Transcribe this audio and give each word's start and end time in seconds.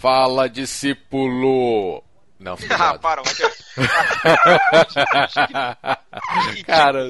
Fala, 0.00 0.48
discípulo! 0.48 2.02
Não, 2.38 2.56
ah, 2.70 2.98
para, 2.98 3.22
Matheus. 3.22 3.52
cara, 6.64 7.08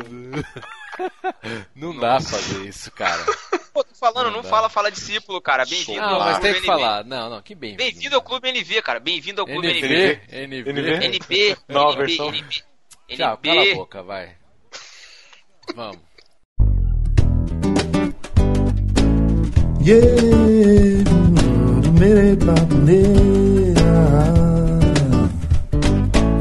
não 1.72 1.96
dá 1.96 2.16
pra 2.16 2.20
fazer 2.20 2.66
isso, 2.66 2.90
cara. 2.90 3.24
Pô, 3.72 3.84
tô 3.84 3.94
falando, 3.94 4.32
não, 4.32 4.38
não 4.38 4.42
fala, 4.42 4.68
fala 4.68 4.90
discípulo, 4.90 5.40
cara. 5.40 5.64
Bem-vindo 5.64 6.00
Não, 6.00 6.18
mas 6.18 6.40
tem 6.40 6.54
que 6.54 6.62
falar. 6.62 7.04
Não, 7.04 7.30
não, 7.30 7.40
que 7.40 7.54
bem. 7.54 7.76
Bem-vindo 7.76 8.16
ao 8.16 8.22
Clube 8.22 8.50
NV, 8.50 8.82
cara. 8.82 8.98
Bem-vindo 8.98 9.40
ao 9.40 9.46
Clube 9.46 9.68
NV. 9.68 10.20
NV. 10.32 10.72
NV. 10.72 11.06
NB. 11.06 11.56
Nova 11.68 11.92
NB. 11.92 12.06
versão. 12.06 12.30
NB. 12.30 12.64
Tchau, 13.16 13.38
cala 13.38 13.62
a 13.62 13.74
boca, 13.76 14.02
vai. 14.02 14.36
Vamos. 15.76 16.10
Yeah, 19.82 20.59
mere 22.00 22.34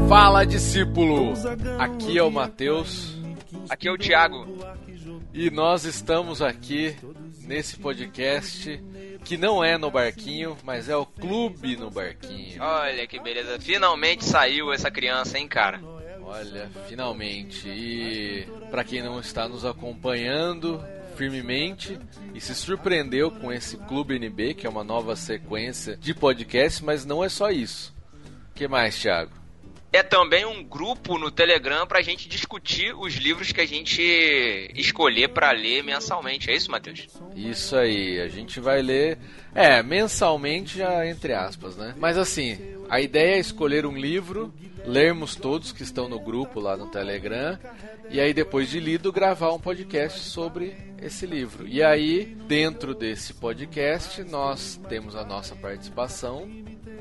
Fala, 0.08 0.46
discípulo! 0.46 1.34
Aqui 1.78 2.18
é 2.18 2.22
o 2.22 2.30
Matheus 2.30 3.14
Aqui 3.68 3.86
é 3.86 3.92
o 3.92 3.98
Thiago. 3.98 4.46
e 5.34 5.50
nós 5.50 5.84
estamos 5.84 6.40
aqui 6.40 6.96
nesse 7.42 7.76
podcast 7.76 8.82
que 9.22 9.36
não 9.36 9.62
é 9.62 9.76
no 9.76 9.90
barquinho, 9.90 10.56
mas 10.64 10.88
é 10.88 10.96
o 10.96 11.04
Clube 11.04 11.76
no 11.76 11.90
Barquinho. 11.90 12.60
Olha 12.62 13.06
que 13.06 13.20
beleza. 13.20 13.60
Finalmente 13.60 14.24
saiu 14.24 14.72
essa 14.72 14.90
criança, 14.90 15.38
hein, 15.38 15.46
cara. 15.46 15.78
Olha, 16.22 16.70
finalmente. 16.88 17.68
E 17.68 18.48
para 18.70 18.82
quem 18.82 19.02
não 19.02 19.20
está 19.20 19.46
nos 19.46 19.64
acompanhando 19.64 20.82
firmemente 21.20 21.98
e 22.34 22.40
se 22.40 22.54
surpreendeu 22.54 23.30
com 23.30 23.52
esse 23.52 23.76
Clube 23.76 24.14
NB, 24.14 24.54
que 24.54 24.66
é 24.66 24.70
uma 24.70 24.82
nova 24.82 25.14
sequência 25.14 25.94
de 25.98 26.14
podcast, 26.14 26.82
mas 26.82 27.04
não 27.04 27.22
é 27.22 27.28
só 27.28 27.50
isso. 27.50 27.94
O 28.50 28.54
que 28.54 28.66
mais, 28.66 28.98
Thiago? 28.98 29.39
É 29.92 30.04
também 30.04 30.44
um 30.44 30.62
grupo 30.62 31.18
no 31.18 31.30
Telegram 31.32 31.84
pra 31.84 32.00
gente 32.00 32.28
discutir 32.28 32.94
os 32.94 33.14
livros 33.14 33.50
que 33.50 33.60
a 33.60 33.66
gente 33.66 34.00
escolher 34.74 35.28
pra 35.28 35.50
ler 35.50 35.82
mensalmente. 35.82 36.48
É 36.48 36.54
isso, 36.54 36.70
Matheus? 36.70 37.08
Isso 37.34 37.76
aí, 37.76 38.20
a 38.20 38.28
gente 38.28 38.60
vai 38.60 38.82
ler, 38.82 39.18
é, 39.52 39.82
mensalmente 39.82 40.78
já 40.78 41.04
entre 41.06 41.32
aspas, 41.32 41.76
né? 41.76 41.94
Mas 41.98 42.16
assim, 42.16 42.56
a 42.88 43.00
ideia 43.00 43.34
é 43.34 43.40
escolher 43.40 43.84
um 43.84 43.96
livro, 43.96 44.54
lermos 44.84 45.34
todos 45.34 45.72
que 45.72 45.82
estão 45.82 46.08
no 46.08 46.20
grupo 46.20 46.60
lá 46.60 46.76
no 46.76 46.86
Telegram, 46.86 47.58
e 48.10 48.20
aí 48.20 48.32
depois 48.32 48.70
de 48.70 48.78
lido 48.78 49.12
gravar 49.12 49.52
um 49.52 49.58
podcast 49.58 50.20
sobre 50.20 50.76
esse 51.02 51.26
livro. 51.26 51.66
E 51.66 51.82
aí, 51.82 52.26
dentro 52.46 52.94
desse 52.94 53.34
podcast, 53.34 54.22
nós 54.22 54.80
temos 54.88 55.16
a 55.16 55.24
nossa 55.24 55.56
participação 55.56 56.48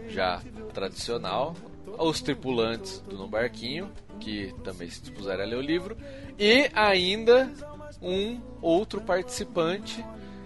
já 0.07 0.41
tradicional, 0.73 1.55
os 1.97 2.21
tripulantes 2.21 2.99
do 3.01 3.17
No 3.17 3.27
Barquinho, 3.27 3.91
que 4.19 4.53
também 4.63 4.89
se 4.89 5.01
dispuseram 5.01 5.43
a 5.43 5.47
ler 5.47 5.57
o 5.57 5.61
livro, 5.61 5.97
e 6.37 6.69
ainda 6.73 7.51
um 8.01 8.39
outro 8.61 9.01
participante 9.01 10.03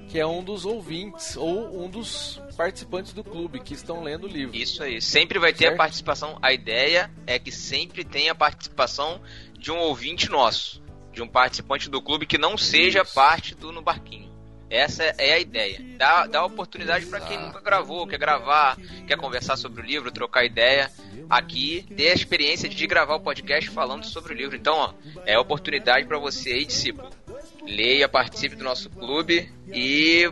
que 0.10 0.20
é 0.20 0.28
um 0.28 0.44
dos 0.44 0.64
ouvintes 0.64 1.36
ou 1.36 1.84
um 1.84 1.90
dos 1.90 2.40
participantes 2.56 3.14
do 3.14 3.24
clube 3.24 3.60
que 3.60 3.74
estão 3.74 4.04
lendo 4.04 4.26
o 4.26 4.28
livro. 4.28 4.56
Isso 4.56 4.84
aí. 4.84 5.02
Sempre 5.02 5.40
vai 5.40 5.52
ter 5.52 5.66
Certo. 5.66 5.74
a 5.74 5.78
participação. 5.78 6.38
A 6.40 6.54
ideia 6.54 7.10
é 7.26 7.40
que 7.40 7.52
sempre 7.52 8.04
tenha 8.04 8.34
a 8.34 8.36
participação 8.36 9.20
de 9.58 9.72
um 9.72 9.80
ouvinte 9.80 10.30
nosso. 10.30 10.84
De 11.12 11.22
um 11.22 11.28
participante 11.28 11.90
do 11.90 12.02
clube 12.02 12.28
que 12.28 12.38
não 12.38 12.58
seja 12.58 13.02
Isso. 13.02 13.14
parte 13.16 13.56
do 13.56 13.72
No 13.72 13.82
Barquinho. 13.82 14.33
Essa 14.74 15.04
é 15.20 15.34
a 15.34 15.40
ideia. 15.40 15.80
Dá, 16.00 16.26
dá 16.26 16.44
oportunidade 16.44 17.06
pra 17.06 17.20
quem 17.20 17.40
nunca 17.40 17.62
gravou, 17.62 18.08
quer 18.08 18.18
gravar, 18.18 18.76
quer 19.06 19.16
conversar 19.16 19.56
sobre 19.56 19.84
o 19.84 19.86
livro, 19.86 20.12
trocar 20.12 20.46
ideia. 20.46 20.90
Aqui, 21.30 21.86
ter 21.96 22.10
a 22.10 22.14
experiência 22.16 22.68
de 22.68 22.88
gravar 22.88 23.16
o 23.16 23.20
podcast 23.20 23.70
falando 23.70 24.04
sobre 24.04 24.34
o 24.34 24.36
livro. 24.36 24.56
Então, 24.56 24.74
ó, 24.74 24.94
é 25.28 25.38
oportunidade 25.38 26.08
pra 26.08 26.18
você 26.18 26.54
aí, 26.54 26.66
discípulo. 26.66 27.08
Leia, 27.68 28.10
participe 28.10 28.56
do 28.56 28.64
nosso 28.64 28.90
clube 28.90 29.48
e 29.72 30.28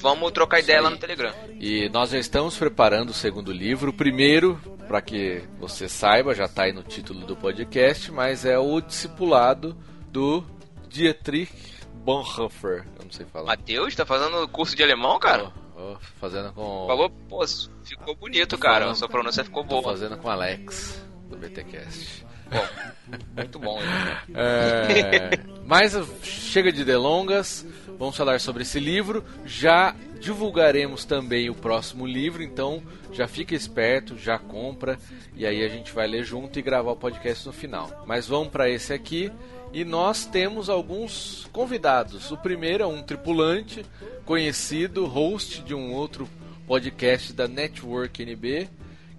vamos 0.00 0.32
trocar 0.32 0.60
ideia 0.60 0.80
lá 0.80 0.88
no 0.88 0.96
Telegram. 0.96 1.34
E 1.60 1.86
nós 1.90 2.08
já 2.08 2.18
estamos 2.18 2.56
preparando 2.56 3.10
o 3.10 3.14
segundo 3.14 3.52
livro. 3.52 3.90
O 3.90 3.94
primeiro, 3.94 4.58
para 4.88 5.02
que 5.02 5.42
você 5.58 5.90
saiba, 5.90 6.34
já 6.34 6.46
está 6.46 6.64
aí 6.64 6.72
no 6.72 6.82
título 6.82 7.26
do 7.26 7.36
podcast, 7.36 8.10
mas 8.10 8.46
é 8.46 8.58
o 8.58 8.80
discipulado 8.80 9.76
do 10.10 10.42
Dietrich 10.88 11.73
Bonhoeffer. 12.04 12.84
Eu 12.98 13.04
não 13.04 13.10
sei 13.10 13.26
falar. 13.26 13.46
Matheus, 13.46 13.94
tá 13.94 14.04
fazendo 14.04 14.46
curso 14.48 14.76
de 14.76 14.82
alemão, 14.82 15.18
cara? 15.18 15.50
Ó, 15.76 15.96
fazendo 16.20 16.52
com. 16.52 16.86
Falou, 16.86 17.10
pô, 17.28 17.44
ficou 17.82 18.14
bonito, 18.14 18.58
cara. 18.58 18.80
falando. 18.80 18.96
Sua 18.96 19.08
pronúncia 19.08 19.42
ficou 19.44 19.62
Tô 19.64 19.80
boa. 19.80 19.82
fazendo 19.82 20.16
com 20.18 20.28
Alex 20.28 21.02
do 21.28 21.36
BTcast. 21.36 22.24
Bom, 22.50 23.18
muito 23.34 23.58
bom. 23.58 23.80
né? 23.80 24.22
É, 24.34 25.30
mas 25.64 25.94
chega 26.22 26.70
de 26.70 26.84
delongas, 26.84 27.66
vamos 27.98 28.16
falar 28.16 28.40
sobre 28.40 28.62
esse 28.62 28.78
livro. 28.78 29.24
Já 29.44 29.94
divulgaremos 30.20 31.04
também 31.04 31.50
o 31.50 31.54
próximo 31.54 32.06
livro, 32.06 32.42
então 32.42 32.82
já 33.12 33.28
fica 33.28 33.54
esperto, 33.54 34.16
já 34.16 34.38
compra 34.38 34.98
e 35.36 35.46
aí 35.46 35.64
a 35.64 35.68
gente 35.68 35.92
vai 35.92 36.06
ler 36.06 36.24
junto 36.24 36.58
e 36.58 36.62
gravar 36.62 36.92
o 36.92 36.96
podcast 36.96 37.46
no 37.46 37.52
final. 37.52 38.04
Mas 38.06 38.26
vamos 38.26 38.48
para 38.48 38.68
esse 38.68 38.92
aqui 38.92 39.30
e 39.72 39.84
nós 39.84 40.24
temos 40.24 40.68
alguns 40.68 41.48
convidados. 41.52 42.30
O 42.30 42.36
primeiro 42.36 42.84
é 42.84 42.86
um 42.86 43.02
tripulante 43.02 43.84
conhecido, 44.24 45.04
host 45.06 45.62
de 45.62 45.74
um 45.74 45.92
outro 45.92 46.28
podcast 46.66 47.32
da 47.32 47.46
Network 47.46 48.22
NB, 48.22 48.68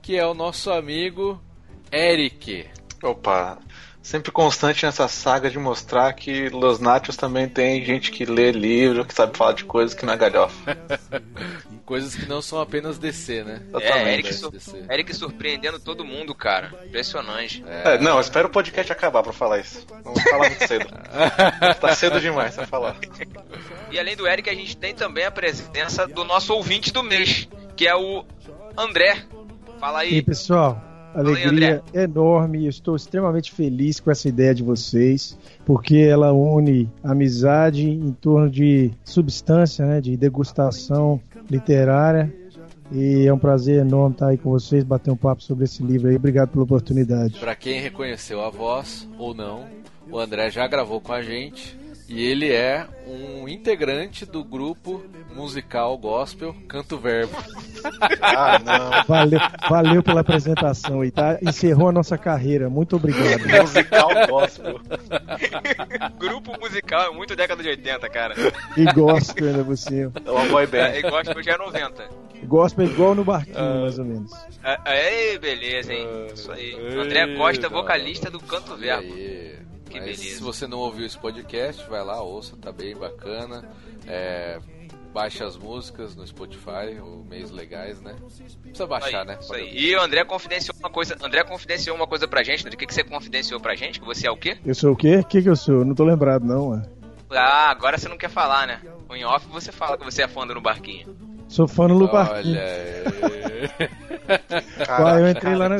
que 0.01 0.15
é 0.15 0.25
o 0.25 0.33
nosso 0.33 0.71
amigo 0.71 1.41
Eric. 1.91 2.67
Opa, 3.03 3.59
sempre 4.05 4.31
constante 4.31 4.85
nessa 4.85 5.07
saga 5.07 5.49
de 5.49 5.57
mostrar 5.57 6.13
que 6.13 6.47
Los 6.49 6.79
Nachos 6.79 7.17
também 7.17 7.49
tem 7.49 7.83
gente 7.83 8.11
que 8.11 8.23
lê 8.23 8.51
livro, 8.51 9.03
que 9.03 9.13
sabe 9.13 9.35
falar 9.35 9.53
de 9.53 9.65
coisas 9.65 9.95
que 9.95 10.05
não 10.05 10.13
é 10.13 10.17
galhofa. 10.17 10.77
Coisas 11.85 12.15
que 12.15 12.25
não 12.27 12.41
são 12.41 12.59
apenas 12.59 12.97
DC, 12.97 13.43
né? 13.43 13.61
É, 13.79 14.13
Eric, 14.13 14.33
sur- 14.33 14.49
DC. 14.49 14.85
Eric 14.89 15.13
surpreendendo 15.15 15.79
todo 15.79 16.03
mundo, 16.03 16.33
cara. 16.33 16.71
Impressionante. 16.83 17.63
É, 17.67 17.99
não, 17.99 18.19
espera 18.19 18.47
o 18.47 18.49
podcast 18.49 18.91
acabar 18.91 19.21
pra 19.21 19.31
falar 19.31 19.59
isso. 19.59 19.85
Vou 20.03 20.19
falar 20.19 20.49
muito 20.49 20.67
cedo. 20.67 20.87
tá 21.79 21.93
cedo 21.93 22.19
demais 22.19 22.55
pra 22.55 22.65
falar. 22.65 22.95
E 23.91 23.99
além 23.99 24.15
do 24.15 24.27
Eric, 24.27 24.49
a 24.49 24.55
gente 24.55 24.75
tem 24.75 24.95
também 24.95 25.25
a 25.25 25.31
presença 25.31 26.07
do 26.07 26.23
nosso 26.23 26.55
ouvinte 26.55 26.91
do 26.91 27.03
mês, 27.03 27.47
que 27.75 27.87
é 27.87 27.95
o 27.95 28.25
André. 28.75 29.23
Fala 29.79 30.03
E 30.05 30.07
aí, 30.07 30.13
aí. 30.15 30.21
pessoal, 30.23 30.81
aí, 31.15 31.43
alegria 31.43 31.83
enorme. 31.93 32.65
Eu 32.65 32.69
estou 32.69 32.95
extremamente 32.95 33.51
feliz 33.51 33.99
com 33.99 34.11
essa 34.11 34.27
ideia 34.27 34.53
de 34.53 34.63
vocês, 34.63 35.37
porque 35.65 35.97
ela 35.97 36.33
une 36.33 36.89
amizade 37.03 37.89
em 37.89 38.11
torno 38.11 38.49
de 38.49 38.91
substância, 39.03 39.85
né, 39.85 40.01
de 40.01 40.15
degustação 40.17 41.19
literária. 41.49 42.33
E 42.91 43.25
é 43.25 43.33
um 43.33 43.39
prazer 43.39 43.79
enorme 43.79 44.13
estar 44.13 44.27
aí 44.27 44.37
com 44.37 44.51
vocês, 44.51 44.83
bater 44.83 45.09
um 45.09 45.17
papo 45.17 45.41
sobre 45.41 45.63
esse 45.63 45.81
livro 45.81 46.07
aí. 46.07 46.15
Obrigado 46.15 46.49
pela 46.49 46.63
oportunidade. 46.63 47.39
Pra 47.39 47.55
quem 47.55 47.81
reconheceu 47.81 48.41
a 48.41 48.49
voz 48.49 49.07
ou 49.17 49.33
não, 49.33 49.65
o 50.11 50.19
André 50.19 50.51
já 50.51 50.67
gravou 50.67 51.01
com 51.01 51.11
a 51.11 51.21
gente 51.21 51.75
e 52.07 52.23
ele 52.23 52.51
é 52.51 52.87
um 53.07 53.47
integrante 53.47 54.25
do 54.25 54.43
grupo 54.43 55.03
musical 55.35 55.97
gospel 55.97 56.55
Canto 56.67 56.97
Verbo. 56.97 57.35
Ah, 58.21 58.59
não. 58.59 59.03
Valeu, 59.07 59.39
valeu 59.69 60.03
pela 60.03 60.21
apresentação 60.21 61.01
aí, 61.01 61.11
tá? 61.11 61.37
Encerrou 61.41 61.89
a 61.89 61.91
nossa 61.91 62.17
carreira. 62.17 62.69
Muito 62.69 62.95
obrigado. 62.95 63.41
Musical 63.61 64.09
gospel. 64.27 64.79
Grupo 66.17 66.57
musical 66.59 67.11
é 67.11 67.15
muito 67.15 67.35
década 67.35 67.61
de 67.61 67.69
80, 67.69 68.09
cara. 68.09 68.33
E 68.77 68.85
gospel 68.93 69.47
ainda 69.49 69.63
por 69.63 69.77
cima. 69.77 70.11
É 70.25 70.31
uma 70.31 70.45
boy 70.45 70.63
É, 70.63 70.67
band. 70.67 70.95
e 70.97 71.01
gospel 71.03 71.43
já 71.43 71.53
é 71.53 71.57
90. 71.57 72.09
Gospel 72.45 72.85
é 72.85 72.89
igual 72.89 73.15
no 73.15 73.23
barquinho, 73.23 73.81
mais 73.81 73.99
ou 73.99 74.05
menos. 74.05 74.31
É, 74.63 75.31
Ei, 75.31 75.37
beleza, 75.39 75.93
hein? 75.93 76.07
Isso 76.33 76.51
aí. 76.51 76.75
André 76.97 77.35
Costa, 77.35 77.69
vocalista 77.69 78.29
do 78.29 78.39
Canto 78.39 78.75
Verbo. 78.75 79.13
aí, 79.13 79.55
Que 79.99 80.05
mas 80.07 80.17
beleza. 80.19 80.37
se 80.37 80.43
você 80.43 80.67
não 80.67 80.77
ouviu 80.79 81.05
esse 81.05 81.17
podcast, 81.17 81.87
vai 81.89 82.03
lá, 82.03 82.21
ouça, 82.21 82.55
tá 82.57 82.71
bem 82.71 82.95
bacana. 82.95 83.63
É, 84.07 84.59
baixe 85.13 85.43
as 85.43 85.57
músicas 85.57 86.15
no 86.15 86.25
Spotify, 86.27 86.99
ou 87.01 87.23
meios 87.23 87.49
legais, 87.51 88.01
né? 88.01 88.15
Precisa 88.61 88.85
baixar, 88.85 89.21
Aí, 89.21 89.27
né? 89.27 89.37
Isso 89.39 89.47
Pra- 89.49 89.57
aí. 89.57 89.77
E 89.77 89.95
o 89.95 90.01
André 90.01 90.23
confidenciou 90.25 90.75
uma 90.79 90.89
coisa. 90.89 91.15
André 91.23 91.43
confidenciou 91.43 91.95
uma 91.95 92.05
coisa 92.07 92.27
pra 92.27 92.43
gente, 92.43 92.61
André. 92.61 92.75
O 92.75 92.77
que, 92.77 92.85
que 92.85 92.93
você 92.93 93.03
confidenciou 93.03 93.59
pra 93.59 93.75
gente? 93.75 93.99
Que 93.99 94.05
você 94.05 94.27
é 94.27 94.31
o 94.31 94.37
quê? 94.37 94.57
Eu 94.65 94.75
sou 94.75 94.91
o 94.91 94.95
quê? 94.95 95.17
O 95.17 95.23
que, 95.23 95.41
que 95.41 95.49
eu 95.49 95.55
sou? 95.55 95.85
Não 95.85 95.95
tô 95.95 96.03
lembrado, 96.03 96.43
não, 96.43 96.69
mano. 96.69 96.85
Ah, 97.31 97.69
agora 97.71 97.97
você 97.97 98.07
não 98.07 98.17
quer 98.17 98.29
falar, 98.29 98.67
né? 98.67 98.81
O 99.09 99.15
em 99.15 99.23
off 99.25 99.47
você 99.47 99.71
fala 99.71 99.97
que 99.97 100.03
você 100.05 100.21
é 100.23 100.27
fã 100.27 100.45
do 100.45 100.53
No 100.53 100.61
Barquinho. 100.61 101.15
Sou 101.47 101.67
fã 101.67 101.87
no 101.87 102.07
barquinho. 102.07 102.57
Olha 102.57 102.63
aí. 102.65 103.89
Ah, 104.87 105.19
eu 105.19 105.29
entrei 105.29 105.55
lá 105.55 105.69
na, 105.69 105.77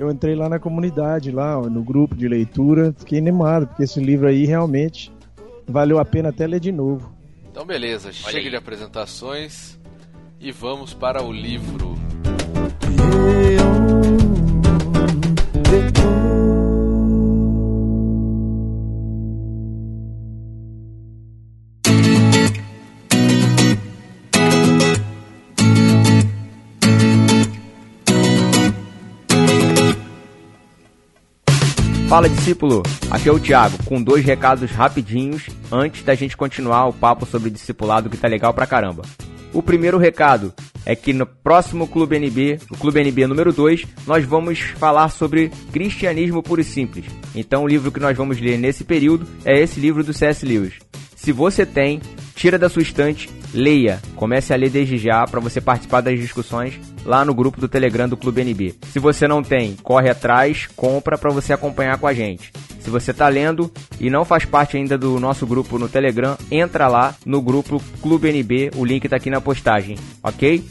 eu 0.00 0.10
entrei 0.10 0.34
lá 0.34 0.48
na 0.48 0.58
comunidade, 0.58 1.30
lá 1.30 1.60
no 1.60 1.82
grupo 1.82 2.16
de 2.16 2.26
leitura, 2.26 2.94
fiquei 2.96 3.18
animado, 3.18 3.66
porque 3.66 3.82
esse 3.82 4.00
livro 4.00 4.28
aí 4.28 4.46
realmente 4.46 5.12
valeu 5.68 5.98
a 5.98 6.04
pena 6.06 6.30
até 6.30 6.46
ler 6.46 6.58
de 6.58 6.72
novo. 6.72 7.14
Então 7.50 7.66
beleza, 7.66 8.10
chega 8.10 8.38
aí. 8.38 8.48
de 8.48 8.56
apresentações 8.56 9.78
e 10.40 10.50
vamos 10.50 10.94
para 10.94 11.22
o 11.22 11.30
livro. 11.30 11.99
Fala 32.10 32.28
discípulo, 32.28 32.82
aqui 33.08 33.28
é 33.28 33.32
o 33.32 33.38
Thiago, 33.38 33.84
com 33.84 34.02
dois 34.02 34.24
recados 34.24 34.72
rapidinhos 34.72 35.46
antes 35.70 36.02
da 36.02 36.12
gente 36.16 36.36
continuar 36.36 36.88
o 36.88 36.92
papo 36.92 37.24
sobre 37.24 37.50
discipulado 37.50 38.10
que 38.10 38.16
tá 38.16 38.26
legal 38.26 38.52
pra 38.52 38.66
caramba. 38.66 39.02
O 39.52 39.62
primeiro 39.62 39.96
recado 39.96 40.52
é 40.84 40.96
que 40.96 41.12
no 41.12 41.24
próximo 41.24 41.86
Clube 41.86 42.16
NB, 42.16 42.58
o 42.68 42.76
Clube 42.76 42.98
NB 42.98 43.28
número 43.28 43.52
2, 43.52 43.86
nós 44.08 44.24
vamos 44.24 44.58
falar 44.58 45.08
sobre 45.08 45.52
cristianismo 45.70 46.42
puro 46.42 46.60
e 46.60 46.64
simples. 46.64 47.04
Então 47.32 47.62
o 47.62 47.68
livro 47.68 47.92
que 47.92 48.00
nós 48.00 48.16
vamos 48.16 48.40
ler 48.40 48.58
nesse 48.58 48.82
período 48.82 49.24
é 49.44 49.60
esse 49.60 49.78
livro 49.78 50.02
do 50.02 50.12
C.S. 50.12 50.44
Lewis. 50.44 50.74
Se 51.14 51.30
você 51.30 51.64
tem, 51.64 52.00
tira 52.40 52.58
da 52.58 52.70
sua 52.70 52.80
estante, 52.80 53.28
leia. 53.52 54.00
Comece 54.16 54.54
a 54.54 54.56
ler 54.56 54.70
desde 54.70 54.96
já 54.96 55.26
para 55.26 55.40
você 55.40 55.60
participar 55.60 56.00
das 56.00 56.18
discussões 56.18 56.80
lá 57.04 57.22
no 57.22 57.34
grupo 57.34 57.60
do 57.60 57.68
Telegram 57.68 58.08
do 58.08 58.16
Clube 58.16 58.40
NB. 58.40 58.76
Se 58.90 58.98
você 58.98 59.28
não 59.28 59.42
tem, 59.42 59.76
corre 59.82 60.08
atrás, 60.08 60.66
compra 60.74 61.18
para 61.18 61.30
você 61.30 61.52
acompanhar 61.52 61.98
com 61.98 62.06
a 62.06 62.14
gente. 62.14 62.50
Se 62.80 62.88
você 62.88 63.10
está 63.10 63.28
lendo 63.28 63.70
e 64.00 64.08
não 64.08 64.24
faz 64.24 64.46
parte 64.46 64.78
ainda 64.78 64.96
do 64.96 65.20
nosso 65.20 65.46
grupo 65.46 65.78
no 65.78 65.86
Telegram, 65.86 66.34
entra 66.50 66.88
lá 66.88 67.14
no 67.26 67.42
grupo 67.42 67.78
Clube 68.00 68.30
NB, 68.30 68.70
o 68.74 68.86
link 68.86 69.04
está 69.04 69.16
aqui 69.16 69.28
na 69.28 69.42
postagem, 69.42 69.98
ok? 70.22 70.64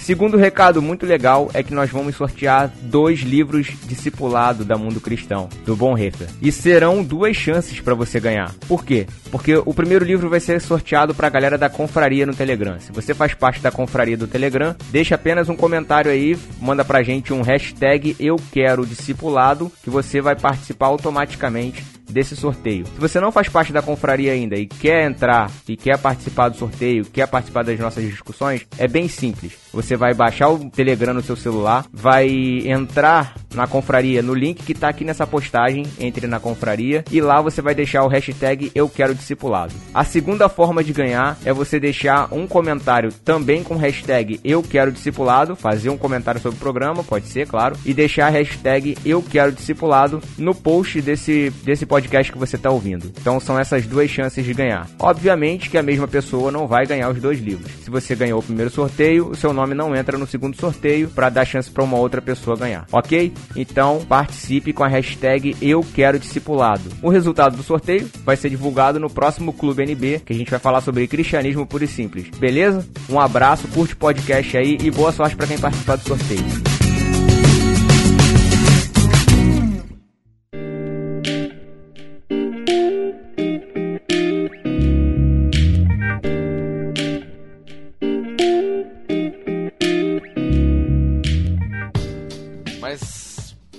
Segundo 0.00 0.36
recado 0.36 0.80
muito 0.80 1.04
legal 1.04 1.50
é 1.52 1.62
que 1.62 1.74
nós 1.74 1.90
vamos 1.90 2.16
sortear 2.16 2.72
dois 2.82 3.20
livros 3.20 3.68
discipulado 3.84 4.64
da 4.64 4.76
Mundo 4.76 5.00
Cristão, 5.00 5.48
do 5.64 5.76
Bonhoeffer. 5.76 6.28
E 6.40 6.52
serão 6.52 7.02
duas 7.02 7.36
chances 7.36 7.80
para 7.80 7.94
você 7.94 8.20
ganhar. 8.20 8.54
Por 8.68 8.84
quê? 8.84 9.06
Porque 9.30 9.56
o 9.56 9.74
primeiro 9.74 10.04
livro 10.04 10.30
vai 10.30 10.40
ser 10.40 10.60
sorteado 10.60 11.14
para 11.14 11.26
a 11.26 11.30
galera 11.30 11.58
da 11.58 11.68
confraria 11.68 12.26
no 12.26 12.34
Telegram. 12.34 12.78
Se 12.78 12.92
você 12.92 13.14
faz 13.14 13.34
parte 13.34 13.60
da 13.60 13.70
confraria 13.70 14.16
do 14.16 14.28
Telegram, 14.28 14.74
deixa 14.90 15.14
apenas 15.16 15.48
um 15.48 15.56
comentário 15.56 16.10
aí, 16.10 16.38
manda 16.60 16.84
pra 16.84 17.02
gente 17.02 17.32
um 17.32 17.42
hashtag 17.42 18.16
eu 18.18 18.36
quero 18.52 18.86
discipulado 18.86 19.70
que 19.82 19.90
você 19.90 20.20
vai 20.20 20.36
participar 20.36 20.86
automaticamente 20.86 21.96
desse 22.08 22.36
sorteio. 22.36 22.86
Se 22.86 23.00
você 23.00 23.20
não 23.20 23.32
faz 23.32 23.48
parte 23.48 23.72
da 23.72 23.82
confraria 23.82 24.32
ainda 24.32 24.56
e 24.56 24.66
quer 24.66 25.04
entrar 25.08 25.50
e 25.68 25.76
quer 25.76 25.98
participar 25.98 26.48
do 26.48 26.56
sorteio, 26.56 27.04
quer 27.04 27.26
participar 27.26 27.64
das 27.64 27.78
nossas 27.78 28.04
discussões, 28.04 28.66
é 28.78 28.86
bem 28.86 29.08
simples. 29.08 29.52
Você 29.72 29.85
vai 29.94 30.14
baixar 30.14 30.48
o 30.48 30.70
Telegram 30.70 31.12
no 31.12 31.22
seu 31.22 31.36
celular, 31.36 31.84
vai 31.92 32.26
entrar 32.66 33.34
na 33.54 33.66
confraria 33.66 34.22
no 34.22 34.34
link 34.34 34.62
que 34.62 34.72
está 34.72 34.88
aqui 34.88 35.04
nessa 35.04 35.26
postagem, 35.26 35.84
entre 35.98 36.26
na 36.26 36.40
confraria 36.40 37.04
e 37.10 37.20
lá 37.20 37.40
você 37.40 37.60
vai 37.60 37.74
deixar 37.74 38.04
o 38.04 38.08
hashtag 38.08 38.70
eu 38.74 38.88
quero 38.88 39.14
discipulado. 39.14 39.74
A 39.92 40.04
segunda 40.04 40.48
forma 40.48 40.82
de 40.82 40.92
ganhar 40.92 41.38
é 41.44 41.52
você 41.52 41.78
deixar 41.78 42.32
um 42.32 42.46
comentário 42.46 43.12
também 43.24 43.62
com 43.62 43.76
hashtag 43.76 44.40
eu 44.44 44.62
quero 44.62 44.92
discipulado, 44.92 45.56
fazer 45.56 45.90
um 45.90 45.98
comentário 45.98 46.40
sobre 46.40 46.56
o 46.56 46.60
programa, 46.60 47.04
pode 47.04 47.26
ser, 47.26 47.46
claro, 47.46 47.76
e 47.84 47.92
deixar 47.92 48.26
a 48.26 48.30
hashtag 48.30 48.96
eu 49.04 49.22
quero 49.22 49.52
discipulado 49.52 50.20
no 50.38 50.54
post 50.54 51.00
desse, 51.00 51.50
desse 51.64 51.84
podcast 51.84 52.32
que 52.32 52.38
você 52.38 52.56
está 52.56 52.70
ouvindo. 52.70 53.12
Então 53.20 53.40
são 53.40 53.58
essas 53.58 53.86
duas 53.86 54.10
chances 54.10 54.44
de 54.44 54.54
ganhar. 54.54 54.88
Obviamente 54.98 55.68
que 55.70 55.78
a 55.78 55.82
mesma 55.82 56.06
pessoa 56.06 56.50
não 56.50 56.66
vai 56.66 56.86
ganhar 56.86 57.10
os 57.10 57.20
dois 57.20 57.40
livros. 57.40 57.70
Se 57.82 57.90
você 57.90 58.14
ganhou 58.14 58.40
o 58.40 58.42
primeiro 58.42 58.70
sorteio, 58.70 59.28
o 59.28 59.36
seu 59.36 59.52
nome 59.52 59.74
não 59.76 59.94
entra 59.94 60.18
no 60.18 60.26
segundo 60.26 60.56
sorteio 60.56 61.08
para 61.08 61.28
dar 61.28 61.44
chance 61.44 61.70
para 61.70 61.84
uma 61.84 61.96
outra 61.96 62.20
pessoa 62.20 62.56
ganhar, 62.56 62.86
ok? 62.90 63.32
Então 63.54 64.04
participe 64.08 64.72
com 64.72 64.82
a 64.82 64.88
hashtag 64.88 65.56
Eu 65.60 65.84
Quero 65.94 66.18
Discipulado. 66.18 66.90
O 67.02 67.08
resultado 67.08 67.56
do 67.56 67.62
sorteio 67.62 68.08
vai 68.24 68.36
ser 68.36 68.50
divulgado 68.50 68.98
no 68.98 69.10
próximo 69.10 69.52
Clube 69.52 69.82
NB, 69.82 70.22
que 70.24 70.32
a 70.32 70.36
gente 70.36 70.50
vai 70.50 70.58
falar 70.60 70.80
sobre 70.80 71.06
cristianismo 71.06 71.66
puro 71.66 71.84
e 71.84 71.88
simples. 71.88 72.28
Beleza? 72.38 72.86
Um 73.08 73.20
abraço, 73.20 73.68
curte 73.68 73.94
o 73.94 73.98
podcast 73.98 74.56
aí 74.56 74.78
e 74.82 74.90
boa 74.90 75.12
sorte 75.12 75.36
para 75.36 75.46
quem 75.46 75.58
participar 75.58 75.96
do 75.96 76.08
sorteio. 76.08 76.75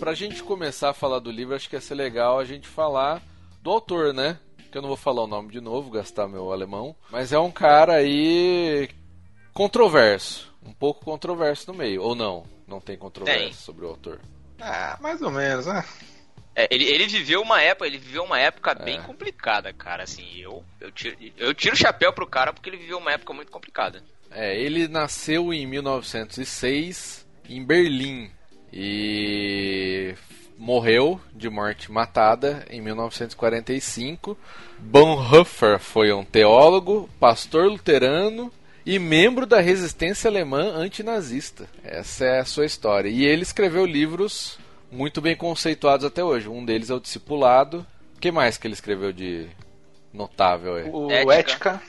Pra 0.07 0.13
gente 0.13 0.41
começar 0.41 0.91
a 0.91 0.93
falar 0.93 1.19
do 1.19 1.29
livro, 1.29 1.53
acho 1.53 1.67
que 1.69 1.75
ia 1.75 1.81
ser 1.81 1.93
legal 1.93 2.39
a 2.39 2.45
gente 2.45 2.65
falar 2.65 3.21
do 3.61 3.69
autor, 3.69 4.13
né? 4.13 4.39
Que 4.71 4.77
eu 4.77 4.81
não 4.81 4.87
vou 4.87 4.95
falar 4.95 5.23
o 5.23 5.27
nome 5.27 5.51
de 5.51 5.59
novo, 5.59 5.91
gastar 5.91 6.29
meu 6.29 6.49
alemão. 6.53 6.95
Mas 7.11 7.33
é 7.33 7.39
um 7.39 7.51
cara 7.51 7.95
aí 7.95 8.89
controverso. 9.53 10.55
Um 10.63 10.71
pouco 10.71 11.03
controverso 11.03 11.69
no 11.69 11.77
meio. 11.77 12.01
Ou 12.01 12.15
não? 12.15 12.45
Não 12.65 12.79
tem 12.79 12.97
controvérsia 12.97 13.47
tem. 13.47 13.53
sobre 13.53 13.83
o 13.83 13.89
autor. 13.89 14.21
Ah, 14.61 14.97
mais 15.01 15.21
ou 15.21 15.29
menos, 15.29 15.65
né? 15.65 15.83
É, 16.55 16.73
ele, 16.73 16.85
ele 16.85 17.05
viveu 17.05 17.41
uma 17.41 17.61
época, 17.61 17.85
ele 17.85 17.97
viveu 17.97 18.23
uma 18.23 18.39
época 18.39 18.77
é. 18.79 18.85
bem 18.85 19.01
complicada, 19.01 19.73
cara. 19.73 20.03
Assim, 20.03 20.37
eu, 20.37 20.63
eu, 20.79 20.89
tiro, 20.89 21.17
eu 21.35 21.53
tiro 21.53 21.75
o 21.75 21.77
chapéu 21.77 22.13
pro 22.13 22.25
cara 22.25 22.53
porque 22.53 22.69
ele 22.69 22.77
viveu 22.77 22.97
uma 22.97 23.11
época 23.11 23.33
muito 23.33 23.51
complicada. 23.51 24.01
É, 24.31 24.57
ele 24.57 24.87
nasceu 24.87 25.53
em 25.53 25.65
1906 25.65 27.27
em 27.49 27.61
Berlim. 27.61 28.31
E 28.71 30.13
morreu 30.57 31.19
de 31.33 31.49
morte 31.49 31.91
matada 31.91 32.65
em 32.69 32.81
1945. 32.81 34.37
Bonhoeffer 34.79 35.79
foi 35.79 36.11
um 36.11 36.23
teólogo, 36.23 37.09
pastor 37.19 37.67
luterano 37.67 38.51
e 38.85 38.97
membro 38.99 39.45
da 39.45 39.59
resistência 39.59 40.29
alemã 40.29 40.73
antinazista. 40.75 41.67
Essa 41.83 42.25
é 42.25 42.39
a 42.39 42.45
sua 42.45 42.65
história. 42.65 43.09
E 43.09 43.23
ele 43.25 43.43
escreveu 43.43 43.85
livros 43.85 44.57
muito 44.91 45.21
bem 45.21 45.35
conceituados 45.35 46.05
até 46.05 46.23
hoje. 46.23 46.47
Um 46.47 46.63
deles 46.63 46.89
é 46.89 46.93
o 46.93 46.99
Discipulado. 46.99 47.85
O 48.15 48.19
que 48.19 48.31
mais 48.31 48.57
que 48.57 48.65
ele 48.65 48.73
escreveu 48.73 49.11
de 49.11 49.47
notável? 50.13 50.75
Aí? 50.75 50.89
O 50.89 51.11
Ética. 51.11 51.81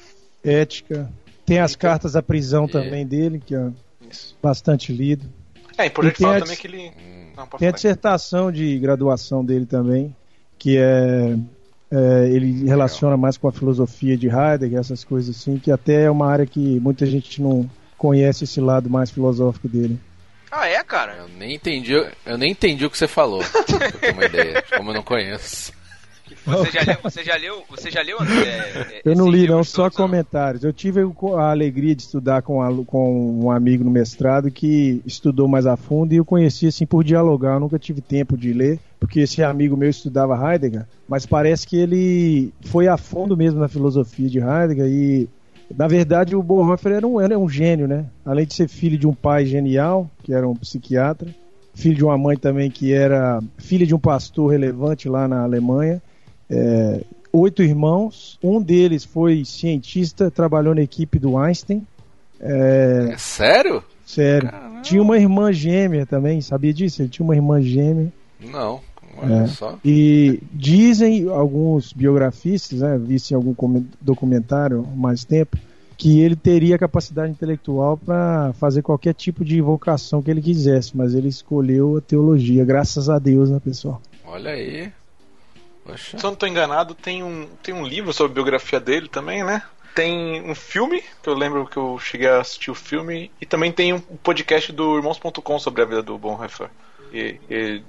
Ética. 0.45 1.11
Tem 1.47 1.61
as 1.61 1.75
cartas 1.75 2.17
à 2.17 2.23
prisão 2.23 2.67
e... 2.67 2.71
também 2.71 3.07
dele, 3.07 3.41
que 3.45 3.55
é 3.55 3.71
Isso. 4.11 4.37
bastante 4.43 4.93
lido. 4.93 5.27
É 5.79 5.87
importante 5.87 6.21
falar 6.21 6.41
também 6.41 6.57
que 6.57 6.67
ele. 6.67 6.93
Não, 7.37 7.47
tem 7.47 7.69
a 7.69 7.73
dissertação 7.73 8.51
de 8.51 8.79
graduação 8.79 9.45
dele 9.45 9.65
também, 9.65 10.15
que 10.59 10.77
é, 10.77 11.37
é 11.91 12.29
ele 12.29 12.67
relaciona 12.67 13.17
mais 13.17 13.37
com 13.37 13.47
a 13.47 13.53
filosofia 13.53 14.17
de 14.17 14.27
Heidegger, 14.27 14.81
essas 14.81 15.05
coisas 15.05 15.37
assim, 15.37 15.59
que 15.59 15.71
até 15.71 16.03
é 16.03 16.11
uma 16.11 16.29
área 16.29 16.45
que 16.45 16.81
muita 16.81 17.07
gente 17.07 17.41
não 17.41 17.71
conhece 17.97 18.45
esse 18.45 18.61
lado 18.61 18.91
mais 18.91 19.11
filosófico 19.11 19.69
dele. 19.69 19.99
Ah, 20.51 20.67
é, 20.67 20.83
cara? 20.83 21.17
Eu 21.19 21.29
nem 21.29 21.55
entendi, 21.55 21.93
eu 21.93 22.39
nem 22.39 22.53
entendi 22.53 22.85
o 22.85 22.91
que 22.91 22.99
você 22.99 23.07
falou, 23.07 23.45
pra 23.45 23.93
ter 23.93 24.13
uma 24.13 24.25
ideia, 24.27 24.65
como 24.77 24.91
eu 24.91 24.95
não 24.95 25.03
conheço. 25.03 25.73
Você 26.45 26.71
já 26.71 26.83
leu, 26.83 26.97
você 27.03 27.25
já 27.25 27.37
leu, 27.37 27.63
você 27.69 27.91
já 27.91 28.03
leu 28.03 28.19
é, 28.21 29.03
Eu 29.05 29.17
não 29.17 29.29
li, 29.29 29.47
não, 29.47 29.63
só 29.63 29.91
comentários. 29.91 30.65
Eu 30.65 30.73
tive 30.73 31.01
a 31.37 31.51
alegria 31.51 31.95
de 31.95 32.03
estudar 32.03 32.43
com, 32.43 32.63
a, 32.63 32.85
com 32.85 33.45
um 33.45 33.51
amigo 33.51 33.85
no 33.85 33.91
mestrado 33.91 34.51
que 34.51 35.03
estudou 35.05 35.49
mais 35.49 35.67
a 35.67 35.77
fundo 35.77 36.13
e 36.13 36.17
eu 36.17 36.25
conheci 36.25 36.67
assim 36.67 36.87
por 36.87 37.05
dialogar. 37.05 37.55
Eu 37.55 37.61
nunca 37.61 37.79
tive 37.79 38.01
tempo 38.01 38.37
de 38.37 38.53
ler, 38.53 38.79
porque 38.99 39.21
esse 39.21 39.43
amigo 39.43 39.77
meu 39.77 39.91
estudava 39.91 40.53
Heidegger, 40.53 40.87
mas 41.09 41.27
parece 41.27 41.67
que 41.67 41.77
ele 41.77 42.53
foi 42.63 42.89
a 42.89 42.97
fundo 42.97 43.37
mesmo 43.37 43.61
na 43.61 43.69
filosofia 43.69 44.29
de 44.29 44.39
Heidegger 44.39 44.87
e 44.87 45.29
na 45.77 45.87
verdade, 45.87 46.35
o 46.35 46.43
Bonhoeffer 46.43 46.93
era 46.93 47.07
um, 47.07 47.21
era 47.21 47.39
um 47.39 47.49
gênio, 47.49 47.87
né? 47.87 48.07
Além 48.25 48.47
de 48.47 48.55
ser 48.55 48.69
filho 48.69 48.97
de 48.97 49.07
um 49.07 49.13
pai 49.13 49.45
genial, 49.45 50.11
que 50.23 50.33
era 50.33 50.49
um 50.49 50.55
psiquiatra, 50.55 51.29
filho 51.75 51.95
de 51.95 52.05
uma 52.05 52.17
mãe 52.19 52.37
também 52.37 52.71
que 52.71 52.93
era 52.93 53.41
filha 53.59 53.87
de 53.87 53.95
um 53.95 53.99
pastor 53.99 54.51
relevante 54.51 55.09
lá 55.09 55.29
na 55.29 55.43
Alemanha, 55.43 56.03
é, 56.51 57.03
oito 57.33 57.63
irmãos. 57.63 58.39
Um 58.43 58.61
deles 58.61 59.05
foi 59.05 59.45
cientista, 59.45 60.31
trabalhou 60.31 60.75
na 60.75 60.83
equipe 60.83 61.19
do 61.19 61.37
Einstein. 61.37 61.87
É, 62.41 63.11
é 63.13 63.19
sério? 63.19 63.83
Sério. 64.05 64.51
Caramba. 64.51 64.81
Tinha 64.81 65.03
uma 65.03 65.19
irmã 65.19 65.53
gêmea 65.53 66.07
também, 66.07 66.41
sabia 66.41 66.73
disso? 66.73 67.03
Ele 67.03 67.09
tinha 67.09 67.25
uma 67.25 67.35
irmã 67.35 67.61
gêmea. 67.61 68.13
Não, 68.41 68.81
olha 69.17 69.43
é. 69.43 69.47
só. 69.49 69.79
E 69.85 70.41
dizem 70.53 71.29
alguns 71.29 71.93
biografistas, 71.93 72.81
né, 72.81 72.97
vissem 72.97 73.35
algum 73.35 73.55
documentário 74.01 74.87
há 74.91 74.97
mais 74.97 75.25
tempo, 75.25 75.59
que 75.97 76.21
ele 76.21 76.37
teria 76.37 76.79
capacidade 76.79 77.33
intelectual 77.33 77.97
para 77.97 78.53
fazer 78.55 78.83
qualquer 78.83 79.13
tipo 79.15 79.45
de 79.45 79.61
vocação 79.61 80.23
que 80.23 80.31
ele 80.31 80.41
quisesse, 80.41 80.97
mas 80.97 81.13
ele 81.13 81.29
escolheu 81.29 81.97
a 81.97 82.01
teologia, 82.01 82.65
graças 82.65 83.11
a 83.11 83.19
Deus, 83.19 83.51
né, 83.51 83.61
pessoal? 83.63 84.01
Olha 84.25 84.53
aí. 84.53 84.93
Poxa. 85.89 86.19
Se 86.19 86.25
eu 86.25 86.29
não 86.29 86.35
estou 86.35 86.47
enganado, 86.47 86.95
tem 86.95 87.23
um, 87.23 87.49
tem 87.63 87.75
um 87.75 87.87
livro 87.87 88.13
sobre 88.13 88.33
a 88.33 88.35
biografia 88.35 88.79
dele 88.79 89.09
também, 89.09 89.43
né? 89.43 89.63
Tem 89.95 90.43
um 90.43 90.55
filme, 90.55 91.03
que 91.23 91.29
eu 91.29 91.35
lembro 91.35 91.67
que 91.67 91.79
eu 91.79 91.99
cheguei 91.99 92.29
a 92.29 92.41
assistir 92.41 92.71
o 92.71 92.75
filme, 92.75 93.33
e 93.41 93.47
também 93.47 93.73
tem 93.73 93.95
um 93.95 94.01
podcast 94.01 94.71
do 94.71 94.99
Irmãos.com 94.99 95.59
sobre 95.59 95.83
a 95.83 95.87
vida 95.87 96.03
do 96.03 96.19
Bonhoeffer. 96.19 96.69
E, 97.11 97.41
e 97.49 97.83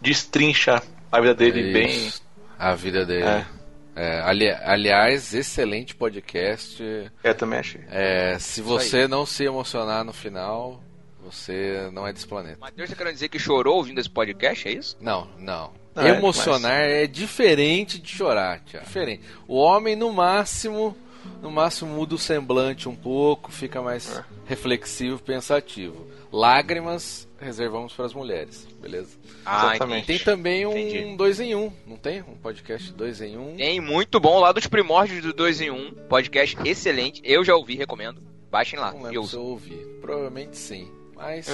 destrincha 0.00 0.80
a 1.10 1.20
vida 1.20 1.34
dele 1.34 1.60
Isso. 1.60 1.72
bem. 1.72 2.12
A 2.56 2.74
vida 2.76 3.04
dele. 3.04 3.24
É. 3.24 3.46
É, 3.94 4.20
ali, 4.20 4.48
aliás, 4.48 5.34
excelente 5.34 5.94
podcast. 5.94 6.82
É, 7.22 7.34
também 7.34 7.58
achei. 7.58 7.82
É, 7.90 8.38
se 8.38 8.62
você 8.62 9.06
não 9.08 9.26
se 9.26 9.44
emocionar 9.44 10.02
no 10.04 10.12
final, 10.12 10.82
você 11.20 11.90
não 11.92 12.06
é 12.06 12.12
desse 12.12 12.26
planeta. 12.26 12.58
Matheus, 12.58 12.88
você 12.88 12.96
quer 12.96 13.12
dizer 13.12 13.28
que 13.28 13.38
chorou 13.38 13.76
ouvindo 13.76 14.00
esse 14.00 14.08
podcast, 14.08 14.66
é 14.66 14.72
isso? 14.72 14.96
Não, 14.98 15.28
não. 15.36 15.81
É, 15.94 16.08
Emocionar 16.08 16.80
mas... 16.80 16.92
é 16.92 17.06
diferente 17.06 17.98
de 17.98 18.08
chorar, 18.08 18.60
Thiago. 18.60 18.86
Diferente. 18.86 19.22
O 19.46 19.56
homem, 19.56 19.94
no 19.94 20.12
máximo, 20.12 20.96
no 21.42 21.50
máximo 21.50 21.94
muda 21.94 22.14
o 22.14 22.18
semblante 22.18 22.88
um 22.88 22.94
pouco, 22.94 23.52
fica 23.52 23.82
mais 23.82 24.16
é. 24.16 24.24
reflexivo, 24.46 25.18
pensativo. 25.22 26.06
Lágrimas 26.32 27.28
reservamos 27.42 27.92
para 27.92 28.06
as 28.06 28.14
mulheres, 28.14 28.66
beleza? 28.80 29.18
Ah, 29.44 29.70
Exatamente. 29.70 30.06
Tem 30.06 30.18
também 30.18 30.64
um 30.64 31.16
2 31.16 31.40
em 31.40 31.54
1, 31.54 31.60
um, 31.60 31.72
não 31.86 31.96
tem? 31.96 32.22
Um 32.22 32.36
podcast 32.36 32.92
2 32.92 33.20
em 33.20 33.36
1. 33.36 33.40
Um. 33.40 33.56
Tem, 33.56 33.80
muito 33.80 34.20
bom, 34.20 34.38
lá 34.38 34.52
dos 34.52 34.66
primórdios 34.66 35.22
do 35.22 35.32
2 35.32 35.60
em 35.62 35.70
1, 35.70 35.74
um, 35.74 35.90
podcast 36.08 36.56
excelente, 36.64 37.20
eu 37.24 37.44
já 37.44 37.54
ouvi, 37.54 37.76
recomendo. 37.76 38.22
Baixem 38.50 38.78
lá. 38.78 38.92
Não 38.92 39.02
lembro 39.02 39.24
se 39.24 39.34
eu 39.34 39.42
ouvi, 39.42 39.76
provavelmente 40.00 40.56
sim. 40.56 40.88
Mas 41.22 41.48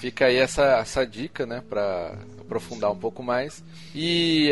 fica 0.00 0.26
aí 0.26 0.36
essa, 0.36 0.78
essa 0.78 1.06
dica, 1.06 1.46
né, 1.46 1.62
para 1.68 2.18
aprofundar 2.40 2.90
um 2.90 2.98
pouco 2.98 3.22
mais. 3.22 3.62
E 3.94 4.50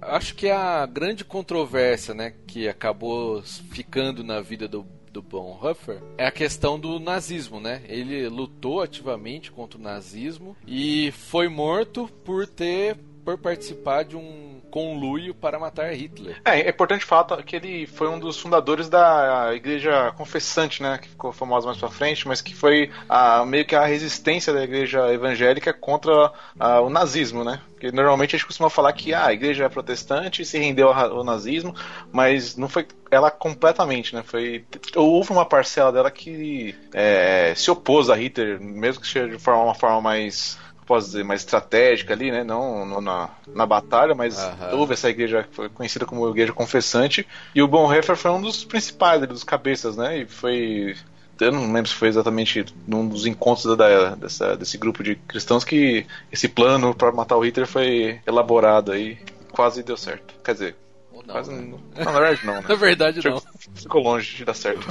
acho 0.00 0.34
que 0.34 0.50
a 0.50 0.84
grande 0.86 1.24
controvérsia, 1.24 2.14
né, 2.14 2.34
que 2.46 2.68
acabou 2.68 3.42
ficando 3.42 4.22
na 4.22 4.40
vida 4.40 4.68
do 4.68 4.86
do 5.10 5.20
Bonhoeffer 5.20 6.00
é 6.16 6.26
a 6.26 6.30
questão 6.30 6.78
do 6.78 7.00
nazismo, 7.00 7.60
né? 7.60 7.82
Ele 7.88 8.28
lutou 8.28 8.80
ativamente 8.80 9.50
contra 9.50 9.76
o 9.76 9.82
nazismo 9.82 10.56
e 10.66 11.10
foi 11.10 11.48
morto 11.48 12.08
por 12.24 12.46
ter 12.46 12.96
por 13.24 13.36
participar 13.36 14.04
de 14.04 14.16
um 14.16 14.59
conluio 14.70 15.34
para 15.34 15.58
matar 15.58 15.92
Hitler. 15.92 16.40
É, 16.44 16.60
é 16.60 16.70
importante 16.70 17.04
falar 17.04 17.42
que 17.42 17.56
ele 17.56 17.86
foi 17.86 18.08
um 18.08 18.18
dos 18.18 18.38
fundadores 18.38 18.88
da 18.88 19.50
igreja 19.54 20.12
confessante, 20.16 20.82
né, 20.82 20.98
que 20.98 21.08
ficou 21.08 21.32
famosa 21.32 21.66
mais 21.66 21.78
para 21.78 21.88
frente, 21.88 22.26
mas 22.26 22.40
que 22.40 22.54
foi 22.54 22.90
a, 23.08 23.44
meio 23.44 23.64
que 23.64 23.74
a 23.74 23.84
resistência 23.84 24.52
da 24.52 24.62
igreja 24.62 25.12
evangélica 25.12 25.72
contra 25.72 26.32
a, 26.58 26.80
o 26.80 26.88
nazismo, 26.88 27.44
né? 27.44 27.60
Porque 27.80 27.90
normalmente 27.90 28.36
a 28.36 28.38
gente 28.38 28.46
costuma 28.46 28.68
falar 28.68 28.92
que 28.92 29.14
ah, 29.14 29.26
a 29.26 29.32
igreja 29.32 29.64
é 29.64 29.68
protestante 29.68 30.44
se 30.44 30.58
rendeu 30.58 30.92
ao, 30.92 31.24
nazismo, 31.24 31.74
mas 32.12 32.54
não 32.54 32.68
foi 32.68 32.86
ela 33.10 33.30
completamente, 33.30 34.14
né? 34.14 34.22
Foi 34.22 34.66
houve 34.94 35.32
uma 35.32 35.46
parcela 35.46 35.90
dela 35.90 36.10
que 36.10 36.74
é, 36.92 37.54
se 37.56 37.70
opôs 37.70 38.10
a 38.10 38.14
Hitler, 38.14 38.60
mesmo 38.60 39.00
que 39.00 39.08
seja 39.08 39.26
de 39.26 39.48
uma 39.48 39.74
forma 39.74 40.00
mais 40.02 40.58
posso 40.90 41.06
dizer, 41.06 41.24
mais 41.24 41.42
estratégica 41.42 42.12
ali, 42.12 42.32
né? 42.32 42.42
Não, 42.42 42.84
não 42.84 43.00
na, 43.00 43.30
na 43.54 43.64
batalha, 43.64 44.12
mas 44.12 44.42
uhum. 44.42 44.80
houve 44.80 44.94
essa 44.94 45.08
igreja 45.08 45.44
que 45.44 45.54
foi 45.54 45.68
conhecida 45.68 46.04
como 46.04 46.28
igreja 46.28 46.52
confessante. 46.52 47.24
E 47.54 47.62
o 47.62 47.68
Bonhoeffer 47.68 48.16
foi 48.16 48.32
um 48.32 48.42
dos 48.42 48.64
principais, 48.64 49.24
dos 49.28 49.44
cabeças, 49.44 49.96
né? 49.96 50.22
E 50.22 50.26
foi 50.26 50.96
eu 51.38 51.52
não 51.52 51.72
lembro 51.72 51.88
se 51.88 51.94
foi 51.94 52.08
exatamente 52.08 52.66
num 52.88 53.06
dos 53.06 53.24
encontros 53.24 53.76
da, 53.76 54.16
dessa, 54.16 54.56
desse 54.56 54.76
grupo 54.76 55.02
de 55.04 55.14
cristãos 55.14 55.62
que 55.62 56.04
esse 56.30 56.48
plano 56.48 56.92
para 56.92 57.12
matar 57.12 57.36
o 57.36 57.40
Hitler 57.40 57.68
foi 57.68 58.20
elaborado 58.26 58.90
aí, 58.90 59.16
quase 59.52 59.84
deu 59.84 59.96
certo. 59.96 60.34
Quer 60.44 60.52
dizer, 60.52 60.76
não, 61.12 61.22
quase 61.22 61.52
né? 61.52 61.60
não, 61.60 62.04
na 62.04 62.10
verdade 62.10 62.46
não. 62.46 62.54
Né? 62.54 62.64
na 62.68 62.74
verdade 62.74 63.20
não. 63.24 63.42
Ficou 63.74 64.02
longe 64.02 64.38
de 64.38 64.44
dar 64.44 64.54
certo. 64.54 64.84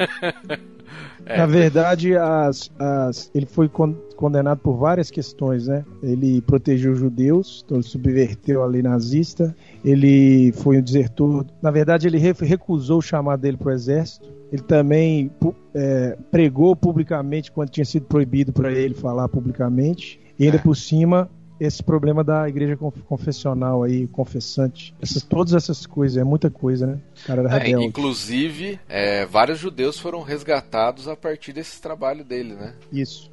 É, 1.26 1.38
Na 1.38 1.46
verdade, 1.46 2.16
as, 2.16 2.70
as, 2.78 3.30
ele 3.34 3.46
foi 3.46 3.70
condenado 4.16 4.58
por 4.58 4.76
várias 4.76 5.10
questões, 5.10 5.68
né? 5.68 5.84
Ele 6.02 6.40
protegeu 6.42 6.92
os 6.92 6.98
judeus, 6.98 7.62
então 7.64 7.76
ele 7.76 7.86
subverteu 7.86 8.62
a 8.62 8.66
lei 8.66 8.82
nazista. 8.82 9.54
Ele 9.84 10.52
foi 10.52 10.78
um 10.78 10.82
desertor. 10.82 11.46
Na 11.62 11.70
verdade, 11.70 12.06
ele 12.06 12.18
recusou 12.18 12.98
o 12.98 13.02
chamado 13.02 13.40
dele 13.40 13.56
para 13.56 13.68
o 13.68 13.72
exército. 13.72 14.28
Ele 14.52 14.62
também 14.62 15.30
é, 15.74 16.16
pregou 16.30 16.74
publicamente 16.74 17.52
quando 17.52 17.70
tinha 17.70 17.84
sido 17.84 18.06
proibido 18.06 18.52
para 18.52 18.72
ele 18.72 18.94
falar 18.94 19.28
publicamente. 19.28 20.20
E 20.38 20.44
ainda 20.44 20.56
é. 20.56 20.60
por 20.60 20.74
cima 20.74 21.30
esse 21.60 21.82
problema 21.82 22.24
da 22.24 22.48
igreja 22.48 22.76
confessional 22.76 23.82
aí, 23.82 24.06
confessante, 24.06 24.94
essas, 25.00 25.22
todas 25.22 25.52
essas 25.52 25.84
coisas, 25.84 26.16
é 26.16 26.24
muita 26.24 26.50
coisa, 26.50 26.86
né? 26.86 26.98
Cara 27.26 27.42
é, 27.62 27.70
inclusive, 27.70 28.80
é, 28.88 29.26
vários 29.26 29.58
judeus 29.58 29.98
foram 29.98 30.22
resgatados 30.22 31.06
a 31.06 31.14
partir 31.14 31.52
desse 31.52 31.80
trabalho 31.80 32.24
dele, 32.24 32.54
né? 32.54 32.74
Isso. 32.90 33.30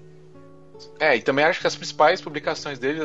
É, 1.00 1.15
e 1.15 1.22
também 1.22 1.46
acho 1.46 1.62
que 1.62 1.67
as 1.67 1.75
principais 1.75 2.22
publicações 2.22 2.77
dele, 2.77 3.00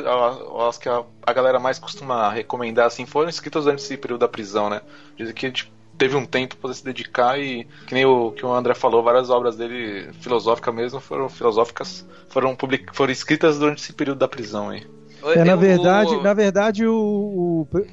as 0.67 0.77
que 0.77 0.89
a, 0.89 1.03
a 1.25 1.33
galera 1.33 1.59
mais 1.59 1.79
costuma 1.79 2.29
recomendar, 2.29 2.85
assim, 2.85 3.05
foram 3.05 3.29
escritas 3.29 3.63
durante 3.63 3.79
esse 3.79 3.97
período 3.97 4.19
da 4.19 4.27
prisão, 4.27 4.69
né? 4.69 4.81
Dizem 5.17 5.33
que 5.33 5.51
tipo, 5.51 5.71
teve 5.97 6.15
um 6.15 6.25
tempo 6.25 6.57
para 6.57 6.73
se 6.73 6.83
dedicar 6.83 7.39
e 7.39 7.65
que 7.87 7.93
nem 7.93 8.05
o 8.05 8.31
que 8.31 8.45
o 8.45 8.53
André 8.53 8.73
falou, 8.73 9.01
várias 9.01 9.29
obras 9.29 9.55
dele 9.55 10.11
filosóficas 10.19 10.73
mesmo 10.73 10.99
foram 10.99 11.29
filosóficas 11.29 12.05
foram 12.27 12.55
public, 12.55 12.95
foram 12.95 13.13
escritas 13.13 13.59
durante 13.59 13.81
esse 13.81 13.93
período 13.93 14.17
da 14.17 14.27
prisão 14.27 14.69
aí. 14.69 14.85
É, 15.31 15.43
na 15.43 15.55
verdade, 15.55 16.21
na 16.21 16.33
verdade 16.33 16.85
o, 16.85 17.67
o 17.71 17.85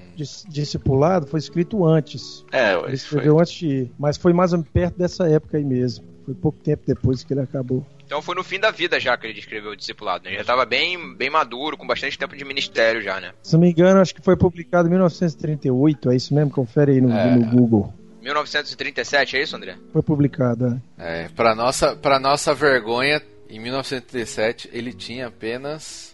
discipulado 0.49 1.27
foi 1.27 1.39
escrito 1.39 1.85
antes. 1.87 2.45
É, 2.53 2.75
ele 2.75 2.95
escreveu 2.95 3.35
foi. 3.35 3.43
antes 3.43 3.55
de 3.55 3.67
ir, 3.67 3.93
mas 3.99 4.17
foi 4.17 4.33
mais 4.33 4.53
perto 4.73 4.99
dessa 4.99 5.29
época 5.29 5.57
aí 5.57 5.65
mesmo. 5.65 6.05
Foi 6.25 6.35
pouco 6.35 6.59
tempo 6.59 6.83
depois 6.87 7.25
que 7.25 7.33
ele 7.33 7.41
acabou. 7.41 7.87
Então 8.05 8.21
foi 8.21 8.35
no 8.35 8.43
fim 8.43 8.59
da 8.59 8.73
vida 8.73 8.99
já 8.99 9.17
que 9.17 9.27
ele 9.27 9.39
escreveu 9.39 9.71
o 9.71 9.77
discipulado, 9.77 10.25
né? 10.25 10.31
Ele 10.31 10.37
já 10.37 10.43
estava 10.43 10.65
bem, 10.67 11.15
bem 11.15 11.31
maduro, 11.31 11.77
com 11.77 11.87
bastante 11.87 12.19
tempo 12.19 12.37
de 12.37 12.45
ministério 12.45 13.01
já, 13.01 13.21
né? 13.21 13.33
Se 13.41 13.53
não 13.53 13.61
me 13.61 13.71
engano, 13.71 14.01
acho 14.01 14.15
que 14.15 14.21
foi 14.21 14.37
publicado 14.37 14.89
em 14.89 14.91
1938, 14.91 16.11
é 16.11 16.17
isso 16.17 16.35
mesmo? 16.35 16.51
Confere 16.51 16.93
aí 16.93 17.01
no, 17.01 17.13
é. 17.13 17.37
no 17.37 17.47
Google. 17.47 17.95
1937, 18.21 19.37
é 19.37 19.43
isso, 19.43 19.57
André? 19.57 19.77
Foi 19.93 20.03
publicado, 20.03 20.81
é. 20.99 21.25
É, 21.25 21.29
pra 21.29 21.55
nossa, 21.55 21.95
pra 21.95 22.19
nossa 22.19 22.53
vergonha, 22.53 23.23
em 23.49 23.61
1937 23.61 24.71
ele 24.73 24.93
tinha 24.93 25.29
apenas 25.29 26.10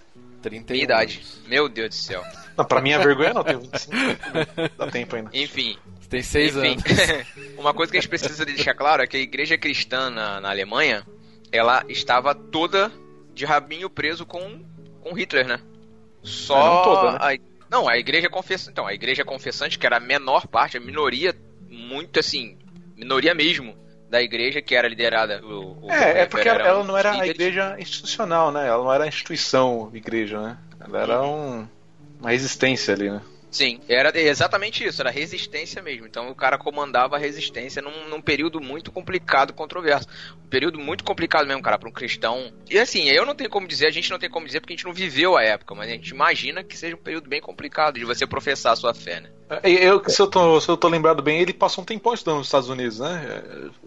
31 0.50 0.74
Minha 0.74 0.84
idade. 0.84 1.16
Anos. 1.16 1.40
Meu 1.46 1.68
Deus 1.68 1.88
do 1.88 1.94
céu. 1.94 2.22
Não, 2.56 2.64
pra 2.64 2.80
minha 2.80 2.98
vergonha 2.98 3.34
não, 3.34 3.42
tenho 3.44 3.60
25. 3.60 3.96
Dá 4.78 4.86
tempo 4.90 5.16
ainda. 5.16 5.30
Enfim. 5.32 5.76
Você 6.00 6.08
tem 6.08 6.22
6 6.22 6.56
anos. 6.56 6.82
uma 7.58 7.74
coisa 7.74 7.90
que 7.90 7.98
a 7.98 8.00
gente 8.00 8.08
precisa 8.08 8.44
deixar 8.44 8.74
claro 8.74 9.02
é 9.02 9.06
que 9.06 9.16
a 9.16 9.20
igreja 9.20 9.58
cristã 9.58 10.08
na, 10.08 10.40
na 10.40 10.50
Alemanha, 10.50 11.04
ela 11.50 11.84
estava 11.88 12.34
toda 12.34 12.92
de 13.34 13.44
rabinho 13.44 13.90
preso 13.90 14.24
com, 14.24 14.64
com 15.00 15.12
Hitler, 15.12 15.46
né? 15.46 15.60
Só. 16.22 16.58
Não, 16.58 16.82
toda, 16.84 17.12
né? 17.12 17.18
a, 17.20 17.38
não, 17.68 17.88
a 17.88 17.98
igreja 17.98 18.30
confessante. 18.30 18.70
Então, 18.70 18.86
a 18.86 18.94
igreja 18.94 19.24
confessante, 19.24 19.78
que 19.78 19.86
era 19.86 19.96
a 19.96 20.00
menor 20.00 20.46
parte, 20.46 20.76
a 20.76 20.80
minoria, 20.80 21.34
muito 21.68 22.20
assim, 22.20 22.56
minoria 22.96 23.34
mesmo 23.34 23.76
da 24.08 24.22
igreja 24.22 24.62
que 24.62 24.74
era 24.74 24.88
liderada. 24.88 25.40
O, 25.44 25.86
o 25.86 25.90
é, 25.90 26.22
é 26.22 26.26
porque 26.26 26.48
ela, 26.48 26.62
ela 26.62 26.84
não 26.84 26.96
era 26.96 27.12
a 27.20 27.26
igreja 27.26 27.76
institucional, 27.78 28.52
né? 28.52 28.66
Ela 28.66 28.82
não 28.82 28.92
era 28.92 29.04
a 29.04 29.08
instituição 29.08 29.90
igreja, 29.92 30.40
né? 30.40 30.58
Ela 30.80 31.02
era 31.02 31.22
um, 31.22 31.66
uma 32.20 32.30
resistência 32.30 32.94
ali, 32.94 33.10
né? 33.10 33.20
Sim, 33.56 33.80
era 33.88 34.12
exatamente 34.20 34.84
isso, 34.84 35.00
era 35.00 35.10
resistência 35.10 35.80
mesmo. 35.80 36.06
Então 36.06 36.28
o 36.28 36.34
cara 36.34 36.58
comandava 36.58 37.16
a 37.16 37.18
resistência 37.18 37.80
num, 37.80 38.06
num 38.10 38.20
período 38.20 38.60
muito 38.60 38.92
complicado, 38.92 39.54
controverso. 39.54 40.06
Um 40.44 40.48
período 40.48 40.78
muito 40.78 41.02
complicado 41.02 41.46
mesmo, 41.46 41.62
cara, 41.62 41.78
para 41.78 41.88
um 41.88 41.92
cristão. 41.92 42.52
E 42.70 42.78
assim, 42.78 43.08
eu 43.08 43.24
não 43.24 43.34
tenho 43.34 43.48
como 43.48 43.66
dizer, 43.66 43.86
a 43.86 43.90
gente 43.90 44.10
não 44.10 44.18
tem 44.18 44.28
como 44.28 44.44
dizer 44.44 44.60
porque 44.60 44.74
a 44.74 44.76
gente 44.76 44.84
não 44.84 44.92
viveu 44.92 45.38
a 45.38 45.42
época, 45.42 45.74
mas 45.74 45.88
a 45.88 45.92
gente 45.92 46.10
imagina 46.10 46.62
que 46.62 46.76
seja 46.76 46.96
um 46.96 46.98
período 46.98 47.30
bem 47.30 47.40
complicado 47.40 47.94
de 47.94 48.04
você 48.04 48.26
professar 48.26 48.74
a 48.74 48.76
sua 48.76 48.92
fé, 48.92 49.22
né? 49.22 49.30
É, 49.62 49.70
eu, 49.70 50.02
se, 50.06 50.20
eu 50.20 50.26
tô, 50.26 50.60
se 50.60 50.68
eu 50.68 50.76
tô 50.76 50.88
lembrado 50.88 51.22
bem, 51.22 51.40
ele 51.40 51.54
passou 51.54 51.80
um 51.80 51.86
tempão 51.86 52.12
estudando 52.12 52.38
nos 52.38 52.48
Estados 52.48 52.68
Unidos, 52.68 53.00
né? 53.00 53.42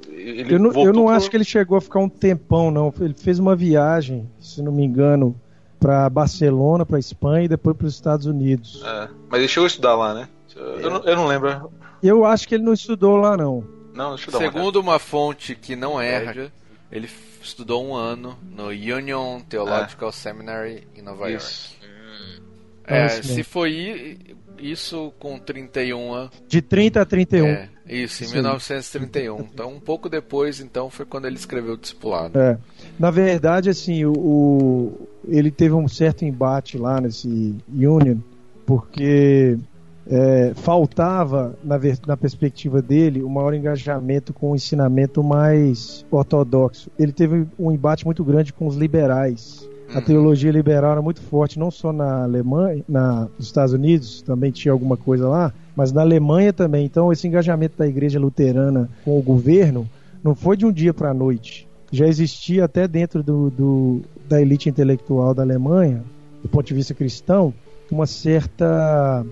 Ele 0.10 0.56
eu 0.56 0.58
não, 0.58 0.72
eu 0.84 0.92
não 0.92 1.10
acho 1.10 1.30
que 1.30 1.38
ele 1.38 1.46
chegou 1.46 1.78
a 1.78 1.82
ficar 1.82 2.00
um 2.00 2.10
tempão, 2.10 2.72
não. 2.72 2.92
Ele 3.00 3.14
fez 3.14 3.38
uma 3.38 3.56
viagem, 3.56 4.28
se 4.40 4.64
não 4.64 4.72
me 4.72 4.84
engano 4.84 5.40
para 5.80 6.10
Barcelona, 6.10 6.86
para 6.86 7.00
Espanha 7.00 7.46
e 7.46 7.48
depois 7.48 7.76
para 7.76 7.88
os 7.88 7.94
Estados 7.94 8.26
Unidos. 8.26 8.82
É, 8.86 9.10
mas 9.30 9.40
ele 9.40 9.48
chegou 9.48 9.66
a 9.66 9.68
estudar 9.68 9.96
lá, 9.96 10.14
né? 10.14 10.30
Eu, 10.56 10.90
não, 10.90 11.04
eu 11.04 11.16
não 11.16 11.26
lembro. 11.26 11.72
Eu 12.04 12.26
acho 12.26 12.48
que 12.48 12.56
ele 12.56 12.64
não 12.64 12.74
estudou 12.74 13.16
lá, 13.16 13.38
não. 13.38 13.64
Não, 13.94 14.16
estudou 14.16 14.40
Segundo 14.40 14.80
uma 14.80 15.00
fonte 15.00 15.56
que 15.56 15.76
não 15.76 16.00
erra, 16.00 16.52
ele 16.92 17.10
estudou 17.42 17.86
um 17.86 17.94
ano 17.96 18.38
no 18.52 18.68
Union 18.68 19.40
Theological 19.42 20.10
é. 20.10 20.12
Seminary 20.12 20.88
em 20.96 21.02
Nova 21.02 21.30
Isso. 21.32 21.76
York. 21.82 21.86
Hum. 21.86 22.44
É, 22.86 23.10
se 23.10 23.44
foi 23.44 24.18
isso 24.60 25.14
com 25.20 25.40
31 25.40 26.14
anos. 26.14 26.32
De 26.48 26.62
30 26.62 27.02
a 27.02 27.06
31. 27.06 27.48
É, 27.48 27.70
isso, 27.88 28.24
em 28.24 28.28
Sim. 28.28 28.34
1931. 28.36 29.40
Então, 29.42 29.74
um 29.74 29.80
pouco 29.80 30.10
depois, 30.10 30.60
então, 30.60 30.90
foi 30.90 31.06
quando 31.06 31.26
ele 31.26 31.36
escreveu 31.36 31.74
o 31.74 31.78
Discipulado. 31.78 32.38
É. 32.38 32.58
Na 33.00 33.10
verdade, 33.10 33.70
assim, 33.70 34.04
o, 34.06 34.12
o, 34.12 35.08
ele 35.28 35.50
teve 35.50 35.74
um 35.74 35.88
certo 35.88 36.26
embate 36.26 36.78
lá 36.78 37.00
nesse 37.00 37.56
Union, 37.74 38.18
porque 38.66 39.58
é, 40.06 40.52
faltava, 40.56 41.56
na, 41.64 41.80
na 42.06 42.18
perspectiva 42.18 42.82
dele, 42.82 43.24
um 43.24 43.30
maior 43.30 43.54
engajamento 43.54 44.34
com 44.34 44.52
o 44.52 44.56
ensinamento 44.56 45.24
mais 45.24 46.06
ortodoxo. 46.12 46.92
Ele 47.00 47.14
teve 47.14 47.48
um 47.58 47.72
embate 47.72 48.06
muito 48.06 48.24
grande 48.24 48.52
com 48.52 48.68
os 48.68 48.76
liberais 48.76 49.70
a 49.94 50.02
teologia 50.02 50.52
liberal 50.52 50.92
era 50.92 51.02
muito 51.02 51.22
forte, 51.22 51.58
não 51.58 51.72
só 51.72 51.92
na 51.92 52.24
Alemanha, 52.24 52.84
na, 52.88 53.28
nos 53.38 53.48
Estados 53.48 53.74
Unidos, 53.74 54.22
também 54.22 54.52
tinha 54.52 54.72
alguma 54.72 54.96
coisa 54.96 55.28
lá, 55.28 55.52
mas 55.76 55.92
na 55.92 56.02
Alemanha 56.02 56.54
também. 56.54 56.86
Então, 56.86 57.12
esse 57.12 57.28
engajamento 57.28 57.78
da 57.78 57.88
igreja 57.88 58.20
luterana 58.20 58.90
com 59.04 59.18
o 59.18 59.22
governo 59.22 59.90
não 60.24 60.36
foi 60.36 60.56
de 60.56 60.66
um 60.66 60.72
dia 60.72 60.94
para 60.94 61.10
a 61.10 61.14
noite. 61.14 61.68
Já 61.92 62.08
existia 62.08 62.66
até 62.66 62.88
dentro 62.88 63.24
do, 63.24 63.50
do, 63.50 64.02
da 64.28 64.42
elite 64.42 64.70
intelectual 64.70 65.34
da 65.34 65.42
Alemanha, 65.42 66.04
do 66.42 66.50
ponto 66.50 66.66
de 66.66 66.74
vista 66.74 66.94
cristão, 66.94 67.54
uma 67.92 68.06
certa 68.06 69.26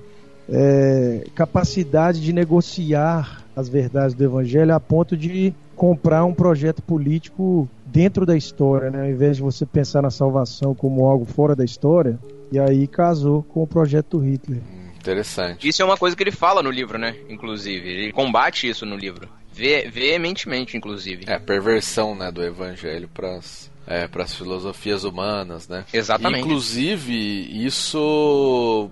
é, 0.50 1.26
capacidade 1.36 2.22
de 2.22 2.34
negociar 2.34 3.44
as 3.56 3.70
verdades 3.70 4.16
do 4.16 4.24
Evangelho 4.24 4.74
a 4.74 4.80
ponto 4.80 5.16
de 5.16 5.54
comprar 5.76 6.26
um 6.26 6.34
projeto 6.34 6.82
político 6.82 7.70
dentro 7.86 8.26
da 8.26 8.36
história, 8.36 8.90
né? 8.90 9.02
ao 9.02 9.10
invés 9.10 9.38
de 9.38 9.44
você 9.44 9.66
pensar 9.66 10.02
na 10.02 10.10
salvação 10.10 10.74
como 10.74 11.06
algo 11.06 11.26
fora 11.26 11.56
da 11.56 11.64
história, 11.64 12.20
e 12.52 12.60
aí 12.60 12.88
casou 12.88 13.44
com 13.44 13.64
o 13.64 13.68
projeto 13.68 14.18
Hitler. 14.18 14.62
Interessante. 14.98 15.68
Isso 15.68 15.82
é 15.82 15.86
uma 15.86 15.98
coisa 15.98 16.16
que 16.16 16.24
ele 16.24 16.32
fala 16.32 16.62
no 16.62 16.70
livro, 16.70 16.98
né? 16.98 17.16
Inclusive, 17.30 17.88
ele 17.88 18.12
combate 18.12 18.68
isso 18.68 18.86
no 18.86 18.96
livro. 18.98 19.30
Ve 19.58 19.90
veementemente, 19.90 20.78
inclusive. 20.78 21.26
É, 21.28 21.34
a 21.34 21.40
perversão 21.40 22.14
né, 22.14 22.32
do 22.32 22.44
evangelho 22.44 23.08
para 23.08 23.38
as 23.38 23.72
é, 23.88 24.08
as 24.14 24.36
filosofias 24.36 25.04
humanas, 25.04 25.68
né? 25.68 25.86
Exatamente. 25.92 26.42
Inclusive, 26.42 27.66
isso 27.66 28.92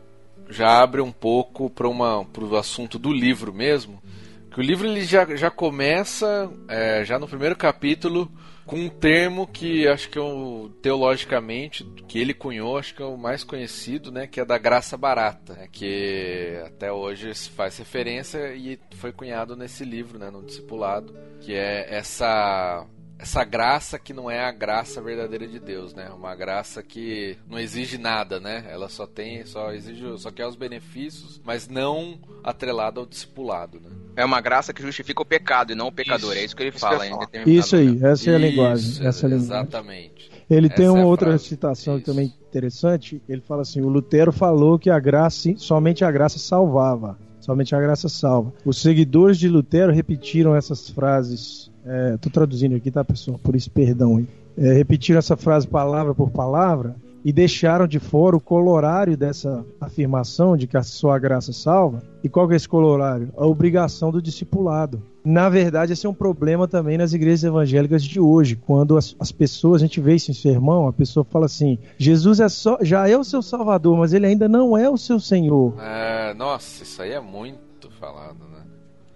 já 0.50 0.82
abre 0.82 1.02
um 1.02 1.12
pouco 1.12 1.70
para 1.70 1.88
o 1.88 2.58
assunto 2.58 2.98
do 2.98 3.14
livro 3.14 3.54
mesmo. 3.54 4.02
Que 4.50 4.60
o 4.60 4.64
livro 4.64 4.88
ele 4.88 5.04
já, 5.04 5.26
já 5.36 5.52
começa, 5.52 6.50
é, 6.68 7.04
já 7.04 7.20
no 7.20 7.28
primeiro 7.28 7.56
capítulo, 7.56 8.32
com 8.66 8.78
um 8.78 8.90
termo 8.90 9.46
que 9.48 9.88
acho 9.88 10.10
que 10.10 10.18
eu, 10.18 10.72
teologicamente, 10.82 11.84
que 12.08 12.20
ele 12.20 12.34
cunhou, 12.34 12.78
acho 12.78 12.96
que 12.96 13.02
é 13.02 13.06
o 13.06 13.18
mais 13.18 13.44
conhecido, 13.44 14.12
né, 14.12 14.28
que 14.28 14.40
é 14.40 14.46
da 14.46 14.58
graça 14.58 14.98
barata, 14.98 15.54
né, 15.54 15.68
que 15.72 16.60
até 16.66 16.92
hoje 16.92 17.34
se 17.36 17.50
faz 17.50 17.78
referência 17.78 18.56
e 18.56 18.80
foi 18.96 19.12
cunhado 19.12 19.56
nesse 19.56 19.86
livro, 19.86 20.18
né, 20.18 20.30
no 20.30 20.44
discipulado, 20.44 21.16
que 21.42 21.54
é 21.54 21.94
essa 21.94 22.86
essa 23.18 23.44
graça 23.46 23.98
que 23.98 24.14
não 24.14 24.30
é 24.30 24.44
a 24.44 24.52
graça 24.52 25.02
verdadeira 25.02 25.48
de 25.48 25.58
Deus, 25.58 25.94
né? 25.94 26.10
Uma 26.10 26.36
graça 26.36 26.84
que 26.84 27.38
não 27.48 27.58
exige 27.58 27.98
nada, 27.98 28.42
né? 28.42 28.68
Ela 28.70 28.90
só 28.90 29.08
tem, 29.08 29.46
só 29.46 29.72
exige, 29.72 30.18
só 30.18 30.32
quer 30.32 30.46
os 30.46 30.56
benefícios, 30.56 31.42
mas 31.44 31.68
não 31.68 32.20
atrelada 32.44 33.00
ao 33.00 33.06
discipulado, 33.06 33.80
né? 33.80 33.90
É 34.16 34.24
uma 34.24 34.40
graça 34.42 34.74
que 34.74 34.82
justifica 34.82 35.22
o 35.22 35.26
pecado 35.26 35.72
e 35.72 35.76
não 35.76 35.88
o 35.88 35.92
pecador, 35.92 36.32
isso, 36.32 36.40
é 36.40 36.46
isso 36.46 36.56
que 36.56 36.64
ele 36.64 36.70
isso 36.70 36.80
fala. 36.80 37.28
Que 37.28 37.52
isso 37.52 37.76
aí, 37.76 38.00
essa 38.02 38.32
é 38.32 38.36
a 38.36 38.38
linguagem. 38.38 38.90
Isso, 38.90 39.06
essa 39.06 39.26
é 39.26 39.28
a 39.28 39.30
linguagem. 39.30 39.64
Exatamente. 39.64 40.32
Ele 40.50 40.68
essa 40.68 40.76
tem 40.76 40.88
uma 40.90 41.00
é 41.00 41.06
outra 41.06 41.30
frase. 41.30 41.46
citação 41.46 41.98
isso. 41.98 42.06
também 42.06 42.34
interessante. 42.50 43.22
Ele 43.28 43.42
fala 43.42 43.64
assim: 43.64 43.82
o 43.82 43.90
Lutero 43.90 44.32
falou 44.32 44.80
que 44.80 44.90
a 44.90 45.00
graça, 45.00 45.54
somente 45.58 46.06
a 46.06 46.12
graça 46.12 46.40
salvava. 46.40 47.18
Somente 47.42 47.76
a 47.76 47.80
graça 47.80 48.10
salva. 48.10 48.52
Os 48.66 48.82
seguidores 48.82 49.38
de 49.38 49.48
Lutero 49.48 49.94
repetiram 49.94 50.56
essas 50.56 50.90
frases 50.90 51.70
Estou 52.14 52.32
é, 52.32 52.34
traduzindo 52.34 52.76
aqui, 52.76 52.90
tá, 52.90 53.06
pessoal? 53.06 53.38
Por 53.38 53.56
isso, 53.56 53.70
perdão. 53.70 54.26
É, 54.58 54.74
repetiram 54.74 55.20
essa 55.20 55.38
frase 55.38 55.68
palavra 55.68 56.16
por 56.16 56.32
palavra 56.32 56.96
e 57.26 57.34
deixaram 57.34 57.88
de 57.88 58.00
fora 58.00 58.38
o 58.38 58.40
colorário 58.40 59.18
dessa 59.18 59.66
afirmação 59.82 60.56
de 60.56 60.68
que 60.68 60.78
a 60.78 60.84
sua 60.84 61.18
graça 61.18 61.52
salva. 61.52 62.04
E 62.24 62.30
qual 62.30 62.48
que 62.48 62.54
é 62.54 62.56
esse 62.56 62.70
colorário? 62.70 63.34
A 63.36 63.48
obrigação 63.48 64.12
do 64.12 64.22
discipulado. 64.22 65.02
Na 65.24 65.50
verdade, 65.50 65.94
esse 65.94 66.06
é 66.06 66.10
um 66.10 66.14
problema 66.14 66.68
também 66.68 67.00
nas 67.00 67.14
igrejas 67.14 67.44
evangélicas 67.44 68.04
de 68.04 68.20
hoje, 68.20 68.56
quando 68.56 68.96
as, 68.96 69.16
as 69.20 69.32
pessoas, 69.32 69.82
a 69.82 69.86
gente 69.88 70.00
vê 70.00 70.14
isso 70.14 70.30
em 70.30 70.36
sermão, 70.36 70.88
a 70.88 70.94
pessoa 70.94 71.26
fala 71.26 71.48
assim: 71.48 71.80
Jesus 71.98 72.40
é 72.40 72.48
só, 72.48 72.78
já 72.82 73.10
é 73.10 73.18
o 73.18 73.24
seu 73.24 73.42
Salvador, 73.42 73.98
mas 73.98 74.14
ele 74.14 74.28
ainda 74.28 74.48
não 74.48 74.78
é 74.78 74.88
o 74.88 74.96
seu 74.96 75.20
Senhor. 75.20 75.74
É, 75.82 76.32
nossa, 76.36 76.84
isso 76.84 77.02
aí 77.02 77.12
é 77.12 77.20
muito 77.20 77.90
falado? 78.00 78.45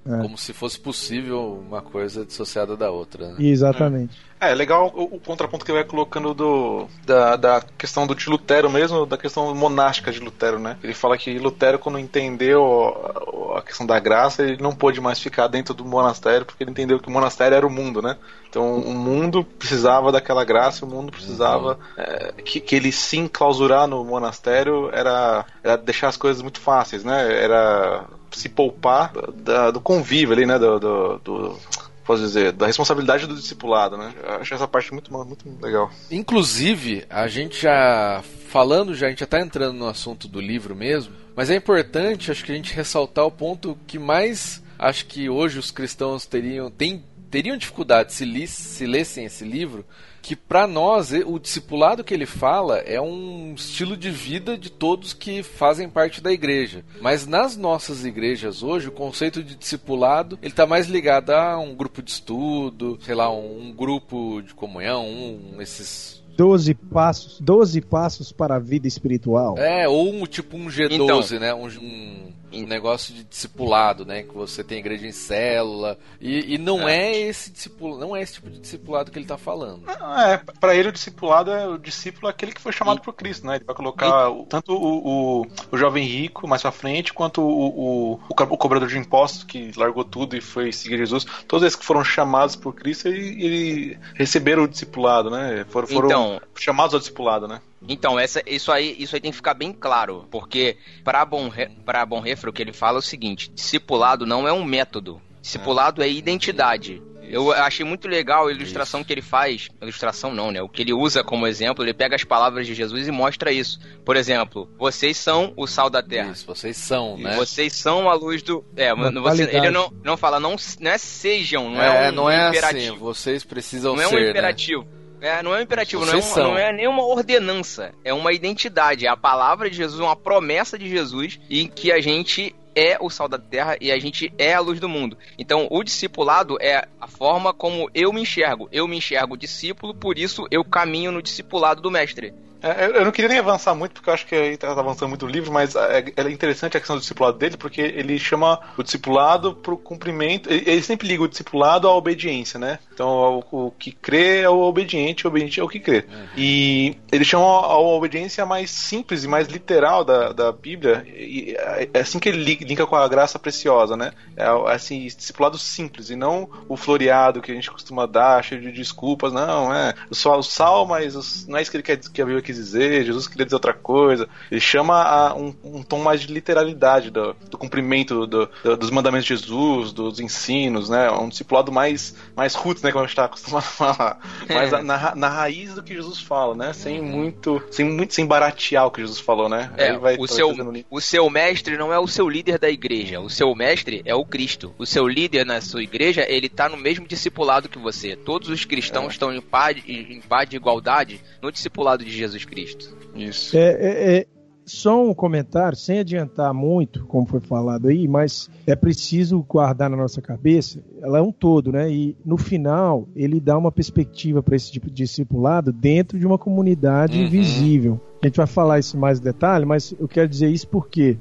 É. 0.06 0.22
Como 0.22 0.38
se 0.38 0.54
fosse 0.54 0.80
possível 0.80 1.62
uma 1.68 1.82
coisa 1.82 2.26
dissociada 2.26 2.76
da 2.76 2.90
outra. 2.90 3.34
Né? 3.34 3.36
Exatamente. 3.40 4.18
É, 4.40 4.52
é 4.52 4.56
legal 4.56 4.92
o, 4.96 5.16
o, 5.16 5.20
contraponto 5.20 5.66
que 5.66 5.72
ele 5.72 5.80
vai 5.80 5.88
colocando 5.88 6.34
do, 6.34 6.88
da, 7.06 7.36
da 7.36 7.62
questão 7.78 8.08
do 8.08 8.16
de 8.16 8.30
Lutero 8.30 8.70
mesmo, 8.70 9.06
da 9.06 9.18
questão 9.18 9.54
monástica 9.54 10.12
de 10.12 10.20
Lutero, 10.20 10.58
né? 10.58 10.78
Ele 10.82 10.94
fala 10.94 11.18
que 11.18 11.38
Lutero, 11.38 11.78
quando 11.78 12.00
entendeu 12.00 13.46
a, 13.54 13.60
a 13.60 13.62
questão 13.62 13.86
da 13.86 14.00
graça, 14.00 14.44
ele 14.44 14.62
não 14.62 14.74
pôde 14.74 15.02
mais 15.02 15.20
ficar 15.20 15.48
dentro 15.48 15.74
do 15.74 15.84
monastério, 15.84 16.46
porque 16.46 16.64
ele 16.64 16.72
entendeu 16.72 17.00
que 17.00 17.10
o 17.10 17.12
monastério 17.12 17.56
era 17.56 17.68
o 17.68 17.70
mundo, 17.70 18.02
né? 18.02 18.16
Então 18.50 18.78
o 18.78 18.94
mundo 18.96 19.44
precisava 19.44 20.12
daquela 20.12 20.46
graça, 20.46 20.86
o 20.86 20.90
mundo 20.90 21.12
precisava 21.12 21.74
uhum. 21.74 21.78
é, 21.98 22.34
que, 22.44 22.60
que 22.60 22.76
ele 22.76 22.92
se 22.92 23.18
enclausurar 23.18 23.86
no 23.88 24.04
monastério 24.04 24.90
era, 24.94 25.46
era 25.62 25.78
deixar 25.78 26.08
as 26.08 26.18
coisas 26.18 26.42
muito 26.42 26.60
fáceis, 26.60 27.04
né? 27.04 27.44
Era 27.44 28.08
se 28.32 28.50
poupar 28.50 29.12
da, 29.34 29.72
do 29.72 29.82
convívio 29.82 30.34
ali, 30.34 30.46
né? 30.46 30.58
Do, 30.58 30.80
do, 30.80 31.20
do, 31.20 31.60
posso 32.06 32.24
dizer, 32.24 32.52
da 32.52 32.66
responsabilidade 32.66 33.28
do 33.28 33.36
discipulado, 33.36 33.98
né? 33.98 34.14
Acho 34.40 34.54
essa 34.54 34.68
parte 34.68 34.92
muito, 34.92 35.14
muito 35.14 35.46
legal. 35.62 35.92
Inclusive, 36.10 37.06
a 37.10 37.28
gente 37.28 37.62
já 37.62 38.24
falando 38.50 38.96
já, 38.96 39.06
a 39.06 39.10
gente 39.10 39.20
já 39.20 39.26
está 39.26 39.40
entrando 39.40 39.78
no 39.78 39.88
assunto 39.88 40.28
do 40.28 40.42
livro 40.42 40.76
mesmo, 40.76 41.14
mas 41.36 41.52
é 41.52 41.56
importante, 41.56 42.32
acho 42.32 42.44
que 42.44 42.52
a 42.52 42.56
gente 42.56 42.74
ressaltar 42.74 43.26
o 43.26 43.32
ponto 43.32 43.78
que 43.86 44.00
mais 44.00 44.62
acho 44.80 45.06
que 45.06 45.30
hoje 45.30 45.60
os 45.60 45.70
cristãos 45.70 46.26
teriam, 46.26 46.72
tem, 46.72 47.04
teriam 47.30 47.58
dificuldade 47.58 48.14
se, 48.14 48.26
li, 48.26 48.48
se 48.48 48.86
lessem 48.86 49.26
esse 49.26 49.44
livro, 49.44 49.86
que 50.22 50.36
para 50.36 50.68
nós 50.68 51.12
o 51.26 51.40
discipulado 51.40 52.04
que 52.04 52.14
ele 52.14 52.26
fala 52.26 52.78
é 52.80 53.00
um 53.00 53.54
estilo 53.56 53.96
de 53.96 54.12
vida 54.12 54.58
de 54.58 54.70
todos 54.70 55.14
que 55.14 55.42
fazem 55.42 55.90
parte 55.90 56.22
da 56.22 56.32
igreja. 56.32 56.84
Mas 57.02 57.26
nas 57.26 57.56
nossas 57.56 58.06
igrejas 58.06 58.62
hoje, 58.62 58.90
o 58.90 58.92
conceito 58.92 59.44
de 59.44 59.56
discipulado 59.56 60.38
ele 60.42 60.52
está 60.52 60.66
mais 60.66 60.88
ligado 60.88 61.32
a 61.32 61.58
um 61.58 61.74
grupo 61.74 62.02
de 62.02 62.12
estudo, 62.12 63.00
sei 63.02 63.16
lá, 63.16 63.32
um, 63.32 63.74
grupo 63.76 64.42
de 64.42 64.54
comunhão, 64.54 65.08
um, 65.08 65.62
esses 65.62 66.20
12 66.36 66.74
passos, 66.74 67.42
12 67.42 67.82
passos 67.82 68.32
para 68.32 68.56
a 68.56 68.60
vida 68.60 68.88
espiritual. 68.88 69.58
É, 69.58 69.88
ou 69.88 70.14
um 70.14 70.26
tipo 70.26 70.56
um 70.56 70.68
G12, 70.68 70.92
então, 70.94 71.40
né? 71.40 71.54
Um, 71.54 71.68
um, 71.68 72.34
um 72.54 72.66
negócio 72.66 73.14
de 73.14 73.24
discipulado, 73.24 74.06
né? 74.06 74.24
Que 74.24 74.34
você 74.34 74.64
tem 74.64 74.80
igreja 74.80 75.08
em 75.08 75.12
célula. 75.12 75.98
E, 76.20 76.56
e 76.56 76.58
não 76.58 76.88
é. 76.88 76.98
é 76.98 77.18
esse 77.28 77.52
discipulado, 77.52 78.00
não 78.00 78.16
é 78.16 78.22
esse 78.22 78.34
tipo 78.34 78.50
de 78.50 78.60
discipulado 78.60 79.12
que 79.12 79.18
ele 79.18 79.26
está 79.26 79.38
falando. 79.38 79.84
é, 79.90 80.38
para 80.60 80.76
ele 80.76 80.90
o 80.90 80.92
discipulado 80.92 81.52
é 81.52 81.68
o 81.68 81.78
discípulo 81.78 82.28
é 82.28 82.32
aquele 82.32 82.52
que 82.52 82.62
foi 82.62 82.72
chamado 82.72 83.00
e, 83.00 83.02
por 83.02 83.14
Cristo, 83.14 83.46
né? 83.46 83.56
Ele 83.58 83.66
vai 83.66 83.76
colocar 83.76 84.32
e, 84.32 84.46
tanto 84.46 84.74
o, 84.74 85.42
o, 85.42 85.48
o, 85.72 85.78
jovem 85.78 86.06
rico 86.06 86.48
mais 86.48 86.62
para 86.62 86.72
frente, 86.72 87.14
quanto 87.14 87.42
o, 87.42 88.14
o, 88.14 88.20
o, 88.30 88.58
cobrador 88.58 88.88
de 88.88 88.98
impostos 88.98 89.44
que 89.44 89.72
largou 89.76 90.04
tudo 90.04 90.36
e 90.36 90.42
foi 90.42 90.72
seguir 90.72 90.98
Jesus. 90.98 91.26
Todos 91.48 91.66
esses 91.66 91.78
que 91.78 91.86
foram 91.86 92.04
chamados 92.04 92.56
por 92.56 92.74
Cristo, 92.74 93.08
ele, 93.08 93.44
ele 93.44 94.00
receberam 94.16 94.64
o 94.64 94.68
discipulado, 94.68 95.30
né? 95.30 95.66
Foram, 95.70 95.88
foram 95.88 96.08
então, 96.08 96.42
chamados 96.56 96.94
ao 96.94 97.00
discipulado, 97.00 97.48
né? 97.48 97.62
Então, 97.88 98.20
essa, 98.20 98.44
isso, 98.46 98.72
aí, 98.72 98.96
isso 99.00 99.16
aí 99.16 99.22
tem 99.22 99.32
que 99.32 99.38
ficar 99.38 99.54
bem 99.54 99.72
claro, 99.72 100.28
porque 100.30 100.78
para 101.04 101.26
Bonhoeffer 101.26 102.50
o 102.50 102.54
que 102.54 102.62
ele 102.62 102.74
fala 102.74 102.98
é 102.98 103.00
o 103.00 103.02
seguinte: 103.02 103.50
discipulado 103.50 104.26
não 104.26 104.48
é 104.48 104.54
um 104.54 104.64
método, 104.64 105.22
discipulado 105.42 106.04
é, 106.04 106.08
é 106.08 106.12
identidade. 106.12 107.02
Eu 107.30 107.52
achei 107.52 107.86
muito 107.86 108.08
legal 108.08 108.48
a 108.48 108.52
ilustração 108.52 109.02
isso. 109.02 109.08
que 109.08 109.14
ele 109.14 109.22
faz. 109.22 109.70
Ilustração 109.80 110.34
não, 110.34 110.52
né? 110.52 110.64
O 110.64 110.68
que 110.68 110.82
ele 110.82 110.94
usa 110.94 111.24
como 111.24 111.46
exemplo, 111.46 111.86
ele 111.86 111.94
pega 111.94 112.16
as 112.16 112.24
palavras 112.24 112.66
de 112.66 112.74
Jesus 112.74 113.08
e 113.08 113.12
mostra 113.12 113.52
isso. 113.52 113.80
Por 114.04 114.16
exemplo, 114.16 114.68
vocês 114.80 115.16
são 115.16 115.54
o 115.56 115.68
sal 115.68 115.92
da 115.92 116.02
terra. 116.02 116.32
Isso, 116.32 116.48
vocês 116.48 116.76
são, 116.76 117.18
né? 117.18 117.36
Vocês 117.36 117.74
são 117.74 118.10
a 118.10 118.16
luz 118.16 118.42
do. 118.42 118.66
É, 118.76 118.94
você, 118.96 119.44
ele 119.44 119.70
não, 119.70 119.94
não 120.04 120.18
fala, 120.18 120.40
não, 120.40 120.56
não 120.80 120.92
é 120.92 120.98
sejam, 120.98 121.70
não 121.70 121.82
é, 121.82 122.08
é 122.08 122.10
um 122.10 122.16
não 122.16 122.30
é 122.30 122.50
imperativo. 122.50 122.94
Assim, 122.94 122.98
vocês 122.98 123.44
precisam 123.44 123.96
não 123.96 124.10
ser. 124.10 124.12
Não 124.12 124.18
é 124.18 124.22
um 124.22 124.24
né? 124.24 124.30
imperativo. 124.32 124.82
Né? 124.82 124.99
É, 125.22 125.44
não 125.44 125.54
é 125.54 125.60
um 125.60 125.62
imperativo, 125.62 126.06
não 126.06 126.14
é, 126.14 126.18
um, 126.18 126.36
não 126.36 126.58
é, 126.58 126.74
nenhuma 126.74 127.04
ordenança. 127.04 127.94
É 128.04 128.14
uma 128.14 128.32
identidade. 128.34 129.06
É 129.06 129.10
a 129.10 129.18
palavra 129.18 129.70
de 129.70 129.76
Jesus, 129.76 130.00
uma 130.00 130.16
promessa 130.16 130.78
de 130.78 130.90
Jesus 130.90 131.40
em 131.50 131.68
que 131.68 131.92
a 131.92 132.00
gente 132.00 132.56
é 132.76 132.98
o 133.00 133.10
sal 133.10 133.28
da 133.28 133.38
terra 133.38 133.78
e 133.82 133.92
a 133.92 134.00
gente 134.00 134.34
é 134.38 134.54
a 134.54 134.60
luz 134.60 134.80
do 134.80 134.88
mundo. 134.88 135.18
Então, 135.38 135.68
o 135.70 135.84
discipulado 135.84 136.58
é 136.62 136.88
a 137.00 137.08
forma 137.08 137.54
como 137.54 137.90
eu 137.94 138.14
me 138.14 138.22
enxergo. 138.22 138.70
Eu 138.72 138.88
me 138.88 138.98
enxergo 138.98 139.38
discípulo, 139.38 139.94
por 139.94 140.18
isso 140.18 140.48
eu 140.50 140.64
caminho 140.64 141.12
no 141.12 141.22
discipulado 141.22 141.82
do 141.82 141.92
mestre. 141.92 142.34
É, 142.62 142.86
eu 142.98 143.06
não 143.06 143.12
queria 143.12 143.30
nem 143.30 143.40
avançar 143.40 143.74
muito, 143.74 143.94
porque 143.94 144.10
eu 144.10 144.14
acho 144.14 144.26
que 144.26 144.36
aí 144.36 144.58
tá 144.58 144.72
avançando 144.72 145.10
muito 145.10 145.26
o 145.26 145.30
livro, 145.30 145.52
mas 145.52 145.76
é, 145.76 146.06
é 146.16 146.30
interessante 146.30 146.76
a 146.76 146.80
questão 146.80 146.96
do 146.96 147.00
discipulado 147.00 147.38
dele, 147.38 147.58
porque 147.58 147.82
ele 147.82 148.20
chama 148.20 148.60
o 148.78 148.84
discipulado 148.84 149.54
para 149.56 149.74
o 149.74 149.78
cumprimento. 149.78 150.52
Ele, 150.52 150.82
sempre 150.82 151.08
liga 151.08 151.24
o 151.24 151.28
discipulado 151.28 151.88
à 151.88 151.96
obediência, 151.96 152.60
né? 152.60 152.80
Então, 152.94 153.44
o, 153.52 153.72
que 153.72 153.92
crê 153.92 154.42
é 154.42 154.50
o 154.50 154.60
obediente, 154.60 155.26
o 155.26 155.30
obediente 155.30 155.60
é 155.60 155.64
o 155.64 155.68
que 155.68 155.80
crê. 155.80 156.06
Uhum. 156.10 156.28
E 156.36 156.98
ele 157.12 157.24
chama 157.24 157.46
a, 157.46 157.80
obediência 157.80 158.46
mais 158.46 158.72
simples 158.72 159.24
e 159.24 159.28
mais 159.28 159.48
literal 159.48 160.04
da, 160.04 160.34
da 160.34 160.52
Bíblia, 160.52 161.06
e 161.08 161.56
é, 161.58 161.90
é 161.94 162.00
assim 162.00 162.20
que 162.20 162.30
ele 162.30 162.58
linka 162.62 162.86
com 162.86 162.96
a 162.96 163.08
graça 163.08 163.40
preciosa, 163.40 163.96
né? 163.96 164.12
É 164.36 164.46
assim, 164.74 165.06
discipulado 165.06 165.58
simples, 165.58 166.10
e 166.10 166.16
não 166.16 166.50
o 166.68 166.76
floreado 166.76 167.42
que 167.42 167.52
a 167.52 167.56
gente 167.56 167.72
costuma 167.72 168.06
dar, 168.06 168.44
cheio 168.44 168.62
de 168.62 168.72
desculpas, 168.72 169.32
não, 169.32 169.74
é 169.74 169.94
só 170.12 170.38
o 170.38 170.44
sal, 170.44 170.86
mas 170.86 171.46
não 171.48 171.58
é 171.58 171.62
isso 171.62 171.72
que 171.72 171.78
ele 171.78 171.84
quer, 171.84 171.98
que 171.98 172.22
a 172.22 172.26
Bíblia 172.26 172.49
quis 172.50 172.56
dizer, 172.56 173.06
Jesus 173.06 173.28
queria 173.28 173.46
dizer 173.46 173.56
outra 173.56 173.74
coisa. 173.74 174.28
Ele 174.50 174.60
chama 174.60 175.04
a, 175.04 175.36
um, 175.36 175.54
um, 175.64 175.84
tom 175.84 176.00
mais 176.00 176.22
de 176.22 176.34
literalidade 176.34 177.12
do, 177.12 177.36
do 177.50 177.58
cumprimento 177.58 178.26
do, 178.26 178.50
do, 178.64 178.78
dos 178.78 178.90
mandamentos 178.90 179.28
de 179.28 179.36
Jesus, 179.36 179.94
dos 179.94 180.20
ensinos, 180.20 180.90
né? 180.90 181.12
Um 181.12 181.30
discipulado 181.30 181.72
mais, 181.72 182.16
mais 182.36 182.56
roots, 182.56 182.82
né? 182.82 182.92
Como 182.92 183.04
a 183.04 183.08
gente 183.08 183.12
está 183.12 183.26
acostumado 183.26 183.64
a 183.64 183.68
falar. 183.68 184.20
Mais 184.50 184.74
é. 184.74 184.82
na, 184.82 185.16
na 185.16 185.30
raiz 185.30 185.76
do 185.76 185.84
que 185.84 185.94
Jesus 185.94 186.20
fala, 186.20 186.56
né? 186.56 186.74
Sem 186.74 187.02
muito, 187.02 187.62
sem 187.70 187.86
muito, 187.86 188.14
sem 188.16 188.26
baratear 188.26 188.88
o 188.88 188.92
que 188.92 189.02
Jesus 189.02 189.20
falou, 189.20 189.48
né? 189.48 189.72
É, 189.78 189.94
o, 190.18 190.28
seu, 190.28 190.56
o 190.90 191.00
seu 191.00 191.30
mestre 191.30 191.78
não 191.78 191.94
é 191.94 192.00
o 192.00 192.08
seu 192.08 192.28
líder 192.28 192.58
da 192.58 192.70
igreja. 192.70 193.20
O 193.20 193.30
seu 193.30 193.54
mestre 193.54 194.02
é 194.06 194.16
o 194.16 194.26
Cristo. 194.26 194.74
O 194.78 194.86
seu 194.86 195.08
líder 195.08 195.46
na 195.46 195.62
sua 195.62 195.84
igreja, 195.84 196.26
ele 196.28 196.48
está 196.48 196.68
no 196.68 196.78
mesmo 196.78 197.08
discipulado 197.08 197.70
que 197.70 197.78
você. 197.78 198.16
Todos 198.16 198.50
os 198.50 198.66
cristãos 198.66 199.06
é. 199.06 199.12
estão 199.12 199.32
em 199.32 199.42
par, 199.42 199.76
em 199.88 200.22
par 200.22 200.48
de 200.48 200.56
igualdade 200.56 201.22
no 201.42 201.52
discipulado 201.52 202.04
de 202.04 202.12
Jesus 202.12 202.39
Cristo. 202.48 202.96
Isso. 203.16 203.58
É, 203.58 203.70
é, 203.72 204.18
é, 204.18 204.28
só 204.66 205.04
um 205.04 205.14
comentário, 205.14 205.76
sem 205.76 206.00
adiantar 206.00 206.54
muito, 206.54 207.04
como 207.06 207.26
foi 207.26 207.40
falado 207.40 207.88
aí, 207.88 208.08
mas 208.08 208.50
é 208.68 208.76
preciso 208.76 209.42
guardar 209.42 209.90
na 209.90 209.98
nossa 209.98 210.22
cabeça, 210.22 210.80
ela 211.02 211.18
é 211.18 211.22
um 211.22 211.32
todo, 211.32 211.72
né? 211.72 211.92
E 211.92 212.16
no 212.24 212.38
final, 212.38 213.08
ele 213.16 213.40
dá 213.40 213.58
uma 213.58 213.72
perspectiva 213.72 214.44
para 214.44 214.56
esse 214.56 214.72
tipo 214.72 214.88
de 214.88 215.04
discipulado 215.04 215.72
dentro 215.72 216.20
de 216.20 216.26
uma 216.26 216.38
comunidade 216.38 217.20
uhum. 217.20 217.30
visível. 217.30 218.00
A 218.22 218.28
gente 218.28 218.38
vai 218.38 218.48
falar 218.48 218.80
isso 218.80 218.98
mais 218.98 219.20
em 219.20 219.24
detalhe, 219.24 219.66
mas 219.66 219.94
eu 220.00 220.08
quero 220.08 220.28
dizer 220.28 220.50
isso 220.50 220.68
porque 220.68 221.18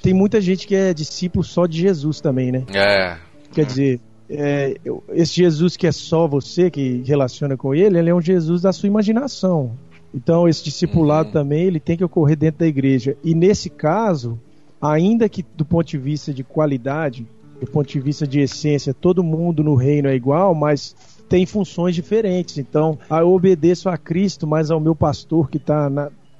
tem 0.00 0.14
muita 0.14 0.40
gente 0.40 0.66
que 0.66 0.74
é 0.74 0.94
discípulo 0.94 1.42
só 1.42 1.66
de 1.66 1.80
Jesus 1.80 2.20
também, 2.20 2.52
né? 2.52 2.64
É. 2.72 3.16
Quer 3.52 3.64
dizer, 3.64 4.00
é, 4.28 4.76
esse 5.10 5.34
Jesus 5.34 5.76
que 5.76 5.86
é 5.86 5.92
só 5.92 6.26
você 6.26 6.70
que 6.70 7.02
relaciona 7.04 7.56
com 7.56 7.74
ele, 7.74 7.98
ele 7.98 8.10
é 8.10 8.14
um 8.14 8.20
Jesus 8.20 8.62
da 8.62 8.72
sua 8.72 8.86
imaginação. 8.86 9.76
Então 10.14 10.48
esse 10.48 10.64
discipulado 10.64 11.28
uhum. 11.28 11.32
também 11.32 11.64
ele 11.64 11.80
tem 11.80 11.96
que 11.96 12.04
ocorrer 12.04 12.36
dentro 12.36 12.60
da 12.60 12.66
igreja. 12.66 13.16
E 13.24 13.34
nesse 13.34 13.70
caso, 13.70 14.38
ainda 14.80 15.28
que 15.28 15.44
do 15.56 15.64
ponto 15.64 15.86
de 15.86 15.98
vista 15.98 16.32
de 16.32 16.44
qualidade, 16.44 17.26
do 17.60 17.66
ponto 17.66 17.88
de 17.88 18.00
vista 18.00 18.26
de 18.26 18.40
essência, 18.40 18.92
todo 18.92 19.22
mundo 19.22 19.62
no 19.62 19.74
reino 19.74 20.08
é 20.08 20.14
igual, 20.14 20.54
mas 20.54 20.96
tem 21.28 21.46
funções 21.46 21.94
diferentes. 21.94 22.58
Então, 22.58 22.98
eu 23.08 23.32
obedeço 23.32 23.88
a 23.88 23.96
Cristo, 23.96 24.46
mas 24.46 24.70
ao 24.70 24.80
meu 24.80 24.94
pastor 24.94 25.48
que 25.48 25.56
está 25.56 25.88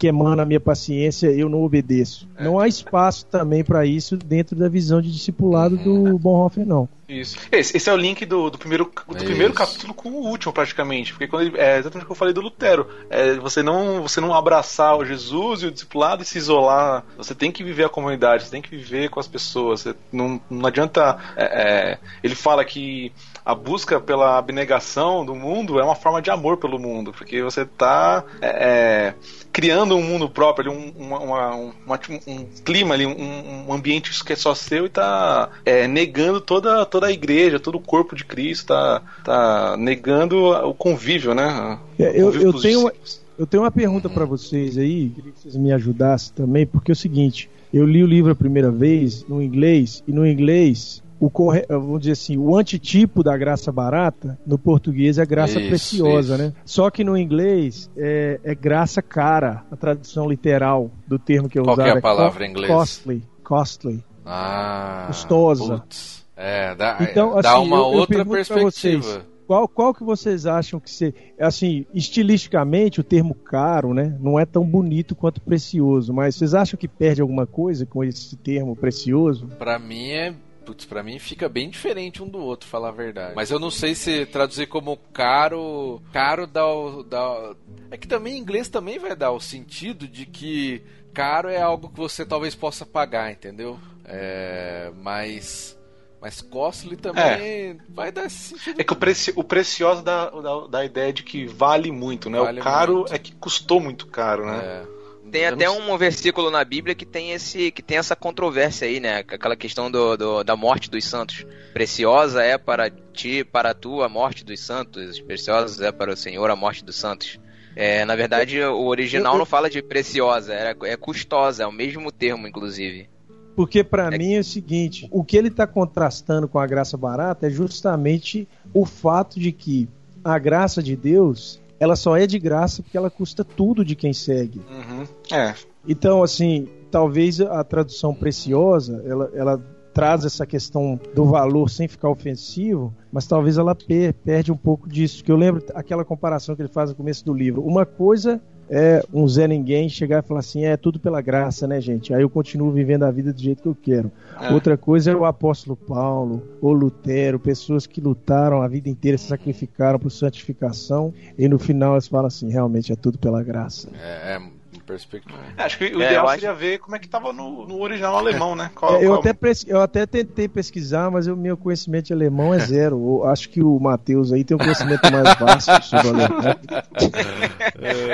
que 0.02 0.08
emana 0.08 0.42
a 0.42 0.44
minha 0.44 0.58
paciência, 0.58 1.28
eu 1.28 1.48
não 1.48 1.62
obedeço. 1.62 2.28
É. 2.36 2.42
Não 2.42 2.58
há 2.58 2.66
espaço 2.66 3.24
também 3.26 3.62
para 3.62 3.86
isso 3.86 4.16
dentro 4.16 4.56
da 4.56 4.68
visão 4.68 5.00
de 5.00 5.12
discipulado 5.12 5.76
do 5.76 6.18
Bonhoeffer, 6.18 6.66
não. 6.66 6.88
Isso. 7.08 7.36
Esse, 7.52 7.76
esse, 7.76 7.88
é 7.88 7.92
o 7.92 7.96
link 7.96 8.24
do, 8.26 8.50
do 8.50 8.58
primeiro, 8.58 8.90
do 9.06 9.16
é 9.16 9.22
primeiro 9.22 9.52
capítulo 9.52 9.92
com 9.94 10.08
o 10.08 10.26
último, 10.26 10.52
praticamente. 10.52 11.12
Porque 11.12 11.28
quando 11.28 11.42
ele, 11.42 11.58
é 11.60 11.78
exatamente 11.78 12.04
o 12.04 12.06
que 12.06 12.12
eu 12.12 12.16
falei 12.16 12.34
do 12.34 12.40
Lutero. 12.40 12.88
É, 13.10 13.34
você, 13.34 13.62
não, 13.62 14.02
você 14.02 14.20
não 14.20 14.34
abraçar 14.34 14.96
o 14.96 15.04
Jesus 15.04 15.62
e 15.62 15.66
o 15.66 15.70
discipulado 15.70 16.22
e 16.22 16.24
se 16.24 16.38
isolar. 16.38 17.04
Você 17.16 17.34
tem 17.34 17.52
que 17.52 17.62
viver 17.62 17.84
a 17.84 17.88
comunidade, 17.88 18.44
você 18.44 18.50
tem 18.50 18.62
que 18.62 18.70
viver 18.70 19.10
com 19.10 19.20
as 19.20 19.28
pessoas. 19.28 19.82
Você, 19.82 19.94
não, 20.10 20.40
não 20.50 20.66
adianta. 20.66 21.18
É, 21.36 21.44
é 21.44 21.98
ele 22.24 22.34
fala 22.34 22.64
que 22.64 23.12
a 23.44 23.54
busca 23.54 24.00
pela 24.00 24.38
abnegação 24.38 25.24
do 25.24 25.34
mundo 25.34 25.78
é 25.78 25.84
uma 25.84 25.96
forma 25.96 26.22
de 26.22 26.30
amor 26.30 26.56
pelo 26.56 26.78
mundo, 26.78 27.12
porque 27.12 27.42
você 27.42 27.62
está 27.62 28.24
é, 28.40 28.48
é, 28.48 29.14
criando 29.52 29.94
um 29.94 30.02
mundo 30.02 30.28
próprio, 30.28 30.72
um, 30.72 30.92
uma, 30.96 31.18
uma, 31.18 31.54
uma, 31.54 32.00
um 32.26 32.46
clima 32.64 32.94
ali, 32.94 33.04
um, 33.04 33.68
um, 33.68 33.72
ambiente 33.72 34.24
que 34.24 34.32
é 34.32 34.36
só 34.36 34.54
seu 34.54 34.84
e 34.84 34.86
está 34.86 35.50
é, 35.64 35.86
negando 35.86 36.40
toda, 36.40 36.86
toda 36.86 37.08
a 37.08 37.12
igreja, 37.12 37.60
todo 37.60 37.76
o 37.76 37.80
corpo 37.80 38.16
de 38.16 38.24
Cristo, 38.24 38.62
está 38.62 39.02
tá 39.22 39.76
negando 39.76 40.46
o 40.46 40.72
convívio, 40.72 41.34
né? 41.34 41.78
É, 41.98 42.20
eu, 42.20 42.32
eu 42.32 42.52
tenho, 42.54 42.90
eu 43.38 43.46
tenho 43.46 43.62
uma 43.62 43.70
pergunta 43.70 44.08
para 44.08 44.24
vocês 44.24 44.78
aí, 44.78 45.10
queria 45.10 45.32
que 45.32 45.40
vocês 45.40 45.56
me 45.56 45.72
ajudassem 45.72 46.32
também, 46.34 46.66
porque 46.66 46.90
é 46.90 46.94
o 46.94 46.96
seguinte, 46.96 47.50
eu 47.72 47.84
li 47.84 48.02
o 48.02 48.06
livro 48.06 48.32
a 48.32 48.36
primeira 48.36 48.70
vez 48.70 49.24
no 49.28 49.42
inglês, 49.42 50.02
e 50.06 50.12
no 50.12 50.26
inglês 50.26 51.01
o 51.22 51.30
corre... 51.30 51.64
vamos 51.68 52.00
dizer 52.00 52.12
assim, 52.12 52.36
o 52.36 52.58
antitipo 52.58 53.22
da 53.22 53.36
graça 53.36 53.70
barata, 53.70 54.36
no 54.44 54.58
português 54.58 55.18
é 55.18 55.24
graça 55.24 55.60
isso, 55.60 55.68
preciosa, 55.68 56.34
isso. 56.34 56.42
né? 56.42 56.52
Só 56.64 56.90
que 56.90 57.04
no 57.04 57.16
inglês 57.16 57.88
é, 57.96 58.40
é, 58.42 58.54
graça 58.56 59.00
cara, 59.00 59.64
a 59.70 59.76
tradução 59.76 60.28
literal 60.28 60.90
do 61.06 61.20
termo 61.20 61.48
que 61.48 61.56
eu 61.56 61.62
Qual 61.62 61.74
usava. 61.74 61.88
Qual 61.90 61.96
é 61.96 61.98
a 61.98 62.02
palavra 62.16 62.44
é 62.44 62.48
em 62.48 62.50
inglês? 62.50 62.72
Costly, 62.72 63.22
costly. 63.44 64.04
Ah, 64.26 65.04
custosa. 65.06 65.78
Putz. 65.78 66.26
É, 66.36 66.74
dá, 66.74 66.98
então, 67.00 67.40
dá 67.40 67.52
assim, 67.52 67.66
uma 67.66 67.76
eu, 67.76 67.82
outra 67.84 68.18
eu 68.18 68.26
perspectiva. 68.26 69.02
Vocês, 69.02 69.20
qual, 69.46 69.68
qual 69.68 69.94
que 69.94 70.02
vocês 70.02 70.44
acham 70.44 70.80
que 70.80 70.90
ser 70.90 71.14
assim, 71.38 71.86
estilisticamente 71.94 73.00
o 73.00 73.04
termo 73.04 73.32
caro, 73.32 73.94
né, 73.94 74.16
não 74.18 74.40
é 74.40 74.44
tão 74.44 74.64
bonito 74.64 75.14
quanto 75.14 75.40
precioso, 75.40 76.12
mas 76.12 76.34
vocês 76.34 76.52
acham 76.52 76.76
que 76.76 76.88
perde 76.88 77.22
alguma 77.22 77.46
coisa 77.46 77.86
com 77.86 78.02
esse 78.02 78.34
termo 78.34 78.74
precioso? 78.74 79.46
Para 79.56 79.78
mim 79.78 80.10
é 80.10 80.34
Putz, 80.72 80.86
pra 80.86 81.02
mim 81.02 81.18
fica 81.18 81.50
bem 81.50 81.68
diferente 81.68 82.22
um 82.22 82.28
do 82.28 82.38
outro, 82.38 82.66
falar 82.66 82.88
a 82.88 82.92
verdade. 82.92 83.34
Mas 83.36 83.50
eu 83.50 83.58
não 83.58 83.70
sei 83.70 83.94
se 83.94 84.24
traduzir 84.24 84.66
como 84.66 84.96
caro. 85.12 86.00
Caro 86.10 86.46
dá 86.46 86.66
o. 86.66 87.02
Dá... 87.02 87.54
É 87.90 87.98
que 87.98 88.08
também 88.08 88.36
em 88.36 88.38
inglês 88.38 88.70
também 88.70 88.98
vai 88.98 89.14
dar 89.14 89.32
o 89.32 89.40
sentido 89.40 90.08
de 90.08 90.24
que 90.24 90.82
caro 91.12 91.50
é 91.50 91.60
algo 91.60 91.90
que 91.90 91.98
você 91.98 92.24
talvez 92.24 92.54
possa 92.54 92.86
pagar, 92.86 93.30
entendeu? 93.30 93.78
É, 94.06 94.90
mas. 94.96 95.78
Mas 96.22 96.40
costly 96.40 96.96
também 96.96 97.22
é. 97.22 97.76
vai 97.90 98.10
dar 98.10 98.24
esse 98.24 98.56
sentido. 98.56 98.80
É 98.80 98.84
que 98.84 98.92
o, 98.94 98.96
preci 98.96 99.32
o 99.36 99.44
precioso 99.44 100.02
dá, 100.02 100.30
dá, 100.30 100.66
dá, 100.70 100.78
a 100.78 100.84
ideia 100.86 101.12
de 101.12 101.22
que 101.22 101.44
vale 101.44 101.92
muito, 101.92 102.30
né? 102.30 102.38
Vale 102.38 102.60
o 102.60 102.64
caro 102.64 102.96
muito. 102.98 103.12
é 103.12 103.18
que 103.18 103.32
custou 103.32 103.78
muito 103.78 104.06
caro, 104.06 104.46
né? 104.46 104.58
É. 104.58 105.01
Tem 105.32 105.46
até 105.46 105.70
um 105.70 105.96
versículo 105.96 106.50
na 106.50 106.62
Bíblia 106.62 106.94
que 106.94 107.06
tem 107.06 107.32
esse 107.32 107.70
que 107.70 107.82
tem 107.82 107.96
essa 107.96 108.14
controvérsia 108.14 108.86
aí, 108.86 109.00
né? 109.00 109.20
Aquela 109.20 109.56
questão 109.56 109.90
do, 109.90 110.14
do, 110.14 110.44
da 110.44 110.54
morte 110.54 110.90
dos 110.90 111.06
santos. 111.06 111.46
Preciosa 111.72 112.42
é 112.42 112.58
para 112.58 112.90
ti, 112.90 113.42
para 113.42 113.72
tu 113.72 114.02
a 114.02 114.10
morte 114.10 114.44
dos 114.44 114.60
santos. 114.60 115.18
Preciosa 115.20 115.86
é 115.86 115.90
para 115.90 116.12
o 116.12 116.16
Senhor 116.16 116.50
a 116.50 116.54
morte 116.54 116.84
dos 116.84 116.96
santos. 116.96 117.40
É, 117.74 118.04
na 118.04 118.14
verdade, 118.14 118.60
o 118.60 118.84
original 118.84 119.38
não 119.38 119.46
fala 119.46 119.70
de 119.70 119.80
preciosa, 119.80 120.52
é, 120.52 120.76
é 120.82 120.96
custosa, 120.98 121.62
é 121.62 121.66
o 121.66 121.72
mesmo 121.72 122.12
termo, 122.12 122.46
inclusive. 122.46 123.08
Porque 123.56 123.82
para 123.82 124.14
é... 124.14 124.18
mim 124.18 124.34
é 124.34 124.40
o 124.40 124.44
seguinte, 124.44 125.08
o 125.10 125.24
que 125.24 125.38
ele 125.38 125.48
está 125.48 125.66
contrastando 125.66 126.46
com 126.46 126.58
a 126.58 126.66
graça 126.66 126.98
barata 126.98 127.46
é 127.46 127.50
justamente 127.50 128.46
o 128.74 128.84
fato 128.84 129.40
de 129.40 129.50
que 129.52 129.88
a 130.22 130.38
graça 130.38 130.82
de 130.82 130.94
Deus 130.94 131.61
ela 131.82 131.96
só 131.96 132.16
é 132.16 132.28
de 132.28 132.38
graça 132.38 132.80
porque 132.80 132.96
ela 132.96 133.10
custa 133.10 133.42
tudo 133.42 133.84
de 133.84 133.96
quem 133.96 134.12
segue. 134.12 134.60
Uhum. 134.70 135.04
É. 135.36 135.52
Então, 135.88 136.22
assim, 136.22 136.68
talvez 136.92 137.40
a 137.40 137.64
tradução 137.64 138.14
preciosa, 138.14 139.02
ela, 139.04 139.30
ela 139.34 139.58
traz 139.92 140.24
essa 140.24 140.46
questão 140.46 140.98
do 141.12 141.24
valor 141.24 141.68
sem 141.68 141.88
ficar 141.88 142.08
ofensivo, 142.08 142.94
mas 143.10 143.26
talvez 143.26 143.58
ela 143.58 143.74
per 143.74 144.14
perde 144.14 144.52
um 144.52 144.56
pouco 144.56 144.88
disso. 144.88 145.24
Que 145.24 145.32
eu 145.32 145.36
lembro 145.36 145.60
aquela 145.74 146.04
comparação 146.04 146.54
que 146.54 146.62
ele 146.62 146.68
faz 146.68 146.90
no 146.90 146.94
começo 146.96 147.24
do 147.24 147.34
livro. 147.34 147.66
Uma 147.66 147.84
coisa 147.84 148.40
é 148.74 149.04
um 149.12 149.28
Zé 149.28 149.46
Ninguém 149.46 149.86
chegar 149.86 150.24
e 150.24 150.26
falar 150.26 150.40
assim: 150.40 150.64
é 150.64 150.78
tudo 150.78 150.98
pela 150.98 151.20
graça, 151.20 151.66
né, 151.66 151.78
gente? 151.78 152.14
Aí 152.14 152.22
eu 152.22 152.30
continuo 152.30 152.72
vivendo 152.72 153.02
a 153.02 153.10
vida 153.10 153.30
do 153.30 153.38
jeito 153.40 153.62
que 153.62 153.68
eu 153.68 153.74
quero. 153.74 154.10
É. 154.40 154.50
Outra 154.50 154.78
coisa 154.78 155.10
é 155.10 155.14
o 155.14 155.26
apóstolo 155.26 155.76
Paulo, 155.76 156.42
ou 156.62 156.72
Lutero, 156.72 157.38
pessoas 157.38 157.86
que 157.86 158.00
lutaram 158.00 158.62
a 158.62 158.68
vida 158.68 158.88
inteira, 158.88 159.18
se 159.18 159.26
sacrificaram 159.26 159.98
por 159.98 160.10
santificação, 160.10 161.12
e 161.36 161.46
no 161.50 161.58
final 161.58 161.94
eles 161.94 162.08
falam 162.08 162.28
assim: 162.28 162.50
realmente 162.50 162.90
é 162.90 162.96
tudo 162.96 163.18
pela 163.18 163.42
graça. 163.42 163.90
É, 163.94 164.36
é 164.36 164.61
perspectiva. 164.82 165.38
É, 165.56 165.62
acho 165.62 165.78
que 165.78 165.84
o 165.84 166.02
é, 166.02 166.06
ideal 166.06 166.28
seria 166.30 166.50
acho... 166.50 166.60
ver 166.60 166.78
como 166.78 166.96
é 166.96 166.98
que 166.98 167.06
estava 167.06 167.32
no, 167.32 167.66
no 167.66 167.80
original 167.80 168.16
alemão, 168.16 168.54
né? 168.54 168.70
Qual, 168.74 168.96
é, 168.96 169.04
eu, 169.04 169.08
qual... 169.08 169.20
Até 169.20 169.32
pres... 169.32 169.64
eu 169.66 169.80
até 169.80 170.06
tentei 170.06 170.48
pesquisar, 170.48 171.10
mas 171.10 171.26
o 171.26 171.36
meu 171.36 171.56
conhecimento 171.56 172.06
de 172.06 172.12
alemão 172.12 172.52
é 172.52 172.58
zero. 172.58 172.96
Eu 172.96 173.26
acho 173.26 173.48
que 173.48 173.62
o 173.62 173.78
Matheus 173.78 174.32
aí 174.32 174.44
tem 174.44 174.56
um 174.56 174.58
conhecimento 174.58 175.10
mais 175.10 175.34
vasto 175.38 175.82
sobre 175.84 176.08
alemão. 176.08 176.56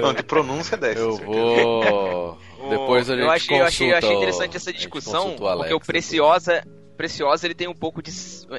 Não, 0.03 0.15
de 0.15 0.23
pronúncia 0.23 0.75
é 0.75 0.79
dessa. 0.79 1.01
Eu 1.01 1.17
vou. 1.17 2.39
Depois 2.71 3.09
a 3.09 3.15
gente 3.15 3.25
eu 3.25 3.31
achei, 3.31 3.61
eu 3.61 3.65
achei, 3.65 3.93
eu 3.93 3.97
achei 3.97 4.15
interessante 4.15 4.57
essa 4.57 4.73
discussão, 4.73 5.37
o 5.37 5.57
porque 5.57 5.75
o 5.75 5.81
Preciosa 5.81 6.63
Preciosa 6.99 7.47
ele 7.47 7.55
tem 7.55 7.69
um 7.69 7.75
pouco 7.75 8.03
de. 8.03 8.11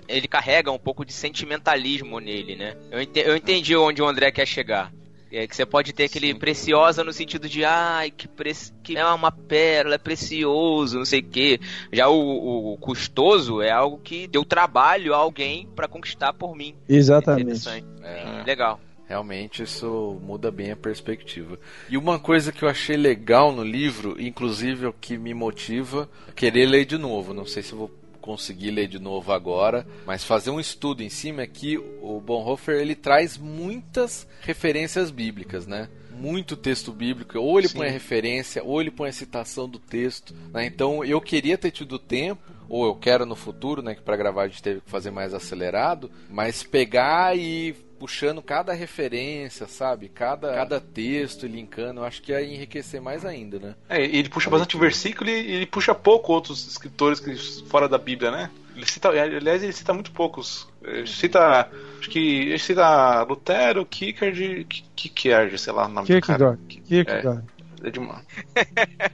Ele 0.07 0.25
carrega 0.25 0.71
um 0.71 0.79
pouco 0.79 1.03
de 1.03 1.11
sentimentalismo 1.11 2.21
nele, 2.21 2.55
né? 2.55 2.73
Eu 2.89 3.01
entendi, 3.01 3.27
eu 3.27 3.35
entendi 3.35 3.75
onde 3.75 4.01
o 4.01 4.07
André 4.07 4.31
quer 4.31 4.45
chegar. 4.45 4.93
É 5.31 5.47
que 5.47 5.55
você 5.55 5.65
pode 5.65 5.93
ter 5.93 6.05
aquele 6.05 6.33
Sim. 6.33 6.39
preciosa 6.39 7.03
no 7.03 7.13
sentido 7.13 7.47
de, 7.47 7.63
ai, 7.63 8.09
que, 8.09 8.27
pre... 8.27 8.51
que 8.83 8.97
é 8.97 9.05
uma 9.05 9.31
pérola, 9.31 9.95
é 9.95 9.97
precioso, 9.97 10.97
não 10.97 11.05
sei 11.05 11.19
o 11.19 11.23
quê. 11.23 11.59
Já 11.93 12.07
o, 12.07 12.73
o, 12.73 12.77
custoso 12.77 13.61
é 13.61 13.69
algo 13.69 13.99
que 13.99 14.27
deu 14.27 14.43
trabalho 14.43 15.13
a 15.13 15.17
alguém 15.17 15.67
para 15.75 15.87
conquistar 15.87 16.33
por 16.33 16.55
mim. 16.55 16.75
Exatamente. 16.87 17.69
É, 18.01 18.43
Legal. 18.45 18.79
Realmente 19.07 19.63
isso 19.63 20.19
muda 20.21 20.51
bem 20.51 20.71
a 20.71 20.75
perspectiva. 20.75 21.59
E 21.89 21.97
uma 21.97 22.19
coisa 22.19 22.51
que 22.51 22.63
eu 22.63 22.69
achei 22.69 22.95
legal 22.95 23.51
no 23.51 23.63
livro, 23.63 24.15
inclusive 24.19 24.85
o 24.85 24.93
que 24.93 25.17
me 25.17 25.33
motiva 25.33 26.07
a 26.27 26.31
querer 26.31 26.67
ler 26.67 26.85
de 26.85 26.95
novo, 26.95 27.33
não 27.33 27.45
sei 27.45 27.63
se 27.63 27.73
vou 27.73 27.89
conseguir 28.29 28.69
ler 28.69 28.87
de 28.87 28.99
novo 28.99 29.33
agora, 29.33 29.87
mas 30.05 30.23
fazer 30.23 30.51
um 30.51 30.59
estudo 30.59 31.01
em 31.01 31.09
cima 31.09 31.41
é 31.41 31.47
que 31.47 31.79
o 31.79 32.21
Bonhoeffer 32.23 32.75
ele 32.75 32.93
traz 32.93 33.39
muitas 33.39 34.27
referências 34.41 35.09
bíblicas, 35.09 35.65
né? 35.65 35.89
muito 36.11 36.55
texto 36.55 36.91
bíblico, 36.91 37.39
ou 37.39 37.57
ele 37.57 37.69
Sim. 37.69 37.77
põe 37.77 37.87
a 37.87 37.91
referência, 37.91 38.61
ou 38.63 38.81
ele 38.81 38.91
põe 38.91 39.09
a 39.09 39.13
citação 39.13 39.67
do 39.67 39.79
texto. 39.79 40.35
né? 40.53 40.65
Então 40.65 41.03
eu 41.03 41.19
queria 41.19 41.57
ter 41.57 41.71
tido 41.71 41.97
tempo, 41.97 42.43
ou 42.67 42.85
eu 42.85 42.93
quero 42.93 43.25
no 43.25 43.35
futuro, 43.35 43.81
né? 43.81 43.95
Que 43.95 44.01
para 44.01 44.17
gravar 44.17 44.43
a 44.43 44.47
gente 44.47 44.61
teve 44.61 44.81
que 44.81 44.89
fazer 44.91 45.11
mais 45.11 45.33
acelerado, 45.33 46.11
mas 46.29 46.61
pegar 46.61 47.37
e 47.37 47.73
puxando 47.99 48.41
cada 48.41 48.73
referência, 48.73 49.67
sabe? 49.67 50.07
Cada, 50.07 50.53
cada 50.53 50.79
texto 50.79 51.45
e 51.45 51.49
linkando, 51.49 51.99
eu 51.99 52.05
acho 52.05 52.21
que 52.21 52.31
ia 52.31 52.41
enriquecer 52.41 53.01
mais 53.01 53.25
ainda, 53.25 53.59
né? 53.59 53.75
É, 53.89 54.01
ele 54.01 54.29
puxa 54.29 54.49
bastante 54.49 54.77
versículo 54.77 55.29
e 55.29 55.33
ele 55.33 55.65
puxa 55.65 55.93
pouco 55.93 56.31
outros 56.31 56.65
escritores 56.67 57.19
que, 57.19 57.35
fora 57.67 57.89
da 57.89 57.97
Bíblia, 57.97 58.31
né? 58.31 58.49
Ele 58.75 58.85
cita, 58.85 59.09
aliás, 59.09 59.61
ele 59.61 59.73
cita 59.73 59.93
muito 59.93 60.11
poucos. 60.11 60.67
Ele 60.81 61.05
cita, 61.05 61.69
acho 61.99 62.09
que 62.09 62.49
ele 62.49 62.59
cita 62.59 63.23
Lutero, 63.23 63.85
Kierkegaard, 63.85 64.65
Kierkegaard, 64.95 65.57
sei 65.57 65.73
lá 65.73 65.85
o 65.85 65.89
nome 65.89 66.07
Kierkegaard. 66.07 66.55
do 66.55 66.75
cara. 66.75 66.85
Kierkegaard. 66.87 67.43
É, 67.57 67.58
é 67.83 67.89
de 67.89 67.99
uma... 67.99 68.21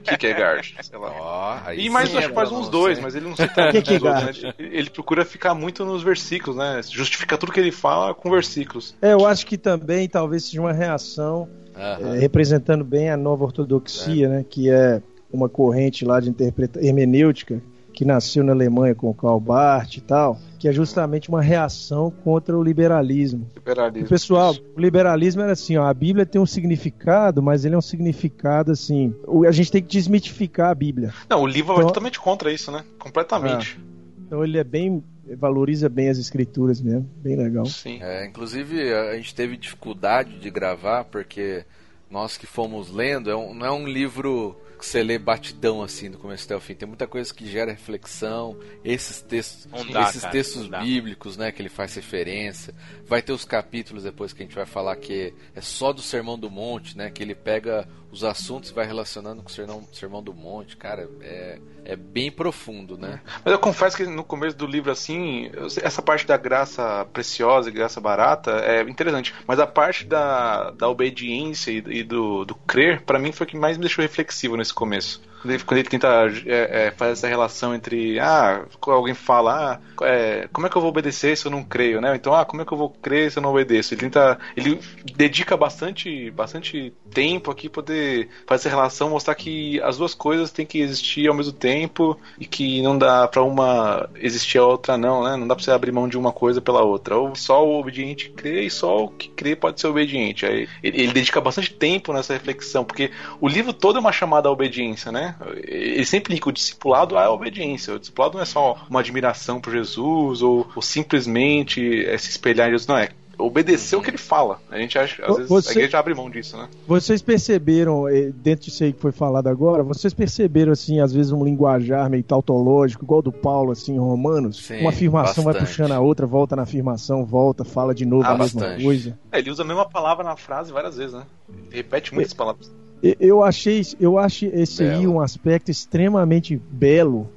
Kierkegaard, 0.02 0.76
sei 0.82 0.98
lá. 0.98 1.62
Aí 1.64 1.86
E 1.86 1.90
mais, 1.90 2.08
sim, 2.08 2.16
acho 2.18 2.32
que 2.32 2.38
eu 2.38 2.42
uns 2.52 2.68
dois, 2.68 2.96
sei. 2.96 3.04
mas 3.04 3.14
ele 3.14 3.26
não 3.26 3.36
cita 3.36 3.62
muitos 3.62 3.82
Kierkegaard. 3.82 4.26
outros, 4.26 4.42
né? 4.42 4.54
Ele, 4.58 4.90
procura 4.90 5.24
ficar 5.24 5.54
muito 5.54 5.84
nos 5.84 6.02
versículos, 6.02 6.56
né? 6.56 6.80
Justifica 6.90 7.36
tudo 7.36 7.52
que 7.52 7.60
ele 7.60 7.72
fala 7.72 8.14
com 8.14 8.30
versículos. 8.30 8.94
É, 9.02 9.12
eu 9.12 9.26
acho 9.26 9.46
que 9.46 9.56
também 9.58 10.08
talvez 10.08 10.44
seja 10.44 10.60
uma 10.60 10.72
reação 10.72 11.48
é, 11.76 12.18
representando 12.18 12.84
bem 12.84 13.10
a 13.10 13.16
nova 13.16 13.44
ortodoxia, 13.44 14.28
né, 14.28 14.44
que 14.48 14.70
é 14.70 15.02
uma 15.30 15.48
corrente 15.48 16.04
lá 16.04 16.20
de 16.20 16.30
interpreta 16.30 16.84
hermenêutica 16.84 17.60
que 17.96 18.04
nasceu 18.04 18.44
na 18.44 18.52
Alemanha 18.52 18.94
com 18.94 19.08
o 19.08 19.14
Karl 19.14 19.40
Barth 19.40 19.96
e 19.96 20.00
tal, 20.02 20.38
que 20.58 20.68
é 20.68 20.72
justamente 20.72 21.30
uma 21.30 21.40
reação 21.40 22.10
contra 22.22 22.56
o 22.56 22.62
liberalismo. 22.62 23.50
O 23.54 23.58
Liberalismo. 23.58 24.08
pessoal, 24.08 24.54
o 24.76 24.80
liberalismo 24.80 25.40
era 25.42 25.52
assim, 25.52 25.78
ó, 25.78 25.86
a 25.86 25.94
Bíblia 25.94 26.26
tem 26.26 26.38
um 26.40 26.44
significado, 26.46 27.42
mas 27.42 27.64
ele 27.64 27.74
é 27.74 27.78
um 27.78 27.82
significado 27.82 28.70
assim, 28.70 29.14
o- 29.26 29.46
a 29.46 29.50
gente 29.50 29.72
tem 29.72 29.82
que 29.82 29.88
desmitificar 29.88 30.70
a 30.70 30.74
Bíblia. 30.74 31.12
Não, 31.28 31.40
o 31.40 31.46
livro 31.46 31.68
vai 31.68 31.76
Então- 31.78 31.88
totalmente 31.88 32.20
contra 32.20 32.52
isso, 32.52 32.70
né? 32.70 32.84
Completamente. 32.98 33.80
Então 34.26 34.44
ele 34.44 34.58
é 34.58 34.64
bem 34.64 35.02
valoriza 35.38 35.88
bem 35.88 36.08
as 36.08 36.18
escrituras 36.18 36.80
mesmo, 36.80 37.08
bem 37.16 37.34
legal. 37.34 37.66
Sim. 37.66 37.98
É, 38.00 38.26
inclusive 38.26 38.92
a 38.94 39.16
gente 39.16 39.34
teve 39.34 39.56
dificuldade 39.56 40.38
de 40.38 40.50
gravar 40.50 41.02
porque 41.04 41.64
nós 42.10 42.36
que 42.36 42.46
fomos 42.46 42.92
lendo, 42.92 43.28
é 43.30 43.34
um- 43.34 43.52
não 43.54 43.66
é 43.66 43.70
um 43.72 43.88
livro 43.88 44.54
que 44.76 44.84
você 44.84 45.02
lê 45.02 45.18
batidão 45.18 45.82
assim 45.82 46.10
do 46.10 46.18
começo 46.18 46.44
até 46.44 46.54
o 46.54 46.60
fim. 46.60 46.74
Tem 46.74 46.86
muita 46.86 47.06
coisa 47.06 47.32
que 47.32 47.46
gera 47.46 47.72
reflexão. 47.72 48.58
Esses 48.84 49.20
textos, 49.20 49.66
dá, 49.92 50.02
esses 50.02 50.22
cara, 50.22 50.32
textos 50.32 50.68
bíblicos, 50.68 51.36
né, 51.36 51.50
que 51.50 51.62
ele 51.62 51.68
faz 51.68 51.94
referência. 51.94 52.74
Vai 53.06 53.22
ter 53.22 53.32
os 53.32 53.44
capítulos 53.44 54.04
depois 54.04 54.32
que 54.32 54.42
a 54.42 54.46
gente 54.46 54.54
vai 54.54 54.66
falar 54.66 54.96
que 54.96 55.34
é 55.54 55.60
só 55.60 55.92
do 55.92 56.02
Sermão 56.02 56.38
do 56.38 56.50
Monte, 56.50 56.96
né, 56.96 57.10
que 57.10 57.22
ele 57.22 57.34
pega 57.34 57.88
os 58.16 58.24
assuntos 58.24 58.70
vai 58.70 58.86
relacionando 58.86 59.42
com 59.42 59.48
o 59.48 59.52
Sermão, 59.52 59.86
Sermão 59.92 60.22
do 60.22 60.32
Monte. 60.32 60.76
Cara, 60.76 61.08
é, 61.20 61.58
é 61.84 61.96
bem 61.96 62.32
profundo, 62.32 62.96
né? 62.96 63.20
Mas 63.44 63.52
eu 63.52 63.58
confesso 63.58 63.96
que 63.96 64.06
no 64.06 64.24
começo 64.24 64.56
do 64.56 64.66
livro, 64.66 64.90
assim, 64.90 65.50
essa 65.82 66.00
parte 66.00 66.26
da 66.26 66.36
graça 66.38 67.06
preciosa 67.12 67.68
e 67.68 67.72
graça 67.72 68.00
barata 68.00 68.52
é 68.52 68.80
interessante. 68.82 69.34
Mas 69.46 69.60
a 69.60 69.66
parte 69.66 70.04
da, 70.06 70.70
da 70.70 70.88
obediência 70.88 71.70
e, 71.70 72.02
do, 72.02 72.44
do 72.46 72.54
crer, 72.54 73.02
pra 73.02 73.18
mim, 73.18 73.32
foi 73.32 73.46
o 73.46 73.50
que 73.50 73.56
mais 73.56 73.76
me 73.76 73.82
deixou 73.82 74.02
reflexivo 74.02 74.56
nesse 74.56 74.72
começo. 74.72 75.20
Quando 75.40 75.54
ele, 75.54 75.62
quando 75.62 75.78
ele 75.78 75.88
tenta 75.88 76.08
é, 76.46 76.86
é, 76.86 76.90
fazer 76.90 77.12
essa 77.12 77.28
relação 77.28 77.74
entre, 77.74 78.18
ah, 78.18 78.64
alguém 78.86 79.14
fala, 79.14 79.80
ah, 80.00 80.04
é, 80.04 80.48
como 80.52 80.66
é 80.66 80.70
que 80.70 80.76
eu 80.76 80.80
vou 80.80 80.90
obedecer 80.90 81.36
se 81.36 81.46
eu 81.46 81.50
não 81.50 81.62
creio, 81.62 82.00
né? 82.00 82.14
Então, 82.14 82.34
ah, 82.34 82.44
como 82.44 82.62
é 82.62 82.64
que 82.64 82.72
eu 82.72 82.78
vou 82.78 82.90
crer 82.90 83.30
se 83.30 83.38
eu 83.38 83.42
não 83.42 83.50
obedeço? 83.50 83.94
Ele 83.94 84.00
tenta, 84.00 84.38
ele 84.56 84.80
dedica 85.14 85.56
bastante, 85.56 86.30
bastante 86.30 86.92
tempo 87.10 87.50
aqui 87.50 87.68
poder 87.68 88.28
fazer 88.46 88.68
essa 88.68 88.68
relação, 88.68 89.10
mostrar 89.10 89.34
que 89.34 89.80
as 89.82 89.98
duas 89.98 90.14
coisas 90.14 90.50
têm 90.50 90.66
que 90.66 90.78
existir 90.78 91.28
ao 91.28 91.34
mesmo 91.34 91.52
tempo 91.52 92.18
e 92.38 92.46
que 92.46 92.82
não 92.82 92.96
dá 92.96 93.28
pra 93.28 93.42
uma 93.42 94.08
existir 94.16 94.58
a 94.58 94.66
outra 94.66 94.96
não, 94.96 95.24
né? 95.24 95.36
Não 95.36 95.46
dá 95.46 95.54
pra 95.54 95.64
você 95.64 95.70
abrir 95.70 95.92
mão 95.92 96.08
de 96.08 96.18
uma 96.18 96.32
coisa 96.32 96.60
pela 96.60 96.82
outra. 96.82 97.16
Ou 97.16 97.34
só 97.34 97.66
o 97.66 97.78
obediente 97.78 98.30
crê 98.30 98.62
e 98.62 98.70
só 98.70 99.04
o 99.04 99.08
que 99.08 99.28
crê 99.28 99.54
pode 99.56 99.80
ser 99.80 99.86
obediente. 99.86 100.46
Aí 100.46 100.68
ele, 100.82 101.02
ele 101.02 101.12
dedica 101.12 101.40
bastante 101.40 101.72
tempo 101.72 102.12
nessa 102.12 102.32
reflexão, 102.32 102.84
porque 102.84 103.10
o 103.40 103.48
livro 103.48 103.72
todo 103.72 103.96
é 103.96 104.00
uma 104.00 104.12
chamada 104.12 104.48
à 104.48 104.52
obediência, 104.52 105.12
né? 105.12 105.25
Ele 105.64 106.04
sempre 106.04 106.34
liga 106.34 106.48
o 106.48 106.52
discipulado 106.52 107.16
à 107.16 107.30
obediência. 107.30 107.94
O 107.94 107.98
discipulado 107.98 108.34
não 108.34 108.42
é 108.42 108.46
só 108.46 108.76
uma 108.88 109.00
admiração 109.00 109.60
por 109.60 109.72
Jesus 109.72 110.42
ou, 110.42 110.66
ou 110.74 110.82
simplesmente 110.82 112.04
é 112.06 112.16
se 112.18 112.30
espelhar 112.30 112.68
em 112.68 112.72
Jesus, 112.72 112.86
não 112.86 112.98
é. 112.98 113.08
Obedecer 113.38 113.96
o 113.96 114.00
que 114.00 114.08
ele 114.08 114.16
fala. 114.16 114.58
A 114.70 114.78
gente 114.78 114.98
acha, 114.98 115.22
às 115.26 115.36
vezes, 115.36 115.48
Você- 115.50 115.68
a 115.68 115.72
igreja 115.72 115.98
abre 115.98 116.14
mão 116.14 116.30
disso, 116.30 116.56
né? 116.56 116.68
Vocês 116.88 117.20
perceberam, 117.20 118.08
eh, 118.08 118.32
dentro 118.34 118.64
disso 118.64 118.82
aí 118.82 118.94
que 118.94 119.00
foi 119.00 119.12
falado 119.12 119.46
agora, 119.48 119.82
vocês 119.82 120.14
perceberam, 120.14 120.72
assim, 120.72 121.00
às 121.00 121.12
vezes 121.12 121.32
um 121.32 121.44
linguajar 121.44 122.08
meio 122.08 122.22
tautológico, 122.22 123.04
igual 123.04 123.20
do 123.20 123.30
Paulo, 123.30 123.72
assim, 123.72 123.92
em 123.94 123.98
Romanos? 123.98 124.64
Sim, 124.64 124.80
uma 124.80 124.88
afirmação 124.88 125.44
vai 125.44 125.52
bastante. 125.52 125.68
puxando 125.68 125.92
a 125.92 126.00
outra, 126.00 126.24
volta 126.26 126.56
na 126.56 126.62
afirmação, 126.62 127.26
volta, 127.26 127.62
fala 127.62 127.94
de 127.94 128.06
novo 128.06 128.24
Ah, 128.24 128.30
a 128.30 128.38
mesma 128.38 128.58
bastante. 128.62 128.82
coisa. 128.82 129.18
É, 129.30 129.38
ele 129.38 129.50
usa 129.50 129.62
a 129.62 129.66
mesma 129.66 129.84
palavra 129.86 130.24
na 130.24 130.36
frase 130.36 130.72
várias 130.72 130.96
vezes, 130.96 131.12
né? 131.12 131.24
Ele 131.50 131.76
repete 131.76 132.14
muitas 132.14 132.32
palavras. 132.32 132.72
Eu 133.02 133.42
achei, 133.42 133.82
eu 134.00 134.18
acho 134.18 134.46
esse 134.46 134.82
aí 134.82 135.00
Belo. 135.00 135.14
um 135.14 135.20
aspecto 135.20 135.70
extremamente 135.70 136.60
belo 136.70 137.28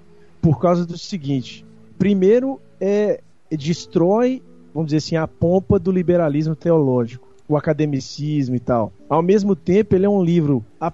por 0.42 0.60
causa 0.60 0.86
do 0.86 0.98
seguinte. 0.98 1.66
Primeiro, 1.98 2.60
é 2.80 3.22
destrói, 3.52 4.42
vamos 4.74 4.88
dizer 4.88 4.98
assim, 4.98 5.16
a 5.16 5.28
pompa 5.28 5.78
do 5.78 5.92
liberalismo 5.92 6.56
teológico, 6.56 7.28
o 7.48 7.58
academicismo 7.58 8.56
e 8.56 8.60
tal. 8.60 8.94
Ao 9.10 9.22
mesmo 9.22 9.56
tempo, 9.56 9.96
ele 9.96 10.06
é 10.06 10.10
um 10.10 10.24
livro, 10.24 10.64
a- 10.80 10.94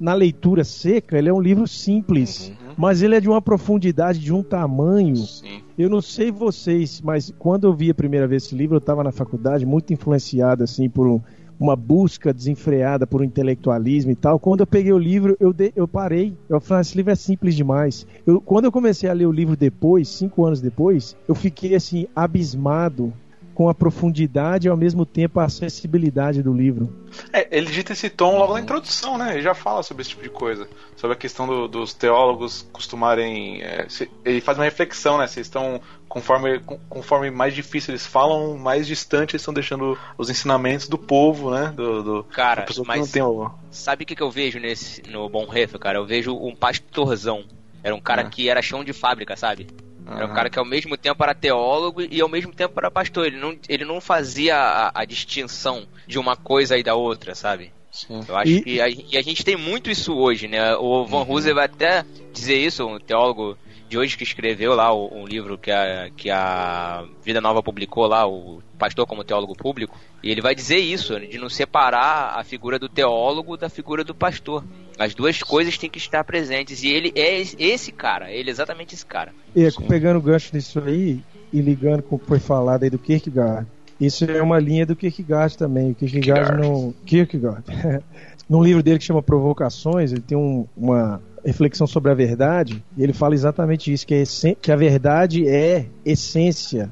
na 0.00 0.14
leitura 0.14 0.64
seca, 0.64 1.16
ele 1.18 1.28
é 1.28 1.32
um 1.32 1.40
livro 1.40 1.66
simples, 1.68 2.48
Uhum. 2.48 2.74
mas 2.76 3.02
ele 3.02 3.14
é 3.14 3.20
de 3.20 3.28
uma 3.28 3.40
profundidade, 3.42 4.18
de 4.18 4.32
um 4.32 4.42
tamanho. 4.42 5.16
Sim. 5.16 5.60
Eu 5.78 5.88
não 5.90 6.00
sei 6.00 6.30
vocês, 6.30 7.00
mas 7.02 7.32
quando 7.38 7.66
eu 7.66 7.74
vi 7.74 7.90
a 7.90 7.94
primeira 7.94 8.26
vez 8.26 8.44
esse 8.44 8.54
livro, 8.54 8.76
eu 8.76 8.78
estava 8.80 9.04
na 9.04 9.12
faculdade, 9.12 9.64
muito 9.66 9.92
influenciado 9.92 10.64
assim 10.64 10.88
por 10.88 11.06
um- 11.06 11.20
uma 11.62 11.76
busca 11.76 12.32
desenfreada 12.32 13.06
por 13.06 13.20
um 13.20 13.24
intelectualismo 13.24 14.10
e 14.10 14.14
tal. 14.16 14.38
Quando 14.38 14.60
eu 14.60 14.66
peguei 14.66 14.92
o 14.92 14.98
livro, 14.98 15.36
eu, 15.38 15.52
de- 15.52 15.72
eu 15.76 15.86
parei. 15.86 16.34
Eu 16.48 16.60
falei, 16.60 16.78
"Ah, 16.78 16.82
esse 16.82 16.96
livro 16.96 17.12
é 17.12 17.14
simples 17.14 17.54
demais. 17.54 18.06
Eu- 18.26 18.40
quando 18.40 18.64
eu 18.64 18.72
comecei 18.72 19.08
a 19.08 19.12
ler 19.12 19.26
o 19.26 19.32
livro 19.32 19.56
depois, 19.56 20.08
cinco 20.08 20.44
anos 20.44 20.60
depois, 20.60 21.16
eu 21.28 21.34
fiquei 21.34 21.74
assim 21.74 22.06
abismado 22.14 23.12
com 23.54 23.68
a 23.68 23.74
profundidade 23.74 24.66
e 24.66 24.70
ao 24.70 24.76
mesmo 24.76 25.04
tempo 25.04 25.38
a 25.40 25.44
acessibilidade 25.44 26.42
do 26.42 26.52
livro. 26.52 26.92
É, 27.32 27.46
ele 27.56 27.70
dita 27.70 27.92
esse 27.92 28.08
tom 28.08 28.38
logo 28.38 28.54
na 28.54 28.60
introdução, 28.60 29.18
né? 29.18 29.34
Ele 29.34 29.42
já 29.42 29.54
fala 29.54 29.82
sobre 29.82 30.00
esse 30.02 30.10
tipo 30.10 30.22
de 30.22 30.30
coisa. 30.30 30.66
Sobre 30.96 31.14
a 31.14 31.18
questão 31.18 31.46
do- 31.46 31.68
dos 31.68 31.92
teólogos 31.92 32.66
costumarem. 32.72 33.62
é, 33.62 33.86
se- 33.88 34.10
ele 34.24 34.40
faz 34.40 34.56
uma 34.58 34.64
reflexão, 34.64 35.18
né? 35.18 35.26
Vocês 35.26 35.46
estão. 35.46 35.80
Conforme, 36.08 36.60
conforme 36.90 37.30
mais 37.30 37.54
difícil 37.54 37.92
eles 37.92 38.06
falam, 38.06 38.58
mais 38.58 38.86
distante 38.86 39.32
eles 39.32 39.40
estão 39.40 39.54
deixando 39.54 39.96
os 40.18 40.28
ensinamentos 40.28 40.86
do 40.86 40.98
povo, 40.98 41.50
né? 41.50 41.72
Do, 41.74 42.02
do, 42.02 42.24
Cara, 42.24 42.60
da 42.62 42.66
pessoa 42.66 42.84
que 42.84 42.88
mas 42.88 43.00
não 43.00 43.06
tem 43.08 43.22
o. 43.22 43.50
sabe 43.70 44.04
o 44.04 44.06
que, 44.06 44.14
que 44.14 44.22
eu 44.22 44.30
vejo 44.30 44.58
nesse 44.58 45.02
no 45.10 45.26
Bonhoeffer, 45.30 45.78
cara? 45.80 45.98
Eu 45.98 46.04
vejo 46.06 46.34
um 46.36 46.54
pastorzão. 46.54 47.44
Era 47.82 47.94
um 47.94 48.00
cara 48.00 48.22
Ah. 48.22 48.24
que 48.28 48.48
era 48.48 48.60
chão 48.60 48.84
de 48.84 48.92
fábrica, 48.92 49.34
sabe? 49.36 49.66
Era 50.14 50.26
um 50.26 50.28
Aham. 50.28 50.34
cara 50.34 50.50
que 50.50 50.58
ao 50.58 50.64
mesmo 50.64 50.96
tempo 50.96 51.22
era 51.22 51.34
teólogo 51.34 52.02
e 52.02 52.20
ao 52.20 52.28
mesmo 52.28 52.52
tempo 52.52 52.74
era 52.78 52.90
pastor. 52.90 53.26
Ele 53.26 53.36
não, 53.38 53.56
ele 53.68 53.84
não 53.84 54.00
fazia 54.00 54.56
a, 54.56 55.00
a 55.02 55.04
distinção 55.04 55.86
de 56.06 56.18
uma 56.18 56.36
coisa 56.36 56.76
e 56.76 56.82
da 56.82 56.94
outra, 56.94 57.34
sabe? 57.34 57.72
Sim. 57.90 58.20
Eu 58.26 58.36
acho 58.36 58.58
E- 58.58 58.62
que 58.62 58.80
a, 58.80 58.88
e 58.88 59.16
a 59.16 59.22
gente 59.22 59.44
tem 59.44 59.56
muito 59.56 59.90
isso 59.90 60.14
hoje, 60.14 60.48
né? 60.48 60.74
O 60.76 61.06
Van 61.06 61.22
Uhum. 61.22 61.26
Hooser 61.28 61.54
vai 61.54 61.66
até 61.66 62.04
dizer 62.32 62.56
isso, 62.56 62.86
um 62.86 62.98
teólogo 62.98 63.58
de 63.88 63.98
hoje 63.98 64.16
que 64.16 64.24
escreveu 64.24 64.74
lá 64.74 64.92
o- 64.92 65.10
um 65.14 65.26
livro 65.26 65.58
que 65.58 65.70
a, 65.70 66.10
que 66.16 66.30
a 66.30 67.04
Vida 67.22 67.40
Nova 67.40 67.62
publicou 67.62 68.06
lá, 68.06 68.26
o 68.26 68.62
Pastor 68.78 69.06
como 69.06 69.24
Teólogo 69.24 69.54
Público, 69.54 69.98
e 70.22 70.30
ele 70.30 70.40
vai 70.40 70.54
dizer 70.54 70.76
isso, 70.78 71.18
de 71.20 71.38
não 71.38 71.48
separar 71.48 72.38
a 72.38 72.44
figura 72.44 72.78
do 72.78 72.88
teólogo 72.88 73.56
da 73.56 73.68
figura 73.68 74.04
do 74.04 74.14
pastor. 74.14 74.64
As 74.98 75.14
duas 75.14 75.42
coisas 75.42 75.76
têm 75.78 75.90
que 75.90 75.98
estar 75.98 76.22
presentes, 76.24 76.82
e 76.82 76.88
ele 76.88 77.12
é 77.16 77.40
esse- 77.40 77.92
cara, 77.92 78.30
ele 78.30 78.48
é 78.48 78.52
exatamente 78.52 78.94
esse 78.94 79.04
cara. 79.04 79.32
E 79.54 79.66
pegando 79.88 80.18
o 80.18 80.22
gancho 80.22 80.52
disso 80.52 80.80
aí 80.80 81.20
e 81.52 81.60
ligando 81.60 82.02
com 82.02 82.16
o 82.16 82.18
que 82.18 82.26
foi 82.26 82.38
falado 82.38 82.84
aí 82.84 82.90
do 82.90 82.98
Kierkegaard, 82.98 83.66
isso 84.00 84.24
é 84.24 84.40
uma 84.42 84.58
linha 84.58 84.84
do 84.86 84.96
Kierkegaard 84.96 85.56
também. 85.56 85.90
O 85.92 85.94
Kierkegaard, 85.94 86.50
Kierkegaard. 86.50 86.68
no 86.68 86.94
Kierkegaard, 87.04 87.64
num 88.48 88.62
livro 88.62 88.82
dele 88.82 88.98
que 88.98 89.04
chama 89.04 89.22
Provocações, 89.22 90.12
ele 90.12 90.20
tem 90.20 90.36
um- 90.36 90.66
uma 90.76 91.22
reflexão 91.44 91.86
sobre 91.86 92.10
a 92.10 92.14
verdade 92.14 92.82
e 92.96 93.02
ele 93.02 93.12
fala 93.12 93.34
exatamente 93.34 93.92
isso, 93.92 94.06
que, 94.06 94.14
é 94.14 94.54
que 94.60 94.70
a 94.70 94.76
verdade 94.76 95.48
é 95.48 95.86
essência. 96.04 96.90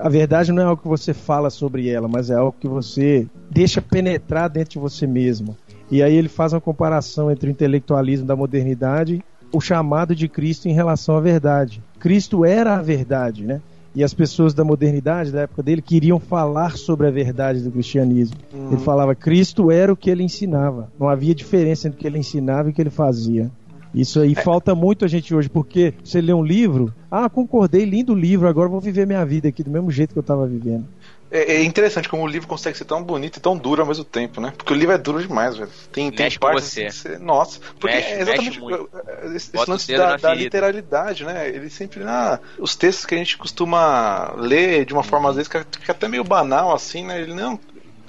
A 0.00 0.08
verdade 0.08 0.52
não 0.52 0.62
é 0.62 0.66
algo 0.66 0.82
que 0.82 0.88
você 0.88 1.12
fala 1.14 1.50
sobre 1.50 1.88
ela, 1.88 2.08
mas 2.08 2.30
é 2.30 2.34
algo 2.34 2.54
que 2.58 2.68
você 2.68 3.26
deixa 3.50 3.80
penetrar 3.80 4.48
dentro 4.48 4.72
de 4.72 4.78
você 4.78 5.06
mesmo. 5.06 5.56
E 5.90 6.02
aí 6.02 6.14
ele 6.14 6.28
faz 6.28 6.52
uma 6.52 6.60
comparação 6.60 7.30
entre 7.30 7.48
o 7.48 7.52
intelectualismo 7.52 8.26
da 8.26 8.36
modernidade 8.36 9.22
o 9.54 9.60
chamado 9.60 10.16
de 10.16 10.28
Cristo 10.28 10.66
em 10.66 10.72
relação 10.72 11.14
à 11.14 11.20
verdade. 11.20 11.82
Cristo 12.00 12.42
era 12.42 12.76
a 12.76 12.82
verdade, 12.82 13.44
né? 13.44 13.60
e 13.94 14.02
as 14.02 14.14
pessoas 14.14 14.54
da 14.54 14.64
modernidade, 14.64 15.30
da 15.30 15.42
época 15.42 15.62
dele, 15.62 15.82
queriam 15.82 16.18
falar 16.18 16.76
sobre 16.76 17.06
a 17.06 17.10
verdade 17.10 17.60
do 17.60 17.70
cristianismo. 17.70 18.36
Uhum. 18.52 18.68
Ele 18.72 18.80
falava 18.80 19.14
Cristo 19.14 19.70
era 19.70 19.92
o 19.92 19.96
que 19.96 20.10
ele 20.10 20.22
ensinava. 20.22 20.90
Não 20.98 21.08
havia 21.08 21.34
diferença 21.34 21.88
entre 21.88 21.98
o 21.98 22.00
que 22.00 22.06
ele 22.06 22.18
ensinava 22.18 22.68
e 22.68 22.72
o 22.72 22.74
que 22.74 22.80
ele 22.80 22.90
fazia. 22.90 23.50
Isso 23.94 24.20
aí 24.20 24.32
é. 24.36 24.42
falta 24.42 24.74
muito 24.74 25.04
a 25.04 25.08
gente 25.08 25.34
hoje, 25.34 25.48
porque 25.48 25.94
você 26.02 26.20
lê 26.20 26.32
um 26.32 26.44
livro, 26.44 26.92
ah, 27.10 27.28
concordei, 27.28 27.84
lindo 27.84 28.14
livro, 28.14 28.48
agora 28.48 28.68
vou 28.68 28.80
viver 28.80 29.06
minha 29.06 29.24
vida 29.24 29.48
aqui 29.48 29.62
do 29.62 29.70
mesmo 29.70 29.90
jeito 29.90 30.12
que 30.12 30.18
eu 30.18 30.22
estava 30.22 30.46
vivendo. 30.46 30.86
É, 31.32 31.54
é, 31.54 31.62
interessante 31.64 32.10
como 32.10 32.24
o 32.24 32.26
livro 32.26 32.46
consegue 32.46 32.76
ser 32.76 32.84
tão 32.84 33.02
bonito 33.02 33.38
e 33.38 33.40
tão 33.40 33.56
duro 33.56 33.80
ao 33.80 33.88
mesmo 33.88 34.04
tempo, 34.04 34.38
né? 34.38 34.52
Porque 34.54 34.70
o 34.70 34.76
livro 34.76 34.94
é 34.94 34.98
duro 34.98 35.18
demais, 35.18 35.56
velho. 35.56 35.70
Tem, 35.90 36.10
tem 36.10 36.26
mexe 36.26 36.38
partes 36.38 36.64
você. 36.64 36.90
Ser... 36.90 37.18
Nossa, 37.18 37.58
porque 37.80 37.96
mexe, 37.96 38.08
é 38.10 38.20
exatamente 38.20 38.60
mexe 38.60 38.86
esse, 39.34 39.56
esse 39.56 39.70
lance 39.70 39.96
da, 39.96 40.16
da 40.18 40.34
literalidade, 40.34 41.24
né? 41.24 41.48
Ele 41.48 41.70
sempre. 41.70 42.02
Ah, 42.04 42.38
os 42.58 42.76
textos 42.76 43.06
que 43.06 43.14
a 43.14 43.18
gente 43.18 43.38
costuma 43.38 44.34
ler 44.36 44.84
de 44.84 44.92
uma 44.92 45.02
forma, 45.02 45.30
às 45.30 45.36
vezes, 45.36 45.48
que 45.48 45.58
fica 45.80 45.92
até 45.92 46.06
meio 46.06 46.22
banal, 46.22 46.74
assim, 46.74 47.06
né? 47.06 47.22
Ele 47.22 47.32
não 47.32 47.58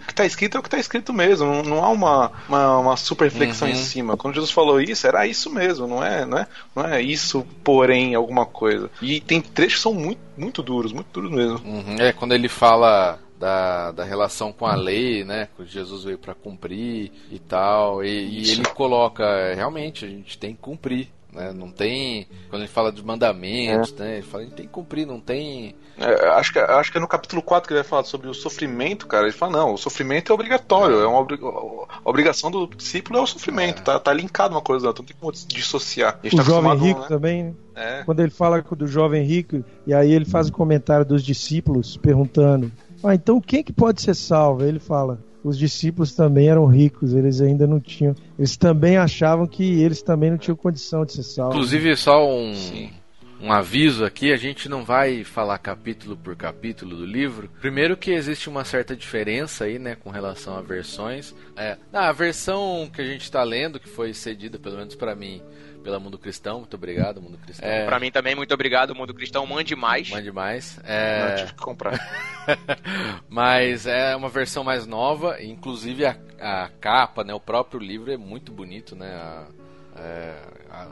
o 0.03 0.05
que 0.05 0.13
está 0.13 0.25
escrito 0.25 0.57
é 0.57 0.59
o 0.59 0.63
que 0.63 0.67
está 0.67 0.77
escrito 0.77 1.13
mesmo. 1.13 1.47
Não, 1.47 1.63
não 1.63 1.83
há 1.83 1.89
uma, 1.89 2.31
uma, 2.47 2.77
uma 2.79 2.97
super 2.97 3.31
uhum. 3.31 3.67
em 3.67 3.75
cima. 3.75 4.17
Quando 4.17 4.35
Jesus 4.35 4.51
falou 4.51 4.79
isso, 4.79 5.07
era 5.07 5.25
isso 5.25 5.49
mesmo, 5.49 5.87
não 5.87 6.03
é, 6.03 6.25
não 6.25 6.37
é, 6.37 6.47
não 6.75 6.85
é 6.85 7.01
isso, 7.01 7.45
porém, 7.63 8.13
alguma 8.13 8.45
coisa. 8.45 8.89
E 9.01 9.19
tem 9.19 9.41
trechos 9.41 9.75
que 9.75 9.81
são 9.81 9.93
muito, 9.93 10.19
muito 10.37 10.61
duros, 10.61 10.91
muito 10.91 11.07
duros 11.11 11.31
mesmo. 11.31 11.59
Uhum. 11.65 11.95
É, 11.99 12.11
quando 12.11 12.33
ele 12.33 12.49
fala 12.49 13.19
da, 13.39 13.91
da 13.91 14.03
relação 14.03 14.53
com 14.53 14.65
a 14.65 14.75
lei, 14.75 15.23
né? 15.23 15.49
Que 15.57 15.65
Jesus 15.65 16.03
veio 16.03 16.17
para 16.17 16.33
cumprir 16.33 17.11
e 17.31 17.39
tal. 17.39 18.03
E, 18.03 18.07
e, 18.07 18.51
ele 18.51 18.65
coloca, 18.65 19.53
realmente, 19.53 20.05
a 20.05 20.07
gente 20.07 20.37
tem 20.37 20.53
que 20.53 20.61
cumprir. 20.61 21.09
Né? 21.33 21.51
Não 21.53 21.71
tem. 21.71 22.27
Quando 22.49 22.61
ele 22.61 22.71
fala 22.71 22.91
de 22.91 23.03
mandamentos, 23.03 23.93
é. 23.99 24.03
né? 24.03 24.13
Ele 24.15 24.21
fala, 24.23 24.43
a 24.43 24.45
gente 24.45 24.55
tem 24.55 24.65
que 24.65 24.71
cumprir, 24.71 25.05
não 25.05 25.19
tem. 25.19 25.75
É, 25.97 26.27
acho, 26.29 26.53
que, 26.53 26.59
acho 26.59 26.91
que 26.91 26.97
é 26.97 27.01
no 27.01 27.07
capítulo 27.07 27.41
4 27.41 27.67
que 27.67 27.73
ele 27.73 27.81
vai 27.81 27.89
falar 27.89 28.03
sobre 28.03 28.27
o 28.27 28.33
sofrimento, 28.33 29.07
cara. 29.07 29.25
Ele 29.25 29.33
fala, 29.33 29.51
não, 29.53 29.73
o 29.73 29.77
sofrimento 29.77 30.31
é 30.31 30.35
obrigatório, 30.35 30.99
é, 30.99 31.03
é 31.03 31.07
uma 31.07 31.19
a 31.21 32.09
obrigação 32.09 32.49
do 32.49 32.67
discípulo 32.67 33.19
é 33.19 33.21
o 33.21 33.27
sofrimento, 33.27 33.79
é. 33.79 33.83
tá, 33.83 33.99
tá 33.99 34.13
linkado 34.13 34.53
uma 34.55 34.61
coisa, 34.61 34.87
não 34.87 34.93
tem 34.93 35.15
como 35.19 35.31
dissociar. 35.31 36.19
o 36.23 36.35
tá 36.35 36.43
jovem 36.43 36.75
rico 36.77 37.01
né? 37.01 37.07
também, 37.07 37.43
né? 37.43 37.53
É. 37.75 38.03
Quando 38.03 38.19
ele 38.19 38.31
fala 38.31 38.61
do 38.61 38.87
jovem 38.87 39.23
rico, 39.23 39.63
e 39.85 39.93
aí 39.93 40.11
ele 40.11 40.25
faz 40.25 40.49
o 40.49 40.51
comentário 40.51 41.05
dos 41.05 41.23
discípulos, 41.23 41.97
perguntando: 41.97 42.71
Ah, 43.03 43.15
então 43.15 43.41
quem 43.41 43.63
que 43.63 43.73
pode 43.73 44.01
ser 44.01 44.15
salvo? 44.15 44.63
Aí 44.63 44.69
ele 44.69 44.79
fala: 44.79 45.19
os 45.43 45.58
discípulos 45.58 46.15
também 46.15 46.47
eram 46.47 46.65
ricos, 46.65 47.13
eles 47.13 47.41
ainda 47.41 47.67
não 47.67 47.79
tinham. 47.79 48.15
Eles 48.38 48.56
também 48.56 48.97
achavam 48.97 49.45
que 49.45 49.82
eles 49.82 50.01
também 50.01 50.32
não 50.32 50.38
tinham 50.38 50.56
condição 50.56 51.06
de 51.06 51.13
ser 51.13 51.23
salvos. 51.23 51.56
Inclusive, 51.56 51.95
só 51.97 52.25
um, 52.25 52.53
um 53.41 53.51
aviso 53.51 54.06
aqui: 54.06 54.32
a 54.32 54.38
gente 54.38 54.69
não 54.69 54.86
vai 54.86 55.23
falar 55.23 55.58
capítulo 55.58 56.15
por 56.15 56.36
capítulo 56.36 56.95
do 56.95 57.06
livro. 57.06 57.49
Primeiro, 57.60 57.97
que 57.97 58.12
existe 58.12 58.47
uma 58.47 58.63
certa 58.63 58.95
diferença 58.95 59.65
aí, 59.65 59.77
né, 59.77 59.95
com 59.95 60.10
relação 60.10 60.56
a 60.56 60.62
versões. 60.62 61.36
É, 61.58 61.77
a 61.91 62.12
versão 62.13 62.89
que 62.93 63.01
a 63.01 63.06
gente 63.06 63.23
está 63.23 63.43
lendo, 63.43 63.79
que 63.79 63.89
foi 63.89 64.13
cedida, 64.13 64.58
pelo 64.58 64.77
menos 64.77 64.95
para 64.95 65.13
mim, 65.13 65.41
pela 65.83 65.99
Mundo 65.99 66.17
Cristão. 66.17 66.59
Muito 66.59 66.75
obrigado, 66.75 67.21
Mundo 67.21 67.37
Cristão. 67.37 67.69
É... 67.69 67.85
Pra 67.85 67.99
mim 67.99 68.11
também, 68.11 68.33
muito 68.33 68.53
obrigado, 68.53 68.95
Mundo 68.95 69.13
Cristão. 69.13 69.45
Mande 69.45 69.75
mais. 69.75 70.09
Mande 70.09 70.31
mais. 70.31 70.79
É... 70.83 71.29
Não, 71.29 71.35
tive 71.35 71.53
que 71.53 71.61
comprar. 71.61 71.99
Mas 73.29 73.85
é 73.85 74.15
uma 74.15 74.29
versão 74.29 74.63
mais 74.63 74.87
nova, 74.87 75.41
inclusive 75.43 76.05
a, 76.05 76.17
a 76.39 76.69
capa, 76.79 77.23
né, 77.23 77.33
o 77.33 77.39
próprio 77.39 77.79
livro 77.79 78.11
é 78.11 78.17
muito 78.17 78.51
bonito, 78.51 78.95
né? 78.95 79.13
A, 79.13 79.47
é, 79.95 80.35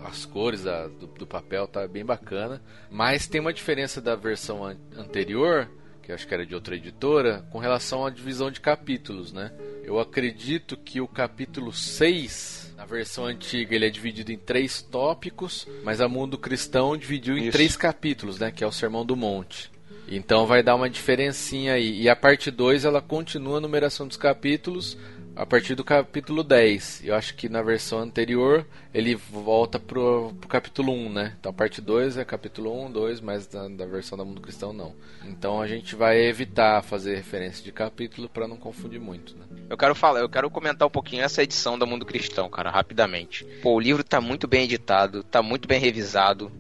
as 0.06 0.25
cores 0.25 0.63
da, 0.63 0.88
do, 0.88 1.08
do, 1.08 1.25
papel 1.25 1.67
tá 1.67 1.88
bem 1.88 2.06
bacana. 2.06 2.62
Mas 2.89 3.27
tem 3.27 3.41
uma 3.41 3.54
diferença 3.54 3.99
da 3.99 4.15
versão 4.15 4.63
an 4.63 4.77
anterior, 4.95 5.67
que 6.04 6.12
acho 6.12 6.27
que 6.27 6.34
era 6.34 6.45
de 6.45 6.54
outra 6.54 6.75
editora, 6.75 7.43
com 7.49 7.58
relação 7.58 8.06
à 8.06 8.10
divisão 8.10 8.51
de 8.51 8.62
capítulos, 8.62 9.34
né? 9.34 9.51
Eu 9.84 9.99
acredito 9.99 10.77
que 10.77 11.01
o 11.01 11.08
capítulo 11.08 11.73
6 11.73 12.61
na 12.82 12.88
versão 12.88 13.26
antiga 13.26 13.76
ele 13.76 13.86
é 13.86 13.91
dividido 13.91 14.32
em 14.32 14.38
três 14.39 14.82
tópicos, 14.82 15.67
mas 15.84 16.02
a 16.02 16.08
Mundo 16.08 16.36
Cristão 16.36 16.98
dividiu 16.98 17.38
em 17.38 17.44
Isso. 17.44 17.52
três 17.52 17.78
capítulos, 17.78 18.39
né? 18.39 18.50
Que 18.50 18.63
é 18.63 18.67
o 18.67 18.72
Sermão 18.72 19.06
do 19.06 19.15
Monte. 19.15 19.72
Então 20.08 20.48
vai 20.48 20.63
dar 20.63 20.74
uma 20.74 20.89
diferencinha 20.89 21.74
aí. 21.74 22.02
E 22.02 22.10
a 22.10 22.15
parte 22.15 22.50
2 22.50 22.84
ela 22.84 23.00
continua 23.00 23.60
a 23.60 23.62
numeração 23.62 24.08
dos 24.08 24.17
capítulos, 24.17 24.98
a 25.36 25.46
partir 25.46 25.76
do 25.76 25.84
capítulo 25.84 26.44
10. 26.44 27.02
Eu 27.06 27.15
acho 27.15 27.36
que 27.36 27.48
na 27.48 27.62
versão 27.62 28.00
anterior 28.00 28.65
ele 28.94 29.15
volta 29.15 29.80
pro, 29.80 30.34
pro 30.39 30.50
capítulo 30.50 30.94
1, 30.94 31.10
né? 31.12 31.36
Então 31.39 31.50
a 31.50 31.54
parte 31.54 31.82
2 31.82 32.17
é 32.17 32.26
capítulo 32.26 32.86
1, 32.86 32.91
2, 32.91 33.22
mas 33.22 33.48
da, 33.48 33.67
da, 33.67 33.86
versão 33.86 34.17
da 34.17 34.26
Mundo 34.26 34.41
Cristão 34.41 34.74
não. 34.74 34.94
Então 35.26 35.62
a 35.62 35.67
gente 35.67 35.96
vai 35.96 36.20
evitar 36.22 36.84
fazer 36.84 37.15
referência 37.15 37.63
de 37.63 37.72
capítulo 37.72 38.28
para 38.28 38.48
não 38.48 38.58
confundir 38.58 39.00
muito, 39.00 39.36
né? 39.38 39.46
Eu 39.70 39.78
quero 39.78 39.96
falar, 39.96 40.20
eu 40.20 40.30
quero 40.30 40.50
comentar 40.50 40.88
um 40.88 40.91
pouquinho 40.91 41.24
essa 41.24 41.41
edição 41.41 41.80
da 41.80 41.86
Mundo 41.86 42.06
Cristão, 42.06 42.50
cara, 42.50 42.70
rapidamente. 42.70 43.46
Pô, 43.62 43.76
o 43.76 43.80
livro 43.80 44.04
tá 44.04 44.20
muito 44.20 44.48
bem 44.48 44.65
editado, 44.65 45.24
tá 45.24 45.41
muito 45.41 45.67
bem 45.67 45.80
revisado. 45.80 46.52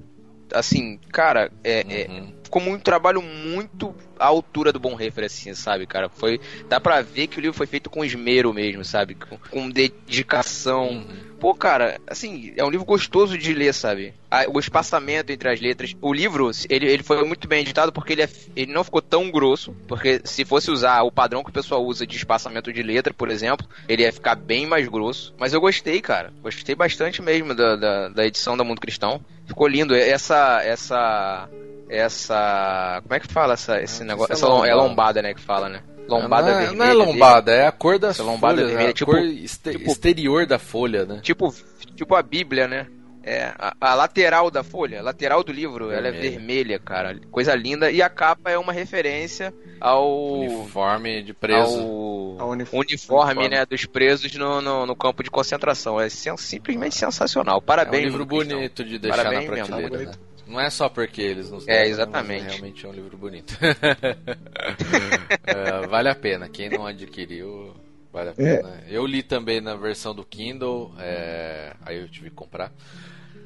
Assim, 0.53 0.97
cara, 1.11 1.51
é, 1.63 1.81
é 1.81 2.07
uhum. 2.09 2.33
é 2.37 2.40
ficou 2.51 2.61
um 2.61 2.77
trabalho 2.77 3.21
muito 3.21 3.95
à 4.19 4.25
altura 4.25 4.73
do 4.73 4.79
Bom 4.79 4.93
Refer, 4.93 5.23
assim, 5.23 5.53
sabe, 5.53 5.87
cara? 5.87 6.09
Foi. 6.09 6.39
Dá 6.67 6.81
pra 6.81 7.01
ver 7.01 7.27
que 7.27 7.39
o 7.39 7.41
livro 7.41 7.57
foi 7.57 7.65
feito 7.65 7.89
com 7.89 8.03
esmero 8.03 8.53
mesmo, 8.53 8.83
sabe? 8.83 9.15
Com, 9.15 9.37
com 9.37 9.69
dedicação. 9.69 10.89
Uhum. 10.89 11.31
Pô, 11.39 11.55
cara, 11.55 11.99
assim, 12.05 12.53
é 12.57 12.63
um 12.63 12.69
livro 12.69 12.85
gostoso 12.85 13.37
de 13.37 13.53
ler, 13.53 13.73
sabe? 13.73 14.13
O 14.53 14.59
espaçamento 14.59 15.31
entre 15.31 15.49
as 15.49 15.61
letras. 15.61 15.95
O 16.01 16.13
livro, 16.13 16.51
ele, 16.69 16.87
ele 16.87 17.01
foi 17.01 17.23
muito 17.25 17.47
bem 17.47 17.61
editado 17.61 17.91
porque 17.91 18.13
ele, 18.13 18.21
é, 18.21 18.29
ele 18.55 18.71
não 18.71 18.83
ficou 18.83 19.01
tão 19.01 19.31
grosso. 19.31 19.73
Porque 19.87 20.21
se 20.25 20.43
fosse 20.43 20.69
usar 20.69 21.01
o 21.03 21.11
padrão 21.11 21.43
que 21.43 21.49
o 21.49 21.53
pessoal 21.53 21.83
usa 21.83 22.05
de 22.05 22.17
espaçamento 22.17 22.71
de 22.71 22.83
letra, 22.83 23.13
por 23.13 23.29
exemplo, 23.29 23.67
ele 23.87 24.03
ia 24.03 24.11
ficar 24.11 24.35
bem 24.35 24.67
mais 24.67 24.87
grosso. 24.87 25.33
Mas 25.39 25.53
eu 25.53 25.61
gostei, 25.61 26.01
cara. 26.01 26.33
Gostei 26.41 26.75
bastante 26.75 27.21
mesmo 27.21 27.55
da, 27.55 27.75
da, 27.75 28.09
da 28.09 28.25
edição 28.25 28.57
da 28.57 28.63
Mundo 28.63 28.81
Cristão. 28.81 29.21
Ficou 29.45 29.67
lindo. 29.67 29.95
Essa. 29.95 30.61
essa 30.63 31.49
essa. 31.91 33.01
Como 33.03 33.13
é 33.13 33.19
que 33.19 33.27
fala 33.27 33.53
essa, 33.53 33.81
esse 33.81 34.03
negócio? 34.03 34.31
Essa 34.31 34.47
lombada. 34.47 34.71
é 34.71 34.75
lombada, 34.75 35.21
né? 35.21 35.33
Que 35.33 35.41
fala, 35.41 35.67
né? 35.67 35.83
Lombada 36.07 36.51
não 36.51 36.57
é, 36.57 36.65
vermelha. 36.65 36.77
Não 36.77 36.85
é 36.85 36.93
lombada, 37.05 37.51
dele. 37.51 37.63
é 37.63 37.67
a 37.67 37.71
cor 37.71 37.99
da 37.99 38.09
essa 38.09 38.23
lombada 38.23 38.55
folha, 38.55 38.67
vermelha, 38.67 38.89
a 38.89 38.93
tipo, 38.93 39.11
cor 39.11 39.21
tipo, 39.21 39.91
exterior 39.91 40.45
da 40.45 40.57
folha, 40.57 41.05
né? 41.05 41.19
Tipo, 41.21 41.53
tipo 41.95 42.15
a 42.15 42.21
Bíblia, 42.21 42.67
né? 42.67 42.87
É, 43.23 43.53
a, 43.57 43.75
a, 43.79 43.93
lateral 43.93 44.49
da 44.49 44.63
folha, 44.63 44.99
a 44.99 45.03
lateral 45.03 45.43
do 45.43 45.51
livro, 45.51 45.89
vermelha. 45.89 46.07
ela 46.07 46.17
é 46.17 46.19
vermelha, 46.19 46.79
cara. 46.79 47.19
Coisa 47.29 47.53
linda. 47.53 47.91
E 47.91 48.01
a 48.01 48.09
capa 48.09 48.49
é 48.49 48.57
uma 48.57 48.73
referência 48.73 49.53
ao. 49.79 50.39
Uniforme 50.39 51.21
de 51.21 51.31
preso. 51.31 51.79
Ao, 51.79 52.41
ao 52.41 52.49
uniforme, 52.49 52.85
uniforme, 52.87 53.47
né? 53.47 53.63
Dos 53.63 53.85
presos 53.85 54.33
no, 54.33 54.59
no, 54.59 54.87
no, 54.87 54.95
campo 54.95 55.21
de 55.21 55.29
concentração. 55.29 56.01
É 56.01 56.09
simplesmente 56.09 56.95
sensacional. 56.95 57.61
Parabéns, 57.61 58.05
É 58.05 58.07
um 58.07 58.09
livro 58.09 58.25
bonito 58.25 58.83
de 58.83 58.97
deixar 58.97 59.17
Parabéns 59.17 59.49
na 59.49 59.55
prateleira, 59.55 59.97
mesmo, 59.99 60.11
né? 60.11 60.17
Não 60.51 60.59
é 60.59 60.69
só 60.69 60.89
porque 60.89 61.21
eles 61.21 61.49
nos 61.49 61.65
É, 61.67 61.87
exatamente. 61.87 62.43
realmente 62.43 62.85
é 62.85 62.89
um 62.89 62.91
livro 62.91 63.17
bonito. 63.17 63.57
é, 65.47 65.87
vale 65.87 66.09
a 66.09 66.15
pena. 66.15 66.49
Quem 66.49 66.69
não 66.69 66.85
adquiriu, 66.85 67.73
vale 68.11 68.29
a 68.29 68.33
é. 68.33 68.35
pena. 68.35 68.69
É. 68.69 68.83
Eu 68.89 69.05
li 69.05 69.23
também 69.23 69.61
na 69.61 69.75
versão 69.75 70.13
do 70.13 70.25
Kindle, 70.25 70.93
é... 70.99 71.73
aí 71.85 72.01
eu 72.01 72.09
tive 72.09 72.29
que 72.29 72.35
comprar 72.35 72.71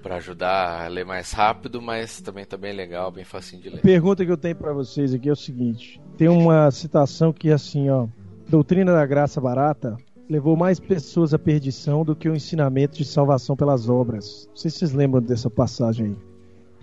para 0.01 0.15
ajudar 0.17 0.85
a 0.85 0.87
ler 0.87 1.05
mais 1.05 1.31
rápido, 1.31 1.81
mas 1.81 2.21
também 2.21 2.43
tá 2.45 2.57
bem 2.57 2.73
legal, 2.73 3.11
bem 3.11 3.23
facinho 3.23 3.61
de 3.61 3.69
ler. 3.69 3.79
A 3.79 3.81
pergunta 3.81 4.25
que 4.25 4.31
eu 4.31 4.37
tenho 4.37 4.55
para 4.55 4.73
vocês 4.73 5.13
aqui 5.13 5.29
é 5.29 5.31
o 5.31 5.35
seguinte: 5.35 6.01
tem 6.17 6.27
uma 6.27 6.69
citação 6.71 7.31
que 7.31 7.49
é 7.49 7.53
assim, 7.53 7.89
ó, 7.89 8.07
doutrina 8.47 8.93
da 8.93 9.05
graça 9.05 9.39
barata 9.39 9.95
levou 10.29 10.55
mais 10.55 10.79
pessoas 10.79 11.33
à 11.33 11.39
perdição 11.39 12.03
do 12.03 12.15
que 12.15 12.27
o 12.27 12.35
ensinamento 12.35 12.97
de 12.97 13.05
salvação 13.05 13.55
pelas 13.55 13.87
obras. 13.87 14.47
Não 14.49 14.55
sei 14.55 14.71
se 14.71 14.79
vocês 14.79 14.93
lembram 14.93 15.21
dessa 15.21 15.49
passagem 15.49 16.07
aí. 16.07 16.34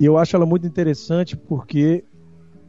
E 0.02 0.04
eu 0.04 0.18
acho 0.18 0.34
ela 0.34 0.44
muito 0.44 0.66
interessante 0.66 1.36
porque 1.36 2.02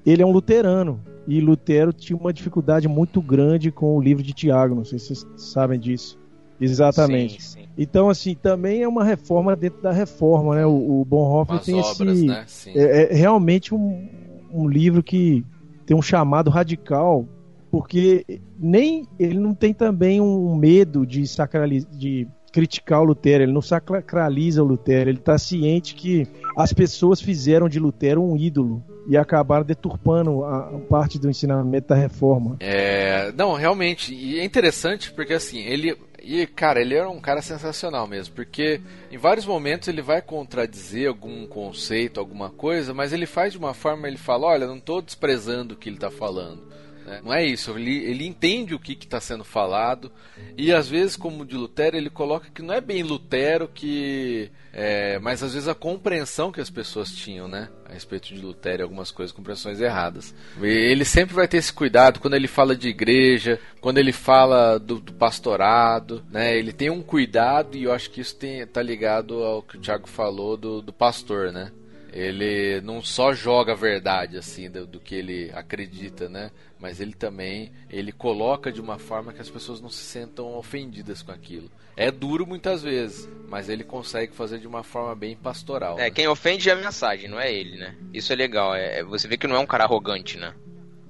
ele 0.05 0.21
é 0.21 0.25
um 0.25 0.31
luterano. 0.31 1.01
E 1.27 1.41
Lutero 1.41 1.91
tinha 1.91 2.15
uma 2.15 2.31
dificuldade 2.31 2.87
muito 2.87 3.19
grande 3.23 3.71
com 3.71 3.97
o 3.97 3.99
livro 3.99 4.21
de 4.21 4.33
Tiago. 4.33 4.75
Não 4.75 4.85
sei 4.85 4.99
se 4.99 5.15
vocês 5.15 5.25
sabem 5.35 5.79
disso. 5.79 6.19
Exatamente. 6.61 7.41
Sim, 7.41 7.61
sim. 7.61 7.67
Então, 7.75 8.07
assim, 8.07 8.35
também 8.35 8.83
é 8.83 8.87
uma 8.87 9.03
reforma 9.03 9.55
dentro 9.55 9.81
da 9.81 9.91
reforma, 9.91 10.57
né? 10.57 10.63
O, 10.67 11.01
o 11.01 11.05
Bonhoeffer 11.05 11.59
tem 11.59 11.73
obras, 11.73 12.19
esse. 12.19 12.69
Né? 12.69 12.75
É, 12.75 13.11
é, 13.11 13.15
realmente 13.15 13.73
um, 13.73 14.07
um 14.53 14.69
livro 14.69 15.01
que 15.01 15.43
tem 15.87 15.97
um 15.97 16.03
chamado 16.03 16.51
radical, 16.51 17.27
porque 17.71 18.41
nem 18.59 19.07
ele 19.17 19.39
não 19.39 19.55
tem 19.55 19.73
também 19.73 20.21
um 20.21 20.55
medo 20.55 21.03
de 21.03 21.25
sacralizar. 21.25 21.89
De 21.93 22.27
criticar 22.53 23.01
o 23.01 23.03
Lutero, 23.03 23.43
ele 23.43 23.51
não 23.51 23.61
sacraliza 23.61 24.61
o 24.61 24.65
Lutero, 24.65 25.09
ele 25.09 25.17
está 25.17 25.37
ciente 25.39 25.95
que 25.95 26.27
as 26.55 26.71
pessoas 26.71 27.19
fizeram 27.19 27.67
de 27.67 27.79
Lutero 27.79 28.23
um 28.23 28.37
ídolo 28.37 28.83
e 29.07 29.17
acabaram 29.17 29.65
deturpando 29.65 30.45
a, 30.45 30.79
parte 30.87 31.19
do 31.19 31.29
ensinamento 31.29 31.87
da 31.87 31.95
reforma. 31.95 32.57
É, 32.59 33.31
não, 33.35 33.53
realmente, 33.53 34.13
e 34.13 34.39
é 34.39 34.45
interessante 34.45 35.11
porque 35.11 35.33
assim, 35.33 35.59
ele 35.61 35.97
E, 36.21 36.45
cara, 36.45 36.79
ele 36.79 36.95
era 36.95 37.09
um 37.09 37.19
cara 37.19 37.41
sensacional 37.41 38.07
mesmo, 38.07 38.35
porque 38.35 38.79
em 39.11 39.17
vários 39.17 39.45
momentos 39.45 39.87
ele 39.87 40.01
vai 40.01 40.21
contradizer 40.21 41.09
algum 41.09 41.47
conceito, 41.47 42.19
alguma 42.19 42.49
coisa, 42.51 42.93
mas 42.93 43.11
ele 43.11 43.25
faz 43.25 43.51
de 43.53 43.57
uma 43.57 43.73
forma, 43.73 44.07
ele 44.07 44.17
fala, 44.17 44.47
olha, 44.47 44.67
não 44.67 44.77
estou 44.77 45.01
desprezando 45.01 45.73
o 45.73 45.77
que 45.77 45.89
ele 45.89 45.97
está 45.97 46.11
falando. 46.11 46.61
Né? 47.05 47.21
Não 47.23 47.33
é 47.33 47.45
isso, 47.45 47.71
ele, 47.77 47.97
ele 48.05 48.25
entende 48.25 48.73
o 48.73 48.79
que 48.79 48.93
está 48.93 49.19
sendo 49.19 49.43
falado 49.43 50.11
e 50.57 50.71
às 50.71 50.87
vezes, 50.87 51.15
como 51.15 51.45
de 51.45 51.55
Lutero, 51.55 51.97
ele 51.97 52.09
coloca 52.09 52.49
que 52.53 52.61
não 52.61 52.73
é 52.73 52.81
bem 52.81 53.01
Lutero 53.01 53.67
que. 53.67 54.51
É, 54.71 55.19
mas 55.19 55.41
às 55.41 55.53
vezes 55.53 55.67
a 55.67 55.75
compreensão 55.75 56.51
que 56.51 56.61
as 56.61 56.69
pessoas 56.69 57.11
tinham, 57.11 57.47
né? 57.47 57.69
A 57.87 57.93
respeito 57.93 58.27
de 58.33 58.39
Lutero 58.39 58.81
e 58.81 58.83
algumas 58.83 59.11
coisas, 59.11 59.35
compreensões 59.35 59.79
erradas. 59.81 60.33
Ele 60.61 61.05
sempre 61.05 61.33
vai 61.35 61.47
ter 61.47 61.57
esse 61.57 61.73
cuidado 61.73 62.19
quando 62.19 62.35
ele 62.35 62.47
fala 62.47 62.75
de 62.75 62.87
igreja, 62.87 63.59
quando 63.81 63.97
ele 63.97 64.11
fala 64.11 64.79
do, 64.79 64.99
do 64.99 65.13
pastorado, 65.13 66.23
né? 66.29 66.55
Ele 66.55 66.71
tem 66.71 66.89
um 66.89 67.01
cuidado 67.01 67.75
e 67.75 67.83
eu 67.83 67.91
acho 67.91 68.11
que 68.11 68.21
isso 68.21 68.35
tem, 68.35 68.65
tá 68.67 68.81
ligado 68.81 69.43
ao 69.43 69.63
que 69.63 69.77
o 69.77 69.81
Thiago 69.81 70.07
falou 70.07 70.55
do, 70.55 70.81
do 70.81 70.93
pastor, 70.93 71.51
né? 71.51 71.71
Ele 72.13 72.79
não 72.81 73.01
só 73.01 73.33
joga 73.33 73.71
a 73.71 73.75
verdade 73.75 74.37
assim 74.37 74.69
do, 74.69 74.85
do, 74.85 74.99
que 74.99 75.15
ele 75.15 75.51
acredita, 75.53 76.29
né? 76.29 76.51
Mas 76.79 77.01
ele 77.01 77.13
também 77.13 77.71
ele 77.89 78.11
coloca 78.11 78.71
de 78.71 78.79
uma 78.79 78.99
forma 78.99 79.33
que 79.33 79.41
as 79.41 79.49
pessoas 79.49 79.81
não 79.81 79.89
se 79.89 80.03
sentam 80.03 80.55
ofendidas 80.55 81.23
com 81.23 81.31
aquilo. 81.31 81.71
É 81.97 82.11
duro 82.11 82.45
muitas 82.45 82.83
vezes, 82.83 83.27
mas 83.49 83.67
ele 83.67 83.83
consegue 83.83 84.33
fazer 84.33 84.59
de 84.59 84.67
uma 84.67 84.83
forma 84.83 85.15
bem 85.15 85.35
pastoral. 85.35 85.97
É 85.97 86.03
né? 86.03 86.11
quem 86.11 86.27
ofende 86.27 86.69
é 86.69 86.73
a 86.73 86.75
mensagem, 86.75 87.27
não 87.27 87.39
é 87.39 87.51
ele, 87.51 87.77
né? 87.77 87.95
Isso 88.13 88.31
é 88.31 88.35
legal. 88.35 88.75
É, 88.75 88.99
é 88.99 89.03
você 89.03 89.27
vê 89.27 89.35
que 89.35 89.47
não 89.47 89.55
é 89.55 89.59
um 89.59 89.65
cara 89.65 89.83
arrogante, 89.83 90.37
né? 90.37 90.53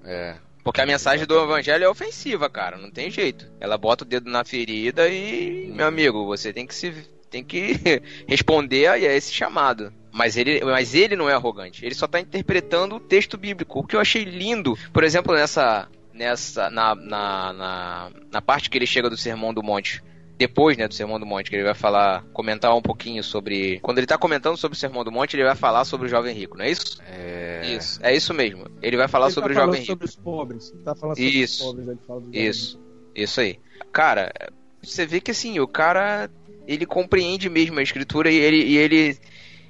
É. 0.05 0.35
Porque 0.63 0.79
a 0.79 0.85
mensagem 0.85 1.25
do 1.25 1.37
evangelho 1.37 1.83
é 1.83 1.89
ofensiva, 1.89 2.49
cara, 2.49 2.77
não 2.77 2.89
tem 2.89 3.11
jeito. 3.11 3.45
Ela 3.59 3.77
bota 3.77 4.05
o 4.05 4.07
dedo 4.07 4.29
na 4.29 4.45
ferida 4.45 5.09
e, 5.09 5.69
meu 5.75 5.85
amigo, 5.85 6.25
você 6.25 6.53
tem 6.53 6.65
que 6.65 6.73
se 6.73 6.93
tem 7.29 7.43
que 7.43 8.01
responder 8.25 8.87
a 8.87 8.97
esse 8.97 9.33
chamado. 9.33 9.91
Mas 10.13 10.37
ele, 10.37 10.63
mas 10.63 10.93
ele 10.93 11.15
não 11.15 11.27
é 11.27 11.33
arrogante. 11.33 11.83
Ele 11.83 11.95
só 11.95 12.05
está 12.05 12.19
interpretando 12.19 12.97
o 12.97 12.99
texto 12.99 13.35
bíblico. 13.35 13.79
O 13.79 13.83
que 13.83 13.95
eu 13.95 13.99
achei 13.99 14.23
lindo, 14.23 14.77
por 14.93 15.03
exemplo, 15.03 15.33
nessa, 15.33 15.89
nessa 16.13 16.69
na, 16.69 16.93
na, 16.93 17.53
na, 17.53 18.11
na 18.31 18.41
parte 18.41 18.69
que 18.69 18.77
ele 18.77 18.85
chega 18.85 19.09
do 19.09 19.17
Sermão 19.17 19.51
do 19.51 19.63
Monte 19.63 20.03
depois, 20.37 20.77
né, 20.77 20.87
do 20.87 20.93
Sermão 20.93 21.19
do 21.19 21.25
Monte, 21.25 21.49
que 21.49 21.55
ele 21.55 21.63
vai 21.63 21.73
falar, 21.73 22.23
comentar 22.33 22.75
um 22.75 22.81
pouquinho 22.81 23.23
sobre. 23.23 23.79
Quando 23.79 23.99
ele 23.99 24.05
está 24.05 24.17
comentando 24.17 24.57
sobre 24.57 24.75
o 24.75 24.79
Sermão 24.79 25.03
do 25.03 25.11
Monte, 25.11 25.35
ele 25.35 25.43
vai 25.43 25.55
falar 25.55 25.85
sobre 25.85 26.07
o 26.07 26.09
jovem 26.09 26.35
rico, 26.35 26.57
não 26.57 26.65
é 26.65 26.71
isso? 26.71 26.99
É. 27.07 27.61
Isso, 27.75 27.99
é 28.03 28.15
isso 28.15 28.33
mesmo. 28.33 28.65
Ele 28.81 28.97
vai 28.97 29.07
falar 29.07 29.27
ele 29.27 29.33
sobre 29.33 29.53
tá 29.53 29.61
o 29.61 29.65
jovem 29.65 29.79
rico. 29.79 29.91
sobre 29.91 30.05
os 30.05 30.15
pobres. 30.15 30.71
Ele 30.71 30.83
tá 30.83 30.95
falando 30.95 31.15
sobre 31.15 31.29
Isso. 31.29 31.63
os 31.63 31.69
pobres, 31.69 31.87
ele 31.87 31.99
fala 32.05 32.21
do 32.21 32.35
Isso, 32.35 32.79
isso 33.15 33.41
aí. 33.41 33.59
Cara, 33.91 34.33
você 34.81 35.05
vê 35.05 35.21
que 35.21 35.31
assim, 35.31 35.59
o 35.59 35.67
cara 35.67 36.29
ele 36.67 36.85
compreende 36.85 37.49
mesmo 37.49 37.79
a 37.79 37.83
escritura 37.83 38.31
e 38.31 38.35
ele, 38.35 38.63
e 38.63 38.77
ele 38.77 39.17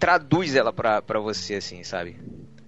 traduz 0.03 0.53
ela 0.53 0.73
pra, 0.73 1.01
você, 1.21 1.55
assim, 1.55 1.81
sabe? 1.81 2.17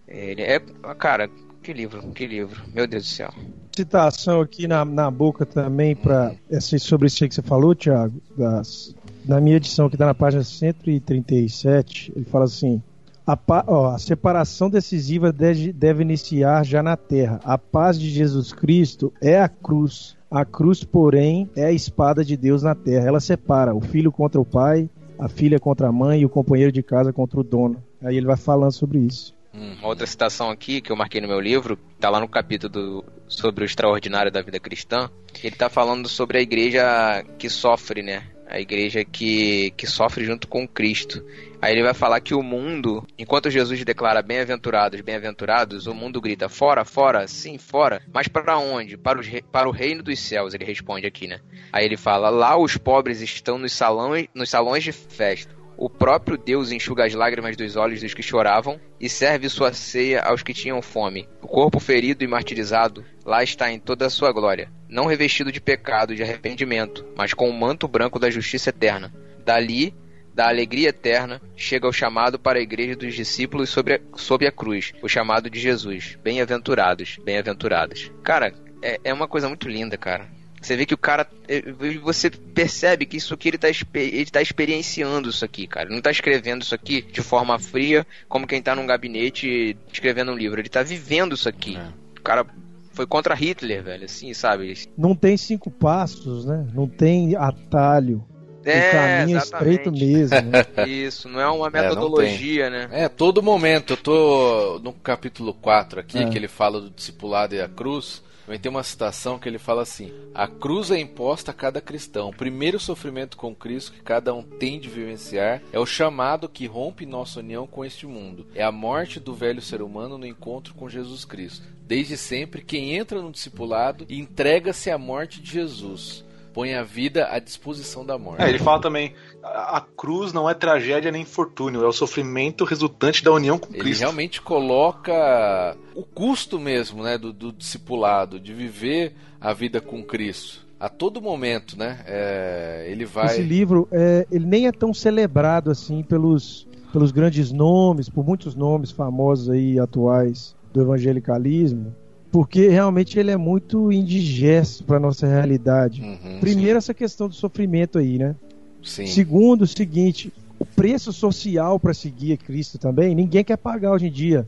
Ele 0.07 0.41
é. 0.41 0.57
Cara, 0.97 1.29
que 1.61 1.73
livro, 1.73 2.01
que 2.13 2.25
livro. 2.25 2.61
Meu 2.73 2.87
Deus 2.87 3.03
do 3.03 3.09
céu. 3.09 3.33
Citação 3.75 4.39
aqui 4.39 4.69
na, 4.69 4.85
na 4.85 5.11
boca 5.11 5.45
também 5.45 5.97
para 5.97 6.33
assim, 6.49 6.77
sobre 6.77 7.07
isso 7.07 7.21
aí 7.21 7.27
que 7.27 7.35
você 7.35 7.41
falou, 7.41 7.75
Thiago. 7.75 8.21
Das, 8.37 8.95
na 9.25 9.41
minha 9.41 9.57
edição 9.57 9.89
que 9.89 9.95
está 9.95 10.05
na 10.05 10.13
página 10.13 10.45
137, 10.45 12.13
ele 12.15 12.23
fala 12.23 12.45
assim. 12.45 12.81
A, 13.27 13.37
ó, 13.67 13.87
a, 13.87 13.97
separação 13.97 14.69
decisiva 14.69 15.33
deve, 15.33 15.73
deve, 15.73 16.03
iniciar 16.03 16.63
já 16.63 16.81
na 16.81 16.95
terra. 16.95 17.41
A 17.43 17.57
paz 17.57 17.99
de 17.99 18.09
Jesus 18.11 18.53
Cristo 18.53 19.11
é 19.19 19.41
a 19.41 19.49
cruz. 19.49 20.15
A 20.31 20.45
cruz, 20.45 20.85
porém, 20.85 21.49
é 21.53 21.65
a 21.65 21.71
espada 21.71 22.23
de 22.23 22.37
Deus 22.37 22.63
na 22.63 22.75
terra. 22.75 23.07
Ela 23.07 23.19
separa 23.19 23.75
o 23.75 23.81
filho 23.81 24.11
contra 24.11 24.39
o 24.39 24.45
pai, 24.45 24.89
a 25.17 25.27
filha 25.27 25.59
contra 25.59 25.87
a 25.87 25.91
mãe 25.91 26.21
e 26.21 26.25
o 26.25 26.29
companheiro 26.29 26.71
de 26.71 26.83
casa 26.83 27.11
contra 27.13 27.39
o 27.39 27.43
dono. 27.43 27.83
Aí 28.03 28.17
ele 28.17 28.25
vai 28.25 28.37
falando 28.37 28.71
sobre 28.71 28.99
isso. 28.99 29.33
Hum, 29.53 29.77
outra 29.83 30.05
citação 30.05 30.49
aqui 30.49 30.81
que 30.81 30.91
eu 30.91 30.97
marquei 30.97 31.21
no 31.21 31.27
meu 31.27 31.39
livro, 31.39 31.77
tá 31.99 32.09
lá 32.09 32.19
no 32.19 32.27
capítulo 32.27 32.71
do, 32.71 33.05
sobre 33.27 33.63
o 33.63 33.65
extraordinário 33.65 34.31
da 34.31 34.41
vida 34.41 34.59
cristã. 34.59 35.09
Ele 35.41 35.55
tá 35.55 35.69
falando 35.69 36.09
sobre 36.09 36.37
a 36.37 36.41
igreja 36.41 37.23
que 37.37 37.49
sofre, 37.49 38.03
né? 38.03 38.23
A 38.47 38.59
igreja 38.59 39.03
que, 39.03 39.71
que 39.71 39.87
sofre 39.87 40.23
junto 40.23 40.47
com 40.47 40.67
Cristo. 40.67 41.25
Aí 41.61 41.73
ele 41.73 41.83
vai 41.83 41.93
falar 41.93 42.19
que 42.21 42.35
o 42.35 42.43
mundo, 42.43 43.05
enquanto 43.17 43.49
Jesus 43.49 43.83
declara 43.83 44.21
bem-aventurados, 44.21 45.01
bem-aventurados, 45.01 45.87
o 45.87 45.95
mundo 45.95 46.21
grita 46.21 46.47
fora, 46.47 46.85
fora, 46.85 47.27
sim, 47.27 47.57
fora. 47.57 48.01
Mas 48.13 48.27
para 48.27 48.57
onde? 48.57 48.97
Para, 48.97 49.19
os, 49.19 49.27
para 49.51 49.67
o 49.67 49.71
reino 49.71 50.03
dos 50.03 50.19
céus, 50.19 50.53
ele 50.53 50.63
responde 50.63 51.07
aqui, 51.07 51.27
né? 51.27 51.39
Aí 51.73 51.85
ele 51.85 51.97
fala: 51.97 52.29
lá 52.29 52.55
os 52.55 52.77
pobres 52.77 53.21
estão 53.21 53.57
nos 53.57 53.73
salões, 53.73 54.27
nos 54.33 54.49
salões 54.49 54.83
de 54.83 54.91
festa. 54.91 55.55
O 55.77 55.89
próprio 55.89 56.37
Deus 56.37 56.71
enxuga 56.71 57.05
as 57.05 57.13
lágrimas 57.13 57.57
dos 57.57 57.75
olhos 57.75 58.01
dos 58.01 58.13
que 58.13 58.23
choravam 58.23 58.79
e 58.99 59.09
serve 59.09 59.49
sua 59.49 59.73
ceia 59.73 60.21
aos 60.21 60.41
que 60.41 60.53
tinham 60.53 60.81
fome. 60.81 61.27
O 61.41 61.47
corpo 61.47 61.79
ferido 61.79 62.23
e 62.23 62.27
martirizado 62.27 63.03
lá 63.25 63.43
está 63.43 63.71
em 63.71 63.79
toda 63.79 64.05
a 64.05 64.09
sua 64.09 64.31
glória, 64.31 64.71
não 64.87 65.05
revestido 65.05 65.51
de 65.51 65.59
pecado 65.59 66.13
e 66.13 66.15
de 66.15 66.23
arrependimento, 66.23 67.05
mas 67.17 67.33
com 67.33 67.49
o 67.49 67.53
manto 67.53 67.87
branco 67.87 68.19
da 68.19 68.29
justiça 68.29 68.69
eterna. 68.69 69.13
Dali 69.43 69.93
da 70.35 70.49
alegria 70.49 70.89
eterna, 70.89 71.41
chega 71.55 71.87
o 71.87 71.93
chamado 71.93 72.37
para 72.37 72.59
a 72.59 72.61
igreja 72.61 72.93
dos 72.93 73.15
discípulos 73.15 73.69
sobre 73.69 73.93
a, 73.93 73.99
sob 74.17 74.45
a 74.45 74.51
cruz, 74.51 74.91
o 75.01 75.07
chamado 75.07 75.49
de 75.49 75.57
Jesus. 75.57 76.17
Bem-aventurados, 76.21 77.17
bem-aventuradas. 77.23 78.11
Cara, 78.21 78.53
é, 78.81 78.99
é 79.01 79.13
uma 79.13 79.29
coisa 79.29 79.47
muito 79.47 79.69
linda, 79.69 79.97
cara. 79.97 80.34
Você 80.65 80.75
vê 80.75 80.85
que 80.85 80.95
o 80.95 80.97
cara. 80.97 81.27
É, 81.47 81.61
você 82.01 82.29
percebe 82.29 83.05
que 83.05 83.17
isso 83.17 83.35
aqui 83.35 83.49
ele 83.49 83.57
tá, 83.57 83.67
ele 83.93 84.25
tá 84.25 84.41
experienciando 84.41 85.29
isso 85.29 85.45
aqui, 85.45 85.67
cara. 85.67 85.87
Ele 85.87 85.95
não 85.95 86.01
tá 86.01 86.09
escrevendo 86.09 86.63
isso 86.63 86.73
aqui 86.73 87.03
de 87.03 87.21
forma 87.21 87.59
fria, 87.59 88.05
como 88.27 88.47
quem 88.47 88.61
tá 88.61 88.75
num 88.75 88.87
gabinete 88.87 89.77
escrevendo 89.93 90.31
um 90.31 90.35
livro. 90.35 90.59
Ele 90.59 90.69
tá 90.69 90.81
vivendo 90.81 91.35
isso 91.35 91.47
aqui. 91.47 91.77
É. 91.77 91.87
O 92.19 92.23
cara 92.23 92.47
foi 92.93 93.05
contra 93.05 93.35
Hitler, 93.35 93.83
velho, 93.83 94.05
assim, 94.05 94.33
sabe? 94.33 94.73
Não 94.97 95.15
tem 95.15 95.37
cinco 95.37 95.69
passos, 95.69 96.45
né? 96.45 96.65
Não 96.73 96.87
tem 96.87 97.35
atalho. 97.35 98.25
É, 98.63 98.89
o 98.89 98.91
caminho 98.91 99.37
exatamente. 99.37 99.75
estreito 99.75 99.91
mesmo. 99.91 100.49
Né? 100.49 100.65
Isso, 100.89 101.29
não 101.29 101.39
é 101.39 101.47
uma 101.47 101.69
metodologia, 101.69 102.65
é, 102.65 102.69
né? 102.71 102.89
É, 102.91 103.07
todo 103.07 103.43
momento. 103.43 103.93
Eu 103.93 103.97
tô 103.97 104.81
no 104.83 104.91
capítulo 104.91 105.53
4 105.53 105.99
aqui, 105.99 106.17
é. 106.17 106.27
que 106.27 106.35
ele 106.35 106.47
fala 106.47 106.81
do 106.81 106.89
discipulado 106.89 107.53
e 107.53 107.61
a 107.61 107.69
cruz. 107.69 108.24
Também 108.45 108.59
tem 108.59 108.69
uma 108.69 108.83
citação 108.83 109.39
que 109.39 109.49
ele 109.49 109.57
fala 109.57 109.81
assim: 109.81 110.13
A 110.33 110.47
cruz 110.47 110.91
é 110.91 110.99
imposta 110.99 111.51
a 111.51 111.53
cada 111.53 111.81
cristão. 111.81 112.29
O 112.29 112.35
primeiro 112.35 112.79
sofrimento 112.79 113.37
com 113.37 113.55
Cristo 113.55 113.91
que 113.91 114.01
cada 114.01 114.33
um 114.33 114.43
tem 114.43 114.79
de 114.79 114.87
vivenciar 114.87 115.61
é 115.73 115.79
o 115.79 115.85
chamado 115.85 116.47
que 116.47 116.67
rompe 116.67 117.05
nossa 117.05 117.39
união 117.39 117.65
com 117.65 117.83
este 117.83 118.05
mundo. 118.05 118.45
É 118.53 118.63
a 118.63 118.71
morte 118.71 119.19
do 119.19 119.33
velho 119.33 119.61
ser 119.61 119.81
humano 119.81 120.17
no 120.17 120.27
encontro 120.27 120.75
com 120.75 120.87
Jesus 120.87 121.25
Cristo. 121.25 121.67
Desde 121.81 122.17
sempre, 122.17 122.61
quem 122.61 122.95
entra 122.95 123.21
no 123.21 123.31
discipulado 123.31 124.05
entrega-se 124.09 124.91
à 124.91 124.97
morte 124.97 125.41
de 125.41 125.51
Jesus 125.51 126.23
põe 126.55 126.73
a 126.73 126.83
vida 126.83 127.27
à 127.29 127.37
disposição 127.37 128.05
da 128.05 128.17
morte. 128.17 128.41
É, 128.41 128.47
ele 128.47 128.57
fala 128.57 128.79
também: 128.81 129.13
a, 129.43 129.77
a, 129.77 129.81
cruz 129.81 130.31
não 130.31 130.49
é 130.49 130.53
tragédia 130.53 131.11
nem 131.11 131.23
infortúnio, 131.23 131.83
é 131.83 131.87
o 131.87 131.91
sofrimento 131.91 132.63
resultante 132.63 133.21
da 133.21 133.33
união 133.33 133.59
com 133.59 133.67
ele 133.73 133.79
Cristo. 133.79 133.99
Ele 133.99 134.05
realmente 134.05 134.41
coloca 134.41 135.75
o 135.93 136.03
custo 136.03 136.57
mesmo, 136.57 137.03
né, 137.03 137.17
do, 137.17 137.33
do 137.33 137.51
discipulado, 137.51 138.39
de 138.39 138.53
viver 138.53 139.13
a 139.39 139.51
vida 139.51 139.81
com 139.81 140.01
Cristo 140.01 140.65
a 140.79 140.87
todo 140.87 141.21
momento, 141.21 141.77
né? 141.77 141.99
É, 142.05 142.85
ele 142.89 143.03
vai. 143.03 143.25
Esse 143.25 143.41
livro, 143.41 143.87
é, 143.91 144.25
ele 144.31 144.45
nem 144.45 144.67
é 144.67 144.71
tão 144.71 144.93
celebrado 144.93 145.69
assim 145.69 146.03
pelos, 146.03 146.65
pelos 146.93 147.11
grandes 147.11 147.51
nomes, 147.51 148.07
por 148.07 148.25
muitos 148.25 148.55
nomes 148.55 148.91
famosos 148.91 149.49
aí 149.49 149.77
atuais 149.77 150.55
do 150.71 150.81
evangelicalismo 150.81 151.93
porque 152.35 152.67
realmente 152.67 153.17
ele 153.17 153.31
é 153.31 153.37
muito 153.37 153.93
indigesto 153.93 154.83
para 154.83 154.99
nossa 154.99 155.25
realidade. 155.25 156.01
Uhum, 156.01 156.41
Primeiro, 156.41 156.73
sim. 156.73 156.77
essa 156.79 156.93
questão 156.93 157.29
do 157.29 157.33
sofrimento 157.33 157.97
aí, 157.97 158.17
né? 158.17 158.35
Sim. 158.83 159.07
Segundo, 159.07 159.61
o 159.61 159.67
seguinte, 159.67 160.33
o 160.59 160.65
preço 160.65 161.13
social 161.13 161.79
para 161.79 161.93
seguir 161.93 162.35
Cristo 162.35 162.77
também, 162.77 163.15
ninguém 163.15 163.41
quer 163.41 163.55
pagar 163.55 163.93
hoje 163.93 164.07
em 164.07 164.11
dia. 164.11 164.45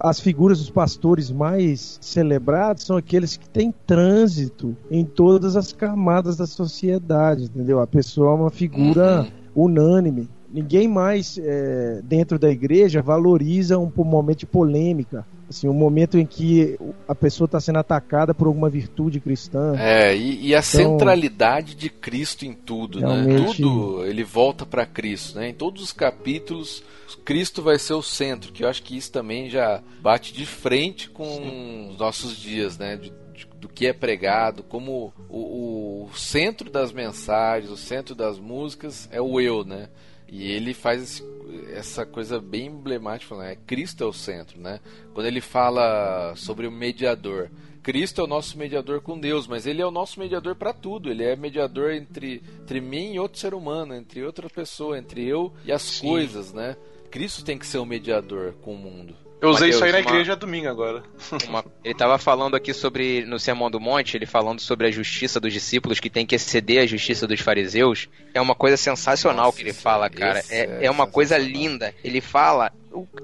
As 0.00 0.18
figuras 0.18 0.58
dos 0.58 0.68
pastores 0.68 1.30
mais 1.30 1.96
celebrados 2.00 2.82
são 2.82 2.96
aqueles 2.96 3.36
que 3.36 3.48
têm 3.48 3.72
trânsito 3.86 4.76
em 4.90 5.04
todas 5.04 5.54
as 5.54 5.72
camadas 5.72 6.38
da 6.38 6.46
sociedade, 6.46 7.44
entendeu? 7.44 7.78
A 7.78 7.86
pessoa 7.86 8.32
é 8.32 8.34
uma 8.34 8.50
figura 8.50 9.28
uhum. 9.54 9.66
unânime. 9.66 10.28
Ninguém 10.52 10.88
mais 10.88 11.38
é, 11.40 12.00
dentro 12.02 12.36
da 12.36 12.50
igreja 12.50 13.00
valoriza 13.00 13.78
um, 13.78 13.92
um 13.96 14.04
momento 14.04 14.40
de 14.40 14.46
polêmica 14.46 15.24
Assim, 15.48 15.66
um 15.66 15.72
momento 15.72 16.18
em 16.18 16.26
que 16.26 16.78
a 17.06 17.14
pessoa 17.14 17.46
está 17.46 17.58
sendo 17.58 17.78
atacada 17.78 18.34
por 18.34 18.46
alguma 18.46 18.68
virtude 18.68 19.18
cristã. 19.18 19.74
É, 19.78 20.14
e, 20.14 20.48
e 20.48 20.54
a 20.54 20.58
então, 20.58 20.62
centralidade 20.62 21.74
de 21.74 21.88
Cristo 21.88 22.44
em 22.44 22.52
tudo, 22.52 23.00
né? 23.00 23.24
Tudo 23.36 24.04
ele 24.04 24.22
volta 24.22 24.66
para 24.66 24.84
Cristo, 24.84 25.38
né? 25.38 25.48
Em 25.48 25.54
todos 25.54 25.82
os 25.82 25.92
capítulos, 25.92 26.82
Cristo 27.24 27.62
vai 27.62 27.78
ser 27.78 27.94
o 27.94 28.02
centro, 28.02 28.52
que 28.52 28.62
eu 28.62 28.68
acho 28.68 28.82
que 28.82 28.96
isso 28.96 29.10
também 29.10 29.48
já 29.48 29.82
bate 30.00 30.32
de 30.32 30.44
frente 30.44 31.08
com 31.08 31.24
Sim. 31.24 31.88
os 31.90 31.98
nossos 31.98 32.36
dias, 32.36 32.76
né? 32.76 32.96
De, 32.96 33.12
do 33.58 33.68
que 33.68 33.86
é 33.86 33.92
pregado, 33.92 34.62
como 34.62 35.12
o, 35.28 36.04
o, 36.04 36.16
centro 36.16 36.70
das 36.70 36.92
mensagens, 36.92 37.70
o 37.70 37.76
centro 37.76 38.14
das 38.14 38.38
músicas 38.38 39.08
é 39.10 39.20
o 39.20 39.40
eu, 39.40 39.64
né? 39.64 39.88
E 40.28 40.50
ele 40.50 40.74
faz 40.74 41.02
esse, 41.02 41.24
essa 41.72 42.06
coisa 42.06 42.40
bem 42.40 42.66
emblemática, 42.66 43.34
né? 43.36 43.56
Cristo 43.66 44.04
é 44.04 44.06
o 44.06 44.12
centro, 44.12 44.60
né? 44.60 44.80
Quando 45.14 45.26
ele 45.26 45.40
fala 45.40 46.34
sobre 46.36 46.66
o 46.66 46.72
mediador, 46.72 47.50
Cristo 47.82 48.20
é 48.20 48.24
o 48.24 48.26
nosso 48.26 48.58
mediador 48.58 49.00
com 49.00 49.18
Deus, 49.18 49.46
mas 49.46 49.66
ele 49.66 49.80
é 49.80 49.86
o 49.86 49.90
nosso 49.90 50.20
mediador 50.20 50.54
para 50.54 50.74
tudo. 50.74 51.10
Ele 51.10 51.24
é 51.24 51.34
mediador 51.34 51.92
entre, 51.92 52.42
entre 52.60 52.80
mim 52.80 53.14
e 53.14 53.18
outro 53.18 53.38
ser 53.38 53.54
humano, 53.54 53.94
entre 53.94 54.22
outra 54.22 54.48
pessoa, 54.50 54.98
entre 54.98 55.26
eu 55.26 55.52
e 55.64 55.72
as 55.72 55.82
Sim. 55.82 56.06
coisas, 56.06 56.52
né? 56.52 56.76
Cristo 57.10 57.42
tem 57.42 57.56
que 57.56 57.66
ser 57.66 57.78
o 57.78 57.86
mediador 57.86 58.52
com 58.60 58.74
o 58.74 58.78
mundo. 58.78 59.16
Eu 59.40 59.50
usei 59.50 59.68
Mateus, 59.68 59.76
isso 59.76 59.84
aí 59.84 59.92
na 59.92 60.00
igreja 60.00 60.32
uma, 60.32 60.36
domingo 60.36 60.68
agora. 60.68 61.02
Uma, 61.48 61.64
ele 61.84 61.92
estava 61.92 62.18
falando 62.18 62.56
aqui 62.56 62.74
sobre, 62.74 63.24
no 63.24 63.38
Sermão 63.38 63.70
do 63.70 63.78
Monte, 63.78 64.16
ele 64.16 64.26
falando 64.26 64.60
sobre 64.60 64.88
a 64.88 64.90
justiça 64.90 65.38
dos 65.38 65.52
discípulos 65.52 66.00
que 66.00 66.10
tem 66.10 66.26
que 66.26 66.34
exceder 66.34 66.82
a 66.82 66.86
justiça 66.86 67.26
dos 67.26 67.40
fariseus. 67.40 68.08
É 68.34 68.40
uma 68.40 68.54
coisa 68.54 68.76
sensacional 68.76 69.46
Nossa, 69.46 69.56
que 69.56 69.62
ele 69.62 69.72
fala, 69.72 70.10
cara. 70.10 70.42
É, 70.50 70.86
é 70.86 70.90
uma 70.90 71.06
coisa 71.06 71.38
linda. 71.38 71.94
Ele 72.02 72.20
fala 72.20 72.72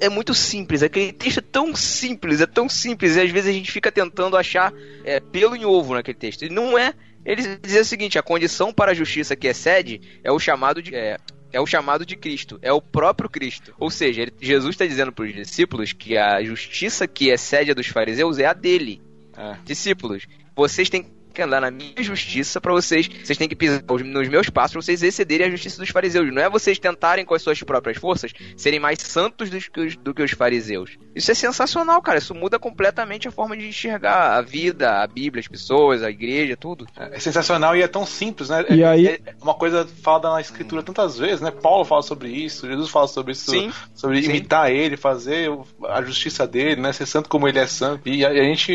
é 0.00 0.08
muito 0.08 0.34
simples, 0.34 0.82
aquele 0.82 1.12
texto 1.12 1.38
é 1.38 1.42
tão 1.42 1.74
simples, 1.74 2.40
é 2.40 2.46
tão 2.46 2.68
simples, 2.68 3.16
e 3.16 3.20
às 3.20 3.30
vezes 3.30 3.50
a 3.50 3.52
gente 3.52 3.72
fica 3.72 3.90
tentando 3.90 4.36
achar 4.36 4.72
é, 5.04 5.18
pelo 5.18 5.56
em 5.56 5.64
ovo 5.64 5.94
naquele 5.94 6.16
texto. 6.16 6.44
E 6.44 6.48
não 6.48 6.78
é. 6.78 6.92
Ele 7.24 7.56
diz 7.56 7.80
o 7.80 7.84
seguinte: 7.84 8.18
a 8.18 8.22
condição 8.22 8.72
para 8.72 8.92
a 8.92 8.94
justiça 8.94 9.34
que 9.34 9.48
excede 9.48 10.00
é 10.22 10.30
o 10.30 10.38
chamado 10.38 10.82
de. 10.82 10.94
É, 10.94 11.18
é 11.54 11.60
o 11.60 11.66
chamado 11.66 12.04
de 12.04 12.16
Cristo, 12.16 12.58
é 12.60 12.72
o 12.72 12.82
próprio 12.82 13.30
Cristo. 13.30 13.72
Ou 13.78 13.88
seja, 13.88 14.22
ele, 14.22 14.34
Jesus 14.40 14.74
está 14.74 14.84
dizendo 14.84 15.12
para 15.12 15.24
os 15.24 15.32
discípulos 15.32 15.92
que 15.92 16.16
a 16.18 16.42
justiça 16.42 17.06
que 17.06 17.28
excede 17.28 17.70
a 17.70 17.74
dos 17.74 17.86
fariseus 17.86 18.40
é 18.40 18.46
a 18.46 18.52
dele. 18.52 19.00
É. 19.36 19.56
Discípulos, 19.64 20.26
vocês 20.56 20.90
têm 20.90 21.04
que 21.04 21.10
andar 21.42 21.60
na 21.60 21.70
minha 21.70 22.02
justiça 22.02 22.60
para 22.60 22.72
vocês. 22.72 23.08
Vocês 23.08 23.38
têm 23.38 23.48
que 23.48 23.56
pisar 23.56 23.82
nos 23.82 24.28
meus 24.28 24.48
passos 24.48 24.72
para 24.72 24.82
vocês 24.82 25.02
excederem 25.02 25.46
a 25.46 25.50
justiça 25.50 25.80
dos 25.80 25.90
fariseus. 25.90 26.32
Não 26.32 26.42
é 26.42 26.48
vocês 26.48 26.78
tentarem 26.78 27.24
com 27.24 27.34
as 27.34 27.42
suas 27.42 27.62
próprias 27.62 27.96
forças 27.96 28.32
serem 28.56 28.80
mais 28.80 28.98
santos 29.00 29.50
do 29.50 29.58
que 29.58 29.80
os, 29.80 29.96
do 29.96 30.14
que 30.14 30.22
os 30.22 30.30
fariseus. 30.32 30.96
Isso 31.14 31.30
é 31.30 31.34
sensacional, 31.34 32.00
cara. 32.02 32.18
Isso 32.18 32.34
muda 32.34 32.58
completamente 32.58 33.28
a 33.28 33.30
forma 33.30 33.56
de 33.56 33.68
enxergar 33.68 34.36
a 34.36 34.42
vida, 34.42 35.02
a 35.02 35.06
Bíblia, 35.06 35.40
as 35.40 35.48
pessoas, 35.48 36.02
a 36.02 36.10
igreja, 36.10 36.56
tudo. 36.56 36.86
É 36.96 37.18
sensacional 37.18 37.76
e 37.76 37.82
é 37.82 37.88
tão 37.88 38.04
simples, 38.04 38.48
né? 38.48 38.64
E 38.70 38.82
é, 38.82 38.86
aí... 38.86 39.06
É 39.06 39.20
uma 39.40 39.54
coisa 39.54 39.86
falada 40.02 40.30
na 40.30 40.40
escritura 40.40 40.82
tantas 40.82 41.18
vezes, 41.18 41.40
né? 41.40 41.50
Paulo 41.50 41.84
fala 41.84 42.02
sobre 42.02 42.28
isso, 42.28 42.66
Jesus 42.66 42.90
fala 42.90 43.06
sobre 43.06 43.32
isso, 43.32 43.50
sim, 43.50 43.72
sobre 43.94 44.22
sim. 44.22 44.30
imitar 44.30 44.70
ele, 44.70 44.96
fazer 44.96 45.50
a 45.84 46.02
justiça 46.02 46.46
dele, 46.46 46.80
né? 46.80 46.92
Ser 46.92 47.06
santo 47.06 47.28
como 47.28 47.48
ele 47.48 47.58
é 47.58 47.66
santo. 47.66 48.08
E 48.08 48.24
a, 48.24 48.30
a 48.30 48.44
gente. 48.44 48.72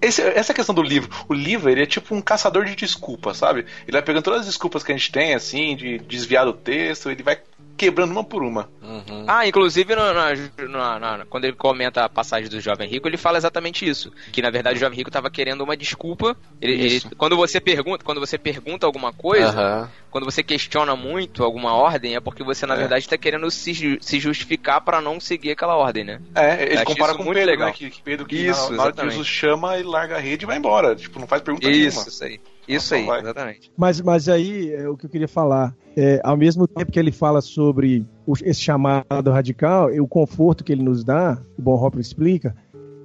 Esse, 0.00 0.22
essa 0.22 0.54
questão 0.54 0.74
do 0.74 0.82
livro. 0.82 1.10
O 1.28 1.34
livro 1.34 1.70
ele 1.72 1.82
é 1.82 1.86
tipo 1.86 2.14
um 2.14 2.20
caçador 2.20 2.64
de 2.64 2.74
desculpas, 2.74 3.36
sabe? 3.36 3.66
Ele 3.82 3.92
vai 3.92 4.02
pegando 4.02 4.22
todas 4.24 4.40
as 4.40 4.46
desculpas 4.46 4.82
que 4.82 4.92
a 4.92 4.96
gente 4.96 5.10
tem, 5.10 5.34
assim, 5.34 5.74
de 5.76 5.98
desviar 5.98 6.44
do 6.44 6.52
texto, 6.52 7.10
ele 7.10 7.22
vai 7.22 7.38
quebrando 7.76 8.12
uma 8.12 8.24
por 8.24 8.42
uma. 8.42 8.68
Uhum. 8.82 9.24
Ah, 9.26 9.46
inclusive 9.46 9.94
no, 9.94 10.02
no, 10.02 10.68
no, 10.68 11.26
quando 11.26 11.44
ele 11.44 11.56
comenta 11.56 12.04
a 12.04 12.08
passagem 12.08 12.48
do 12.48 12.60
jovem 12.60 12.88
rico, 12.88 13.08
ele 13.08 13.16
fala 13.16 13.38
exatamente 13.38 13.88
isso, 13.88 14.12
que 14.32 14.42
na 14.42 14.50
verdade 14.50 14.76
o 14.76 14.80
jovem 14.80 14.98
rico 14.98 15.08
estava 15.08 15.30
querendo 15.30 15.62
uma 15.62 15.76
desculpa. 15.76 16.36
Ele, 16.60 16.74
ele, 16.74 17.00
quando 17.16 17.36
você 17.36 17.60
pergunta, 17.60 18.04
quando 18.04 18.20
você 18.20 18.38
pergunta 18.38 18.86
alguma 18.86 19.12
coisa, 19.12 19.82
uhum. 19.82 19.88
quando 20.10 20.24
você 20.24 20.42
questiona 20.42 20.96
muito 20.96 21.42
alguma 21.44 21.74
ordem, 21.74 22.16
é 22.16 22.20
porque 22.20 22.42
você 22.42 22.66
na 22.66 22.74
é. 22.74 22.78
verdade 22.78 23.04
está 23.04 23.16
querendo 23.16 23.50
se, 23.50 23.98
se 24.00 24.20
justificar 24.20 24.80
para 24.80 25.00
não 25.00 25.20
seguir 25.20 25.52
aquela 25.52 25.76
ordem, 25.76 26.04
né? 26.04 26.20
É, 26.34 26.72
ele 26.72 26.84
compara 26.84 27.14
com 27.14 27.22
muito 27.22 27.36
Pedro, 27.36 27.50
legal. 27.50 27.68
né? 27.68 27.74
Que, 27.74 27.90
que 27.90 28.02
Pedro 28.02 28.26
que 28.26 28.36
isso, 28.36 28.70
na, 28.70 28.76
na 28.76 28.82
hora 28.84 28.92
que 28.92 29.10
Jesus 29.10 29.26
chama, 29.26 29.76
ele 29.76 29.88
larga 29.88 30.16
a 30.16 30.20
rede 30.20 30.44
e 30.44 30.46
vai 30.46 30.56
embora. 30.56 30.94
Tipo, 30.94 31.18
não 31.18 31.26
faz 31.26 31.42
pergunta 31.42 31.68
isso, 31.70 31.96
nenhuma. 31.96 32.08
Isso 32.08 32.24
aí. 32.24 32.40
Isso 32.66 32.94
aí, 32.94 33.08
exatamente. 33.08 33.72
Mas, 33.76 34.00
mas 34.00 34.28
aí, 34.28 34.72
é 34.72 34.88
o 34.88 34.96
que 34.96 35.06
eu 35.06 35.10
queria 35.10 35.28
falar, 35.28 35.74
é, 35.96 36.20
ao 36.22 36.36
mesmo 36.36 36.66
tempo 36.66 36.92
que 36.92 36.98
ele 36.98 37.12
fala 37.12 37.40
sobre 37.40 38.06
o, 38.26 38.34
esse 38.42 38.60
chamado 38.60 39.30
radical, 39.30 39.88
o 40.00 40.06
conforto 40.06 40.62
que 40.62 40.72
ele 40.72 40.82
nos 40.82 41.04
dá, 41.04 41.40
o 41.58 41.62
Bonhoeffer 41.62 42.00
explica, 42.00 42.54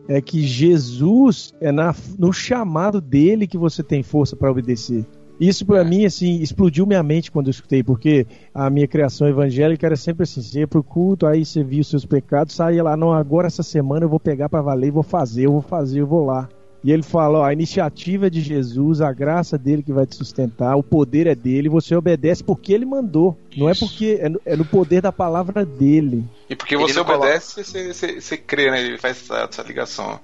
é 0.07 0.21
que 0.21 0.41
Jesus 0.41 1.53
é 1.59 1.71
na, 1.71 1.93
no 2.17 2.31
chamado 2.31 3.01
dele 3.01 3.47
que 3.47 3.57
você 3.57 3.83
tem 3.83 4.03
força 4.03 4.35
para 4.35 4.49
obedecer. 4.49 5.05
Isso 5.39 5.65
para 5.65 5.83
mim 5.83 6.03
assim 6.03 6.41
explodiu 6.41 6.87
minha 6.87 7.03
mente 7.03 7.31
quando 7.31 7.47
eu 7.47 7.51
escutei, 7.51 7.83
porque 7.83 8.25
a 8.53 8.71
minha 8.71 8.87
criação 8.87 9.27
evangélica 9.27 9.85
era 9.85 9.95
sempre 9.95 10.23
assim: 10.23 10.41
você 10.41 10.59
ia 10.61 10.67
pro 10.67 10.83
culto, 10.83 11.27
aí 11.27 11.45
você 11.45 11.63
via 11.63 11.81
os 11.81 11.89
seus 11.89 12.05
pecados, 12.05 12.55
saía 12.55 12.81
lá, 12.81 12.97
não, 12.97 13.13
agora 13.13 13.45
essa 13.45 13.61
semana 13.61 14.05
eu 14.05 14.09
vou 14.09 14.19
pegar 14.19 14.49
para 14.49 14.63
valer, 14.63 14.91
vou 14.91 15.03
fazer, 15.03 15.45
eu 15.45 15.51
vou 15.51 15.61
fazer, 15.61 16.01
eu 16.01 16.07
vou 16.07 16.25
lá. 16.25 16.49
E 16.83 16.91
ele 16.91 17.03
fala: 17.03 17.39
ó, 17.39 17.43
a 17.43 17.53
iniciativa 17.53 18.27
é 18.27 18.29
de 18.29 18.41
Jesus, 18.41 19.01
a 19.01 19.11
graça 19.11 19.57
dele 19.57 19.83
que 19.83 19.91
vai 19.91 20.05
te 20.05 20.15
sustentar, 20.15 20.75
o 20.75 20.83
poder 20.83 21.27
é 21.27 21.35
dele, 21.35 21.69
você 21.69 21.95
obedece 21.95 22.43
porque 22.43 22.73
ele 22.73 22.85
mandou. 22.85 23.37
Isso. 23.49 23.59
Não 23.59 23.69
é 23.69 23.73
porque 23.73 24.19
é 24.21 24.29
no, 24.29 24.41
é 24.45 24.55
no, 24.55 24.65
poder 24.65 25.01
da 25.01 25.11
palavra 25.11 25.65
dele. 25.65 26.23
E 26.49 26.55
porque 26.55 26.77
você 26.77 26.99
obedece, 26.99 27.55
coloca... 27.55 27.71
você, 27.71 27.93
você, 27.93 28.21
você, 28.21 28.37
crê, 28.37 28.71
né? 28.71 28.81
Ele 28.81 28.97
faz 28.97 29.17
essa, 29.17 29.47
essa 29.49 29.63
ligação. 29.63 30.19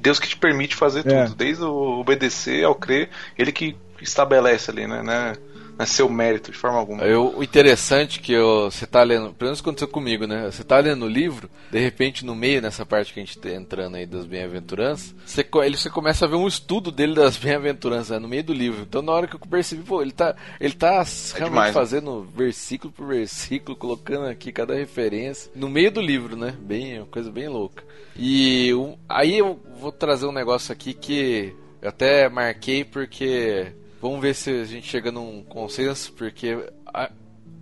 Deus 0.00 0.18
que 0.18 0.28
te 0.28 0.36
permite 0.36 0.74
fazer 0.74 1.06
é. 1.06 1.24
tudo, 1.24 1.36
desde 1.36 1.62
o 1.62 2.00
obedecer 2.00 2.64
ao 2.64 2.74
crer, 2.74 3.10
ele 3.38 3.52
que 3.52 3.76
estabelece 4.00 4.70
ali, 4.70 4.86
né? 4.86 5.02
né? 5.02 5.34
É 5.82 5.86
seu 5.86 6.08
mérito 6.08 6.50
de 6.50 6.58
forma 6.58 6.78
alguma. 6.78 7.02
Eu, 7.02 7.34
o 7.36 7.42
interessante 7.42 8.20
que 8.20 8.32
eu, 8.32 8.70
você 8.70 8.86
tá 8.86 9.02
lendo, 9.02 9.32
pelo 9.34 9.48
menos 9.48 9.60
aconteceu 9.60 9.88
comigo, 9.88 10.26
né? 10.26 10.50
Você 10.50 10.64
tá 10.64 10.78
lendo 10.78 11.04
o 11.04 11.08
livro, 11.08 11.50
de 11.70 11.78
repente 11.78 12.24
no 12.24 12.34
meio, 12.34 12.62
nessa 12.62 12.84
parte 12.84 13.12
que 13.12 13.20
a 13.20 13.24
gente 13.24 13.38
tá 13.38 13.50
entrando 13.50 13.96
aí 13.96 14.06
das 14.06 14.24
bem-aventuranças, 14.26 15.14
você, 15.24 15.46
ele, 15.64 15.76
você 15.76 15.90
começa 15.90 16.24
a 16.24 16.28
ver 16.28 16.36
um 16.36 16.46
estudo 16.46 16.90
dele 16.90 17.14
das 17.14 17.36
bem-aventuranças 17.36 18.10
né? 18.10 18.18
no 18.18 18.28
meio 18.28 18.44
do 18.44 18.52
livro. 18.52 18.82
Então 18.82 19.02
na 19.02 19.12
hora 19.12 19.26
que 19.26 19.36
eu 19.36 19.40
percebi, 19.40 19.82
pô, 19.82 20.02
ele 20.02 20.12
tá, 20.12 20.34
ele 20.60 20.74
tá 20.74 21.02
é 21.02 21.38
realmente 21.38 21.50
demais, 21.50 21.66
né? 21.68 21.72
fazendo 21.72 22.20
né? 22.20 22.26
versículo 22.34 22.92
por 22.92 23.06
versículo, 23.06 23.76
colocando 23.76 24.26
aqui 24.26 24.52
cada 24.52 24.74
referência 24.74 25.50
no 25.54 25.68
meio 25.68 25.90
do 25.90 26.00
livro, 26.00 26.36
né? 26.36 26.54
Bem, 26.60 26.98
uma 26.98 27.06
coisa 27.06 27.30
bem 27.30 27.48
louca. 27.48 27.84
E 28.16 28.70
aí 29.08 29.38
eu 29.38 29.58
vou 29.78 29.90
trazer 29.90 30.26
um 30.26 30.32
negócio 30.32 30.72
aqui 30.72 30.92
que 30.92 31.54
eu 31.80 31.88
até 31.88 32.28
marquei 32.28 32.84
porque 32.84 33.72
Vamos 34.02 34.20
ver 34.20 34.34
se 34.34 34.50
a 34.50 34.64
gente 34.64 34.88
chega 34.88 35.12
num 35.12 35.44
consenso, 35.44 36.12
porque 36.14 36.68
a, 36.84 37.08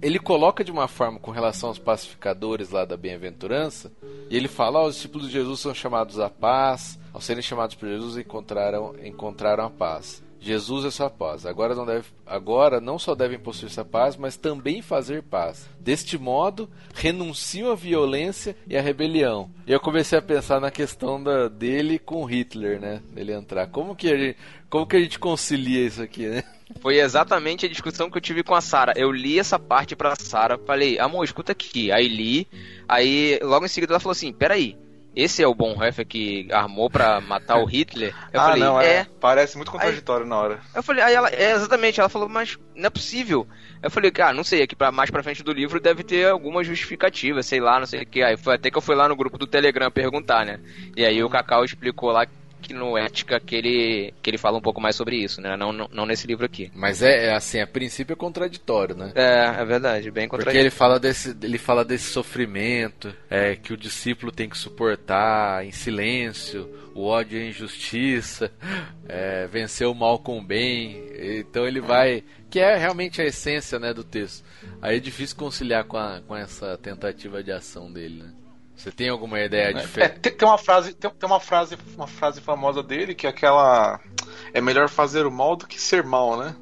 ele 0.01 0.19
coloca 0.19 0.65
de 0.65 0.73
uma 0.73 0.89
forma 0.89 1.19
com 1.19 1.31
relação 1.31 1.69
aos 1.69 1.79
pacificadores 1.79 2.71
lá 2.71 2.87
da 2.87 2.97
bem-aventurança, 2.97 3.93
e 4.31 4.39
ele 4.39 4.49
fala: 4.49 4.81
oh, 4.81 4.87
os 4.87 4.95
discípulos 4.95 5.27
de 5.27 5.35
Jesus 5.35 5.61
são 5.61 5.75
chamados 5.75 6.19
à 6.19 6.31
paz, 6.31 6.99
ao 7.13 7.21
serem 7.21 7.43
chamados 7.43 7.75
por 7.75 7.87
Jesus 7.87 8.17
encontraram, 8.17 8.95
encontraram 9.05 9.67
a 9.67 9.71
paz. 9.71 10.23
Jesus 10.41 10.87
é 10.87 10.91
sua 10.91 11.11
paz. 11.11 11.45
Agora 11.45 11.75
não, 11.75 11.85
deve, 11.85 12.07
agora 12.27 12.81
não 12.81 12.99
só 12.99 13.15
devem 13.15 13.39
possuir 13.39 13.71
essa 13.71 13.85
paz, 13.85 14.17
mas 14.17 14.37
também 14.37 14.81
fazer 14.81 15.23
paz. 15.23 15.69
Deste 15.79 16.17
modo, 16.17 16.69
renunciam 16.95 17.71
à 17.71 17.75
violência 17.75 18.57
e 18.67 18.77
à 18.77 18.81
rebelião. 18.81 19.51
E 19.67 19.73
eu 19.73 19.79
comecei 19.79 20.19
a 20.19 20.23
pensar 20.23 20.59
na 20.61 20.71
questão 20.71 21.23
da, 21.23 21.49
dele 21.49 21.99
com 21.99 22.25
Hitler, 22.25 22.81
né? 22.81 23.03
Ele 23.15 23.33
entrar. 23.33 23.67
Como 23.67 23.95
que 23.95 24.09
a 24.09 24.17
gente, 24.17 24.39
como 24.71 24.87
que 24.87 24.97
a 24.97 25.01
gente 25.01 25.19
concilia 25.19 25.87
isso 25.87 26.03
aqui, 26.03 26.27
né? 26.27 26.43
Foi 26.81 26.99
exatamente 26.99 27.67
a 27.67 27.69
discussão 27.69 28.11
que 28.11 28.17
eu 28.17 28.23
tive 28.23 28.43
com 28.43 28.55
a 28.55 28.61
Sara. 28.61 28.95
Eu 28.97 29.11
li 29.11 29.39
essa 29.39 29.59
parte 29.59 29.95
pra 29.97 30.17
Sara, 30.17 30.57
falei, 30.57 30.99
amor, 30.99 31.25
escuta 31.25 31.53
aqui. 31.53 31.91
Aí 31.93 32.09
li, 32.09 32.49
aí 32.89 33.39
logo 33.43 33.67
em 33.67 33.69
seguida 33.69 33.93
ela 33.93 34.01
falou 34.01 34.13
assim: 34.13 34.33
peraí, 34.33 34.77
esse 35.15 35.43
é 35.43 35.47
o 35.47 35.55
Bonhoeffer 35.55 36.07
que 36.07 36.49
armou 36.53 36.89
para 36.89 37.21
matar 37.21 37.59
o 37.59 37.65
Hitler? 37.65 38.15
Eu 38.33 38.41
ah, 38.41 38.45
falei, 38.45 38.63
não, 38.63 38.81
é. 38.81 38.87
é. 38.87 39.07
Parece 39.21 39.57
muito 39.57 39.73
contraditório 39.73 40.25
aí, 40.25 40.29
na 40.29 40.37
hora. 40.39 40.61
Eu 40.75 40.83
falei, 40.83 41.03
aí 41.03 41.15
ela, 41.15 41.29
é, 41.29 41.53
exatamente, 41.53 41.99
ela 41.99 42.09
falou, 42.09 42.29
mas 42.29 42.57
não 42.77 42.87
é 42.87 42.91
possível. 42.91 43.47
Eu 43.83 43.91
falei, 43.91 44.11
cara, 44.11 44.33
não 44.33 44.45
sei, 44.45 44.63
aqui 44.63 44.77
pra, 44.77 44.93
mais 44.93 45.11
pra 45.11 45.23
frente 45.23 45.43
do 45.43 45.53
livro 45.53 45.81
deve 45.81 46.05
ter 46.05 46.29
alguma 46.29 46.63
justificativa, 46.63 47.43
sei 47.43 47.61
lá, 47.61 47.79
não 47.79 47.87
sei 47.87 48.03
o 48.03 48.07
que. 48.07 48.23
Aí 48.23 48.37
foi 48.37 48.55
até 48.55 48.71
que 48.71 48.79
eu 48.79 48.83
fui 48.83 48.95
lá 48.95 49.09
no 49.09 49.17
grupo 49.17 49.37
do 49.37 49.47
Telegram 49.47 49.91
perguntar, 49.91 50.47
né? 50.47 50.61
E 50.97 51.05
aí 51.05 51.23
o 51.25 51.31
Cacau 51.31 51.65
explicou 51.65 52.13
lá 52.13 52.27
que 52.61 52.75
no 52.75 52.97
Ética 52.97 53.41
que 53.41 53.55
ele, 53.57 54.15
que 54.23 54.31
ele 54.31 54.39
fala 54.39 54.59
um 54.59 54.61
pouco 54.61 54.81
mais 54.81 54.97
sobre 54.97 55.17
isso, 55.17 55.41
né? 55.41 55.57
Não, 55.57 55.73
não, 55.73 55.89
não 55.93 56.07
nesse 56.07 56.27
livro 56.27 56.45
aqui. 56.45 56.71
Mas 56.75 57.03
é, 57.03 57.27
é, 57.27 57.35
assim, 57.35 57.61
a 57.61 57.67
princípio 57.67 58.13
é 58.13 58.17
contraditório, 58.17 58.97
né? 58.97 59.13
É, 59.15 59.61
é 59.61 59.65
verdade, 59.65 60.11
bem 60.11 60.29
contraditório. 60.29 60.45
Porque 60.45 60.59
ele 60.59 60.71
fala 60.71 60.99
desse, 60.99 61.37
ele 61.43 61.59
fala 61.59 61.85
desse 61.85 62.11
sofrimento 62.11 63.15
é, 63.29 63.57
que 63.57 63.73
o 63.73 63.77
discípulo 63.77 64.31
tem 64.31 64.49
que 64.49 64.59
suportar 64.59 65.65
em 65.65 65.73
silêncio, 65.73 66.69
o 66.95 67.05
ódio 67.05 67.39
e 67.39 67.43
a 67.43 67.49
injustiça, 67.49 68.53
é, 69.09 69.47
vencer 69.47 69.87
o 69.87 69.95
mal 69.95 70.19
com 70.19 70.39
o 70.39 70.43
bem. 70.43 71.03
Então 71.39 71.67
ele 71.67 71.81
vai. 71.81 72.23
Que 72.51 72.59
é 72.59 72.77
realmente 72.77 73.23
a 73.23 73.25
essência 73.25 73.79
né, 73.79 73.95
do 73.95 74.03
texto. 74.03 74.45
Aí 74.83 74.97
é 74.97 75.01
difícil 75.01 75.37
conciliar 75.37 75.85
com, 75.85 75.97
a, 75.97 76.21
com 76.27 76.37
essa 76.37 76.77
tentativa 76.77 77.43
de 77.43 77.53
ação 77.53 77.93
dele, 77.93 78.25
né? 78.25 78.33
Você 78.81 78.91
tem 78.91 79.11
alguma 79.11 79.39
ideia 79.39 79.75
diferente? 79.75 80.17
É, 80.17 80.19
tem, 80.19 80.33
tem, 80.33 80.49
uma 80.49 80.57
frase, 80.57 80.95
tem, 80.95 81.11
tem, 81.11 81.29
uma 81.29 81.39
frase, 81.39 81.77
uma 81.95 82.07
frase 82.07 82.41
famosa 82.41 82.83
dele 82.83 83.15
que 83.15 83.27
é 83.27 83.31
aquela 83.31 84.01
é 84.55 84.61
melhor 84.61 84.89
fazer 84.89 85.27
o 85.27 85.31
mal 85.31 85.55
do 85.55 85.67
que 85.67 85.79
ser 85.79 86.03
mal, 86.03 86.39
né? 86.39 86.57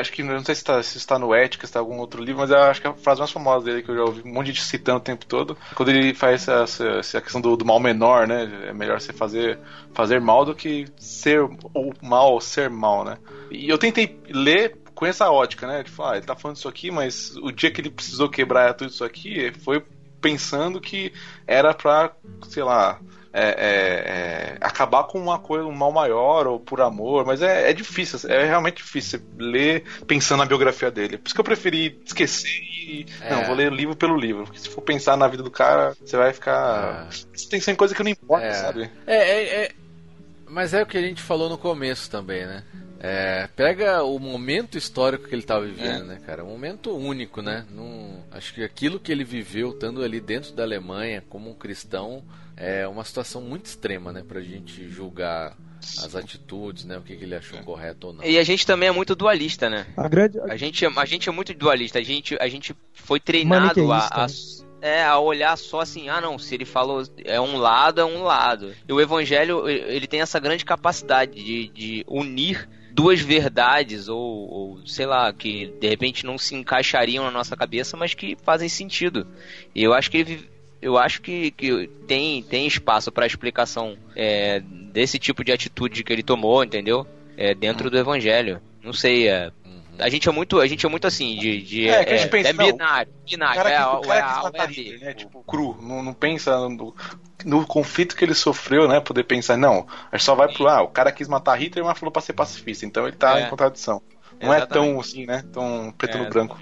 acho 0.00 0.12
que 0.12 0.22
não 0.22 0.44
sei 0.44 0.54
se 0.54 0.62
está, 0.62 0.82
se 0.82 0.98
está 0.98 1.18
no 1.18 1.34
Ética, 1.34 1.66
se 1.66 1.70
está 1.70 1.78
em 1.78 1.82
algum 1.82 1.98
outro 1.98 2.22
livro, 2.22 2.40
mas 2.40 2.50
eu 2.50 2.58
acho 2.58 2.80
que 2.80 2.86
é 2.86 2.90
a 2.90 2.94
frase 2.94 3.20
mais 3.20 3.30
famosa 3.30 3.66
dele 3.66 3.82
que 3.82 3.90
eu 3.90 3.96
já 3.96 4.02
ouvi 4.02 4.22
um 4.24 4.32
monte 4.32 4.46
de 4.46 4.52
gente 4.52 4.64
citando 4.64 4.98
o 4.98 5.02
tempo 5.02 5.24
todo, 5.26 5.56
quando 5.74 5.90
ele 5.90 6.12
faz 6.12 6.48
essa, 6.48 6.84
essa 6.98 7.20
questão 7.20 7.40
do, 7.40 7.56
do, 7.56 7.64
mal 7.64 7.78
menor, 7.78 8.26
né? 8.26 8.68
É 8.68 8.72
melhor 8.72 9.00
você 9.00 9.12
fazer, 9.12 9.58
fazer 9.94 10.20
mal 10.20 10.44
do 10.44 10.54
que 10.54 10.86
ser 10.96 11.40
ou 11.40 11.94
mal 12.02 12.40
ser 12.40 12.68
mal, 12.68 13.04
né? 13.04 13.16
E 13.50 13.68
eu 13.68 13.78
tentei 13.78 14.18
ler 14.28 14.76
com 14.94 15.06
essa 15.06 15.30
ótica, 15.30 15.66
né? 15.66 15.84
Tipo, 15.84 16.02
ah, 16.02 16.16
ele 16.16 16.26
tá 16.26 16.34
falando 16.34 16.56
isso 16.56 16.68
aqui, 16.68 16.90
mas 16.90 17.36
o 17.36 17.52
dia 17.52 17.70
que 17.70 17.80
ele 17.80 17.90
precisou 17.90 18.28
quebrar 18.28 18.74
tudo 18.74 18.90
isso 18.90 19.04
aqui 19.04 19.52
foi 19.62 19.84
pensando 20.20 20.80
que 20.80 21.12
era 21.46 21.74
pra, 21.74 22.12
sei 22.48 22.62
lá, 22.62 23.00
é, 23.32 23.42
é, 23.42 24.54
é, 24.54 24.58
acabar 24.60 25.04
com 25.04 25.18
uma 25.18 25.38
coisa, 25.38 25.64
um 25.64 25.72
mal 25.72 25.92
maior 25.92 26.48
ou 26.48 26.58
por 26.58 26.80
amor, 26.80 27.24
mas 27.24 27.40
é, 27.40 27.70
é 27.70 27.72
difícil, 27.72 28.28
é 28.28 28.44
realmente 28.44 28.78
difícil 28.78 29.20
ler 29.38 29.84
pensando 30.06 30.40
na 30.40 30.46
biografia 30.46 30.90
dele. 30.90 31.16
Por 31.16 31.26
isso 31.26 31.34
que 31.34 31.40
eu 31.40 31.44
preferi 31.44 32.00
esquecer 32.04 32.48
e. 32.48 33.06
Não, 33.30 33.40
é. 33.40 33.46
vou 33.46 33.54
ler 33.54 33.70
o 33.70 33.74
livro 33.74 33.94
pelo 33.94 34.16
livro. 34.16 34.44
Porque 34.44 34.58
se 34.58 34.68
for 34.68 34.80
pensar 34.82 35.16
na 35.16 35.28
vida 35.28 35.42
do 35.42 35.50
cara, 35.50 35.96
você 36.04 36.16
vai 36.16 36.32
ficar. 36.32 37.08
É. 37.08 37.48
Tem, 37.48 37.60
tem 37.60 37.74
coisa 37.76 37.94
que 37.94 38.02
não 38.02 38.10
importa, 38.10 38.52
sabe? 38.52 38.90
É, 39.06 39.64
é, 39.64 39.70
Mas 40.48 40.74
é 40.74 40.82
o 40.82 40.86
que 40.86 40.98
a 40.98 41.02
gente 41.02 41.22
falou 41.22 41.48
no 41.48 41.56
começo 41.56 42.10
também, 42.10 42.44
né? 42.44 42.64
É, 43.02 43.48
pega 43.56 44.02
o 44.04 44.18
momento 44.18 44.76
histórico 44.76 45.26
que 45.26 45.34
ele 45.34 45.40
estava 45.40 45.64
vivendo, 45.64 46.02
é. 46.02 46.04
né, 46.04 46.20
cara? 46.24 46.44
Um 46.44 46.50
momento 46.50 46.94
único, 46.94 47.40
né? 47.40 47.64
Num, 47.70 48.22
acho 48.30 48.52
que 48.52 48.62
aquilo 48.62 49.00
que 49.00 49.10
ele 49.10 49.24
viveu, 49.24 49.70
estando 49.70 50.02
ali 50.02 50.20
dentro 50.20 50.52
da 50.52 50.62
Alemanha, 50.62 51.24
como 51.26 51.48
um 51.48 51.54
cristão, 51.54 52.22
é 52.54 52.86
uma 52.86 53.02
situação 53.02 53.40
muito 53.40 53.64
extrema, 53.64 54.12
né? 54.12 54.22
Pra 54.26 54.42
gente 54.42 54.86
julgar 54.86 55.56
as 55.80 56.14
atitudes, 56.14 56.84
né? 56.84 56.98
O 56.98 57.00
que, 57.00 57.16
que 57.16 57.24
ele 57.24 57.34
achou 57.34 57.58
correto 57.60 58.08
ou 58.08 58.12
não. 58.12 58.22
E 58.22 58.38
a 58.38 58.42
gente 58.42 58.66
também 58.66 58.90
é 58.90 58.92
muito 58.92 59.14
dualista, 59.14 59.70
né? 59.70 59.86
A, 59.96 60.06
grande... 60.06 60.38
a, 60.38 60.56
gente, 60.58 60.84
a 60.84 61.04
gente 61.06 61.26
é 61.26 61.32
muito 61.32 61.54
dualista. 61.54 61.98
A 61.98 62.02
gente, 62.02 62.36
a 62.38 62.48
gente 62.48 62.76
foi 62.92 63.18
treinado 63.18 63.90
a, 63.90 64.08
a, 64.24 64.26
é, 64.82 65.02
a 65.02 65.18
olhar 65.18 65.56
só 65.56 65.80
assim, 65.80 66.10
ah 66.10 66.20
não, 66.20 66.38
se 66.38 66.54
ele 66.54 66.66
falou 66.66 67.02
é 67.24 67.40
um 67.40 67.56
lado, 67.56 67.98
é 67.98 68.04
um 68.04 68.22
lado. 68.22 68.74
E 68.86 68.92
o 68.92 69.00
evangelho, 69.00 69.66
ele 69.66 70.06
tem 70.06 70.20
essa 70.20 70.38
grande 70.38 70.66
capacidade 70.66 71.42
de, 71.42 71.68
de 71.68 72.04
unir 72.06 72.68
duas 72.92 73.20
verdades 73.20 74.08
ou, 74.08 74.18
ou, 74.18 74.86
sei 74.86 75.06
lá 75.06 75.32
que 75.32 75.72
de 75.80 75.88
repente 75.88 76.24
não 76.24 76.36
se 76.36 76.54
encaixariam 76.54 77.24
na 77.24 77.30
nossa 77.30 77.56
cabeça 77.56 77.96
mas 77.96 78.14
que 78.14 78.36
fazem 78.42 78.68
sentido 78.68 79.26
e 79.74 79.82
eu 79.82 79.94
acho 79.94 80.10
que 80.10 80.18
ele 80.18 80.50
eu 80.82 80.96
acho 80.96 81.20
que, 81.20 81.50
que 81.50 81.88
tem, 82.06 82.42
tem 82.42 82.66
espaço 82.66 83.12
para 83.12 83.26
explicação 83.26 83.96
é, 84.16 84.60
desse 84.60 85.18
tipo 85.18 85.44
de 85.44 85.52
atitude 85.52 86.02
que 86.02 86.12
ele 86.12 86.22
tomou, 86.22 86.64
entendeu? 86.64 87.06
É, 87.36 87.54
dentro 87.54 87.84
uhum. 87.84 87.90
do 87.90 87.98
evangelho. 87.98 88.62
Não 88.82 88.92
sei, 88.92 89.28
é, 89.28 89.52
a 89.98 90.08
gente 90.08 90.28
é 90.28 90.32
muito, 90.32 90.58
a 90.58 90.66
gente 90.66 90.84
é 90.84 90.88
muito 90.88 91.06
assim, 91.06 91.36
de. 91.36 91.62
de 91.62 91.88
é, 91.88 92.04
que 92.04 92.14
a 92.14 92.16
gente 92.16 92.26
é, 92.26 92.30
pensa, 92.30 92.48
é 92.48 92.52
binário. 92.52 93.12
binário 93.28 93.62
cara 93.62 93.70
é, 93.70 93.76
que, 93.76 93.82
o 93.82 94.00
cara 94.52 94.72
é, 94.72 94.88
é, 94.88 94.98
né? 94.98 95.14
Tipo, 95.14 95.42
cru. 95.44 95.76
Não, 95.80 96.02
não 96.02 96.14
pensa 96.14 96.56
no, 96.68 96.94
no, 97.46 97.66
conflito 97.66 98.16
que 98.16 98.24
ele 98.24 98.34
sofreu, 98.34 98.88
né? 98.88 99.00
Poder 99.00 99.24
pensar, 99.24 99.56
não, 99.56 99.86
a 100.10 100.16
gente 100.16 100.24
só 100.24 100.34
vai 100.34 100.52
pro. 100.52 100.68
Ah, 100.68 100.82
o 100.82 100.88
cara 100.88 101.12
quis 101.12 101.28
matar 101.28 101.60
Hitler, 101.60 101.84
mas 101.84 101.98
falou 101.98 102.12
pra 102.12 102.22
ser 102.22 102.32
pacifista. 102.32 102.86
Então 102.86 103.06
ele 103.06 103.16
tá 103.16 103.38
é. 103.38 103.46
em 103.46 103.50
contradição. 103.50 104.02
Não 104.40 104.54
Exatamente. 104.54 104.62
é 104.62 104.92
tão 104.92 105.00
assim, 105.00 105.26
né? 105.26 105.44
Tão 105.52 105.94
preto 105.96 106.18
no 106.18 106.28
branco. 106.28 106.58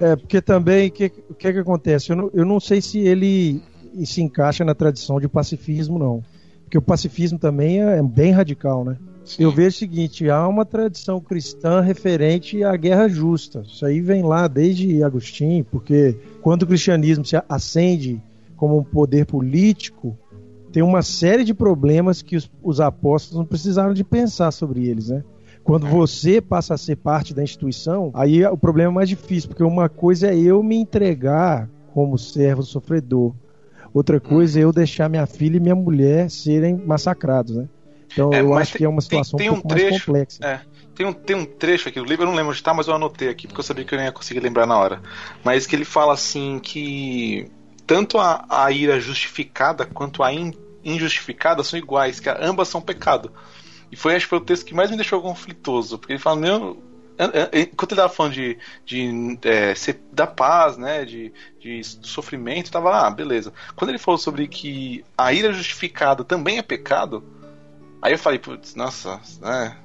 É, 0.00 0.16
porque 0.16 0.40
também, 0.40 0.88
o 0.88 0.90
que, 0.90 1.08
que, 1.08 1.52
que 1.52 1.58
acontece? 1.58 2.10
Eu 2.10 2.16
não, 2.16 2.30
eu 2.32 2.44
não 2.44 2.58
sei 2.58 2.80
se 2.80 2.98
ele 2.98 3.62
se 4.04 4.22
encaixa 4.22 4.64
na 4.64 4.74
tradição 4.74 5.20
de 5.20 5.28
pacifismo, 5.28 5.98
não. 5.98 6.22
Porque 6.64 6.78
o 6.78 6.82
pacifismo 6.82 7.38
também 7.38 7.82
é, 7.82 7.98
é 7.98 8.02
bem 8.02 8.32
radical, 8.32 8.84
né? 8.84 8.96
Sim. 9.24 9.42
Eu 9.42 9.50
vejo 9.50 9.76
o 9.76 9.78
seguinte: 9.78 10.28
há 10.28 10.46
uma 10.46 10.64
tradição 10.64 11.20
cristã 11.20 11.80
referente 11.80 12.62
à 12.64 12.76
guerra 12.76 13.08
justa. 13.08 13.62
Isso 13.66 13.84
aí 13.84 14.00
vem 14.00 14.22
lá 14.22 14.46
desde 14.48 15.02
Agostinho, 15.02 15.64
porque 15.64 16.16
quando 16.42 16.62
o 16.62 16.66
cristianismo 16.66 17.24
se 17.24 17.40
acende 17.48 18.20
como 18.56 18.78
um 18.78 18.84
poder 18.84 19.26
político, 19.26 20.18
tem 20.72 20.82
uma 20.82 21.02
série 21.02 21.44
de 21.44 21.54
problemas 21.54 22.20
que 22.20 22.36
os, 22.36 22.50
os 22.62 22.80
apóstolos 22.80 23.38
não 23.38 23.46
precisaram 23.46 23.94
de 23.94 24.02
pensar 24.02 24.50
sobre 24.50 24.86
eles, 24.86 25.08
né? 25.08 25.22
Quando 25.62 25.86
você 25.86 26.42
passa 26.42 26.74
a 26.74 26.76
ser 26.76 26.96
parte 26.96 27.32
da 27.32 27.42
instituição, 27.42 28.10
aí 28.12 28.44
o 28.44 28.56
problema 28.56 28.90
é 28.90 28.94
mais 28.94 29.08
difícil, 29.08 29.48
porque 29.48 29.62
uma 29.62 29.88
coisa 29.88 30.28
é 30.28 30.36
eu 30.36 30.62
me 30.62 30.76
entregar 30.76 31.70
como 31.94 32.18
servo 32.18 32.62
sofredor. 32.62 33.34
Outra 33.94 34.20
coisa 34.20 34.58
é 34.58 34.64
eu 34.64 34.72
deixar 34.72 35.08
minha 35.08 35.26
filha 35.26 35.56
e 35.56 35.60
minha 35.60 35.74
mulher 35.74 36.28
serem 36.28 36.76
massacrados, 36.76 37.56
né? 37.56 37.68
Então 38.12 38.32
é, 38.32 38.40
eu 38.40 38.52
acho 38.54 38.72
tem, 38.72 38.78
que 38.78 38.84
é 38.84 38.88
uma 38.88 39.00
situação 39.00 39.38
tem, 39.38 39.48
tem 39.48 39.56
um, 39.56 39.58
um 39.58 39.62
pouco 39.62 39.76
trecho, 39.76 39.90
mais 39.90 40.04
complexa. 40.04 40.44
É, 40.44 40.60
tem, 40.94 41.06
um, 41.06 41.12
tem 41.12 41.36
um 41.36 41.44
trecho 41.44 41.88
aqui 41.88 41.98
do 41.98 42.04
livro, 42.04 42.24
eu 42.24 42.28
não 42.28 42.34
lembro 42.34 42.50
onde 42.50 42.58
está, 42.58 42.74
mas 42.74 42.86
eu 42.86 42.94
anotei 42.94 43.28
aqui, 43.28 43.46
porque 43.46 43.60
eu 43.60 43.64
sabia 43.64 43.84
que 43.84 43.94
eu 43.94 43.98
não 43.98 44.04
ia 44.04 44.12
conseguir 44.12 44.40
lembrar 44.40 44.66
na 44.66 44.76
hora. 44.76 45.00
Mas 45.42 45.66
que 45.66 45.74
ele 45.74 45.84
fala 45.84 46.12
assim 46.12 46.58
que 46.58 47.50
tanto 47.86 48.18
a, 48.18 48.44
a 48.48 48.70
ira 48.70 49.00
justificada 49.00 49.84
quanto 49.84 50.22
a 50.22 50.32
in, 50.32 50.52
injustificada 50.84 51.62
são 51.62 51.78
iguais, 51.78 52.20
que 52.20 52.28
ambas 52.28 52.68
são 52.68 52.80
pecado. 52.80 53.32
E 53.90 53.96
foi, 53.96 54.14
acho 54.14 54.26
que 54.26 54.30
foi 54.30 54.38
o 54.38 54.44
texto 54.44 54.66
que 54.66 54.74
mais 54.74 54.90
me 54.90 54.96
deixou 54.96 55.20
conflitoso, 55.22 55.98
porque 55.98 56.12
ele 56.12 56.20
fala, 56.20 56.40
meu, 56.40 56.82
enquanto 57.52 57.92
ele 57.92 58.00
estava 58.00 58.12
falando 58.12 58.32
de, 58.32 58.58
de 58.84 59.38
é, 59.42 59.74
ser 59.74 60.00
da 60.12 60.26
paz, 60.26 60.76
né, 60.76 61.04
de, 61.04 61.32
de 61.60 61.82
sofrimento, 61.84 62.70
tava, 62.70 63.06
ah, 63.06 63.10
beleza. 63.10 63.52
Quando 63.76 63.90
ele 63.90 63.98
falou 63.98 64.18
sobre 64.18 64.48
que 64.48 65.04
a 65.16 65.32
ira 65.32 65.52
justificada 65.52 66.24
também 66.24 66.58
é 66.58 66.62
pecado, 66.62 67.22
aí 68.02 68.12
eu 68.12 68.18
falei, 68.18 68.38
putz, 68.38 68.74
nossa, 68.74 69.20
né, 69.40 69.76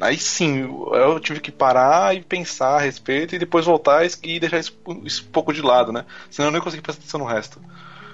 Aí 0.00 0.18
sim, 0.18 0.58
eu 0.92 1.20
tive 1.20 1.40
que 1.40 1.52
parar 1.52 2.16
e 2.16 2.20
pensar 2.20 2.76
a 2.76 2.80
respeito 2.80 3.34
e 3.34 3.38
depois 3.38 3.64
voltar 3.64 4.04
e 4.04 4.40
deixar 4.40 4.58
isso, 4.58 4.76
isso 5.04 5.24
um 5.28 5.30
pouco 5.30 5.52
de 5.52 5.62
lado, 5.62 5.92
né? 5.92 6.04
Senão 6.30 6.48
eu 6.48 6.52
nem 6.52 6.60
consegui 6.60 6.82
prestar 6.82 7.00
atenção 7.00 7.20
no 7.20 7.26
resto. 7.26 7.60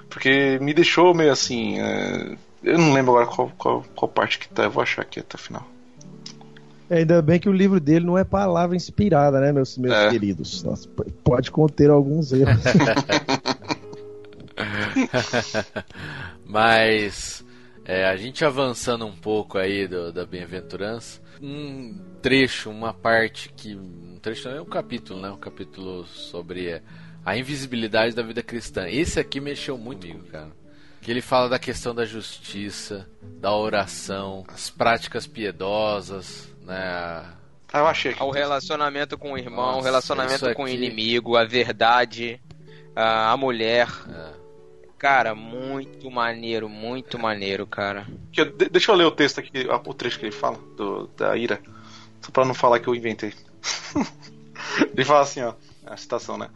Porque 0.09 0.59
me 0.61 0.73
deixou 0.73 1.13
meio 1.13 1.31
assim. 1.31 1.79
É... 1.79 2.35
Eu 2.63 2.77
não 2.77 2.93
lembro 2.93 3.11
agora 3.11 3.25
qual, 3.25 3.51
qual, 3.57 3.83
qual, 3.95 4.09
parte 4.09 4.37
que 4.37 4.47
tá, 4.47 4.63
eu 4.63 4.71
vou 4.71 4.83
achar 4.83 5.01
aqui 5.01 5.19
até 5.19 5.35
o 5.35 5.39
final. 5.39 5.65
É, 6.87 6.99
ainda 6.99 7.21
bem 7.21 7.39
que 7.39 7.49
o 7.49 7.53
livro 7.53 7.79
dele 7.79 8.05
não 8.05 8.17
é 8.17 8.23
palavra 8.23 8.75
inspirada, 8.75 9.39
né, 9.39 9.51
meus, 9.51 9.77
meus 9.77 9.95
é. 9.95 10.09
queridos? 10.09 10.61
Nossa, 10.61 10.87
pode 11.23 11.49
conter 11.49 11.89
alguns 11.89 12.31
erros. 12.31 12.61
Mas 16.45 17.43
é, 17.85 18.05
a 18.05 18.15
gente 18.15 18.45
avançando 18.45 19.05
um 19.05 19.15
pouco 19.15 19.57
aí 19.57 19.87
do, 19.87 20.11
da 20.11 20.25
bem-aventurança, 20.25 21.21
um 21.41 21.99
trecho, 22.21 22.69
uma 22.69 22.93
parte 22.93 23.49
que. 23.49 23.75
Um 23.75 24.19
trecho 24.21 24.49
não 24.49 24.57
é 24.57 24.61
um 24.61 24.65
capítulo, 24.65 25.19
né? 25.19 25.29
Um 25.31 25.37
capítulo 25.37 26.05
sobre 26.05 26.81
a 27.25 27.37
invisibilidade 27.37 28.15
da 28.15 28.21
vida 28.21 28.43
cristã. 28.43 28.87
Esse 28.87 29.19
aqui 29.19 29.39
mexeu 29.39 29.77
muito 29.77 30.07
comigo, 30.07 30.27
cara 30.27 30.61
que 31.01 31.09
ele 31.09 31.21
fala 31.21 31.49
da 31.49 31.57
questão 31.57 31.95
da 31.95 32.05
justiça, 32.05 33.09
da 33.39 33.51
oração, 33.53 34.43
as 34.47 34.69
práticas 34.69 35.25
piedosas, 35.25 36.47
né? 36.61 37.25
Ah, 37.73 37.79
eu 37.79 37.87
achei. 37.87 38.15
O 38.19 38.29
relacionamento 38.29 39.17
com 39.17 39.33
o 39.33 39.37
irmão, 39.37 39.79
o 39.79 39.81
relacionamento 39.81 40.45
aqui... 40.45 40.55
com 40.55 40.63
o 40.63 40.69
inimigo, 40.69 41.35
a 41.35 41.43
verdade, 41.43 42.39
a, 42.95 43.31
a 43.31 43.37
mulher. 43.37 43.87
É. 44.09 44.40
Cara, 45.01 45.33
muito 45.33 46.11
maneiro, 46.11 46.69
muito 46.69 47.17
maneiro, 47.17 47.65
cara. 47.65 48.05
Deixa 48.69 48.91
eu 48.91 48.95
ler 48.95 49.05
o 49.05 49.09
texto 49.09 49.39
aqui, 49.39 49.67
o 49.67 49.93
trecho 49.95 50.19
que 50.19 50.25
ele 50.25 50.31
fala, 50.31 50.59
do, 50.77 51.07
da 51.17 51.35
ira. 51.35 51.59
Só 52.21 52.29
pra 52.29 52.45
não 52.45 52.53
falar 52.53 52.79
que 52.79 52.87
eu 52.87 52.93
inventei. 52.93 53.33
ele 54.95 55.03
fala 55.03 55.21
assim, 55.21 55.41
ó, 55.41 55.55
a 55.87 55.97
citação, 55.97 56.37
né? 56.37 56.51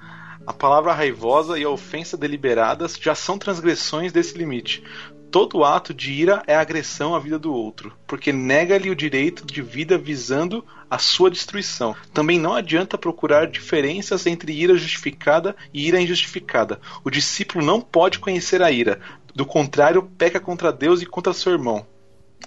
A 0.46 0.54
palavra 0.54 0.94
raivosa 0.94 1.58
e 1.58 1.64
a 1.64 1.70
ofensa 1.72 2.16
deliberadas 2.16 3.00
já 3.02 3.16
são 3.16 3.40
transgressões 3.40 4.12
desse 4.14 4.38
limite. 4.38 4.84
Todo 5.32 5.66
ato 5.66 5.94
de 5.94 6.12
ira 6.14 6.42
é 6.48 6.56
agressão 6.56 7.14
à 7.14 7.20
vida 7.20 7.38
do 7.38 7.54
outro, 7.54 7.92
porque 8.08 8.32
nega-lhe 8.32 8.90
o 8.90 8.96
direito 8.96 9.46
de 9.46 9.62
vida 9.62 9.98
visando 9.98 10.64
a 10.90 10.98
sua 10.98 11.30
destruição. 11.30 11.96
Também 12.14 12.40
não 12.40 12.54
adianta 12.54 12.98
procurar 12.98 13.48
diferenças 13.48 14.26
entre 14.26 14.54
ira 14.54 14.76
justificada 14.78 15.56
e 15.74 15.88
ira 15.88 16.00
injustificada. 16.00 16.80
O 17.04 17.10
discípulo 17.10 17.66
não 17.66 17.82
pode 17.82 18.20
conhecer 18.20 18.62
a 18.62 18.72
ira, 18.72 19.00
do 19.36 19.46
contrário, 19.46 20.10
peca 20.18 20.40
contra 20.40 20.72
Deus 20.72 21.02
e 21.02 21.06
contra 21.06 21.34
seu 21.34 21.52
irmão. 21.52 21.86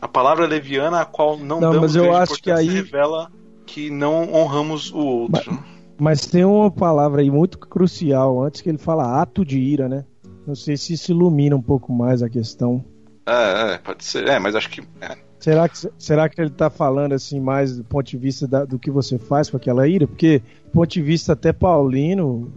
A 0.01 0.09
palavra 0.09 0.47
leviana, 0.47 1.03
a 1.03 1.05
qual 1.05 1.37
não, 1.37 1.61
não 1.61 1.73
damos 1.73 1.95
mas 1.95 1.97
eu 1.97 2.17
acho 2.17 2.41
que 2.41 2.51
aí 2.51 2.69
revela 2.69 3.31
que 3.67 3.91
não 3.91 4.33
honramos 4.33 4.91
o 4.91 4.99
outro. 4.99 5.53
Mas... 5.53 5.79
Mas 6.01 6.27
tem 6.27 6.45
uma 6.45 6.71
palavra 6.71 7.23
aí 7.23 7.31
muito 7.31 7.59
crucial 7.59 8.41
antes 8.45 8.61
que 8.61 8.69
ele 8.69 8.79
fala 8.79 9.21
ato 9.21 9.45
de 9.45 9.59
ira, 9.59 9.89
né? 9.89 10.05
Não 10.49 10.55
sei 10.55 10.79
se 10.79 10.95
isso 10.95 11.13
ilumina 11.13 11.55
um 11.55 11.61
pouco 11.61 11.93
mais 11.93 12.23
a 12.23 12.29
questão. 12.31 12.83
É, 13.27 13.75
é 13.75 13.79
pode 13.79 14.03
ser. 14.03 14.27
É, 14.27 14.39
mas 14.39 14.55
acho 14.55 14.71
que. 14.71 14.81
É. 14.99 15.15
Será 15.39 15.69
que, 15.69 15.79
será 15.99 16.27
que 16.27 16.41
ele 16.41 16.49
está 16.49 16.71
falando 16.71 17.13
assim 17.13 17.39
mais 17.39 17.77
do 17.77 17.85
ponto 17.85 18.07
de 18.07 18.17
vista 18.17 18.49
da, 18.49 18.65
do 18.65 18.79
que 18.79 18.91
você 18.91 19.19
faz 19.19 19.51
com 19.51 19.59
aquela 19.59 19.87
ira? 19.87 20.07
Porque, 20.07 20.39
do 20.65 20.71
ponto 20.73 20.89
de 20.89 21.03
vista 21.03 21.35
até 21.35 21.53
paulino, 21.53 22.51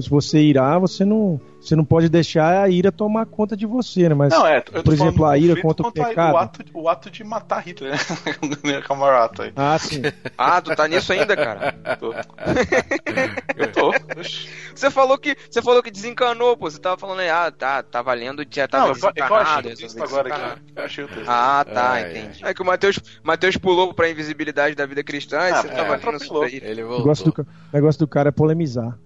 se 0.00 0.10
você 0.10 0.40
irá, 0.40 0.78
você 0.78 1.04
não, 1.04 1.40
você 1.60 1.74
não 1.74 1.84
pode 1.84 2.08
deixar 2.08 2.62
a 2.62 2.68
ira 2.68 2.92
tomar 2.92 3.26
conta 3.26 3.56
de 3.56 3.66
você, 3.66 4.08
né? 4.08 4.14
Mas, 4.14 4.32
não, 4.32 4.46
é, 4.46 4.60
por 4.60 4.92
exemplo, 4.92 5.24
a 5.24 5.36
ira 5.36 5.60
contra 5.60 5.86
o 5.86 5.92
pecado. 5.92 6.34
O 6.34 6.36
ato, 6.36 6.64
o 6.74 6.88
ato 6.88 7.10
de 7.10 7.24
matar 7.24 7.60
Hitler, 7.66 7.92
né? 8.64 8.80
camarada 8.86 9.44
aí. 9.44 9.52
Ah, 9.56 9.78
sim. 9.78 10.02
ah, 10.36 10.60
tu 10.60 10.74
tá 10.74 10.86
nisso 10.86 11.12
ainda, 11.12 11.36
cara? 11.36 11.72
Tô. 11.98 12.12
Eu 13.56 13.72
tô. 13.72 13.92
Você 14.74 14.90
falou 14.90 15.18
que 15.18 15.36
você 15.50 15.62
falou 15.62 15.82
que 15.82 15.90
desencanou, 15.90 16.56
pô. 16.56 16.70
Você 16.70 16.78
tava 16.78 16.98
falando 16.98 17.20
aí, 17.20 17.30
ah, 17.30 17.50
tá, 17.50 17.82
tá 17.82 18.02
valendo, 18.02 18.44
já 18.50 18.68
tá 18.68 18.80
não, 18.80 18.92
desencanado. 18.92 19.68
Eu 19.68 19.72
achei 19.74 20.02
agora 20.02 20.34
aqui. 20.34 20.62
Eu 20.76 20.84
achei 20.84 21.04
o 21.04 21.08
texto. 21.08 21.28
Ah, 21.28 21.64
tá, 21.64 22.00
entendi. 22.00 22.44
É. 22.44 22.50
é 22.50 22.54
que 22.54 22.62
o 22.62 22.64
Matheus, 22.64 22.98
Matheus 23.22 23.56
pulou 23.56 23.94
pra 23.94 24.10
invisibilidade 24.10 24.74
da 24.74 24.86
vida 24.86 25.02
cristã 25.02 25.40
ah, 25.40 25.50
e 25.50 25.54
você 25.54 25.68
é, 25.68 25.70
tava 25.70 25.96
vendo 25.96 26.16
isso 26.16 26.40
daí. 26.40 26.60
Ele 26.62 26.82
voltou. 26.82 26.96
O 26.96 27.00
negócio 27.00 27.24
do, 27.24 27.46
negócio 27.72 27.98
do 27.98 28.08
cara 28.08 28.28
é 28.28 28.32
polemizar. 28.32 28.98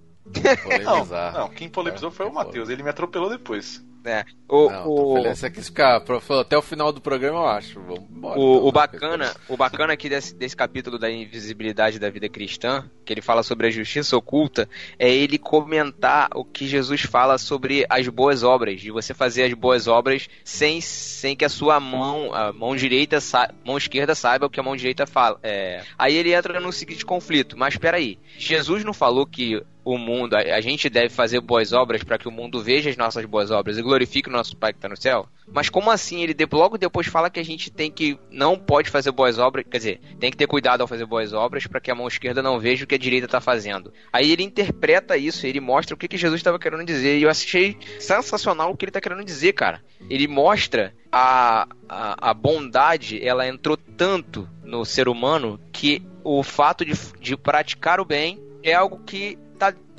Polemizar. 0.62 1.32
Não, 1.32 1.40
não, 1.40 1.48
quem 1.48 1.68
polemizou 1.68 2.10
foi 2.10 2.26
o 2.26 2.32
Matheus, 2.32 2.68
ele 2.68 2.82
me 2.82 2.90
atropelou 2.90 3.28
depois. 3.28 3.82
É. 4.04 4.24
O, 4.48 4.70
não, 4.70 4.88
o... 4.88 5.18
Essa 5.26 5.46
aqui 5.46 5.62
ficar 5.62 6.02
até 6.40 6.56
o 6.56 6.62
final 6.62 6.92
do 6.92 7.00
programa, 7.00 7.38
eu 7.38 7.46
acho. 7.46 7.80
Vamos 7.80 8.04
embora, 8.10 8.38
o, 8.38 8.56
então, 8.56 8.66
o 8.66 8.72
bacana, 8.72 9.36
o 9.48 9.56
bacana 9.56 9.92
aqui 9.92 10.08
desse, 10.08 10.34
desse 10.34 10.56
capítulo 10.56 10.98
da 10.98 11.10
invisibilidade 11.10 11.98
da 11.98 12.08
vida 12.08 12.28
cristã, 12.28 12.88
que 13.04 13.12
ele 13.12 13.20
fala 13.20 13.42
sobre 13.42 13.66
a 13.66 13.70
justiça 13.70 14.16
oculta, 14.16 14.68
é 14.98 15.12
ele 15.12 15.38
comentar 15.38 16.30
o 16.34 16.44
que 16.44 16.66
Jesus 16.66 17.02
fala 17.02 17.36
sobre 17.36 17.84
as 17.88 18.08
boas 18.08 18.42
obras, 18.42 18.80
de 18.80 18.90
você 18.90 19.12
fazer 19.12 19.44
as 19.44 19.52
boas 19.52 19.86
obras 19.86 20.28
sem, 20.44 20.80
sem 20.80 21.36
que 21.36 21.44
a 21.44 21.48
sua 21.48 21.78
mão, 21.78 22.32
a 22.34 22.52
mão 22.52 22.74
direita, 22.74 23.18
mão 23.64 23.76
esquerda 23.76 24.14
saiba 24.14 24.46
o 24.46 24.50
que 24.50 24.60
a 24.60 24.62
mão 24.62 24.76
direita 24.76 25.06
fala. 25.06 25.38
É... 25.42 25.82
Aí 25.98 26.16
ele 26.16 26.32
entra 26.32 26.58
no 26.58 26.72
seguinte 26.72 27.04
conflito, 27.04 27.56
mas 27.56 27.74
espera 27.74 27.98
aí, 27.98 28.18
Jesus 28.38 28.82
não 28.82 28.94
falou 28.94 29.26
que 29.26 29.62
o 29.92 29.98
mundo, 29.98 30.34
a, 30.34 30.40
a 30.40 30.60
gente 30.60 30.88
deve 30.88 31.08
fazer 31.08 31.40
boas 31.40 31.72
obras 31.72 32.02
para 32.02 32.18
que 32.18 32.28
o 32.28 32.32
mundo 32.32 32.62
veja 32.62 32.90
as 32.90 32.96
nossas 32.96 33.24
boas 33.24 33.50
obras 33.50 33.78
e 33.78 33.82
glorifique 33.82 34.28
o 34.28 34.32
nosso 34.32 34.56
Pai 34.56 34.72
que 34.72 34.78
está 34.78 34.88
no 34.88 34.96
céu? 34.96 35.26
Mas 35.52 35.68
como 35.68 35.90
assim? 35.90 36.22
Ele 36.22 36.34
logo 36.52 36.78
depois 36.78 37.06
fala 37.06 37.30
que 37.30 37.40
a 37.40 37.44
gente 37.44 37.70
tem 37.70 37.90
que 37.90 38.18
não 38.30 38.56
pode 38.56 38.90
fazer 38.90 39.10
boas 39.10 39.38
obras, 39.38 39.64
quer 39.68 39.78
dizer, 39.78 40.00
tem 40.18 40.30
que 40.30 40.36
ter 40.36 40.46
cuidado 40.46 40.80
ao 40.80 40.86
fazer 40.86 41.06
boas 41.06 41.32
obras 41.32 41.66
para 41.66 41.80
que 41.80 41.90
a 41.90 41.94
mão 41.94 42.08
esquerda 42.08 42.42
não 42.42 42.58
veja 42.58 42.84
o 42.84 42.86
que 42.86 42.94
a 42.94 42.98
direita 42.98 43.26
está 43.26 43.40
fazendo. 43.40 43.92
Aí 44.12 44.30
ele 44.30 44.42
interpreta 44.42 45.16
isso, 45.16 45.46
ele 45.46 45.60
mostra 45.60 45.94
o 45.94 45.98
que, 45.98 46.08
que 46.08 46.16
Jesus 46.16 46.38
estava 46.40 46.58
querendo 46.58 46.84
dizer 46.84 47.18
e 47.18 47.22
eu 47.22 47.30
achei 47.30 47.76
sensacional 47.98 48.70
o 48.70 48.76
que 48.76 48.84
ele 48.84 48.90
está 48.90 49.00
querendo 49.00 49.24
dizer, 49.24 49.52
cara. 49.52 49.82
Ele 50.08 50.26
mostra 50.26 50.94
a, 51.10 51.66
a, 51.88 52.30
a 52.30 52.34
bondade, 52.34 53.24
ela 53.26 53.46
entrou 53.46 53.76
tanto 53.76 54.48
no 54.62 54.84
ser 54.84 55.08
humano 55.08 55.60
que 55.72 56.02
o 56.22 56.42
fato 56.42 56.84
de, 56.84 56.92
de 57.20 57.36
praticar 57.36 58.00
o 58.00 58.04
bem 58.04 58.40
é 58.62 58.74
algo 58.74 59.00
que 59.04 59.38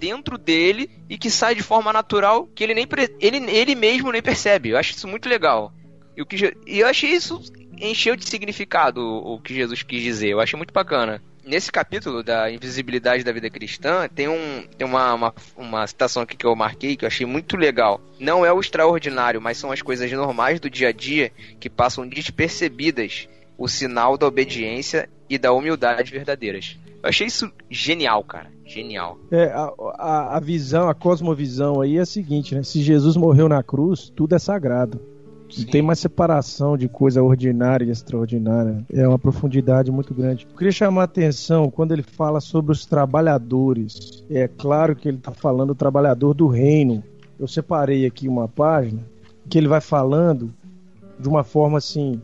dentro 0.01 0.35
dele 0.35 0.89
e 1.07 1.15
que 1.15 1.29
sai 1.29 1.53
de 1.53 1.61
forma 1.61 1.93
natural 1.93 2.47
que 2.47 2.63
ele 2.63 2.73
nem 2.73 2.87
ele, 3.19 3.37
ele 3.51 3.75
mesmo 3.75 4.11
nem 4.11 4.21
percebe. 4.21 4.69
Eu 4.69 4.77
acho 4.77 4.93
isso 4.93 5.07
muito 5.07 5.29
legal. 5.29 5.71
E, 6.17 6.79
eu 6.79 6.87
achei 6.87 7.11
isso 7.11 7.39
encheu 7.79 8.15
de 8.15 8.27
significado 8.27 8.99
o, 8.99 9.35
o 9.35 9.41
que 9.41 9.53
Jesus 9.53 9.83
quis 9.83 10.01
dizer. 10.01 10.29
Eu 10.29 10.39
achei 10.39 10.57
muito 10.57 10.73
bacana 10.73 11.21
nesse 11.43 11.71
capítulo 11.71 12.23
da 12.23 12.51
invisibilidade 12.51 13.23
da 13.23 13.31
vida 13.31 13.49
cristã, 13.49 14.07
tem, 14.07 14.27
um, 14.27 14.63
tem 14.77 14.87
uma, 14.87 15.13
uma, 15.13 15.33
uma, 15.57 15.87
citação 15.87 16.21
aqui 16.21 16.37
que 16.37 16.45
eu 16.45 16.55
marquei 16.55 16.95
que 16.95 17.03
eu 17.03 17.07
achei 17.07 17.25
muito 17.25 17.57
legal. 17.57 17.99
Não 18.19 18.45
é 18.45 18.53
o 18.53 18.59
extraordinário, 18.59 19.41
mas 19.41 19.57
são 19.57 19.71
as 19.71 19.81
coisas 19.81 20.11
normais 20.11 20.59
do 20.59 20.69
dia 20.69 20.89
a 20.89 20.91
dia 20.91 21.31
que 21.59 21.67
passam 21.67 22.07
despercebidas 22.07 23.27
o 23.57 23.67
sinal 23.67 24.17
da 24.17 24.27
obediência 24.27 25.09
e 25.27 25.37
da 25.37 25.51
humildade 25.51 26.11
verdadeiras. 26.11 26.77
Eu 27.01 27.09
achei 27.09 27.25
isso 27.25 27.51
genial, 27.69 28.23
cara. 28.23 28.51
Genial. 28.71 29.19
É, 29.29 29.51
a, 29.51 29.73
a, 29.97 30.37
a, 30.37 30.39
visão, 30.39 30.87
a 30.87 30.93
cosmovisão 30.95 31.81
aí 31.81 31.97
é 31.97 32.01
a 32.01 32.05
seguinte, 32.05 32.55
né? 32.55 32.63
Se 32.63 32.81
Jesus 32.81 33.17
morreu 33.17 33.49
na 33.49 33.61
cruz, 33.61 34.09
tudo 34.15 34.33
é 34.33 34.39
sagrado. 34.39 34.97
Sim. 35.49 35.63
Não 35.63 35.71
tem 35.71 35.81
mais 35.81 35.99
separação 35.99 36.77
de 36.77 36.87
coisa 36.87 37.21
ordinária 37.21 37.83
e 37.83 37.89
extraordinária. 37.89 38.85
É 38.89 39.05
uma 39.05 39.19
profundidade 39.19 39.91
muito 39.91 40.13
grande. 40.13 40.47
Eu 40.49 40.55
queria 40.55 40.71
chamar 40.71 41.01
a 41.01 41.03
atenção 41.03 41.69
quando 41.69 41.91
ele 41.91 42.01
fala 42.01 42.39
sobre 42.39 42.71
os 42.71 42.85
trabalhadores. 42.85 44.23
É 44.29 44.47
claro 44.47 44.95
que 44.95 45.09
ele 45.09 45.17
está 45.17 45.31
falando 45.31 45.69
do 45.69 45.75
trabalhador 45.75 46.33
do 46.33 46.47
reino. 46.47 47.03
Eu 47.37 47.49
separei 47.49 48.05
aqui 48.05 48.29
uma 48.29 48.47
página 48.47 49.01
que 49.49 49.57
ele 49.57 49.67
vai 49.67 49.81
falando 49.81 50.53
de 51.19 51.27
uma 51.27 51.43
forma 51.43 51.77
assim 51.77 52.21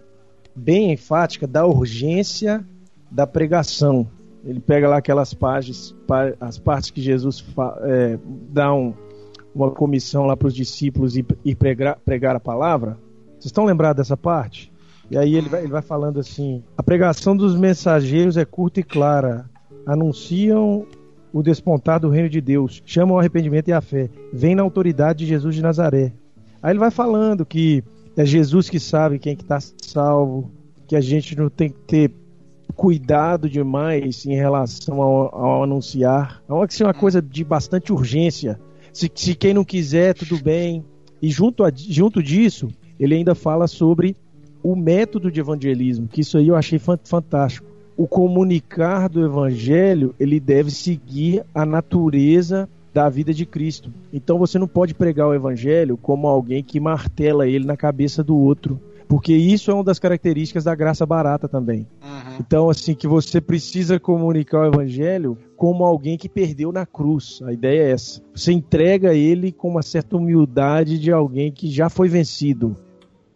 bem 0.55 0.93
enfática 0.93 1.45
da 1.45 1.65
urgência 1.65 2.65
da 3.11 3.27
pregação. 3.27 4.07
Ele 4.47 4.61
pega 4.61 4.87
lá 4.87 4.97
aquelas 4.97 5.33
páginas, 5.33 5.93
as 6.39 6.57
partes 6.57 6.89
que 6.89 7.01
Jesus 7.01 7.45
é, 7.81 8.17
dá 8.49 8.73
um, 8.73 8.93
uma 9.53 9.69
comissão 9.71 10.25
lá 10.25 10.37
para 10.37 10.47
os 10.47 10.55
discípulos 10.55 11.17
e, 11.17 11.25
e 11.43 11.53
pregar, 11.53 11.99
pregar 12.05 12.33
a 12.33 12.39
palavra. 12.39 12.97
Vocês 13.31 13.47
estão 13.47 13.65
lembrados 13.65 13.97
dessa 13.97 14.15
parte? 14.15 14.71
E 15.11 15.17
aí 15.17 15.35
ele 15.35 15.49
vai, 15.49 15.63
ele 15.63 15.71
vai 15.71 15.81
falando 15.81 16.21
assim: 16.21 16.63
a 16.77 16.81
pregação 16.81 17.35
dos 17.35 17.57
mensageiros 17.57 18.37
é 18.37 18.45
curta 18.45 18.79
e 18.79 18.83
clara, 18.83 19.49
anunciam 19.85 20.85
o 21.33 21.43
despontar 21.43 21.99
do 21.99 22.09
reino 22.09 22.29
de 22.29 22.39
Deus, 22.39 22.81
chamam 22.85 23.15
ao 23.15 23.19
arrependimento 23.19 23.67
e 23.67 23.73
à 23.73 23.81
fé, 23.81 24.09
vem 24.31 24.55
na 24.55 24.63
autoridade 24.63 25.19
de 25.19 25.25
Jesus 25.25 25.55
de 25.55 25.61
Nazaré. 25.61 26.13
Aí 26.63 26.71
ele 26.71 26.79
vai 26.79 26.89
falando 26.89 27.45
que 27.45 27.83
é 28.15 28.25
Jesus 28.25 28.69
que 28.69 28.79
sabe 28.79 29.19
quem 29.19 29.35
que 29.35 29.43
está 29.43 29.59
salvo, 29.59 30.49
que 30.87 30.95
a 30.95 31.01
gente 31.01 31.37
não 31.37 31.49
tem 31.49 31.69
que 31.69 31.79
ter 31.79 32.11
cuidado 32.77 33.49
demais 33.49 34.23
em 34.25 34.35
relação 34.35 35.01
ao, 35.01 35.35
ao 35.35 35.63
anunciar. 35.63 36.43
É 36.47 36.53
uma, 36.53 36.67
uma 36.81 36.93
coisa 36.93 37.19
de 37.19 37.43
bastante 37.43 37.91
urgência. 37.91 38.59
Se, 38.93 39.11
se 39.13 39.33
quem 39.33 39.53
não 39.53 39.65
quiser, 39.65 40.13
tudo 40.13 40.41
bem. 40.41 40.85
E 41.19 41.29
junto, 41.29 41.63
a, 41.63 41.71
junto 41.73 42.21
disso, 42.21 42.67
ele 42.99 43.15
ainda 43.15 43.33
fala 43.33 43.67
sobre 43.67 44.15
o 44.61 44.75
método 44.75 45.31
de 45.31 45.39
evangelismo, 45.39 46.07
que 46.07 46.21
isso 46.21 46.37
aí 46.37 46.47
eu 46.47 46.55
achei 46.55 46.79
fantástico. 47.03 47.67
O 47.97 48.07
comunicar 48.07 49.09
do 49.09 49.25
evangelho, 49.25 50.13
ele 50.19 50.39
deve 50.39 50.69
seguir 50.69 51.43
a 51.55 51.65
natureza 51.65 52.69
da 52.93 53.09
vida 53.09 53.33
de 53.33 53.45
Cristo. 53.45 53.91
Então 54.13 54.37
você 54.37 54.59
não 54.59 54.67
pode 54.67 54.93
pregar 54.93 55.27
o 55.27 55.33
evangelho 55.33 55.97
como 55.97 56.27
alguém 56.27 56.63
que 56.63 56.79
martela 56.79 57.47
ele 57.47 57.65
na 57.65 57.75
cabeça 57.75 58.23
do 58.23 58.37
outro 58.37 58.79
porque 59.07 59.33
isso 59.33 59.71
é 59.71 59.73
uma 59.73 59.83
das 59.83 59.99
características 59.99 60.65
da 60.65 60.75
graça 60.75 61.05
barata 61.05 61.47
também. 61.47 61.87
Uhum. 62.03 62.37
Então, 62.39 62.69
assim, 62.69 62.93
que 62.93 63.07
você 63.07 63.39
precisa 63.39 63.99
comunicar 63.99 64.61
o 64.61 64.65
evangelho 64.65 65.37
como 65.55 65.85
alguém 65.85 66.17
que 66.17 66.27
perdeu 66.27 66.71
na 66.71 66.85
cruz. 66.85 67.41
A 67.43 67.53
ideia 67.53 67.83
é 67.83 67.91
essa. 67.91 68.21
Você 68.35 68.51
entrega 68.51 69.13
ele 69.13 69.51
com 69.51 69.69
uma 69.69 69.81
certa 69.81 70.17
humildade 70.17 70.99
de 70.99 71.11
alguém 71.11 71.51
que 71.51 71.69
já 71.71 71.89
foi 71.89 72.09
vencido. 72.09 72.75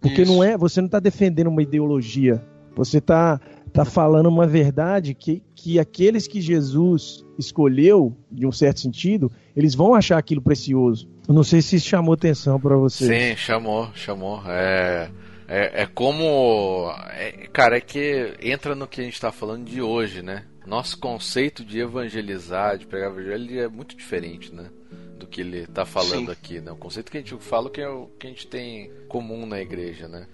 Porque 0.01 0.23
isso. 0.23 0.33
não 0.33 0.43
é, 0.43 0.57
você 0.57 0.81
não 0.81 0.87
está 0.87 0.99
defendendo 0.99 1.47
uma 1.47 1.61
ideologia. 1.61 2.43
Você 2.75 2.97
está 2.97 3.39
tá 3.71 3.85
falando 3.85 4.27
uma 4.27 4.47
verdade 4.47 5.13
que, 5.13 5.41
que 5.55 5.79
aqueles 5.79 6.27
que 6.27 6.41
Jesus 6.41 7.23
escolheu, 7.37 8.13
de 8.29 8.45
um 8.45 8.51
certo 8.51 8.81
sentido, 8.81 9.31
eles 9.55 9.73
vão 9.73 9.95
achar 9.95 10.17
aquilo 10.17 10.41
precioso. 10.41 11.07
Eu 11.27 11.33
não 11.33 11.43
sei 11.43 11.61
se 11.61 11.77
isso 11.77 11.87
chamou 11.87 12.13
atenção 12.13 12.59
para 12.59 12.75
você. 12.75 13.05
Sim, 13.05 13.37
chamou, 13.37 13.89
chamou. 13.93 14.41
É, 14.47 15.09
é, 15.51 15.81
é 15.81 15.85
como. 15.85 16.89
É, 17.09 17.31
cara, 17.51 17.75
é 17.75 17.81
que 17.81 18.37
entra 18.41 18.73
no 18.73 18.87
que 18.87 19.01
a 19.01 19.03
gente 19.03 19.15
está 19.15 19.33
falando 19.33 19.65
de 19.65 19.81
hoje, 19.81 20.21
né? 20.21 20.45
Nosso 20.65 20.97
conceito 20.97 21.65
de 21.65 21.77
evangelizar, 21.81 22.77
de 22.77 22.87
pregar 22.87 23.11
o 23.11 23.19
evangelho, 23.19 23.59
é 23.59 23.67
muito 23.67 23.93
diferente, 23.93 24.55
né? 24.55 24.69
Do 25.19 25.27
que 25.27 25.41
ele 25.41 25.63
está 25.63 25.83
falando 25.85 26.27
Sim. 26.27 26.31
aqui, 26.31 26.61
né? 26.61 26.71
O 26.71 26.77
conceito 26.77 27.11
que 27.11 27.17
a 27.17 27.19
gente 27.19 27.35
fala 27.43 27.69
que 27.69 27.81
é 27.81 27.89
o 27.89 28.07
que 28.17 28.27
a 28.27 28.29
gente 28.29 28.47
tem 28.47 28.89
comum 29.09 29.45
na 29.45 29.59
igreja, 29.59 30.07
né? 30.07 30.25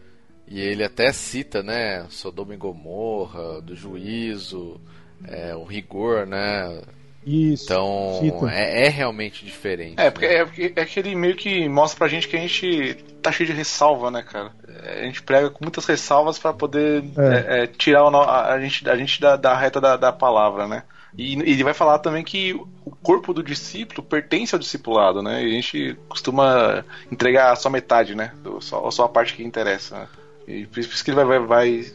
E 0.48 0.62
ele 0.62 0.84
até 0.84 1.12
cita, 1.12 1.64
né? 1.64 2.06
Sodoma 2.10 2.54
e 2.54 2.58
Gomorra, 2.58 3.60
do 3.60 3.76
juízo, 3.76 4.80
é, 5.28 5.56
o 5.56 5.64
rigor, 5.64 6.28
né? 6.28 6.80
Isso. 7.28 7.74
Então 7.74 8.48
é, 8.50 8.86
é, 8.86 8.90
realmente 8.90 9.44
diferente. 9.44 9.96
É, 9.98 10.10
porque, 10.10 10.28
né? 10.28 10.36
é, 10.36 10.46
porque 10.46 10.74
é 10.76 10.86
que 10.86 11.00
ele 11.00 11.14
meio 11.14 11.36
que 11.36 11.68
mostra 11.68 11.98
pra 11.98 12.08
gente 12.08 12.28
que 12.28 12.38
a 12.38 12.40
gente 12.40 12.96
tá 13.22 13.32
cheio 13.32 13.48
de 13.48 13.54
ressalva, 13.54 14.10
né, 14.10 14.24
cara? 14.24 14.54
a 14.86 15.04
gente 15.04 15.22
prega 15.22 15.50
com 15.50 15.64
muitas 15.64 15.86
ressalvas 15.86 16.40
para 16.40 16.54
poder 16.54 17.04
é. 17.18 17.60
É, 17.60 17.64
é, 17.64 17.68
tirar 17.68 18.04
o, 18.04 18.16
a, 18.16 18.54
a, 18.54 18.60
gente, 18.60 18.90
a 18.90 18.96
gente 18.96 19.20
da, 19.20 19.36
da 19.36 19.56
reta 19.56 19.82
da, 19.82 19.98
da 19.98 20.12
palavra, 20.12 20.68
né? 20.68 20.84
E, 21.18 21.36
e 21.36 21.52
ele 21.52 21.64
vai 21.64 21.74
falar 21.74 22.00
também 22.00 22.24
que 22.24 22.54
o 22.54 22.92
corpo 23.02 23.34
do 23.34 23.44
discípulo 23.44 24.04
pertence 24.04 24.54
ao 24.54 24.60
discipulado, 24.60 25.22
né? 25.22 25.44
E 25.44 25.48
a 25.48 25.54
gente 25.54 25.98
costuma 26.08 26.86
entregar 27.12 27.56
só 27.56 27.70
metade, 27.70 28.16
né? 28.16 28.32
Do, 28.44 28.62
só, 28.62 28.90
só 28.92 29.06
a 29.06 29.10
parte 29.10 29.34
que 29.34 29.44
interessa. 29.44 29.98
Né? 30.00 30.08
E 30.48 30.66
por 30.66 30.80
isso 30.80 31.04
que 31.04 31.12
ele 31.12 31.24
vai, 31.24 31.26
vai, 31.26 31.40
vai 31.40 31.86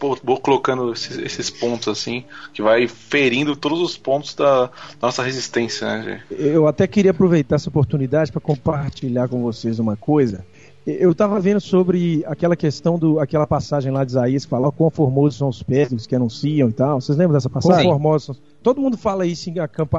vou 0.00 0.38
colocando 0.38 0.92
esses, 0.92 1.18
esses, 1.18 1.50
pontos 1.50 1.88
assim, 1.88 2.24
que 2.52 2.62
vai 2.62 2.88
ferindo 2.88 3.54
todos 3.54 3.80
os 3.80 3.96
pontos 3.96 4.34
da 4.34 4.70
nossa 5.00 5.22
resistência, 5.22 5.86
né, 5.86 6.22
Eu 6.30 6.66
até 6.66 6.86
queria 6.86 7.10
aproveitar 7.10 7.56
essa 7.56 7.68
oportunidade 7.68 8.32
para 8.32 8.40
compartilhar 8.40 9.28
com 9.28 9.42
vocês 9.42 9.78
uma 9.78 9.96
coisa 9.96 10.44
Eu 10.86 11.12
estava 11.12 11.38
vendo 11.38 11.60
sobre 11.60 12.24
aquela 12.26 12.56
questão 12.56 12.98
do 12.98 13.20
aquela 13.20 13.46
passagem 13.46 13.92
lá 13.92 14.04
de 14.04 14.12
Isaías 14.12 14.44
que 14.44 14.50
fala 14.50 14.72
quão 14.72 14.90
formosos 14.90 15.38
são 15.38 15.48
os 15.48 15.62
pés 15.62 15.90
dos 15.90 16.06
que 16.06 16.16
anunciam 16.16 16.68
e 16.68 16.72
tal. 16.72 17.00
Vocês 17.00 17.18
lembram 17.18 17.34
dessa 17.34 17.50
passagem? 17.50 17.84
Quão 17.84 17.94
formosos 17.94 18.40
Todo 18.62 18.80
mundo 18.80 18.96
fala 18.96 19.24
isso 19.24 19.48
em, 19.48 19.54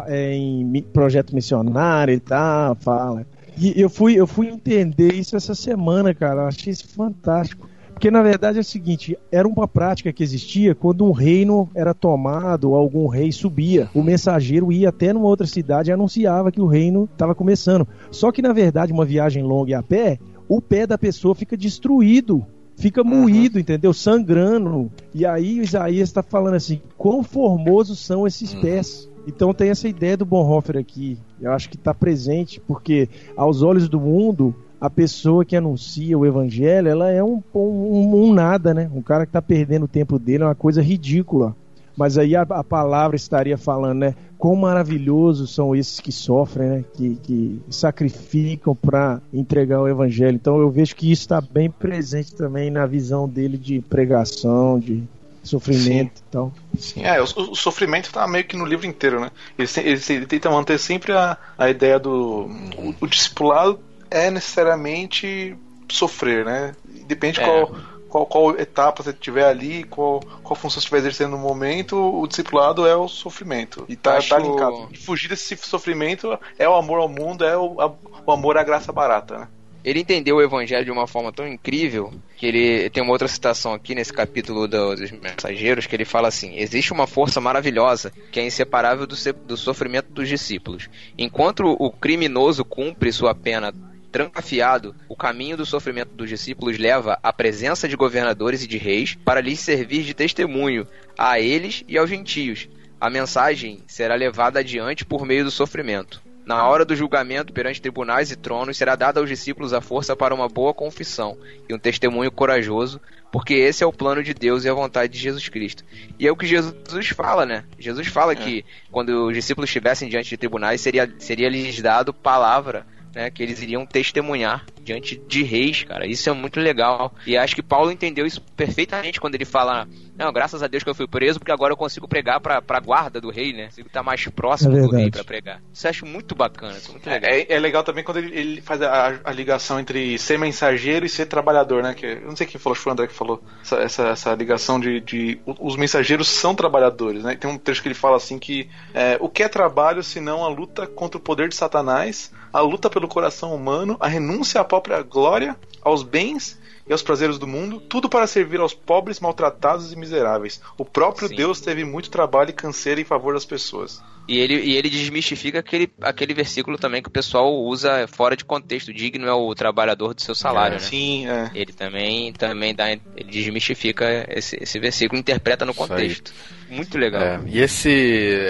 é, 0.07 0.33
em 0.35 0.81
projeto 0.93 1.33
missionário 1.33 2.13
e 2.13 2.19
tal, 2.19 2.75
fala. 2.75 3.25
E 3.57 3.79
eu 3.79 3.89
fui, 3.89 4.13
eu 4.13 4.27
fui 4.27 4.47
entender 4.47 5.13
isso 5.13 5.35
essa 5.35 5.55
semana, 5.55 6.13
cara. 6.13 6.41
Eu 6.41 6.47
achei 6.47 6.71
isso 6.71 6.87
fantástico. 6.89 7.67
Porque 8.01 8.09
na 8.09 8.23
verdade 8.23 8.57
é 8.57 8.61
o 8.61 8.63
seguinte, 8.63 9.15
era 9.31 9.47
uma 9.47 9.67
prática 9.67 10.11
que 10.11 10.23
existia 10.23 10.73
quando 10.73 11.05
um 11.05 11.11
reino 11.11 11.69
era 11.75 11.93
tomado, 11.93 12.71
ou 12.71 12.75
algum 12.75 13.05
rei 13.05 13.31
subia. 13.31 13.91
O 13.93 14.01
mensageiro 14.01 14.71
ia 14.71 14.89
até 14.89 15.13
numa 15.13 15.27
outra 15.27 15.45
cidade 15.45 15.91
e 15.91 15.93
anunciava 15.93 16.51
que 16.51 16.59
o 16.59 16.65
reino 16.65 17.07
estava 17.13 17.35
começando. 17.35 17.87
Só 18.09 18.31
que 18.31 18.41
na 18.41 18.51
verdade, 18.53 18.91
uma 18.91 19.05
viagem 19.05 19.43
longa 19.43 19.69
e 19.69 19.73
a 19.75 19.83
pé, 19.83 20.17
o 20.49 20.59
pé 20.59 20.87
da 20.87 20.97
pessoa 20.97 21.35
fica 21.35 21.55
destruído 21.55 22.43
fica 22.75 23.03
moído, 23.03 23.57
uhum. 23.57 23.61
entendeu? 23.61 23.93
Sangrando. 23.93 24.91
E 25.13 25.23
aí 25.23 25.59
o 25.59 25.63
Isaías 25.63 26.09
está 26.09 26.23
falando 26.23 26.55
assim: 26.55 26.81
quão 26.97 27.21
formosos 27.21 27.99
são 27.99 28.25
esses 28.25 28.55
uhum. 28.55 28.61
pés. 28.61 29.07
Então 29.27 29.53
tem 29.53 29.69
essa 29.69 29.87
ideia 29.87 30.17
do 30.17 30.25
Bonhoeffer 30.25 30.77
aqui. 30.77 31.19
Eu 31.39 31.51
acho 31.51 31.69
que 31.69 31.75
está 31.75 31.93
presente, 31.93 32.59
porque 32.59 33.07
aos 33.37 33.61
olhos 33.61 33.87
do 33.87 33.99
mundo, 33.99 34.55
a 34.81 34.89
pessoa 34.89 35.45
que 35.45 35.55
anuncia 35.55 36.17
o 36.17 36.25
evangelho, 36.25 36.87
ela 36.87 37.11
é 37.11 37.23
um, 37.23 37.43
um, 37.53 38.23
um 38.23 38.33
nada, 38.33 38.73
né? 38.73 38.89
Um 38.91 39.01
cara 39.03 39.27
que 39.27 39.29
está 39.29 39.41
perdendo 39.41 39.83
o 39.83 39.87
tempo 39.87 40.17
dele, 40.17 40.41
é 40.41 40.47
uma 40.47 40.55
coisa 40.55 40.81
ridícula. 40.81 41.55
Mas 41.95 42.17
aí 42.17 42.35
a, 42.35 42.41
a, 42.41 42.63
palavra 42.63 43.15
estaria 43.15 43.59
falando, 43.59 43.99
né? 43.99 44.15
Quão 44.39 44.55
maravilhosos 44.55 45.53
são 45.53 45.75
esses 45.75 45.99
que 45.99 46.11
sofrem, 46.11 46.67
né? 46.67 46.85
Que, 46.95 47.15
que 47.21 47.61
sacrificam 47.69 48.75
para 48.75 49.21
entregar 49.31 49.79
o 49.81 49.87
evangelho. 49.87 50.33
Então 50.33 50.59
eu 50.59 50.71
vejo 50.71 50.95
que 50.95 51.11
isso 51.11 51.21
está 51.21 51.39
bem 51.39 51.69
presente 51.69 52.33
também 52.33 52.71
na 52.71 52.87
visão 52.87 53.29
dele 53.29 53.59
de 53.59 53.81
pregação, 53.81 54.79
de 54.79 55.03
sofrimento 55.43 56.17
Sim. 56.17 56.23
e 56.27 56.31
tal. 56.31 56.53
Sim, 56.75 57.03
é, 57.03 57.21
o, 57.21 57.25
o, 57.25 57.55
sofrimento 57.55 58.05
está 58.05 58.27
meio 58.27 58.45
que 58.45 58.57
no 58.57 58.65
livro 58.65 58.87
inteiro, 58.87 59.19
né? 59.19 59.29
Ele, 59.59 59.69
ele, 59.77 60.01
ele 60.09 60.25
tenta 60.25 60.49
manter 60.49 60.79
sempre 60.79 61.11
a, 61.11 61.37
a 61.55 61.69
ideia 61.69 61.99
do. 61.99 62.49
O, 62.77 62.95
o 62.99 63.07
discipulado 63.07 63.79
é 64.11 64.29
necessariamente 64.29 65.57
sofrer, 65.89 66.45
né? 66.45 66.75
Depende 67.07 67.39
é. 67.39 67.43
qual, 67.43 67.75
qual, 68.07 68.25
qual 68.25 68.59
etapa 68.59 69.01
você 69.01 69.13
tiver 69.13 69.45
ali, 69.45 69.83
qual, 69.85 70.19
qual 70.43 70.55
função 70.55 70.75
você 70.75 70.79
estiver 70.79 70.97
exercendo 70.99 71.31
no 71.31 71.37
momento, 71.37 71.95
o 71.97 72.27
discipulado 72.27 72.85
é 72.85 72.95
o 72.95 73.07
sofrimento. 73.07 73.85
E 73.89 73.95
tá, 73.95 74.17
Acho... 74.17 74.29
tá 74.29 74.37
linkado. 74.37 74.89
E 74.91 74.97
fugir 74.97 75.29
desse 75.29 75.55
sofrimento 75.57 76.37
é 76.59 76.67
o 76.67 76.75
amor 76.75 76.99
ao 76.99 77.09
mundo, 77.09 77.45
é 77.45 77.57
o, 77.57 77.81
a, 77.81 77.91
o 78.25 78.31
amor 78.31 78.57
à 78.57 78.63
graça 78.63 78.91
barata, 78.91 79.39
né? 79.39 79.47
ele 79.83 79.99
entendeu 79.99 80.35
o 80.35 80.41
evangelho 80.41 80.85
de 80.85 80.91
uma 80.91 81.07
forma 81.07 81.31
tão 81.31 81.47
incrível 81.47 82.13
que 82.37 82.45
ele 82.45 82.89
tem 82.89 83.01
uma 83.01 83.11
outra 83.11 83.27
citação 83.27 83.73
aqui 83.73 83.95
nesse 83.95 84.13
capítulo 84.13 84.67
dos 84.67 85.11
mensageiros 85.11 85.87
que 85.87 85.95
ele 85.95 86.05
fala 86.05 86.27
assim: 86.27 86.55
existe 86.57 86.93
uma 86.93 87.07
força 87.07 87.41
maravilhosa 87.41 88.11
que 88.31 88.39
é 88.39 88.45
inseparável 88.45 89.07
do, 89.07 89.15
do 89.45 89.57
sofrimento 89.57 90.11
dos 90.11 90.29
discípulos. 90.29 90.89
Enquanto 91.17 91.65
o 91.79 91.91
criminoso 91.91 92.63
cumpre 92.63 93.11
sua 93.11 93.33
pena 93.33 93.73
trancafiado, 94.11 94.93
o 95.07 95.15
caminho 95.15 95.55
do 95.55 95.65
sofrimento 95.65 96.13
dos 96.13 96.29
discípulos 96.29 96.77
leva 96.77 97.17
à 97.23 97.31
presença 97.31 97.87
de 97.87 97.95
governadores 97.95 98.63
e 98.63 98.67
de 98.67 98.77
reis 98.77 99.15
para 99.15 99.41
lhes 99.41 99.59
servir 99.59 100.03
de 100.03 100.13
testemunho 100.13 100.85
a 101.17 101.39
eles 101.39 101.83
e 101.87 101.97
aos 101.97 102.09
gentios. 102.09 102.67
A 102.99 103.09
mensagem 103.09 103.83
será 103.87 104.13
levada 104.13 104.59
adiante 104.59 105.05
por 105.05 105.25
meio 105.25 105.43
do 105.43 105.51
sofrimento. 105.51 106.21
Na 106.45 106.67
hora 106.67 106.83
do 106.83 106.95
julgamento 106.95 107.53
perante 107.53 107.81
tribunais 107.81 108.31
e 108.31 108.35
tronos, 108.35 108.75
será 108.75 108.95
dada 108.95 109.19
aos 109.19 109.29
discípulos 109.29 109.73
a 109.73 109.81
força 109.81 110.15
para 110.15 110.35
uma 110.35 110.49
boa 110.49 110.73
confissão 110.73 111.37
e 111.69 111.73
um 111.73 111.79
testemunho 111.79 112.31
corajoso, 112.31 112.99
porque 113.31 113.53
esse 113.53 113.83
é 113.83 113.87
o 113.87 113.93
plano 113.93 114.21
de 114.23 114.33
Deus 114.33 114.65
e 114.65 114.69
a 114.69 114.73
vontade 114.73 115.13
de 115.13 115.19
Jesus 115.19 115.47
Cristo. 115.47 115.85
E 116.19 116.27
é 116.27 116.31
o 116.31 116.35
que 116.35 116.45
Jesus 116.45 117.07
fala, 117.09 117.45
né? 117.45 117.63
Jesus 117.79 118.07
fala 118.07 118.33
é. 118.33 118.35
que 118.35 118.65
quando 118.91 119.27
os 119.27 119.33
discípulos 119.33 119.69
estivessem 119.69 120.09
diante 120.09 120.29
de 120.29 120.37
tribunais, 120.37 120.81
seria, 120.81 121.11
seria 121.19 121.47
lhes 121.47 121.81
dado 121.81 122.13
palavra 122.13 122.85
né, 123.13 123.29
que 123.29 123.43
eles 123.43 123.61
iriam 123.61 123.85
testemunhar 123.85 124.65
diante 124.81 125.21
de 125.27 125.43
reis, 125.43 125.83
cara. 125.83 126.05
Isso 126.05 126.29
é 126.29 126.33
muito 126.33 126.59
legal. 126.59 127.13
E 127.25 127.37
acho 127.37 127.55
que 127.55 127.61
Paulo 127.61 127.91
entendeu 127.91 128.25
isso 128.25 128.41
perfeitamente 128.55 129.19
quando 129.19 129.35
ele 129.35 129.45
fala: 129.45 129.87
Não, 130.21 130.31
graças 130.31 130.61
a 130.61 130.67
Deus 130.67 130.83
que 130.83 130.89
eu 130.89 130.93
fui 130.93 131.07
preso, 131.07 131.39
porque 131.39 131.51
agora 131.51 131.73
eu 131.73 131.77
consigo 131.77 132.07
pregar 132.07 132.39
pra, 132.39 132.61
pra 132.61 132.79
guarda 132.79 133.19
do 133.19 133.31
rei, 133.31 133.53
né? 133.53 133.65
Consigo 133.65 133.87
estar 133.87 134.03
mais 134.03 134.23
próximo 134.27 134.77
é 134.77 134.81
do 134.81 134.91
rei 134.91 135.09
pra 135.09 135.23
pregar. 135.23 135.59
Isso 135.73 135.87
eu 135.87 135.89
acho 135.89 136.05
muito 136.05 136.35
bacana, 136.35 136.77
isso 136.77 136.89
é 136.89 136.91
muito 136.91 137.09
legal. 137.09 137.31
É, 137.31 137.45
é 137.49 137.59
legal 137.59 137.83
também 137.83 138.03
quando 138.03 138.17
ele, 138.17 138.37
ele 138.37 138.61
faz 138.61 138.83
a, 138.83 139.19
a, 139.23 139.31
ligação 139.31 139.79
entre 139.79 140.19
ser 140.19 140.37
mensageiro 140.37 141.07
e 141.07 141.09
ser 141.09 141.25
trabalhador, 141.25 141.81
né? 141.81 141.95
Que, 141.95 142.05
eu 142.05 142.27
não 142.27 142.35
sei 142.35 142.45
quem 142.45 142.61
falou, 142.61 142.73
acho 142.73 142.81
que 142.81 142.83
foi 142.83 142.91
o 142.91 142.93
André 142.93 143.07
que 143.07 143.13
falou. 143.15 143.43
Essa, 143.63 143.75
essa, 143.77 144.07
essa 144.09 144.35
ligação 144.35 144.79
de, 144.79 145.01
de, 145.01 145.39
Os 145.43 145.75
mensageiros 145.75 146.27
são 146.27 146.53
trabalhadores, 146.53 147.23
né? 147.23 147.35
Tem 147.35 147.49
um 147.49 147.57
trecho 147.57 147.81
que 147.81 147.87
ele 147.87 147.95
fala 147.95 148.17
assim 148.17 148.37
que 148.37 148.69
é, 148.93 149.17
o 149.19 149.27
que 149.27 149.41
é 149.41 149.49
trabalho 149.49 150.03
senão 150.03 150.45
a 150.45 150.49
luta 150.49 150.85
contra 150.85 151.17
o 151.17 151.21
poder 151.21 151.49
de 151.49 151.55
Satanás, 151.55 152.31
a 152.53 152.61
luta 152.61 152.91
pelo 152.91 153.07
coração 153.07 153.55
humano, 153.55 153.97
a 153.99 154.07
renúncia 154.07 154.61
à 154.61 154.63
própria 154.63 155.01
glória, 155.01 155.57
aos 155.81 156.03
bens 156.03 156.60
e 156.87 156.91
aos 156.91 157.01
prazeres 157.01 157.37
do 157.37 157.47
mundo, 157.47 157.79
tudo 157.79 158.09
para 158.09 158.27
servir 158.27 158.59
aos 158.59 158.73
pobres, 158.73 159.19
maltratados 159.19 159.91
e 159.91 159.95
miseráveis. 159.95 160.61
O 160.77 160.85
próprio 160.85 161.27
Sim. 161.27 161.35
Deus 161.35 161.61
teve 161.61 161.83
muito 161.83 162.09
trabalho 162.09 162.49
e 162.49 162.53
canseira 162.53 162.99
em 162.99 163.05
favor 163.05 163.33
das 163.33 163.45
pessoas. 163.45 164.01
E 164.27 164.37
ele, 164.37 164.55
e 164.55 164.77
ele 164.77 164.89
desmistifica 164.89 165.59
aquele, 165.59 165.91
aquele 166.01 166.33
versículo 166.33 166.77
também 166.77 167.01
que 167.01 167.09
o 167.09 167.11
pessoal 167.11 167.53
usa 167.53 168.07
fora 168.07 168.35
de 168.35 168.45
contexto. 168.45 168.93
Digno 168.93 169.27
é 169.27 169.33
o 169.33 169.53
trabalhador 169.55 170.13
do 170.13 170.21
seu 170.21 170.35
salário, 170.35 170.77
é, 170.77 170.79
né? 170.79 170.85
Sim, 170.85 171.27
é. 171.27 171.51
Ele 171.53 171.73
também, 171.73 172.31
também 172.33 172.73
dá, 172.73 172.91
ele 172.91 173.01
desmistifica 173.29 174.25
esse, 174.29 174.57
esse 174.61 174.79
versículo, 174.79 175.19
interpreta 175.19 175.65
no 175.65 175.73
contexto. 175.73 176.31
Muito 176.71 176.97
legal. 176.97 177.21
É, 177.21 177.41
e 177.45 177.59
esse. 177.59 177.91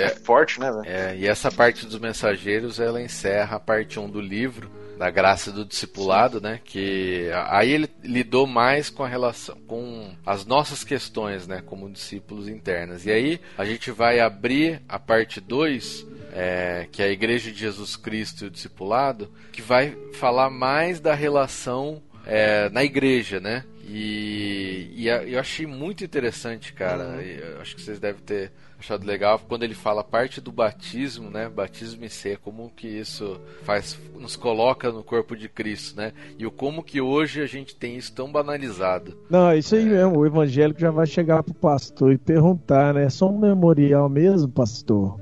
É 0.03 0.09
forte, 0.09 0.59
né? 0.59 0.71
É, 0.85 1.15
e 1.17 1.27
essa 1.27 1.51
parte 1.51 1.85
dos 1.85 1.99
mensageiros 1.99 2.79
ela 2.79 3.01
encerra 3.01 3.57
a 3.57 3.59
parte 3.59 3.99
1 3.99 4.09
do 4.09 4.21
livro 4.21 4.69
da 5.01 5.09
graça 5.09 5.51
do 5.51 5.65
discipulado, 5.65 6.39
né? 6.39 6.59
Que 6.63 7.27
aí 7.47 7.71
ele 7.71 7.89
lidou 8.03 8.45
mais 8.45 8.87
com 8.87 9.03
a 9.03 9.07
relação 9.07 9.57
com 9.65 10.11
as 10.23 10.45
nossas 10.45 10.83
questões, 10.83 11.47
né, 11.47 11.63
como 11.65 11.89
discípulos 11.89 12.47
internas. 12.47 13.07
E 13.07 13.11
aí 13.11 13.41
a 13.57 13.65
gente 13.65 13.89
vai 13.89 14.19
abrir 14.19 14.79
a 14.87 14.99
parte 14.99 15.41
2, 15.41 16.05
é, 16.33 16.87
que 16.91 17.01
é 17.01 17.05
a 17.05 17.11
Igreja 17.11 17.51
de 17.51 17.57
Jesus 17.57 17.95
Cristo 17.95 18.43
e 18.43 18.47
o 18.47 18.51
discipulado, 18.51 19.31
que 19.51 19.63
vai 19.63 19.97
falar 20.13 20.51
mais 20.51 20.99
da 20.99 21.15
relação 21.15 21.99
é, 22.23 22.69
na 22.69 22.83
igreja, 22.83 23.39
né? 23.39 23.63
E, 23.87 24.91
e, 24.95 25.07
eu 25.07 25.39
achei 25.39 25.65
muito 25.65 26.03
interessante, 26.03 26.73
cara. 26.73 27.03
Uhum. 27.03 27.61
acho 27.61 27.75
que 27.75 27.81
vocês 27.81 27.99
devem 27.99 28.21
ter 28.21 28.51
achado 28.81 29.05
legal 29.05 29.39
quando 29.47 29.63
ele 29.63 29.75
fala 29.75 30.03
parte 30.03 30.41
do 30.41 30.51
batismo, 30.51 31.29
né? 31.29 31.47
Batismo 31.47 32.03
em 32.03 32.09
ser, 32.09 32.37
como 32.39 32.71
que 32.75 32.87
isso 32.87 33.39
faz 33.63 33.97
nos 34.19 34.35
coloca 34.35 34.91
no 34.91 35.03
corpo 35.03 35.35
de 35.35 35.47
Cristo, 35.47 35.97
né? 35.97 36.13
E 36.37 36.45
o 36.45 36.51
como 36.51 36.83
que 36.83 36.99
hoje 36.99 37.41
a 37.41 37.45
gente 37.45 37.75
tem 37.75 37.95
isso 37.95 38.13
tão 38.13 38.31
banalizado. 38.31 39.17
Não, 39.29 39.49
é 39.49 39.57
isso 39.57 39.75
aí 39.75 39.83
é. 39.83 39.85
mesmo. 39.85 40.19
O 40.19 40.25
evangélico 40.25 40.79
já 40.79 40.91
vai 40.91 41.05
chegar 41.05 41.43
pro 41.43 41.53
pastor 41.53 42.11
e 42.11 42.17
perguntar, 42.17 42.93
né? 42.93 43.05
É 43.05 43.09
só 43.09 43.29
um 43.29 43.39
memorial 43.39 44.09
mesmo, 44.09 44.49
pastor? 44.49 45.19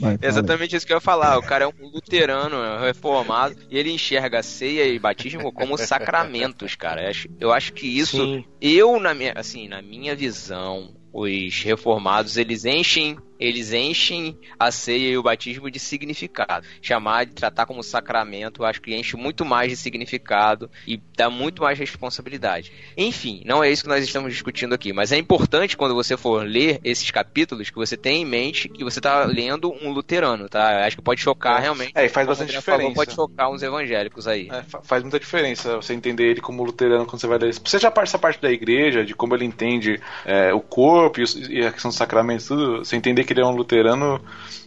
Vai, 0.00 0.18
Exatamente 0.22 0.76
isso 0.76 0.86
que 0.86 0.92
eu 0.92 0.96
ia 0.96 1.00
falar. 1.00 1.38
O 1.38 1.42
cara 1.42 1.64
é 1.64 1.68
um 1.68 1.88
luterano, 1.88 2.56
é 2.56 2.86
reformado, 2.86 3.56
e 3.70 3.78
ele 3.78 3.90
enxerga 3.90 4.40
a 4.40 4.42
ceia 4.42 4.86
e 4.86 4.98
batismo 4.98 5.52
como 5.52 5.76
sacramentos, 5.78 6.74
cara. 6.74 7.10
Eu 7.38 7.52
acho 7.52 7.72
que 7.72 7.86
isso, 7.86 8.16
Sim. 8.16 8.44
eu 8.60 8.98
na 9.00 9.14
minha, 9.14 9.32
assim, 9.36 9.68
na 9.68 9.82
minha 9.82 10.14
visão, 10.14 10.94
os 11.12 11.62
reformados 11.62 12.36
eles 12.36 12.64
enchem 12.64 13.18
eles 13.42 13.72
enchem 13.72 14.38
a 14.58 14.70
ceia 14.70 15.08
e 15.08 15.18
o 15.18 15.22
batismo 15.22 15.70
de 15.70 15.78
significado. 15.78 16.66
Chamar 16.80 17.26
de 17.26 17.32
tratar 17.32 17.66
como 17.66 17.82
sacramento, 17.82 18.64
acho 18.64 18.80
que 18.80 18.94
enche 18.94 19.16
muito 19.16 19.44
mais 19.44 19.70
de 19.70 19.76
significado 19.76 20.70
e 20.86 21.00
dá 21.16 21.28
muito 21.28 21.62
mais 21.62 21.78
responsabilidade. 21.78 22.72
Enfim, 22.96 23.42
não 23.44 23.62
é 23.62 23.70
isso 23.70 23.82
que 23.82 23.88
nós 23.88 24.04
estamos 24.04 24.32
discutindo 24.32 24.74
aqui, 24.74 24.92
mas 24.92 25.12
é 25.12 25.18
importante 25.18 25.76
quando 25.76 25.94
você 25.94 26.16
for 26.16 26.46
ler 26.46 26.80
esses 26.84 27.10
capítulos 27.10 27.70
que 27.70 27.76
você 27.76 27.96
tenha 27.96 28.20
em 28.20 28.24
mente 28.24 28.68
que 28.68 28.84
você 28.84 28.98
está 28.98 29.24
lendo 29.24 29.72
um 29.82 29.90
luterano, 29.90 30.48
tá? 30.48 30.84
Acho 30.86 30.96
que 30.96 31.02
pode 31.02 31.20
chocar 31.20 31.58
é. 31.58 31.62
realmente. 31.62 31.92
É, 31.94 32.04
e 32.04 32.08
faz 32.08 32.26
bastante 32.26 32.52
diferença. 32.52 32.82
Falou, 32.82 32.94
pode 32.94 33.12
chocar 33.12 33.50
uns 33.50 33.62
evangélicos 33.62 34.28
aí. 34.28 34.48
É, 34.50 34.62
faz 34.82 35.02
muita 35.02 35.18
diferença 35.18 35.76
você 35.76 35.94
entender 35.94 36.30
ele 36.30 36.40
como 36.40 36.62
luterano 36.62 37.06
quando 37.06 37.20
você 37.20 37.26
vai 37.26 37.38
ler. 37.38 37.54
Seja 37.64 37.90
parte 37.90 38.08
essa 38.08 38.18
parte 38.18 38.40
da 38.40 38.50
igreja, 38.50 39.04
de 39.04 39.14
como 39.14 39.34
ele 39.34 39.44
entende 39.44 40.00
é, 40.24 40.52
o 40.52 40.60
corpo 40.60 41.20
e, 41.20 41.64
a 41.64 41.72
questão 41.72 41.88
dos 41.88 41.98
sacramentos, 41.98 42.46
tudo, 42.46 42.78
você 42.78 42.96
entender 42.96 43.24
que 43.24 43.31
que 43.32 43.40
ele 43.40 43.46
é 43.46 43.50
um 43.50 43.56
luterano 43.56 44.20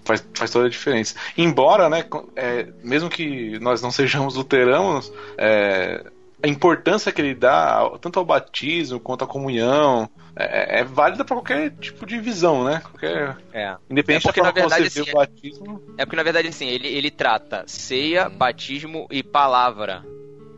faz, 0.03 0.25
faz 0.33 0.51
toda 0.51 0.67
a 0.67 0.69
diferença. 0.69 1.15
Embora, 1.37 1.89
né, 1.89 2.05
é, 2.35 2.67
mesmo 2.83 3.09
que 3.09 3.59
nós 3.59 3.81
não 3.81 3.91
sejamos 3.91 4.35
luteranos, 4.35 5.11
é, 5.37 6.05
a 6.41 6.47
importância 6.47 7.11
que 7.11 7.21
ele 7.21 7.33
dá 7.33 7.89
tanto 7.99 8.19
ao 8.19 8.25
batismo 8.25 8.99
quanto 8.99 9.23
à 9.23 9.27
comunhão 9.27 10.09
é, 10.35 10.81
é 10.81 10.83
válida 10.83 11.23
para 11.25 11.35
qualquer 11.35 11.71
tipo 11.71 12.05
de 12.05 12.19
visão, 12.19 12.63
né? 12.63 12.81
Qualquer... 12.83 13.37
É. 13.53 13.75
Independente 13.89 14.27
é 14.27 14.31
porque, 14.31 14.41
da 14.41 14.51
forma 14.51 14.61
verdade, 14.61 14.89
você 14.89 15.01
assim, 15.01 15.11
o 15.11 15.13
batismo. 15.13 15.81
É 15.97 16.05
porque 16.05 16.15
na 16.15 16.23
verdade 16.23 16.47
assim 16.47 16.67
ele, 16.67 16.87
ele 16.87 17.09
trata 17.09 17.63
ceia, 17.67 18.29
batismo 18.29 19.07
e 19.09 19.23
palavra 19.23 20.03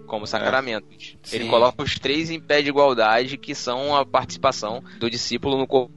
como 0.07 0.25
sacramentos. 0.25 1.17
É. 1.31 1.35
Ele 1.35 1.47
coloca 1.47 1.83
os 1.83 1.99
três 1.99 2.29
em 2.29 2.39
pé 2.39 2.61
de 2.61 2.69
igualdade, 2.69 3.37
que 3.37 3.53
são 3.53 3.95
a 3.95 4.05
participação 4.05 4.81
do 4.99 5.09
discípulo 5.09 5.57
no 5.57 5.67
corpo 5.67 5.93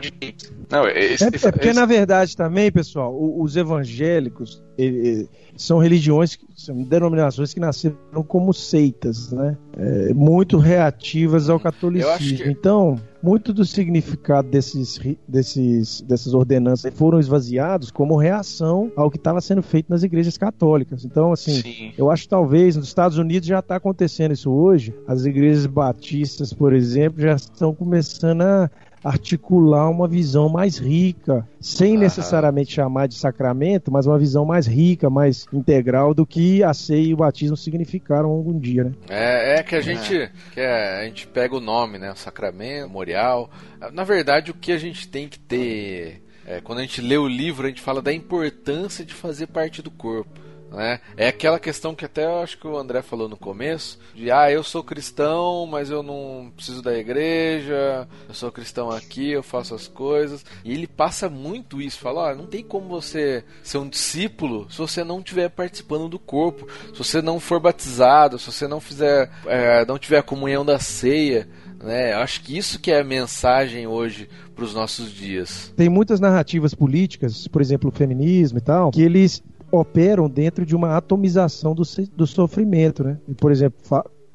de 0.00 0.12
Cristo. 0.12 0.52
Não, 0.70 0.86
esse, 0.88 1.24
é, 1.24 1.28
é, 1.28 1.52
porque, 1.52 1.68
esse... 1.68 1.78
na 1.78 1.86
verdade, 1.86 2.36
também, 2.36 2.70
pessoal, 2.70 3.16
os 3.16 3.56
evangélicos 3.56 4.62
ele, 4.76 5.28
são 5.56 5.78
religiões, 5.78 6.38
são 6.56 6.82
denominações 6.82 7.52
que 7.52 7.58
nasceram 7.58 7.96
como 8.26 8.52
seitas, 8.52 9.32
né? 9.32 9.56
É, 9.76 10.14
muito 10.14 10.58
reativas 10.58 11.48
ao 11.48 11.58
catolicismo. 11.58 12.38
Que... 12.38 12.50
Então, 12.50 12.96
muito 13.20 13.52
do 13.52 13.64
significado 13.64 14.48
desses, 14.48 15.00
desses, 15.26 16.00
dessas 16.02 16.34
ordenanças 16.34 16.94
foram 16.94 17.18
esvaziados 17.18 17.90
como 17.90 18.16
reação 18.16 18.92
ao 18.94 19.10
que 19.10 19.16
estava 19.16 19.40
sendo 19.40 19.62
feito 19.62 19.88
nas 19.88 20.02
igrejas 20.02 20.38
católicas. 20.38 21.04
Então, 21.04 21.32
assim, 21.32 21.60
Sim. 21.62 21.92
eu 21.98 22.10
acho 22.10 22.24
que 22.24 22.28
talvez 22.28 22.76
nos 22.76 22.86
Estados 22.86 23.18
Unidos 23.18 23.48
já 23.48 23.58
está 23.58 23.76
acontecendo 23.76 24.32
isso 24.32 24.50
hoje. 24.50 24.94
As 25.06 25.24
igrejas 25.24 25.66
batistas, 25.66 26.52
por 26.52 26.72
exemplo, 26.72 27.20
já 27.20 27.34
estão 27.34 27.74
começando 27.74 28.42
a 28.42 28.70
articular 29.02 29.88
uma 29.88 30.08
visão 30.08 30.48
mais 30.48 30.78
rica, 30.78 31.46
sem 31.60 31.96
necessariamente 31.96 32.72
chamar 32.72 33.06
de 33.06 33.14
sacramento, 33.14 33.90
mas 33.90 34.06
uma 34.06 34.18
visão 34.18 34.44
mais 34.44 34.66
rica, 34.66 35.08
mais 35.08 35.46
integral 35.52 36.14
do 36.14 36.26
que 36.26 36.62
a 36.62 36.74
ceia 36.74 37.08
e 37.08 37.14
o 37.14 37.18
batismo 37.18 37.56
significaram 37.56 38.30
algum 38.30 38.58
dia, 38.58 38.84
né? 38.84 38.92
É, 39.08 39.58
é 39.58 39.62
que 39.62 39.74
a 39.74 39.80
gente 39.80 40.16
é. 40.16 40.30
que 40.52 40.60
é, 40.60 41.00
a 41.00 41.04
gente 41.04 41.26
pega 41.26 41.54
o 41.54 41.60
nome, 41.60 41.98
né, 41.98 42.12
o 42.12 42.16
sacramento, 42.16 42.88
memorial. 42.88 43.50
Na 43.92 44.04
verdade, 44.04 44.50
o 44.50 44.54
que 44.54 44.72
a 44.72 44.78
gente 44.78 45.08
tem 45.08 45.28
que 45.28 45.38
ter 45.38 46.22
é, 46.46 46.60
quando 46.62 46.78
a 46.78 46.82
gente 46.82 47.02
lê 47.02 47.18
o 47.18 47.28
livro, 47.28 47.66
a 47.66 47.68
gente 47.68 47.82
fala 47.82 48.00
da 48.00 48.12
importância 48.12 49.04
de 49.04 49.12
fazer 49.12 49.48
parte 49.48 49.82
do 49.82 49.90
corpo. 49.90 50.47
Né? 50.70 51.00
É 51.16 51.28
aquela 51.28 51.58
questão 51.58 51.94
que 51.94 52.04
até 52.04 52.26
eu 52.26 52.40
acho 52.40 52.58
que 52.58 52.66
o 52.66 52.76
André 52.76 53.02
falou 53.02 53.28
no 53.28 53.36
começo, 53.36 53.98
de 54.14 54.30
ah, 54.30 54.50
eu 54.50 54.62
sou 54.62 54.82
cristão, 54.82 55.66
mas 55.66 55.90
eu 55.90 56.02
não 56.02 56.52
preciso 56.54 56.82
da 56.82 56.96
igreja, 56.96 58.06
eu 58.28 58.34
sou 58.34 58.52
cristão 58.52 58.90
aqui, 58.90 59.30
eu 59.30 59.42
faço 59.42 59.74
as 59.74 59.88
coisas. 59.88 60.44
E 60.64 60.72
ele 60.72 60.86
passa 60.86 61.28
muito 61.28 61.80
isso, 61.80 61.98
fala, 61.98 62.30
ah, 62.30 62.34
não 62.34 62.46
tem 62.46 62.62
como 62.62 62.88
você 62.88 63.44
ser 63.62 63.78
um 63.78 63.88
discípulo 63.88 64.70
se 64.70 64.78
você 64.78 65.02
não 65.02 65.20
estiver 65.20 65.48
participando 65.48 66.08
do 66.08 66.18
corpo, 66.18 66.66
se 66.92 66.98
você 66.98 67.22
não 67.22 67.40
for 67.40 67.60
batizado, 67.60 68.38
se 68.38 68.50
você 68.50 68.68
não 68.68 68.80
fizer, 68.80 69.30
é, 69.46 69.84
não 69.86 69.98
tiver 69.98 70.18
a 70.18 70.22
comunhão 70.22 70.64
da 70.64 70.78
ceia. 70.78 71.48
Né? 71.82 72.12
Acho 72.12 72.42
que 72.42 72.56
isso 72.56 72.80
que 72.80 72.90
é 72.90 73.00
a 73.00 73.04
mensagem 73.04 73.86
hoje 73.86 74.28
para 74.54 74.64
os 74.64 74.74
nossos 74.74 75.12
dias. 75.12 75.72
Tem 75.76 75.88
muitas 75.88 76.18
narrativas 76.18 76.74
políticas, 76.74 77.46
por 77.46 77.62
exemplo, 77.62 77.88
o 77.88 77.92
feminismo 77.92 78.58
e 78.58 78.60
tal, 78.60 78.90
que 78.90 79.00
eles 79.00 79.42
operam 79.70 80.28
dentro 80.28 80.64
de 80.64 80.74
uma 80.74 80.96
atomização 80.96 81.74
do, 81.74 81.82
do 82.16 82.26
sofrimento, 82.26 83.04
né? 83.04 83.18
Por 83.38 83.52
exemplo, 83.52 83.78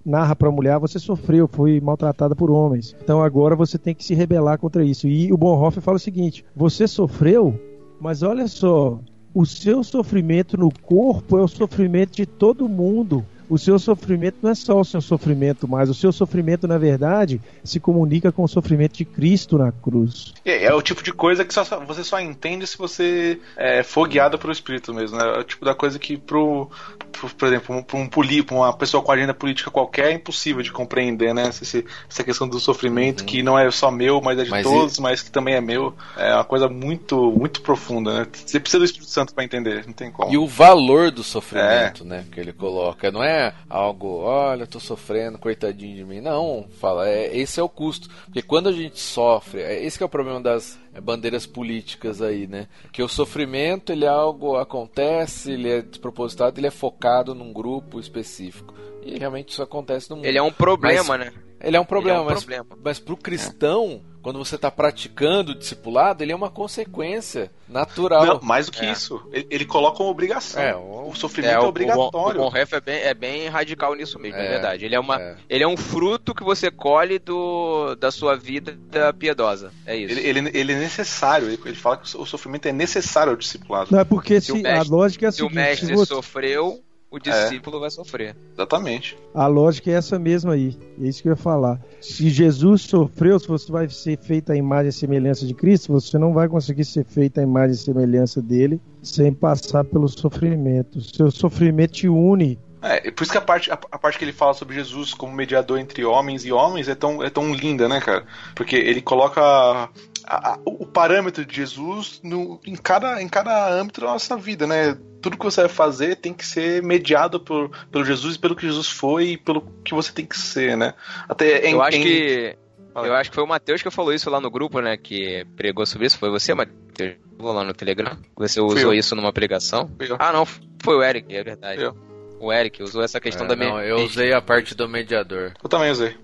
narra 0.05 0.35
para 0.35 0.49
a 0.49 0.51
mulher, 0.51 0.79
você 0.79 0.99
sofreu, 0.99 1.47
foi 1.47 1.79
maltratada 1.79 2.35
por 2.35 2.51
homens. 2.51 2.95
Então 3.01 3.21
agora 3.21 3.55
você 3.55 3.77
tem 3.77 3.95
que 3.95 4.03
se 4.03 4.13
rebelar 4.13 4.59
contra 4.59 4.83
isso. 4.83 5.07
E 5.07 5.31
o 5.31 5.37
Bonhoeffer 5.37 5.81
fala 5.81 5.97
o 5.97 5.99
seguinte: 5.99 6.45
você 6.55 6.87
sofreu, 6.87 7.59
mas 7.99 8.23
olha 8.23 8.47
só, 8.47 8.99
o 9.33 9.45
seu 9.45 9.83
sofrimento 9.83 10.57
no 10.57 10.71
corpo 10.71 11.37
é 11.37 11.41
o 11.41 11.47
sofrimento 11.47 12.15
de 12.15 12.25
todo 12.25 12.69
mundo 12.69 13.25
o 13.53 13.57
seu 13.59 13.77
sofrimento 13.77 14.37
não 14.41 14.49
é 14.49 14.55
só 14.55 14.79
o 14.79 14.83
seu 14.83 14.99
sofrimento, 14.99 15.67
mas 15.67 15.87
o 15.87 15.93
seu 15.93 16.11
sofrimento, 16.11 16.67
na 16.67 16.79
verdade, 16.79 17.39
se 17.63 17.79
comunica 17.79 18.31
com 18.31 18.43
o 18.43 18.47
sofrimento 18.47 18.97
de 18.97 19.05
Cristo 19.05 19.59
na 19.59 19.71
cruz. 19.71 20.33
É, 20.43 20.65
é 20.65 20.73
o 20.73 20.81
tipo 20.81 21.03
de 21.03 21.13
coisa 21.13 21.45
que 21.45 21.53
só, 21.53 21.63
você 21.85 22.03
só 22.03 22.19
entende 22.19 22.65
se 22.65 22.75
você 22.75 23.39
é, 23.55 23.83
for 23.83 24.07
guiado 24.07 24.39
pelo 24.39 24.51
Espírito 24.51 24.91
mesmo. 24.91 25.17
Né? 25.17 25.23
É 25.23 25.39
o 25.39 25.43
tipo 25.43 25.63
da 25.63 25.75
coisa 25.75 25.99
que, 25.99 26.17
pro, 26.17 26.67
pro 27.11 27.29
por 27.29 27.47
exemplo, 27.47 27.83
para 27.83 27.97
um, 27.99 28.09
um, 28.09 28.57
uma 28.57 28.73
pessoa 28.73 29.03
com 29.03 29.11
agenda 29.11 29.35
política 29.35 29.69
qualquer, 29.69 30.11
é 30.11 30.13
impossível 30.13 30.63
de 30.63 30.71
compreender, 30.71 31.31
né? 31.31 31.43
Essa, 31.43 31.83
essa 32.09 32.23
questão 32.23 32.47
do 32.47 32.59
sofrimento 32.59 33.21
uhum. 33.21 33.25
que 33.27 33.43
não 33.43 33.59
é 33.59 33.69
só 33.69 33.91
meu, 33.91 34.19
mas 34.19 34.39
é 34.39 34.45
de 34.45 34.49
mas 34.49 34.63
todos, 34.63 34.97
e... 34.97 35.01
mas 35.01 35.21
que 35.21 35.29
também 35.29 35.53
é 35.53 35.61
meu. 35.61 35.93
É 36.17 36.33
uma 36.33 36.43
coisa 36.43 36.67
muito, 36.67 37.31
muito 37.31 37.61
profunda, 37.61 38.19
né? 38.19 38.27
Você 38.33 38.59
precisa 38.59 38.79
do 38.79 38.85
Espírito 38.85 39.11
Santo 39.11 39.31
para 39.31 39.43
entender, 39.43 39.85
não 39.85 39.93
tem 39.93 40.11
como. 40.11 40.33
E 40.33 40.37
o 40.37 40.47
valor 40.47 41.11
do 41.11 41.23
sofrimento, 41.23 42.03
é. 42.03 42.07
né? 42.07 42.25
Que 42.31 42.39
ele 42.39 42.51
coloca, 42.51 43.11
não 43.11 43.23
é 43.23 43.42
é 43.43 43.53
algo, 43.69 44.19
olha, 44.21 44.67
tô 44.67 44.79
sofrendo, 44.79 45.37
coitadinho 45.37 45.95
de 45.95 46.03
mim. 46.03 46.21
Não, 46.21 46.65
fala, 46.79 47.07
é, 47.07 47.35
esse 47.35 47.59
é 47.59 47.63
o 47.63 47.69
custo. 47.69 48.09
Porque 48.25 48.41
quando 48.41 48.69
a 48.69 48.71
gente 48.71 48.99
sofre, 48.99 49.61
é, 49.61 49.83
esse 49.83 50.01
é 50.01 50.05
o 50.05 50.09
problema 50.09 50.41
das 50.41 50.79
é, 50.93 51.01
bandeiras 51.01 51.45
políticas 51.45 52.21
aí, 52.21 52.47
né? 52.47 52.67
Que 52.91 53.03
o 53.03 53.07
sofrimento, 53.07 53.91
ele 53.91 54.05
é 54.05 54.09
algo, 54.09 54.57
acontece, 54.57 55.51
ele 55.51 55.69
é 55.69 55.81
despropositado, 55.81 56.59
ele 56.59 56.67
é 56.67 56.71
focado 56.71 57.35
num 57.35 57.51
grupo 57.51 57.99
específico. 57.99 58.73
E 59.05 59.17
realmente 59.19 59.49
isso 59.49 59.61
acontece 59.61 60.09
no 60.09 60.17
mundo. 60.17 60.25
Ele 60.25 60.37
é 60.37 60.41
um 60.41 60.51
problema, 60.51 61.17
mas, 61.17 61.19
né? 61.19 61.33
Ele 61.61 61.77
é 61.77 61.79
um 61.79 61.85
problema, 61.85 62.19
é 62.19 62.21
um 62.21 62.25
mas, 62.25 62.39
problema. 62.39 62.65
mas 62.83 62.99
pro 62.99 63.17
cristão. 63.17 64.01
Quando 64.23 64.39
você 64.39 64.55
está 64.55 64.71
praticando 64.71 65.51
o 65.51 65.55
discipulado, 65.55 66.23
ele 66.23 66.31
é 66.31 66.35
uma 66.35 66.49
consequência 66.49 67.51
natural. 67.67 68.25
Não, 68.25 68.39
mais 68.41 68.67
do 68.67 68.71
que 68.71 68.85
é. 68.85 68.91
isso. 68.91 69.21
Ele, 69.33 69.45
ele, 69.49 69.65
coloca 69.65 70.01
uma 70.01 70.09
obrigação. 70.09 70.61
É, 70.63 70.73
o, 70.73 71.09
o 71.09 71.15
sofrimento 71.15 71.51
é, 71.51 71.55
é 71.55 71.59
obrigatório. 71.59 72.39
O, 72.39 72.47
o 72.47 72.49
Bonhoeffer 72.49 72.77
é 72.77 72.81
bem, 72.81 73.01
é 73.01 73.13
bem 73.13 73.49
radical 73.49 73.93
nisso 73.93 74.17
mesmo, 74.17 74.39
é, 74.39 74.47
verdade. 74.47 74.85
Ele 74.85 74.95
é, 74.95 74.99
uma, 74.99 75.21
é. 75.21 75.35
ele 75.49 75.63
é 75.65 75.67
um 75.67 75.75
fruto 75.75 76.33
que 76.33 76.41
você 76.41 76.71
colhe 76.71 77.19
do, 77.19 77.95
da 77.95 78.11
sua 78.11 78.37
vida 78.37 78.77
piedosa. 79.19 79.73
É 79.85 79.95
isso. 79.97 80.17
Ele, 80.17 80.39
ele, 80.39 80.51
ele 80.57 80.71
é 80.71 80.79
necessário. 80.79 81.47
Ele, 81.47 81.59
ele 81.65 81.75
fala 81.75 81.97
que 81.97 82.15
o 82.15 82.25
sofrimento 82.25 82.65
é 82.65 82.71
necessário 82.71 83.31
ao 83.31 83.37
discipulado. 83.37 83.89
Não 83.91 83.99
é 83.99 84.05
porque 84.05 84.39
se, 84.39 84.53
se 84.53 84.61
mestre, 84.61 84.93
a 84.93 84.95
lógica 84.95 85.25
é 85.25 85.29
a 85.29 85.31
se 85.33 85.39
seguinte, 85.39 85.51
o 85.51 85.55
mestre 85.55 85.87
se 85.87 85.93
você... 85.93 86.13
sofreu 86.13 86.81
o 87.13 87.19
discípulo 87.19 87.77
é. 87.77 87.81
vai 87.81 87.91
sofrer. 87.91 88.35
Exatamente. 88.53 89.15
A 89.35 89.45
lógica 89.45 89.91
é 89.91 89.93
essa 89.93 90.17
mesma 90.17 90.53
aí. 90.53 90.75
É 90.99 91.07
isso 91.07 91.21
que 91.21 91.27
eu 91.27 91.33
ia 91.33 91.37
falar. 91.37 91.79
Se 92.01 92.27
Jesus 92.27 92.81
sofreu, 92.81 93.39
se 93.39 93.47
você 93.47 93.71
vai 93.71 93.87
ser 93.87 94.17
feito 94.17 94.51
a 94.51 94.55
imagem 94.55 94.89
e 94.89 94.93
semelhança 94.93 95.45
de 95.45 95.53
Cristo, 95.53 95.93
você 95.93 96.17
não 96.17 96.33
vai 96.33 96.47
conseguir 96.47 96.83
ser 96.83 97.05
feito 97.05 97.39
a 97.39 97.43
imagem 97.43 97.75
e 97.75 97.77
semelhança 97.77 98.41
dele 98.41 98.81
sem 99.03 99.31
passar 99.31 99.83
pelo 99.83 100.07
sofrimento. 100.07 100.99
Seu 101.01 101.29
sofrimento 101.29 101.91
te 101.91 102.09
une 102.09 102.57
é, 102.83 103.11
por 103.11 103.23
isso 103.23 103.31
que 103.31 103.37
a 103.37 103.41
parte, 103.41 103.71
a, 103.71 103.75
a, 103.91 103.97
parte 103.97 104.17
que 104.17 104.25
ele 104.25 104.33
fala 104.33 104.53
sobre 104.53 104.75
Jesus 104.75 105.13
como 105.13 105.33
mediador 105.33 105.79
entre 105.79 106.03
homens 106.03 106.43
e 106.43 106.51
homens 106.51 106.89
é 106.89 106.95
tão, 106.95 107.23
é 107.23 107.29
tão 107.29 107.53
linda, 107.53 107.87
né, 107.87 108.01
cara? 108.01 108.25
Porque 108.53 108.75
ele 108.75 109.01
coloca 109.01 109.41
a, 109.41 109.89
a, 110.25 110.59
o 110.65 110.85
parâmetro 110.85 111.45
de 111.45 111.55
Jesus 111.55 112.19
no, 112.21 112.59
em, 112.65 112.75
cada, 112.75 113.21
em 113.21 113.29
cada 113.29 113.69
âmbito 113.73 114.01
da 114.01 114.07
nossa 114.07 114.35
vida, 114.35 114.67
né? 114.67 114.97
Tudo 115.21 115.37
que 115.37 115.45
você 115.45 115.61
vai 115.61 115.69
fazer 115.69 116.17
tem 116.17 116.33
que 116.33 116.45
ser 116.45 116.83
mediado 116.83 117.39
por, 117.39 117.71
pelo 117.89 118.03
Jesus, 118.03 118.35
pelo 118.35 118.55
que 118.55 118.67
Jesus 118.67 118.89
foi 118.89 119.27
e 119.29 119.37
pelo 119.37 119.61
que 119.85 119.93
você 119.93 120.11
tem 120.11 120.25
que 120.25 120.37
ser, 120.37 120.75
né? 120.75 120.93
Até 121.29 121.65
em, 121.65 121.73
Eu 121.73 121.81
acho 121.81 121.97
em... 121.97 122.03
que. 122.03 122.57
Eu 122.95 123.15
acho 123.15 123.31
que 123.31 123.35
foi 123.35 123.43
o 123.43 123.47
Matheus 123.47 123.81
que 123.81 123.89
falou 123.89 124.13
isso 124.13 124.29
lá 124.29 124.39
no 124.39 124.51
grupo, 124.51 124.79
né? 124.79 124.97
Que 124.97 125.47
pregou 125.55 125.83
sobre 125.83 126.05
isso. 126.05 126.19
Foi 126.19 126.29
você, 126.29 126.53
Matheus? 126.53 127.15
Vou 127.39 127.51
lá 127.51 127.63
no 127.63 127.73
Telegram. 127.73 128.15
Você 128.35 128.61
usou 128.61 128.93
isso 128.93 129.15
numa 129.15 129.33
pregação? 129.33 129.89
Ah, 130.19 130.31
não. 130.31 130.45
Foi 130.45 130.95
o 130.95 131.01
Eric, 131.01 131.35
é 131.35 131.43
verdade. 131.43 131.81
Eu 131.81 132.12
o 132.43 132.51
Eric 132.51 132.83
usou 132.83 133.01
essa 133.01 133.21
questão 133.21 133.45
é, 133.45 133.49
da 133.49 133.55
Não, 133.55 133.81
eu 133.81 133.97
usei 133.97 134.33
a 134.33 134.41
parte 134.41 134.75
do 134.75 134.89
mediador. 134.89 135.53
Eu 135.63 135.69
também 135.69 135.91
usei. 135.91 136.17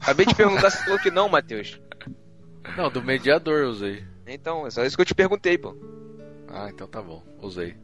Acabei 0.00 0.26
de 0.26 0.34
perguntar 0.34 0.70
se 0.70 0.84
falou 0.84 0.98
que 0.98 1.10
não, 1.10 1.28
Matheus. 1.28 1.80
Não, 2.76 2.90
do 2.90 3.02
mediador 3.02 3.60
eu 3.60 3.70
usei. 3.70 4.04
Então, 4.26 4.66
é 4.66 4.70
só 4.70 4.84
isso 4.84 4.96
que 4.96 5.02
eu 5.02 5.06
te 5.06 5.14
perguntei, 5.14 5.56
pô. 5.56 5.76
Ah, 6.48 6.68
então 6.68 6.88
tá 6.88 7.00
bom. 7.00 7.22
Usei. 7.40 7.76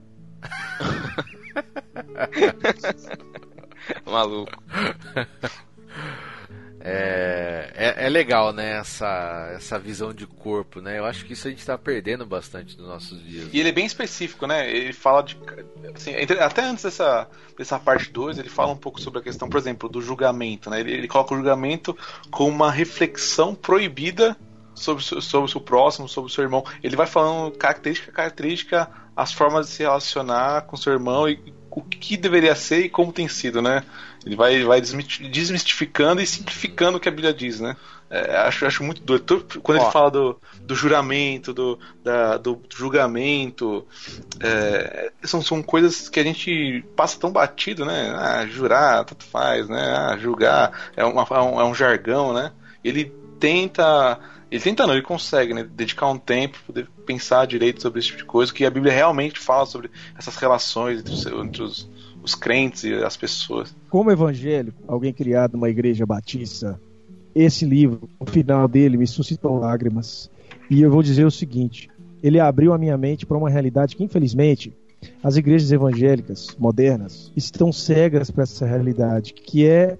Maluco. 4.04 4.52
É, 6.84 7.70
é, 7.76 8.06
é, 8.06 8.08
legal, 8.08 8.52
né, 8.52 8.78
essa, 8.78 9.52
essa 9.54 9.78
visão 9.78 10.12
de 10.12 10.26
corpo, 10.26 10.80
né? 10.80 10.98
Eu 10.98 11.04
acho 11.04 11.24
que 11.24 11.32
isso 11.32 11.46
a 11.46 11.50
gente 11.50 11.60
está 11.60 11.78
perdendo 11.78 12.26
bastante 12.26 12.76
nos 12.76 12.88
nossos 12.88 13.22
dias. 13.24 13.48
E 13.52 13.60
ele 13.60 13.68
é 13.68 13.72
bem 13.72 13.86
específico, 13.86 14.48
né? 14.48 14.68
Ele 14.68 14.92
fala 14.92 15.22
de. 15.22 15.38
Assim, 15.94 16.12
até 16.40 16.64
antes 16.64 16.82
dessa, 16.82 17.28
dessa 17.56 17.78
parte 17.78 18.10
2, 18.10 18.38
ele 18.38 18.48
fala 18.48 18.72
um 18.72 18.76
pouco 18.76 19.00
sobre 19.00 19.20
a 19.20 19.22
questão, 19.22 19.48
por 19.48 19.58
exemplo, 19.58 19.88
do 19.88 20.02
julgamento, 20.02 20.68
né? 20.68 20.80
Ele, 20.80 20.92
ele 20.92 21.08
coloca 21.08 21.32
o 21.34 21.36
julgamento 21.36 21.96
como 22.32 22.50
uma 22.50 22.72
reflexão 22.72 23.54
proibida 23.54 24.36
sobre, 24.74 25.04
sobre 25.04 25.44
o 25.44 25.48
seu 25.48 25.60
próximo, 25.60 26.08
sobre 26.08 26.32
o 26.32 26.34
seu 26.34 26.42
irmão. 26.42 26.64
Ele 26.82 26.96
vai 26.96 27.06
falando 27.06 27.52
característica 27.52 28.10
característica, 28.10 28.90
as 29.16 29.32
formas 29.32 29.68
de 29.68 29.72
se 29.72 29.82
relacionar 29.84 30.62
com 30.62 30.76
seu 30.76 30.92
irmão 30.92 31.28
e 31.28 31.61
o 31.74 31.82
que 31.82 32.16
deveria 32.16 32.54
ser 32.54 32.80
e 32.84 32.88
como 32.88 33.12
tem 33.12 33.28
sido, 33.28 33.62
né? 33.62 33.82
Ele 34.24 34.36
vai, 34.36 34.62
vai 34.62 34.80
desmistificando 34.80 36.20
e 36.20 36.26
simplificando 36.26 36.98
o 36.98 37.00
que 37.00 37.08
a 37.08 37.12
Bíblia 37.12 37.32
diz, 37.32 37.60
né? 37.60 37.76
É, 38.10 38.36
acho, 38.36 38.66
acho 38.66 38.84
muito 38.84 39.02
doido. 39.02 39.42
Quando 39.62 39.78
Ó. 39.78 39.82
ele 39.82 39.90
fala 39.90 40.10
do, 40.10 40.38
do 40.60 40.74
juramento, 40.74 41.54
do, 41.54 41.78
da, 42.04 42.36
do 42.36 42.60
julgamento, 42.68 43.86
é, 44.38 45.10
são, 45.24 45.40
são 45.40 45.62
coisas 45.62 46.10
que 46.10 46.20
a 46.20 46.22
gente 46.22 46.84
passa 46.94 47.18
tão 47.18 47.32
batido, 47.32 47.86
né? 47.86 48.12
Ah, 48.14 48.46
jurar, 48.46 49.04
tanto 49.06 49.24
faz, 49.24 49.66
né? 49.66 49.94
Ah, 49.96 50.18
julgar 50.18 50.92
é, 50.94 51.02
uma, 51.04 51.26
é 51.30 51.40
um, 51.40 51.60
é 51.60 51.64
um 51.64 51.74
jargão, 51.74 52.34
né? 52.34 52.52
Ele 52.84 53.10
tenta. 53.40 54.20
Ele 54.52 54.60
tenta 54.60 54.86
não, 54.86 54.92
ele 54.92 55.02
consegue, 55.02 55.54
né? 55.54 55.64
Dedicar 55.64 56.10
um 56.10 56.18
tempo, 56.18 56.58
poder 56.66 56.86
pensar 57.06 57.46
direito 57.46 57.80
sobre 57.80 58.00
esse 58.00 58.08
tipo 58.08 58.18
de 58.18 58.26
coisa, 58.26 58.52
que 58.52 58.66
a 58.66 58.70
Bíblia 58.70 58.92
realmente 58.92 59.40
fala 59.40 59.64
sobre 59.64 59.90
essas 60.14 60.36
relações 60.36 61.00
entre 61.00 61.14
os, 61.14 61.26
entre 61.26 61.62
os, 61.62 61.90
os 62.22 62.34
crentes 62.34 62.84
e 62.84 62.92
as 62.92 63.16
pessoas. 63.16 63.74
Como 63.88 64.10
evangélico, 64.10 64.76
alguém 64.86 65.10
criado 65.10 65.54
numa 65.54 65.70
igreja 65.70 66.04
batista, 66.04 66.78
esse 67.34 67.64
livro, 67.64 68.10
o 68.20 68.26
final 68.26 68.68
dele 68.68 68.98
me 68.98 69.06
suscitou 69.06 69.58
lágrimas. 69.58 70.30
E 70.68 70.82
eu 70.82 70.90
vou 70.90 71.02
dizer 71.02 71.24
o 71.24 71.30
seguinte: 71.30 71.88
ele 72.22 72.38
abriu 72.38 72.74
a 72.74 72.78
minha 72.78 72.98
mente 72.98 73.24
para 73.24 73.38
uma 73.38 73.48
realidade 73.48 73.96
que, 73.96 74.04
infelizmente, 74.04 74.70
as 75.22 75.38
igrejas 75.38 75.72
evangélicas 75.72 76.54
modernas 76.58 77.32
estão 77.34 77.72
cegas 77.72 78.30
para 78.30 78.42
essa 78.42 78.66
realidade, 78.66 79.32
que 79.32 79.66
é 79.66 79.96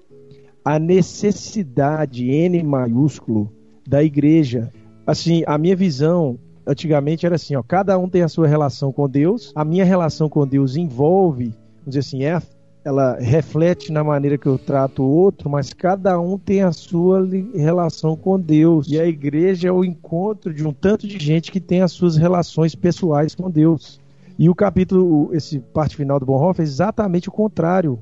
a 0.63 0.77
necessidade 0.77 2.29
N 2.29 2.61
maiúsculo 2.61 3.51
da 3.87 4.03
igreja. 4.03 4.71
Assim, 5.05 5.43
a 5.45 5.57
minha 5.57 5.75
visão 5.75 6.39
antigamente 6.65 7.25
era 7.25 7.35
assim, 7.35 7.55
ó, 7.55 7.63
cada 7.63 7.97
um 7.97 8.07
tem 8.07 8.21
a 8.21 8.29
sua 8.29 8.47
relação 8.47 8.91
com 8.91 9.07
Deus. 9.09 9.51
A 9.55 9.65
minha 9.65 9.85
relação 9.85 10.29
com 10.29 10.47
Deus 10.47 10.75
envolve, 10.75 11.45
vamos 11.45 11.87
dizer 11.87 11.99
assim, 11.99 12.23
é, 12.23 12.41
ela 12.85 13.17
reflete 13.17 13.91
na 13.91 14.03
maneira 14.03 14.37
que 14.37 14.47
eu 14.47 14.57
trato 14.57 15.03
o 15.03 15.09
outro, 15.09 15.49
mas 15.49 15.73
cada 15.73 16.19
um 16.19 16.37
tem 16.37 16.61
a 16.61 16.71
sua 16.71 17.25
relação 17.55 18.15
com 18.15 18.39
Deus. 18.39 18.87
E 18.89 18.99
a 18.99 19.05
igreja 19.05 19.69
é 19.69 19.71
o 19.71 19.85
encontro 19.85 20.53
de 20.53 20.65
um 20.67 20.73
tanto 20.73 21.07
de 21.07 21.17
gente 21.17 21.51
que 21.51 21.61
tem 21.61 21.81
as 21.81 21.91
suas 21.93 22.17
relações 22.17 22.75
pessoais 22.75 23.35
com 23.35 23.49
Deus. 23.49 24.01
E 24.37 24.49
o 24.49 24.55
capítulo, 24.55 25.33
esse 25.33 25.59
parte 25.59 25.95
final 25.95 26.19
do 26.19 26.25
Bonhoeffer 26.25 26.65
é 26.65 26.67
exatamente 26.67 27.29
o 27.29 27.31
contrário. 27.31 27.99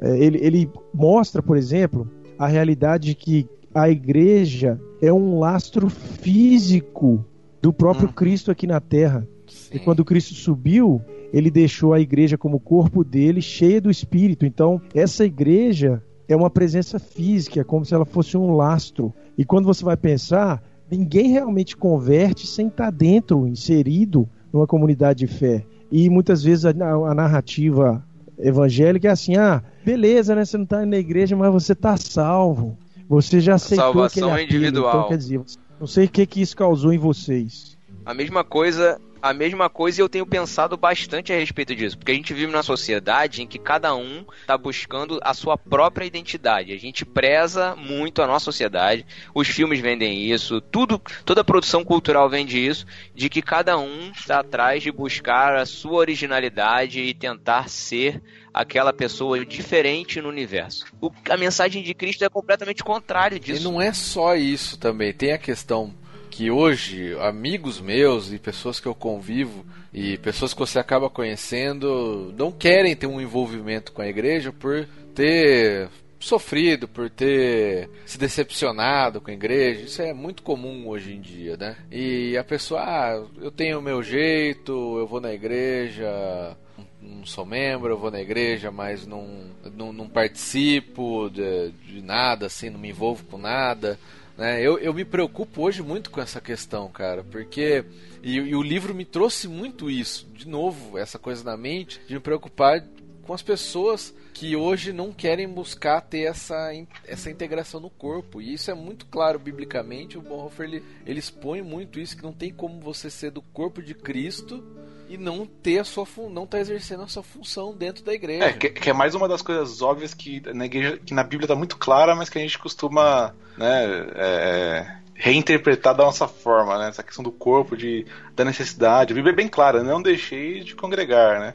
É, 0.00 0.16
ele, 0.18 0.38
ele 0.40 0.70
mostra, 0.94 1.42
por 1.42 1.56
exemplo, 1.56 2.08
a 2.38 2.46
realidade 2.46 3.08
de 3.08 3.14
que 3.14 3.48
a 3.74 3.88
igreja 3.88 4.80
é 5.00 5.12
um 5.12 5.38
lastro 5.38 5.88
físico 5.88 7.24
do 7.62 7.72
próprio 7.72 8.08
hum. 8.08 8.12
Cristo 8.12 8.50
aqui 8.50 8.66
na 8.66 8.80
terra. 8.80 9.26
Sim. 9.46 9.76
E 9.76 9.78
quando 9.78 10.04
Cristo 10.04 10.34
subiu, 10.34 11.00
ele 11.32 11.50
deixou 11.50 11.92
a 11.92 12.00
igreja 12.00 12.36
como 12.36 12.60
corpo 12.60 13.04
dele 13.04 13.40
cheia 13.40 13.80
do 13.80 13.90
Espírito. 13.90 14.44
Então, 14.44 14.80
essa 14.94 15.24
igreja 15.24 16.02
é 16.28 16.36
uma 16.36 16.50
presença 16.50 16.98
física, 16.98 17.60
é 17.60 17.64
como 17.64 17.84
se 17.84 17.94
ela 17.94 18.04
fosse 18.04 18.36
um 18.36 18.54
lastro. 18.54 19.12
E 19.36 19.44
quando 19.44 19.66
você 19.66 19.84
vai 19.84 19.96
pensar, 19.96 20.62
ninguém 20.90 21.30
realmente 21.30 21.76
converte 21.76 22.46
sem 22.46 22.68
estar 22.68 22.90
dentro, 22.90 23.46
inserido 23.46 24.28
numa 24.52 24.66
comunidade 24.66 25.20
de 25.20 25.26
fé. 25.26 25.64
E 25.90 26.08
muitas 26.08 26.42
vezes 26.42 26.64
a, 26.64 26.70
a 26.70 27.14
narrativa 27.14 28.04
evangélica 28.38 29.08
é 29.08 29.10
assim: 29.10 29.36
ah, 29.36 29.62
beleza, 29.84 30.34
né? 30.34 30.44
Você 30.44 30.56
não 30.56 30.64
está 30.64 30.84
na 30.86 30.96
igreja, 30.96 31.36
mas 31.36 31.52
você 31.52 31.72
está 31.72 31.96
salvo. 31.96 32.76
Você 33.10 33.40
já 33.40 33.56
aceitou 33.56 33.86
Salvação 33.86 34.32
aquele 34.32 34.44
individual. 34.44 34.88
Apelo. 34.88 35.00
Então, 35.00 35.08
quer 35.08 35.18
dizer, 35.18 35.40
não 35.80 35.86
sei 35.88 36.04
o 36.04 36.08
que, 36.08 36.24
que 36.24 36.40
isso 36.40 36.56
causou 36.56 36.92
em 36.92 36.98
vocês. 36.98 37.76
A 38.06 38.14
mesma 38.14 38.44
coisa 38.44 39.00
a 39.22 39.34
mesma 39.34 39.68
coisa 39.68 40.00
e 40.00 40.02
eu 40.02 40.08
tenho 40.08 40.24
pensado 40.24 40.76
bastante 40.76 41.32
a 41.32 41.36
respeito 41.36 41.74
disso, 41.74 41.98
porque 41.98 42.12
a 42.12 42.14
gente 42.14 42.32
vive 42.32 42.50
numa 42.50 42.62
sociedade 42.62 43.42
em 43.42 43.46
que 43.46 43.58
cada 43.58 43.94
um 43.94 44.24
está 44.40 44.56
buscando 44.56 45.20
a 45.22 45.34
sua 45.34 45.58
própria 45.58 46.06
identidade. 46.06 46.72
A 46.72 46.78
gente 46.78 47.04
preza 47.04 47.76
muito 47.76 48.22
a 48.22 48.26
nossa 48.26 48.46
sociedade, 48.46 49.04
os 49.34 49.46
filmes 49.48 49.80
vendem 49.80 50.30
isso, 50.30 50.60
tudo, 50.60 51.00
toda 51.24 51.44
produção 51.44 51.84
cultural 51.84 52.28
vende 52.30 52.64
isso, 52.64 52.86
de 53.14 53.28
que 53.28 53.42
cada 53.42 53.78
um 53.78 54.10
está 54.10 54.40
atrás 54.40 54.82
de 54.82 54.90
buscar 54.90 55.56
a 55.56 55.66
sua 55.66 55.98
originalidade 55.98 57.00
e 57.00 57.12
tentar 57.12 57.68
ser 57.68 58.22
aquela 58.52 58.92
pessoa 58.92 59.44
diferente 59.44 60.20
no 60.20 60.28
universo. 60.28 60.84
O, 61.00 61.10
a 61.28 61.36
mensagem 61.36 61.82
de 61.82 61.94
Cristo 61.94 62.24
é 62.24 62.28
completamente 62.28 62.82
contrária 62.82 63.38
disso. 63.38 63.60
E 63.60 63.64
não 63.64 63.80
é 63.80 63.92
só 63.92 64.36
isso 64.36 64.78
também, 64.78 65.12
tem 65.12 65.32
a 65.32 65.38
questão 65.38 65.94
que 66.30 66.50
hoje 66.50 67.16
amigos 67.20 67.80
meus 67.80 68.32
e 68.32 68.38
pessoas 68.38 68.78
que 68.78 68.86
eu 68.86 68.94
convivo 68.94 69.66
e 69.92 70.16
pessoas 70.18 70.54
que 70.54 70.60
você 70.60 70.78
acaba 70.78 71.10
conhecendo 71.10 72.32
não 72.38 72.52
querem 72.52 72.94
ter 72.94 73.06
um 73.06 73.20
envolvimento 73.20 73.92
com 73.92 74.00
a 74.00 74.06
igreja 74.06 74.52
por 74.52 74.86
ter 75.14 75.90
sofrido, 76.20 76.86
por 76.86 77.10
ter 77.10 77.88
se 78.04 78.18
decepcionado 78.18 79.20
com 79.20 79.30
a 79.30 79.34
igreja. 79.34 79.80
Isso 79.80 80.02
é 80.02 80.12
muito 80.12 80.42
comum 80.42 80.86
hoje 80.88 81.14
em 81.14 81.20
dia, 81.20 81.56
né? 81.56 81.76
E 81.90 82.36
a 82.36 82.44
pessoa, 82.44 82.82
ah, 82.82 83.24
eu 83.40 83.50
tenho 83.50 83.78
o 83.78 83.82
meu 83.82 84.02
jeito, 84.02 84.98
eu 84.98 85.06
vou 85.06 85.20
na 85.20 85.32
igreja, 85.32 86.56
não 87.02 87.24
sou 87.24 87.46
membro, 87.46 87.92
eu 87.92 87.98
vou 87.98 88.10
na 88.10 88.20
igreja, 88.20 88.70
mas 88.70 89.06
não, 89.06 89.26
não, 89.74 89.92
não 89.92 90.08
participo 90.08 91.30
de, 91.30 91.70
de 91.70 92.02
nada, 92.02 92.46
assim, 92.46 92.70
não 92.70 92.78
me 92.78 92.90
envolvo 92.90 93.24
com 93.24 93.38
nada. 93.38 93.98
Né? 94.36 94.60
Eu, 94.62 94.78
eu 94.78 94.92
me 94.94 95.04
preocupo 95.04 95.62
hoje 95.62 95.82
muito 95.82 96.10
com 96.10 96.20
essa 96.20 96.40
questão, 96.40 96.88
cara, 96.88 97.24
porque. 97.24 97.84
E, 98.22 98.36
e, 98.36 98.54
o 98.54 98.62
livro 98.62 98.94
me 98.94 99.04
trouxe 99.04 99.48
muito 99.48 99.90
isso, 99.90 100.26
de 100.34 100.46
novo, 100.46 100.98
essa 100.98 101.18
coisa 101.18 101.42
na 101.42 101.56
mente, 101.56 102.00
de 102.06 102.14
me 102.14 102.20
preocupar 102.20 102.84
com 103.22 103.32
as 103.32 103.42
pessoas 103.42 104.14
que 104.34 104.56
hoje 104.56 104.92
não 104.92 105.12
querem 105.12 105.48
buscar 105.48 106.00
ter 106.00 106.22
essa, 106.22 106.70
essa 107.06 107.30
integração 107.30 107.80
no 107.80 107.90
corpo. 107.90 108.40
E 108.40 108.54
isso 108.54 108.70
é 108.70 108.74
muito 108.74 109.06
claro 109.06 109.38
biblicamente. 109.38 110.16
O 110.16 110.22
Bonhoeffer 110.22 110.66
ele, 110.66 110.82
ele 111.06 111.18
expõe 111.18 111.60
muito 111.60 112.00
isso, 112.00 112.16
que 112.16 112.22
não 112.22 112.32
tem 112.32 112.52
como 112.52 112.80
você 112.80 113.10
ser 113.10 113.30
do 113.30 113.42
corpo 113.42 113.82
de 113.82 113.94
Cristo 113.94 114.64
e 115.10 115.18
não 115.18 115.44
ter 115.44 115.80
a 115.80 115.84
sua 115.84 116.06
não 116.30 116.46
tá 116.46 116.60
exercendo 116.60 117.02
a 117.02 117.08
sua 117.08 117.24
função 117.24 117.74
dentro 117.74 118.04
da 118.04 118.14
igreja. 118.14 118.44
É, 118.44 118.52
que, 118.52 118.70
que, 118.70 118.90
é 118.90 118.92
mais 118.92 119.12
uma 119.12 119.26
das 119.26 119.42
coisas 119.42 119.82
óbvias 119.82 120.14
que 120.14 120.40
na 120.54 120.66
igreja, 120.66 121.00
que 121.04 121.12
na 121.12 121.24
Bíblia 121.24 121.46
está 121.46 121.56
muito 121.56 121.76
clara, 121.76 122.14
mas 122.14 122.28
que 122.28 122.38
a 122.38 122.40
gente 122.40 122.56
costuma, 122.56 123.34
né, 123.58 124.06
é, 124.14 124.96
reinterpretar 125.12 125.96
da 125.96 126.04
nossa 126.04 126.28
forma, 126.28 126.78
né? 126.78 126.90
Essa 126.90 127.02
questão 127.02 127.24
do 127.24 127.32
corpo, 127.32 127.76
de 127.76 128.06
da 128.36 128.44
necessidade. 128.44 129.12
A 129.12 129.16
Bíblia 129.16 129.32
é 129.32 129.36
bem 129.36 129.48
clara, 129.48 129.82
não 129.82 130.00
deixei 130.00 130.60
de 130.60 130.76
congregar, 130.76 131.40
né? 131.40 131.54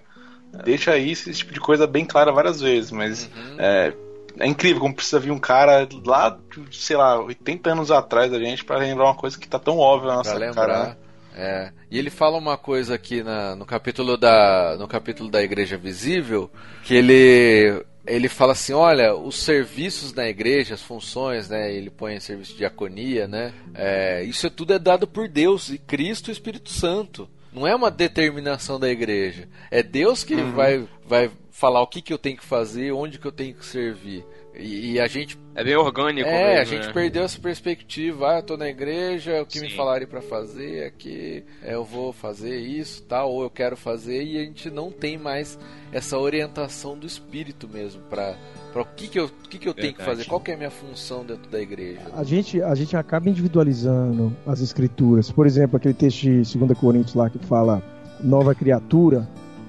Deixa 0.66 0.92
aí 0.92 1.12
esse 1.12 1.34
tipo 1.34 1.54
de 1.54 1.60
coisa 1.62 1.88
bem 1.88 2.06
clara 2.06 2.34
várias 2.34 2.60
vezes, 2.60 2.92
mas 2.92 3.30
uhum. 3.36 3.56
é, 3.58 3.94
é 4.38 4.48
incrível 4.48 4.82
como 4.82 4.94
precisa 4.94 5.20
vir 5.20 5.32
um 5.32 5.40
cara 5.40 5.88
lá, 6.06 6.38
sei 6.72 6.98
lá, 6.98 7.22
80 7.22 7.72
anos 7.72 7.90
atrás 7.90 8.30
da 8.32 8.40
gente 8.40 8.66
para 8.66 8.78
lembrar 8.78 9.06
uma 9.06 9.16
coisa 9.16 9.40
que 9.40 9.48
tá 9.48 9.60
tão 9.60 9.78
óbvia 9.78 10.10
na 10.10 10.16
nossa 10.18 10.38
cara. 10.54 10.98
É, 11.38 11.72
e 11.92 12.00
ele 12.00 12.10
fala 12.10 12.38
uma 12.38 12.58
coisa 12.58 12.96
aqui 12.96 13.22
na, 13.22 13.58
no 13.58 13.66
capítulo 13.66 14.16
da 14.16 14.78
no 14.80 14.88
capítulo 14.88 15.30
da 15.30 15.44
igreja 15.44 15.76
visível 15.76 16.50
que 16.82 16.94
ele 16.94 17.84
ele 18.08 18.30
fala 18.30 18.54
assim, 18.54 18.72
olha, 18.72 19.16
os 19.16 19.36
serviços 19.36 20.14
na 20.14 20.28
igreja, 20.28 20.76
as 20.76 20.82
funções, 20.82 21.50
né? 21.50 21.74
Ele 21.74 21.90
põe 21.90 22.16
em 22.16 22.20
serviço 22.20 22.52
de 22.52 22.60
diaconia, 22.60 23.28
né? 23.28 23.54
É, 23.74 24.24
isso 24.24 24.50
tudo 24.50 24.74
é 24.74 24.80
dado 24.80 25.08
por 25.08 25.28
Deus 25.28 25.70
e 25.70 25.78
Cristo 25.78 26.30
e 26.30 26.32
Espírito 26.32 26.70
Santo. 26.70 27.28
Não 27.52 27.66
é 27.66 27.76
uma 27.76 27.90
determinação 27.90 28.80
da 28.80 28.90
igreja. 28.90 29.48
É 29.72 29.82
Deus 29.82 30.24
que 30.24 30.36
uhum. 30.36 30.52
vai, 30.52 30.88
vai 31.06 31.32
falar 31.50 31.82
o 31.82 31.88
que, 31.88 32.02
que 32.02 32.14
eu 32.14 32.18
tenho 32.18 32.38
que 32.38 32.46
fazer, 32.46 32.92
onde 32.92 33.18
que 33.18 33.26
eu 33.26 33.32
tenho 33.32 33.56
que 33.56 33.66
servir. 33.66 34.26
E, 34.58 34.94
e, 34.94 35.00
a 35.00 35.08
gente. 35.08 35.38
É 35.54 35.64
bem 35.64 35.76
orgânico, 35.76 36.28
É, 36.28 36.56
mesmo, 36.56 36.62
a 36.62 36.64
gente 36.64 36.88
né? 36.88 36.94
perdeu 36.94 37.24
essa 37.24 37.40
perspectiva. 37.40 38.32
Ah, 38.32 38.40
eu 38.40 38.44
tô 38.44 38.58
na 38.58 38.68
igreja, 38.68 39.42
o 39.42 39.46
que 39.46 39.60
Sim. 39.60 39.66
me 39.66 39.72
falarem 39.72 40.08
para 40.08 40.22
fazer 40.22 40.84
é 40.84 40.90
que 40.90 41.44
eu 41.64 41.84
vou 41.84 42.12
fazer 42.12 42.58
isso, 42.58 43.04
tal, 43.04 43.32
ou 43.32 43.44
eu 43.44 43.50
quero 43.50 43.76
fazer, 43.78 44.24
e 44.24 44.38
a 44.38 44.44
gente 44.44 44.70
não 44.70 44.92
tem 44.92 45.18
mais 45.18 45.58
essa 45.92 46.18
orientação 46.18 46.98
do 46.98 47.06
espírito 47.06 47.68
mesmo 47.68 48.02
para 48.04 48.36
para 48.74 48.82
o 48.82 48.86
que 48.86 49.08
que 49.08 49.18
eu, 49.18 49.30
que 49.50 49.58
que 49.58 49.70
eu 49.70 49.74
tenho 49.74 49.94
que 49.94 50.04
fazer, 50.04 50.26
qual 50.26 50.42
que 50.42 50.52
é 50.52 50.54
a 50.54 50.58
minha 50.58 50.70
função 50.70 51.24
dentro 51.26 51.50
da 51.50 51.62
igreja. 51.62 52.02
A 52.14 52.26
gente, 52.26 52.62
a 52.62 52.76
gente 52.76 52.98
acaba 52.98 53.30
individualizando 53.30 54.36
as 54.46 54.60
escrituras. 54.60 55.32
Por 55.32 55.48
exemplo, 55.48 55.78
aquele 55.78 55.94
texto 55.94 56.24
de 56.24 56.58
2 56.58 56.78
Coríntios 56.78 57.16
lá 57.16 57.30
que 57.30 57.40
fala 57.40 57.82
nova 58.20 58.54
criatura, 58.54 59.26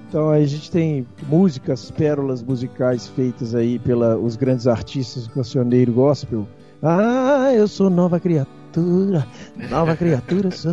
então 0.09 0.30
a 0.30 0.44
gente 0.44 0.70
tem 0.70 1.07
músicas, 1.28 1.90
pérolas 1.90 2.42
musicais 2.42 3.09
feitas 3.09 3.54
aí 3.54 3.78
pelos 3.78 4.36
grandes 4.36 4.66
artistas 4.66 5.26
do 5.26 5.34
cancioneiro 5.34 5.92
gospel. 5.92 6.46
Ah, 6.82 7.52
eu 7.54 7.66
sou 7.66 7.90
nova 7.90 8.20
criatura, 8.20 9.26
nova 9.70 9.96
criatura 9.96 10.50
sou. 10.50 10.72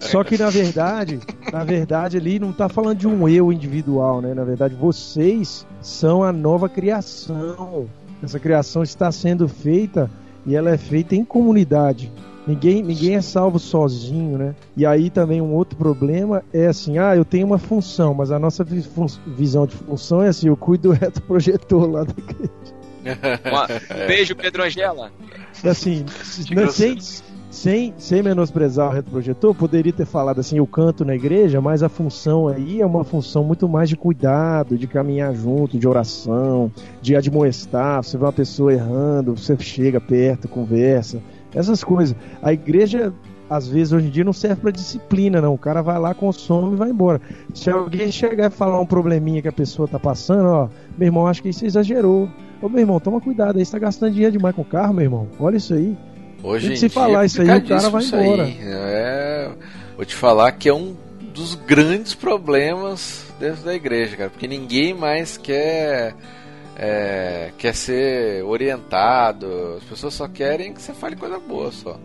Só 0.00 0.24
que 0.24 0.36
na 0.36 0.50
verdade, 0.50 1.20
na 1.52 1.62
verdade 1.62 2.16
ali 2.16 2.38
não 2.38 2.50
está 2.50 2.68
falando 2.68 2.98
de 2.98 3.06
um 3.06 3.28
eu 3.28 3.52
individual, 3.52 4.20
né? 4.20 4.34
Na 4.34 4.44
verdade, 4.44 4.74
vocês 4.74 5.66
são 5.80 6.24
a 6.24 6.32
nova 6.32 6.68
criação. 6.68 7.86
Essa 8.22 8.38
criação 8.38 8.82
está 8.82 9.12
sendo 9.12 9.46
feita 9.46 10.10
e 10.44 10.56
ela 10.56 10.70
é 10.70 10.76
feita 10.76 11.14
em 11.14 11.24
comunidade. 11.24 12.10
Ninguém, 12.46 12.82
ninguém 12.82 13.16
é 13.16 13.20
salvo 13.20 13.58
sozinho, 13.58 14.38
né? 14.38 14.54
E 14.76 14.86
aí 14.86 15.10
também 15.10 15.40
um 15.40 15.54
outro 15.54 15.76
problema 15.76 16.42
é 16.52 16.66
assim, 16.66 16.98
ah, 16.98 17.14
eu 17.14 17.24
tenho 17.24 17.46
uma 17.46 17.58
função, 17.58 18.14
mas 18.14 18.30
a 18.30 18.38
nossa 18.38 18.64
visão 18.64 19.66
de 19.66 19.74
função 19.74 20.22
é 20.22 20.28
assim, 20.28 20.48
eu 20.48 20.56
cuido 20.56 20.88
do 20.88 20.94
retroprojetor 20.94 21.90
lá 21.90 22.04
da 22.04 22.14
igreja. 22.16 22.50
Beijo, 24.06 24.34
Pedro 24.34 24.62
Angela. 24.62 25.12
Assim, 25.64 26.04
sem, 26.70 26.98
sem, 27.50 27.94
sem 27.98 28.22
menosprezar 28.22 28.88
o 28.88 28.92
retroprojetor, 28.92 29.54
poderia 29.54 29.92
ter 29.92 30.06
falado 30.06 30.38
assim, 30.38 30.58
eu 30.58 30.66
canto 30.66 31.04
na 31.04 31.14
igreja, 31.14 31.60
mas 31.60 31.82
a 31.82 31.88
função 31.88 32.48
aí 32.48 32.80
é 32.80 32.86
uma 32.86 33.04
função 33.04 33.44
muito 33.44 33.68
mais 33.68 33.88
de 33.88 33.96
cuidado, 33.96 34.78
de 34.78 34.86
caminhar 34.86 35.34
junto, 35.34 35.78
de 35.78 35.86
oração, 35.86 36.70
de 37.02 37.16
admoestar, 37.16 38.02
você 38.02 38.16
vê 38.16 38.24
uma 38.24 38.32
pessoa 38.32 38.72
errando, 38.72 39.36
você 39.36 39.58
chega 39.58 40.00
perto, 40.00 40.48
conversa, 40.48 41.20
Essas 41.54 41.82
coisas. 41.82 42.16
A 42.42 42.52
igreja, 42.52 43.12
às 43.48 43.68
vezes, 43.68 43.92
hoje 43.92 44.06
em 44.06 44.10
dia, 44.10 44.24
não 44.24 44.32
serve 44.32 44.60
para 44.60 44.70
disciplina, 44.70 45.40
não. 45.40 45.54
O 45.54 45.58
cara 45.58 45.82
vai 45.82 45.98
lá, 45.98 46.14
consome 46.14 46.74
e 46.74 46.76
vai 46.76 46.90
embora. 46.90 47.20
Se 47.54 47.70
alguém 47.70 48.10
chegar 48.10 48.50
e 48.50 48.54
falar 48.54 48.80
um 48.80 48.86
probleminha 48.86 49.42
que 49.42 49.48
a 49.48 49.52
pessoa 49.52 49.88
tá 49.88 49.98
passando, 49.98 50.46
ó, 50.46 50.68
meu 50.96 51.06
irmão, 51.06 51.26
acho 51.26 51.42
que 51.42 51.48
isso 51.48 51.66
exagerou. 51.66 52.28
Ô, 52.62 52.68
meu 52.68 52.80
irmão, 52.80 53.00
toma 53.00 53.20
cuidado 53.20 53.58
aí, 53.58 53.64
você 53.64 53.72
tá 53.72 53.78
gastando 53.78 54.12
dinheiro 54.12 54.32
demais 54.32 54.54
com 54.54 54.62
o 54.62 54.64
carro, 54.64 54.94
meu 54.94 55.04
irmão. 55.04 55.28
Olha 55.38 55.56
isso 55.56 55.74
aí. 55.74 55.96
Hoje 56.42 56.76
se 56.76 56.88
falar 56.88 57.26
isso 57.26 57.42
aí, 57.42 57.48
o 57.48 57.66
cara 57.66 57.90
vai 57.90 58.02
embora. 58.02 58.48
É, 58.48 59.50
vou 59.96 60.04
te 60.04 60.14
falar 60.14 60.52
que 60.52 60.68
é 60.68 60.74
um 60.74 60.94
dos 61.34 61.54
grandes 61.54 62.14
problemas 62.14 63.26
dentro 63.38 63.64
da 63.64 63.74
igreja, 63.74 64.16
cara, 64.16 64.30
porque 64.30 64.46
ninguém 64.46 64.94
mais 64.94 65.36
quer 65.36 66.14
é, 66.76 67.52
quer 67.58 67.74
ser 67.74 68.44
orientado. 68.44 69.76
As 69.78 69.84
pessoas 69.84 70.14
só 70.14 70.28
querem 70.28 70.72
que 70.72 70.80
você 70.80 70.92
fale 70.92 71.16
coisa 71.16 71.38
boa 71.38 71.70
só. 71.70 71.98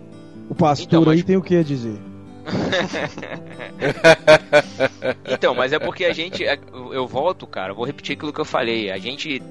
O 0.49 0.55
pastor 0.55 0.87
então, 0.87 1.05
mas... 1.05 1.17
aí 1.17 1.23
tem 1.23 1.37
o 1.37 1.41
que 1.41 1.55
a 1.55 1.63
dizer. 1.63 1.97
então, 5.31 5.55
mas 5.55 5.73
é 5.73 5.79
porque 5.79 6.05
a 6.05 6.13
gente. 6.13 6.45
É, 6.45 6.59
eu 6.91 7.07
volto, 7.07 7.47
cara, 7.47 7.73
vou 7.73 7.85
repetir 7.85 8.15
aquilo 8.15 8.31
que 8.31 8.39
eu 8.39 8.45
falei. 8.45 8.91
A 8.91 8.97
gente, 8.97 9.41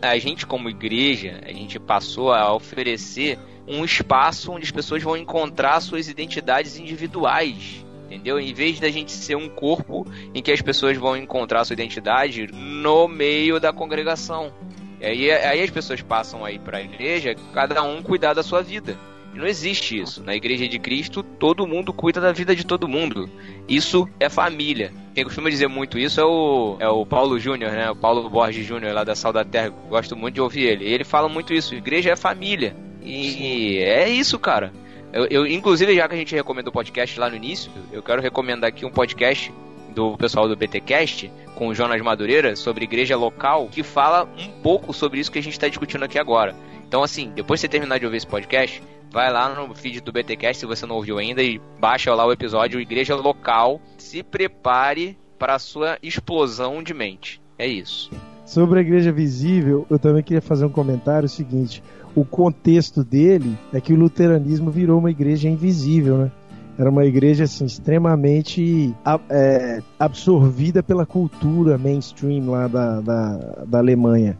a 0.00 0.16
gente 0.18 0.46
como 0.46 0.68
igreja, 0.68 1.40
a 1.44 1.52
gente 1.52 1.80
passou 1.80 2.32
a 2.32 2.54
oferecer 2.54 3.38
um 3.66 3.84
espaço 3.84 4.52
onde 4.52 4.64
as 4.64 4.70
pessoas 4.70 5.02
vão 5.02 5.16
encontrar 5.16 5.80
suas 5.80 6.08
identidades 6.08 6.78
individuais 6.78 7.84
entendeu? 8.06 8.40
Em 8.40 8.54
vez 8.54 8.80
da 8.80 8.88
gente 8.88 9.12
ser 9.12 9.36
um 9.36 9.48
corpo 9.48 10.06
em 10.34 10.42
que 10.42 10.52
as 10.52 10.62
pessoas 10.62 10.96
vão 10.96 11.16
encontrar 11.16 11.64
sua 11.64 11.74
identidade 11.74 12.48
no 12.52 13.06
meio 13.06 13.60
da 13.60 13.72
congregação. 13.72 14.52
E 15.00 15.04
aí, 15.04 15.30
aí 15.30 15.62
as 15.62 15.70
pessoas 15.70 16.00
passam 16.00 16.44
aí 16.44 16.58
para 16.58 16.78
a 16.78 16.82
igreja, 16.82 17.34
cada 17.52 17.82
um 17.82 18.02
cuidar 18.02 18.32
da 18.32 18.42
sua 18.42 18.62
vida. 18.62 18.96
Não 19.34 19.46
existe 19.46 20.00
isso. 20.00 20.22
Na 20.22 20.34
igreja 20.34 20.66
de 20.66 20.78
Cristo, 20.78 21.22
todo 21.22 21.66
mundo 21.66 21.92
cuida 21.92 22.20
da 22.22 22.32
vida 22.32 22.56
de 22.56 22.64
todo 22.64 22.88
mundo. 22.88 23.28
Isso 23.68 24.08
é 24.18 24.30
família. 24.30 24.92
Quem 25.14 25.24
costuma 25.24 25.50
dizer 25.50 25.68
muito 25.68 25.98
isso 25.98 26.18
é 26.18 26.24
o, 26.24 26.76
é 26.80 26.88
o 26.88 27.04
Paulo 27.04 27.38
Júnior, 27.38 27.72
né? 27.72 27.90
O 27.90 27.96
Paulo 27.96 28.30
Borges 28.30 28.64
Júnior, 28.64 28.94
lá 28.94 29.04
da 29.04 29.14
Sal 29.14 29.34
da 29.34 29.44
Terra. 29.44 29.68
Gosto 29.90 30.16
muito 30.16 30.36
de 30.36 30.40
ouvir 30.40 30.62
ele. 30.62 30.86
Ele 30.86 31.04
fala 31.04 31.28
muito 31.28 31.52
isso. 31.52 31.74
Igreja 31.74 32.12
é 32.12 32.16
família. 32.16 32.74
E 33.02 33.30
Sim. 33.30 33.76
é 33.76 34.08
isso, 34.08 34.38
cara. 34.38 34.72
Eu, 35.12 35.26
eu, 35.26 35.46
inclusive, 35.46 35.94
já 35.94 36.08
que 36.08 36.14
a 36.14 36.18
gente 36.18 36.34
recomendou 36.34 36.70
o 36.70 36.72
podcast 36.72 37.18
lá 37.18 37.30
no 37.30 37.36
início, 37.36 37.70
eu 37.92 38.02
quero 38.02 38.20
recomendar 38.20 38.68
aqui 38.68 38.84
um 38.84 38.90
podcast 38.90 39.52
do 39.94 40.16
pessoal 40.16 40.46
do 40.46 40.54
BTcast 40.54 41.32
com 41.54 41.68
o 41.68 41.74
Jonas 41.74 42.00
Madureira 42.02 42.54
sobre 42.54 42.84
igreja 42.84 43.16
local 43.16 43.68
que 43.68 43.82
fala 43.82 44.28
um 44.38 44.60
pouco 44.60 44.92
sobre 44.92 45.18
isso 45.18 45.32
que 45.32 45.38
a 45.38 45.42
gente 45.42 45.54
está 45.54 45.68
discutindo 45.68 46.04
aqui 46.04 46.18
agora. 46.18 46.54
Então, 46.86 47.02
assim, 47.02 47.32
depois 47.34 47.58
de 47.58 47.62
você 47.62 47.68
terminar 47.68 47.98
de 47.98 48.04
ouvir 48.04 48.18
esse 48.18 48.26
podcast, 48.26 48.82
vai 49.10 49.32
lá 49.32 49.48
no 49.48 49.74
feed 49.74 50.02
do 50.02 50.12
BTcast 50.12 50.60
se 50.60 50.66
você 50.66 50.84
não 50.84 50.96
ouviu 50.96 51.18
ainda 51.18 51.42
e 51.42 51.58
baixa 51.80 52.14
lá 52.14 52.26
o 52.26 52.32
episódio 52.32 52.78
Igreja 52.78 53.16
Local. 53.16 53.80
Se 53.96 54.22
prepare 54.22 55.18
para 55.38 55.54
a 55.54 55.58
sua 55.58 55.98
explosão 56.02 56.82
de 56.82 56.92
mente. 56.92 57.40
É 57.58 57.66
isso. 57.66 58.10
Sobre 58.46 58.78
a 58.78 58.82
igreja 58.82 59.12
visível, 59.12 59.84
eu 59.90 59.98
também 59.98 60.22
queria 60.22 60.40
fazer 60.40 60.64
um 60.64 60.70
comentário 60.70 61.28
seguinte 61.28 61.82
o 62.16 62.24
contexto 62.24 63.04
dele 63.04 63.56
é 63.72 63.80
que 63.80 63.92
o 63.92 63.96
luteranismo 63.96 64.70
virou 64.70 64.98
uma 64.98 65.10
igreja 65.10 65.48
invisível, 65.48 66.16
né? 66.16 66.32
Era 66.78 66.90
uma 66.90 67.04
igreja 67.04 67.44
assim, 67.44 67.64
extremamente 67.64 68.94
é, 69.30 69.82
absorvida 69.98 70.82
pela 70.82 71.06
cultura 71.06 71.78
mainstream 71.78 72.50
lá 72.50 72.66
da, 72.66 73.00
da, 73.00 73.36
da 73.66 73.78
Alemanha. 73.78 74.38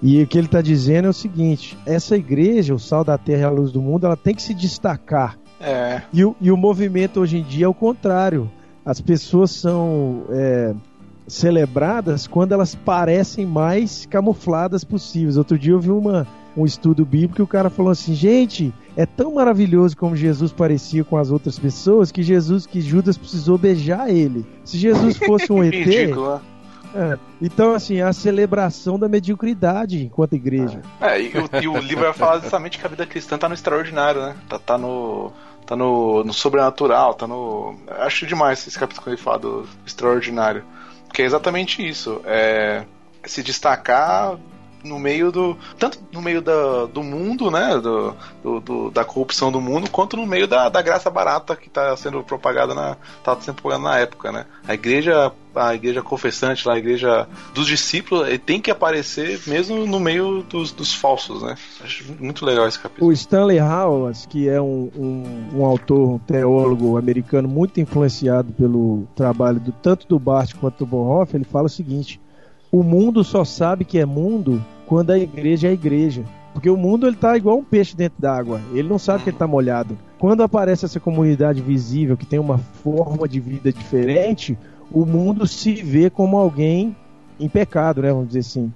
E 0.00 0.20
o 0.22 0.26
que 0.26 0.36
ele 0.36 0.46
está 0.46 0.60
dizendo 0.60 1.06
é 1.06 1.10
o 1.10 1.14
seguinte: 1.14 1.78
essa 1.86 2.16
igreja, 2.16 2.74
o 2.74 2.78
sal 2.78 3.04
da 3.04 3.16
terra 3.16 3.42
e 3.42 3.44
a 3.44 3.50
luz 3.50 3.72
do 3.72 3.80
mundo, 3.80 4.06
ela 4.06 4.16
tem 4.16 4.34
que 4.34 4.42
se 4.42 4.52
destacar. 4.52 5.38
É. 5.60 6.02
E, 6.12 6.24
o, 6.24 6.36
e 6.40 6.50
o 6.50 6.56
movimento 6.56 7.20
hoje 7.20 7.38
em 7.38 7.42
dia 7.42 7.66
é 7.66 7.68
o 7.68 7.74
contrário. 7.74 8.50
As 8.84 9.00
pessoas 9.00 9.52
são 9.52 10.24
é, 10.30 10.74
celebradas 11.32 12.26
quando 12.26 12.52
elas 12.52 12.74
parecem 12.74 13.46
mais 13.46 14.06
camufladas 14.06 14.84
possíveis. 14.84 15.36
Outro 15.36 15.58
dia 15.58 15.72
eu 15.72 15.80
vi 15.80 15.90
uma, 15.90 16.26
um 16.56 16.64
estudo 16.64 17.04
bíblico 17.04 17.40
e 17.40 17.44
o 17.44 17.46
cara 17.46 17.70
falou 17.70 17.90
assim: 17.90 18.14
gente, 18.14 18.72
é 18.96 19.06
tão 19.06 19.34
maravilhoso 19.34 19.96
como 19.96 20.14
Jesus 20.14 20.52
parecia 20.52 21.04
com 21.04 21.16
as 21.16 21.30
outras 21.30 21.58
pessoas 21.58 22.12
que 22.12 22.22
Jesus, 22.22 22.66
que 22.66 22.80
Judas 22.80 23.16
precisou 23.16 23.56
beijar 23.56 24.10
ele. 24.10 24.46
Se 24.64 24.76
Jesus 24.76 25.16
fosse 25.16 25.52
um 25.52 25.62
ET. 25.64 25.74
é, 26.94 27.18
então, 27.40 27.74
assim, 27.74 27.96
é 27.96 28.02
a 28.02 28.12
celebração 28.12 28.98
da 28.98 29.08
mediocridade 29.08 30.04
enquanto 30.04 30.34
igreja. 30.34 30.82
É, 31.00 31.20
e, 31.20 31.28
o, 31.28 31.62
e 31.62 31.68
o 31.68 31.78
livro 31.78 32.04
vai 32.04 32.12
falar 32.12 32.40
justamente 32.40 32.78
que 32.78 32.86
a 32.86 32.90
vida 32.90 33.06
cristã 33.06 33.38
tá 33.38 33.48
no 33.48 33.54
extraordinário, 33.54 34.20
né? 34.20 34.36
Tá, 34.48 34.58
tá 34.58 34.78
no 34.78 35.32
tá 35.64 35.76
no, 35.76 36.24
no, 36.24 36.32
sobrenatural, 36.32 37.14
tá 37.14 37.26
no. 37.26 37.76
Acho 37.88 38.26
demais 38.26 38.66
esse 38.66 38.78
capítulo 38.78 39.04
que 39.04 39.10
ele 39.10 39.16
fala 39.16 39.38
do 39.38 39.68
extraordinário. 39.86 40.64
Porque 41.12 41.20
é 41.20 41.26
exatamente 41.26 41.86
isso. 41.86 42.22
É 42.24 42.86
se 43.24 43.42
destacar 43.42 44.38
no 44.84 44.98
meio 44.98 45.30
do. 45.30 45.56
Tanto 45.78 45.98
no 46.12 46.20
meio 46.20 46.40
da, 46.40 46.86
do 46.86 47.02
mundo, 47.02 47.50
né? 47.50 47.78
Do, 47.78 48.14
do, 48.42 48.60
do, 48.60 48.90
da 48.90 49.04
corrupção 49.04 49.50
do 49.50 49.60
mundo, 49.60 49.90
quanto 49.90 50.16
no 50.16 50.26
meio 50.26 50.46
da, 50.46 50.68
da 50.68 50.82
graça 50.82 51.10
barata 51.10 51.56
que 51.56 51.68
está 51.68 51.96
sendo 51.96 52.22
propagada 52.22 52.74
na. 52.74 52.96
tá 53.22 53.36
sendo 53.40 53.54
propagada 53.54 53.82
na 53.82 53.98
época, 53.98 54.32
né? 54.32 54.46
A 54.66 54.74
igreja. 54.74 55.32
A 55.54 55.74
igreja 55.74 56.00
confessante, 56.00 56.66
lá, 56.66 56.72
a 56.72 56.78
igreja 56.78 57.28
dos 57.52 57.66
discípulos, 57.66 58.26
ele 58.26 58.38
tem 58.38 58.58
que 58.58 58.70
aparecer 58.70 59.38
mesmo 59.46 59.84
no 59.84 60.00
meio 60.00 60.42
dos, 60.44 60.72
dos 60.72 60.94
falsos, 60.94 61.42
né? 61.42 61.56
Acho 61.84 62.04
muito 62.18 62.46
legal 62.46 62.66
esse 62.66 62.78
capítulo. 62.78 63.10
O 63.10 63.12
Stanley 63.12 63.60
Howard, 63.60 64.26
que 64.28 64.48
é 64.48 64.58
um, 64.58 64.90
um, 64.96 65.58
um 65.58 65.64
autor, 65.66 66.14
um 66.14 66.18
teólogo 66.18 66.96
americano 66.96 67.46
muito 67.46 67.78
influenciado 67.82 68.50
pelo 68.54 69.06
trabalho 69.14 69.60
do, 69.60 69.72
tanto 69.72 70.08
do 70.08 70.18
Barth 70.18 70.54
quanto 70.58 70.78
do 70.78 70.86
Bonhoeffer, 70.86 71.36
ele 71.36 71.44
fala 71.44 71.66
o 71.66 71.68
seguinte: 71.68 72.18
o 72.72 72.82
mundo 72.82 73.22
só 73.22 73.44
sabe 73.44 73.84
que 73.84 73.98
é 73.98 74.06
mundo 74.06 74.64
quando 74.86 75.10
a 75.10 75.18
igreja 75.18 75.68
é 75.68 75.72
igreja. 75.72 76.24
Porque 76.54 76.68
o 76.68 76.76
mundo 76.76 77.06
ele 77.06 77.16
tá 77.16 77.36
igual 77.36 77.58
um 77.58 77.64
peixe 77.64 77.94
dentro 77.94 78.20
d'água. 78.20 78.60
Ele 78.72 78.88
não 78.88 78.98
sabe 78.98 79.24
que 79.24 79.30
ele 79.30 79.36
tá 79.36 79.46
molhado. 79.46 79.96
Quando 80.18 80.42
aparece 80.42 80.84
essa 80.84 80.98
comunidade 80.98 81.60
visível 81.60 82.16
que 82.16 82.26
tem 82.26 82.38
uma 82.38 82.58
forma 82.58 83.28
de 83.28 83.40
vida 83.40 83.72
diferente, 83.72 84.56
o 84.90 85.04
mundo 85.04 85.46
se 85.46 85.74
vê 85.74 86.08
como 86.08 86.36
alguém 86.36 86.96
em 87.38 87.48
pecado, 87.48 88.02
né? 88.02 88.10
Vamos 88.10 88.28
dizer 88.28 88.40
assim. 88.40 88.72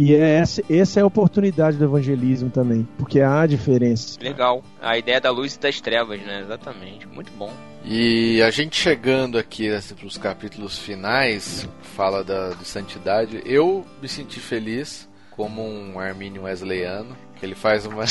E 0.00 0.14
é 0.14 0.36
essa, 0.36 0.62
essa 0.70 0.98
é 0.98 1.02
a 1.02 1.06
oportunidade 1.06 1.76
do 1.76 1.84
evangelismo 1.84 2.48
também, 2.48 2.88
porque 2.96 3.20
há 3.20 3.44
diferença. 3.44 4.18
Legal. 4.18 4.64
A 4.80 4.96
ideia 4.96 5.20
da 5.20 5.30
luz 5.30 5.56
e 5.56 5.60
das 5.60 5.78
trevas, 5.78 6.18
né? 6.22 6.40
Exatamente. 6.40 7.06
Muito 7.06 7.30
bom. 7.32 7.52
E 7.84 8.40
a 8.40 8.50
gente 8.50 8.80
chegando 8.80 9.36
aqui 9.36 9.68
assim, 9.68 9.94
para 9.94 10.06
os 10.06 10.16
capítulos 10.16 10.78
finais, 10.78 11.68
fala 11.82 12.24
da 12.24 12.48
de 12.54 12.64
santidade, 12.64 13.42
eu 13.44 13.84
me 14.00 14.08
senti 14.08 14.40
feliz 14.40 15.06
como 15.32 15.62
um 15.62 16.00
Armínio 16.00 16.44
Wesleyano, 16.44 17.14
que 17.36 17.44
ele 17.44 17.54
faz 17.54 17.84
uma 17.84 18.04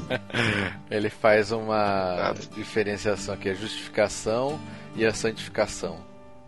ele 0.90 1.10
faz 1.10 1.52
uma 1.52 2.32
diferenciação 2.54 3.34
aqui, 3.34 3.50
a 3.50 3.54
justificação 3.54 4.58
e 4.96 5.04
a 5.04 5.12
santificação, 5.12 5.98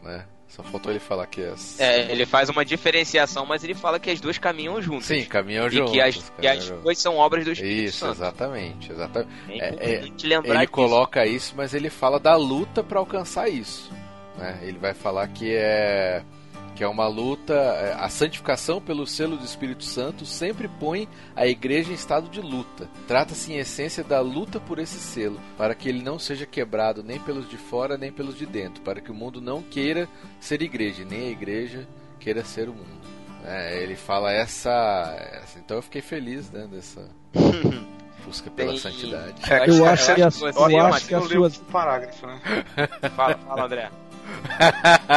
né? 0.03 0.25
Só 0.55 0.63
faltou 0.63 0.93
ele 0.93 1.01
falar 1.01 1.27
que 1.27 1.43
as... 1.43 1.81
É, 1.81 2.13
ele 2.13 2.25
faz 2.25 2.49
uma 2.49 2.65
diferenciação, 2.65 3.45
mas 3.45 3.65
ele 3.65 3.75
fala 3.75 3.99
que 3.99 4.09
as 4.09 4.21
duas 4.21 4.39
caminham 4.39 4.81
juntas. 4.81 5.07
Sim, 5.07 5.25
caminham 5.25 5.69
juntas. 5.69 5.91
E 5.91 5.93
que 5.93 6.01
as, 6.01 6.33
que 6.41 6.47
as 6.47 6.71
duas 6.71 6.97
são 6.97 7.17
obras 7.17 7.45
do 7.45 7.51
Espírito 7.51 7.89
isso, 7.89 7.99
Santo. 7.99 8.13
exatamente, 8.13 8.93
exatamente. 8.93 9.33
É, 9.51 9.67
é, 9.67 10.13
lembrar 10.23 10.51
ele 10.51 10.59
disso. 10.61 10.71
coloca 10.71 11.27
isso, 11.27 11.55
mas 11.57 11.75
ele 11.75 11.91
fala 11.91 12.21
da 12.21 12.37
luta 12.37 12.85
para 12.85 13.01
alcançar 13.01 13.49
isso. 13.49 13.91
Né? 14.39 14.61
Ele 14.63 14.79
vai 14.79 14.95
falar 14.95 15.27
que 15.27 15.57
é 15.57 16.23
que 16.75 16.83
é 16.83 16.89
uma 16.89 17.07
luta. 17.07 17.55
É, 17.55 17.95
a 17.95 18.09
santificação 18.09 18.81
pelo 18.81 19.07
selo 19.07 19.37
do 19.37 19.45
Espírito 19.45 19.85
Santo 19.85 20.27
sempre 20.27 20.69
põe 20.69 21.09
a 21.35 21.47
igreja 21.47 21.91
em 21.91 21.95
estado 21.95 22.29
de 22.29 22.41
luta. 22.41 22.89
Trata-se 23.07 23.53
em 23.53 23.59
essência 23.59 24.03
da 24.03 24.21
luta 24.21 24.59
por 24.59 24.79
esse 24.79 24.99
selo, 24.99 25.41
para 25.57 25.75
que 25.75 25.89
ele 25.89 26.03
não 26.03 26.19
seja 26.19 26.47
quebrado 26.47 27.03
nem 27.03 27.21
pelos 27.21 27.49
de 27.49 27.57
fora 27.57 27.97
nem 27.97 28.13
pelos 28.13 28.37
de 28.37 28.47
dentro, 28.47 28.83
para 28.83 29.01
que 29.01 29.11
o 29.11 29.15
mundo 29.15 29.41
não 29.41 29.63
queira 29.63 30.09
ser 30.41 30.63
igreja, 30.63 31.05
nem 31.05 31.29
a 31.29 31.31
igreja 31.31 31.87
queira 32.19 32.45
ser 32.45 32.69
o 32.69 32.73
mundo. 32.73 33.05
É, 33.45 33.83
ele 33.83 33.95
fala 33.95 34.33
essa, 34.33 35.15
essa, 35.43 35.59
Então 35.59 35.77
eu 35.77 35.83
fiquei 35.83 36.01
feliz 36.01 36.51
né, 36.51 36.67
dessa. 36.71 37.07
busca 38.25 38.51
pela 38.51 38.71
Tem... 38.71 38.81
santidade. 38.81 39.35
É, 39.51 39.69
eu, 39.69 39.85
acho 39.85 40.15
que, 40.15 40.23
as, 40.23 40.41
eu 40.41 40.87
acho 40.87 41.07
que 41.07 41.15
as 41.15 41.25
suas. 41.29 41.59
parágrafo, 41.59 42.27
né? 42.27 42.41
fala, 43.15 43.35
fala, 43.37 43.65
André. 43.65 43.91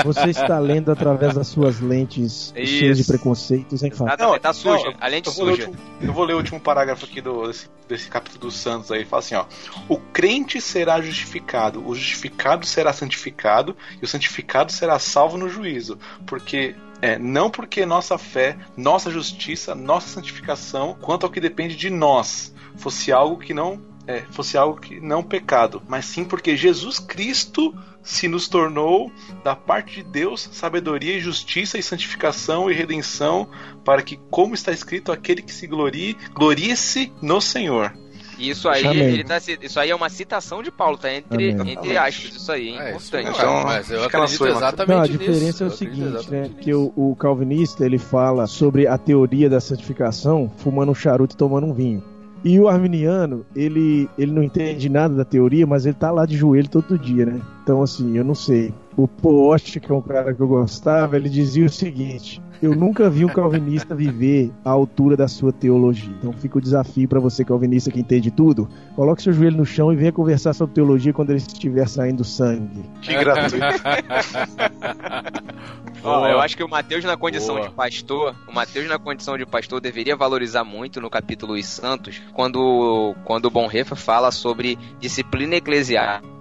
Você 0.03 0.29
está 0.29 0.59
lendo 0.59 0.91
através 0.91 1.33
das 1.33 1.47
suas 1.47 1.79
lentes 1.79 2.53
cheias 2.55 2.97
de 2.97 3.03
preconceitos, 3.03 3.83
hein, 3.83 3.91
Fábio? 3.91 4.15
Não, 4.17 4.39
tá 4.39 4.53
suja, 4.53 4.93
a 4.99 5.07
lente 5.07 5.27
eu 5.27 5.33
suja. 5.33 5.67
Último, 5.67 5.75
eu 6.01 6.13
vou 6.13 6.25
ler 6.25 6.33
o 6.33 6.37
último 6.37 6.59
parágrafo 6.59 7.05
aqui 7.05 7.21
do, 7.21 7.47
desse, 7.47 7.69
desse 7.87 8.09
capítulo 8.09 8.41
dos 8.41 8.55
Santos 8.55 8.91
aí. 8.91 9.05
Fala 9.05 9.19
assim, 9.19 9.35
ó. 9.35 9.45
O 9.87 9.97
crente 9.97 10.59
será 10.61 11.01
justificado, 11.01 11.85
o 11.87 11.93
justificado 11.95 12.65
será 12.65 12.93
santificado, 12.93 13.75
e 14.01 14.05
o 14.05 14.07
santificado 14.07 14.71
será 14.71 14.97
salvo 14.99 15.37
no 15.37 15.49
juízo. 15.49 15.97
Porque 16.25 16.75
é, 17.01 17.17
não 17.17 17.49
porque 17.49 17.85
nossa 17.85 18.17
fé, 18.17 18.57
nossa 18.75 19.11
justiça, 19.11 19.75
nossa 19.75 20.07
santificação, 20.07 20.97
quanto 20.99 21.25
ao 21.25 21.31
que 21.31 21.39
depende 21.39 21.75
de 21.75 21.89
nós, 21.89 22.53
fosse 22.75 23.11
algo 23.11 23.37
que 23.37 23.53
não 23.53 23.81
é, 24.07 24.21
fosse 24.31 24.57
algo 24.57 24.79
que 24.79 24.99
não 25.01 25.21
pecado, 25.21 25.83
mas 25.87 26.05
sim 26.05 26.23
porque 26.23 26.55
Jesus 26.55 26.97
Cristo 26.97 27.75
se 28.07 28.27
nos 28.27 28.47
tornou 28.47 29.11
da 29.43 29.53
parte 29.53 29.97
de 29.97 30.03
Deus 30.03 30.49
sabedoria 30.53 31.17
e 31.17 31.19
justiça 31.19 31.77
e 31.77 31.83
santificação 31.83 32.71
e 32.71 32.73
redenção, 32.73 33.49
para 33.83 34.01
que, 34.01 34.17
como 34.31 34.55
está 34.55 34.71
escrito, 34.71 35.11
aquele 35.11 35.41
que 35.41 35.53
se 35.53 35.67
glorie, 35.67 36.15
glorie-se 36.33 37.11
no 37.21 37.41
Senhor. 37.41 37.93
Isso 38.39 38.69
aí, 38.69 38.85
ele 38.85 39.23
tá, 39.23 39.39
isso 39.61 39.79
aí 39.79 39.89
é 39.89 39.95
uma 39.95 40.09
citação 40.09 40.61
de 40.63 40.71
Paulo, 40.71 40.97
tá? 40.97 41.11
Entre, 41.11 41.49
entre 41.49 41.97
aspas, 41.97 42.35
isso 42.35 42.51
aí, 42.51 42.77
é, 42.77 42.91
importante. 42.91 43.29
Então, 43.29 43.63
mas 43.63 43.89
eu 43.89 44.03
acredito 44.03 44.47
exatamente 44.47 44.95
Não, 44.95 45.01
a 45.01 45.07
diferença 45.07 45.45
nisso. 45.45 45.63
é 45.63 45.67
o 45.67 45.71
seguinte, 45.71 46.31
né? 46.31 46.49
Que 46.61 46.73
o, 46.73 46.93
o, 46.95 47.15
calvinista, 47.15 47.83
ele 47.83 47.97
fala 47.97 48.45
sobre 48.45 48.87
a 48.87 48.97
teoria 48.97 49.49
da 49.49 49.59
santificação 49.59 50.49
fumando 50.57 50.91
um 50.91 50.95
charuto 50.95 51.35
e 51.35 51.37
tomando 51.37 51.65
um 51.65 51.73
vinho. 51.73 52.03
E 52.43 52.59
o 52.59 52.69
arminiano, 52.69 53.45
ele, 53.55 54.07
ele 54.17 54.31
não 54.31 54.43
entende 54.43 54.87
nada 54.87 55.15
da 55.15 55.25
teoria, 55.25 55.65
mas 55.65 55.85
ele 55.85 55.95
tá 55.95 56.11
lá 56.11 56.25
de 56.25 56.37
joelho 56.37 56.69
todo 56.69 56.97
dia, 56.97 57.25
né? 57.25 57.41
Então, 57.67 57.83
assim, 57.83 58.17
eu 58.17 58.23
não 58.23 58.33
sei. 58.33 58.73
O 58.95 59.09
Post, 59.09 59.81
que 59.81 59.91
é 59.91 59.93
um 59.93 60.01
cara 60.01 60.33
que 60.33 60.39
eu 60.39 60.47
gostava, 60.47 61.17
ele 61.17 61.27
dizia 61.27 61.65
o 61.65 61.69
seguinte: 61.69 62.41
eu 62.61 62.73
nunca 62.73 63.09
vi 63.09 63.25
um 63.25 63.27
calvinista 63.27 63.93
viver 63.93 64.53
à 64.63 64.69
altura 64.69 65.17
da 65.17 65.27
sua 65.27 65.51
teologia. 65.51 66.15
Então 66.17 66.31
fica 66.31 66.59
o 66.59 66.61
desafio 66.61 67.09
para 67.09 67.19
você, 67.19 67.43
calvinista, 67.43 67.91
que 67.91 67.99
entende 67.99 68.31
tudo. 68.31 68.69
Coloque 68.95 69.21
seu 69.21 69.33
joelho 69.33 69.57
no 69.57 69.65
chão 69.65 69.91
e 69.91 69.97
venha 69.97 70.13
conversar 70.13 70.53
sobre 70.53 70.75
teologia 70.75 71.11
quando 71.11 71.31
ele 71.31 71.39
estiver 71.39 71.85
saindo 71.89 72.23
sangue. 72.23 72.85
Que 73.01 73.17
gratuito. 73.17 73.57
oh, 76.05 76.25
eu 76.25 76.39
acho 76.39 76.55
que 76.55 76.63
o 76.63 76.69
Mateus 76.69 77.03
na 77.03 77.17
condição 77.17 77.55
Boa. 77.55 77.67
de 77.67 77.75
pastor, 77.75 78.33
o 78.47 78.53
Mateus 78.53 78.87
na 78.87 78.97
condição 78.97 79.37
de 79.37 79.45
pastor 79.45 79.81
deveria 79.81 80.15
valorizar 80.15 80.63
muito 80.63 81.01
no 81.01 81.09
capítulo 81.09 81.55
Os 81.55 81.67
Santos, 81.67 82.21
quando, 82.31 83.13
quando 83.25 83.47
o 83.47 83.51
Bonhoeffer 83.51 83.97
fala 83.97 84.31
sobre 84.31 84.79
disciplina 85.01 85.57
eclesiástica 85.57 86.36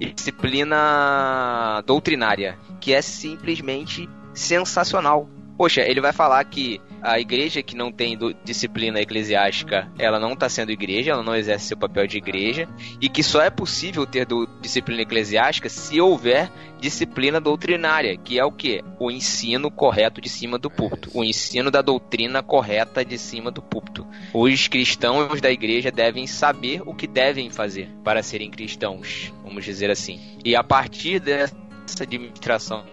e 0.00 0.12
disciplina 0.12 1.82
doutrinária, 1.86 2.58
que 2.80 2.92
é 2.92 3.02
simplesmente 3.02 4.08
sensacional. 4.32 5.28
Poxa, 5.56 5.80
ele 5.82 6.00
vai 6.00 6.12
falar 6.12 6.44
que 6.44 6.80
a 7.02 7.18
igreja 7.18 7.62
que 7.62 7.76
não 7.76 7.92
tem 7.92 8.18
disciplina 8.44 9.00
eclesiástica, 9.00 9.90
ela 9.98 10.18
não 10.18 10.32
está 10.32 10.48
sendo 10.48 10.72
igreja, 10.72 11.12
ela 11.12 11.22
não 11.22 11.36
exerce 11.36 11.66
seu 11.66 11.76
papel 11.76 12.06
de 12.06 12.18
igreja, 12.18 12.68
e 13.00 13.08
que 13.08 13.22
só 13.22 13.42
é 13.42 13.50
possível 13.50 14.06
ter 14.06 14.26
disciplina 14.60 15.02
eclesiástica 15.02 15.68
se 15.68 16.00
houver 16.00 16.50
disciplina 16.80 17.40
doutrinária, 17.40 18.16
que 18.16 18.38
é 18.38 18.44
o 18.44 18.52
que? 18.52 18.82
O 18.98 19.10
ensino 19.10 19.70
correto 19.70 20.20
de 20.20 20.28
cima 20.28 20.58
do 20.58 20.70
púlpito, 20.70 21.10
o 21.12 21.24
ensino 21.24 21.70
da 21.70 21.82
doutrina 21.82 22.42
correta 22.42 23.04
de 23.04 23.18
cima 23.18 23.50
do 23.50 23.60
púlpito. 23.60 24.06
Os 24.32 24.68
cristãos 24.68 25.40
da 25.40 25.50
igreja 25.50 25.90
devem 25.90 26.26
saber 26.26 26.82
o 26.86 26.94
que 26.94 27.06
devem 27.06 27.50
fazer 27.50 27.90
para 28.04 28.22
serem 28.22 28.50
cristãos, 28.50 29.32
vamos 29.42 29.64
dizer 29.64 29.90
assim. 29.90 30.20
E 30.44 30.54
a 30.54 30.62
partir 30.62 31.20
dessa 31.20 31.54
administração 32.02 32.84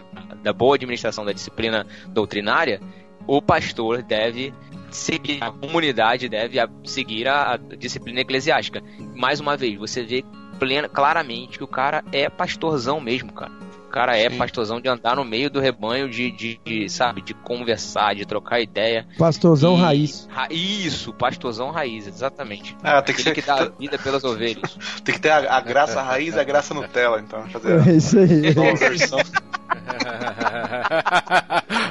da 0.41 0.53
boa 0.53 0.75
administração 0.75 1.25
da 1.25 1.33
disciplina 1.33 1.85
doutrinária, 2.09 2.79
o 3.27 3.41
pastor 3.41 4.01
deve 4.01 4.53
seguir, 4.91 5.39
a 5.41 5.51
comunidade 5.51 6.29
deve 6.29 6.57
seguir 6.83 7.27
a, 7.27 7.53
a 7.53 7.57
disciplina 7.57 8.21
eclesiástica. 8.21 8.81
Mais 9.15 9.39
uma 9.39 9.57
vez, 9.57 9.77
você 9.77 10.03
vê 10.03 10.23
plena, 10.59 10.87
claramente 10.87 11.57
que 11.57 11.63
o 11.63 11.67
cara 11.67 12.03
é 12.11 12.29
pastorzão 12.29 12.99
mesmo, 12.99 13.31
cara. 13.33 13.51
O 13.87 13.89
cara 13.95 14.17
é 14.17 14.29
Sim. 14.29 14.37
pastorzão 14.37 14.81
de 14.81 14.89
andar 14.89 15.15
no 15.15 15.23
meio 15.23 15.49
do 15.49 15.59
rebanho, 15.61 16.09
de, 16.09 16.29
de, 16.29 16.59
de, 16.65 16.89
sabe, 16.89 17.21
de 17.21 17.33
conversar, 17.33 18.13
de 18.13 18.25
trocar 18.25 18.59
ideia. 18.59 19.07
Pastorzão 19.17 19.77
e, 19.77 19.81
raiz. 19.81 20.27
Ra, 20.29 20.47
isso, 20.51 21.13
pastorzão 21.13 21.71
raiz, 21.71 22.05
exatamente. 22.05 22.75
Ah, 22.83 23.01
tem 23.01 23.15
que 23.15 23.21
ser... 23.21 23.33
que 23.33 23.41
dar 23.41 23.61
a 23.63 23.69
vida 23.69 23.97
pelas 23.97 24.23
ovelhas. 24.25 24.77
tem 25.03 25.15
que 25.15 25.21
ter 25.21 25.29
a, 25.29 25.55
a 25.55 25.61
graça 25.61 26.01
raiz 26.01 26.35
e 26.35 26.39
a 26.39 26.43
graça 26.43 26.73
Nutella, 26.73 27.21
então. 27.21 27.47
Fazer 27.47 27.79
é 27.87 27.93
isso 27.93 28.19
aí. 28.19 28.53
versão. 28.77 29.19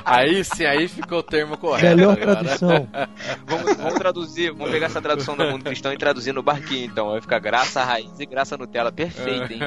Aí 0.05 0.45
sim, 0.45 0.65
aí 0.65 0.89
ficou 0.89 1.19
o 1.19 1.23
termo 1.23 1.57
correto. 1.57 1.97
Melhor 1.97 2.17
tradução. 2.17 2.89
vamos, 3.47 3.77
vamos, 3.77 3.95
traduzir, 3.95 4.53
vamos 4.53 4.71
pegar 4.71 4.87
essa 4.87 5.01
tradução 5.01 5.37
do 5.37 5.45
mundo 5.45 5.65
cristão 5.65 5.93
e 5.93 5.99
traduzir 5.99 6.33
no 6.33 6.43
barquinho, 6.43 6.87
então. 6.87 7.11
Vai 7.11 7.21
ficar 7.21 7.39
graça 7.39 7.85
raiz 7.85 8.19
e 8.19 8.27
graça 8.27 8.57
Nutella. 8.57 8.93
Perfeito, 8.93 9.53
hein? 9.53 9.61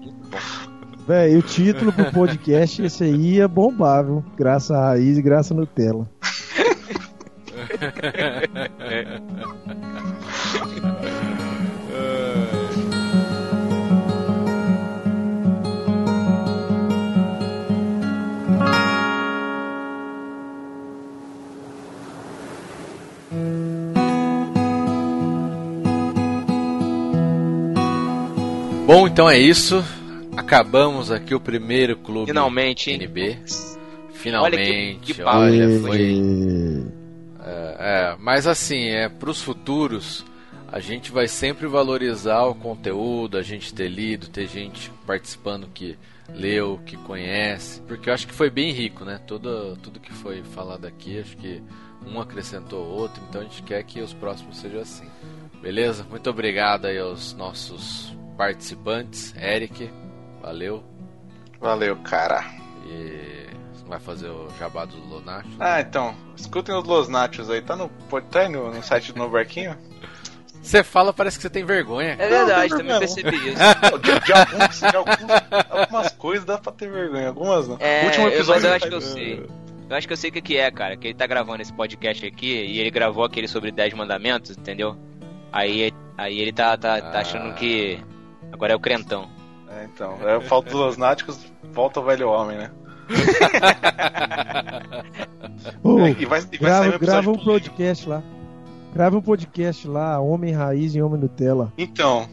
Muito 0.00 0.24
bom. 0.30 0.38
Véi, 1.06 1.36
o 1.36 1.42
título 1.42 1.92
pro 1.92 2.10
podcast 2.10 2.82
esse 2.82 3.04
aí 3.04 3.40
é 3.40 3.46
bombável. 3.46 4.24
Graça 4.36 4.74
raiz 4.74 5.18
e 5.18 5.22
graça 5.22 5.52
Nutella. 5.52 6.08
Bom, 28.86 29.08
então 29.08 29.30
é 29.30 29.38
isso. 29.38 29.82
Acabamos 30.36 31.10
aqui 31.10 31.34
o 31.34 31.40
primeiro 31.40 31.96
clube 31.96 32.26
Finalmente, 32.26 32.90
NB. 32.90 33.38
Finalmente, 34.12 34.56
olha, 34.56 34.98
que, 35.00 35.14
que 35.14 35.22
olha 35.22 35.80
foi. 35.80 36.86
É, 37.42 37.76
é, 37.78 38.16
mas 38.18 38.46
assim, 38.46 38.88
é 38.88 39.10
os 39.26 39.40
futuros. 39.40 40.22
A 40.70 40.80
gente 40.80 41.10
vai 41.10 41.26
sempre 41.28 41.66
valorizar 41.66 42.42
o 42.42 42.54
conteúdo, 42.54 43.38
a 43.38 43.42
gente 43.42 43.72
ter 43.72 43.88
lido, 43.88 44.28
ter 44.28 44.46
gente 44.48 44.90
participando 45.06 45.66
que 45.72 45.96
leu, 46.34 46.78
que 46.84 46.96
conhece, 46.96 47.80
porque 47.82 48.10
eu 48.10 48.14
acho 48.14 48.26
que 48.26 48.34
foi 48.34 48.50
bem 48.50 48.70
rico, 48.70 49.04
né? 49.04 49.18
Tudo, 49.26 49.76
tudo 49.76 50.00
que 50.00 50.12
foi 50.12 50.42
falado 50.42 50.84
aqui, 50.84 51.18
acho 51.18 51.36
que 51.36 51.62
um 52.06 52.20
acrescentou 52.20 52.84
o 52.84 52.90
outro, 52.90 53.22
então 53.28 53.40
a 53.40 53.44
gente 53.44 53.62
quer 53.62 53.82
que 53.84 54.00
os 54.00 54.12
próximos 54.12 54.58
sejam 54.58 54.80
assim. 54.80 55.06
Beleza? 55.62 56.04
Muito 56.10 56.28
obrigado 56.28 56.86
aí 56.86 56.98
aos 56.98 57.34
nossos 57.34 58.14
participantes. 58.36 59.34
Eric, 59.36 59.90
valeu. 60.40 60.82
Valeu, 61.60 61.96
cara. 61.96 62.44
E 62.86 63.46
você 63.72 63.84
vai 63.86 63.98
fazer 63.98 64.28
o 64.28 64.48
jabá 64.58 64.84
dos 64.84 64.98
Lonachos? 65.08 65.54
Ah, 65.58 65.80
então, 65.80 66.14
escutem 66.36 66.74
os 66.74 66.84
Los 66.84 67.08
Nachos 67.08 67.50
aí. 67.50 67.62
Tá 67.62 67.76
no, 67.76 67.88
tá 68.30 68.48
no, 68.48 68.72
no 68.72 68.82
site 68.82 69.12
do 69.12 69.18
Novo 69.18 69.32
Barquinho? 69.32 69.76
Você 70.64 70.82
fala, 70.82 71.12
parece 71.12 71.36
que 71.36 71.42
você 71.42 71.50
tem 71.50 71.64
vergonha. 71.64 72.16
É 72.18 72.28
verdade, 72.28 72.70
não, 72.70 72.78
também 72.78 72.98
percebi 72.98 73.36
isso. 73.36 73.58
de, 74.00 74.20
de, 74.20 74.32
alguns, 74.32 74.80
de 74.80 74.96
alguns, 74.96 75.16
algumas 75.68 76.12
coisas 76.12 76.46
dá 76.46 76.56
pra 76.56 76.72
ter 76.72 76.90
vergonha, 76.90 77.28
algumas 77.28 77.68
não. 77.68 77.76
É, 77.78 78.06
último 78.06 78.28
episódio. 78.28 78.62
Mas 78.62 78.64
eu 78.64 78.72
acho 78.72 78.88
que 78.88 78.94
eu 78.94 79.00
sei. 79.00 79.46
Eu 79.90 79.96
acho 79.96 80.06
que 80.06 80.12
eu 80.14 80.16
sei 80.16 80.30
o 80.30 80.32
que, 80.32 80.40
que 80.40 80.56
é, 80.56 80.70
cara. 80.70 80.96
Que 80.96 81.08
ele 81.08 81.14
tá 81.14 81.26
gravando 81.26 81.60
esse 81.60 81.72
podcast 81.72 82.26
aqui 82.26 82.46
e 82.46 82.80
ele 82.80 82.90
gravou 82.90 83.24
aquele 83.24 83.46
sobre 83.46 83.70
10 83.70 83.92
mandamentos, 83.92 84.56
entendeu? 84.56 84.96
Aí, 85.52 85.92
aí 86.16 86.38
ele 86.38 86.52
tá, 86.52 86.74
tá, 86.78 86.98
tá 86.98 87.20
achando 87.20 87.54
que 87.54 88.02
Agora 88.54 88.72
é 88.72 88.76
o 88.76 88.80
crentão. 88.80 89.28
É, 89.68 89.84
então. 89.84 90.16
É, 90.22 90.40
falta 90.40 90.70
dos 90.70 90.96
náticos, 90.96 91.44
volta 91.72 91.98
o 91.98 92.04
velho 92.04 92.28
homem, 92.28 92.56
né? 92.56 92.70
oh, 95.82 96.06
e 96.06 96.24
vai, 96.24 96.40
e 96.40 96.44
vai 96.56 96.58
grava, 96.58 96.94
um, 96.94 96.98
grava 97.00 97.30
um 97.32 97.36
podcast 97.36 98.08
lá. 98.08 98.22
Grava 98.94 99.18
um 99.18 99.20
podcast 99.20 99.88
lá, 99.88 100.20
Homem 100.20 100.52
Raiz 100.52 100.94
e 100.94 101.02
Homem 101.02 101.20
Nutella. 101.20 101.72
Então. 101.76 102.28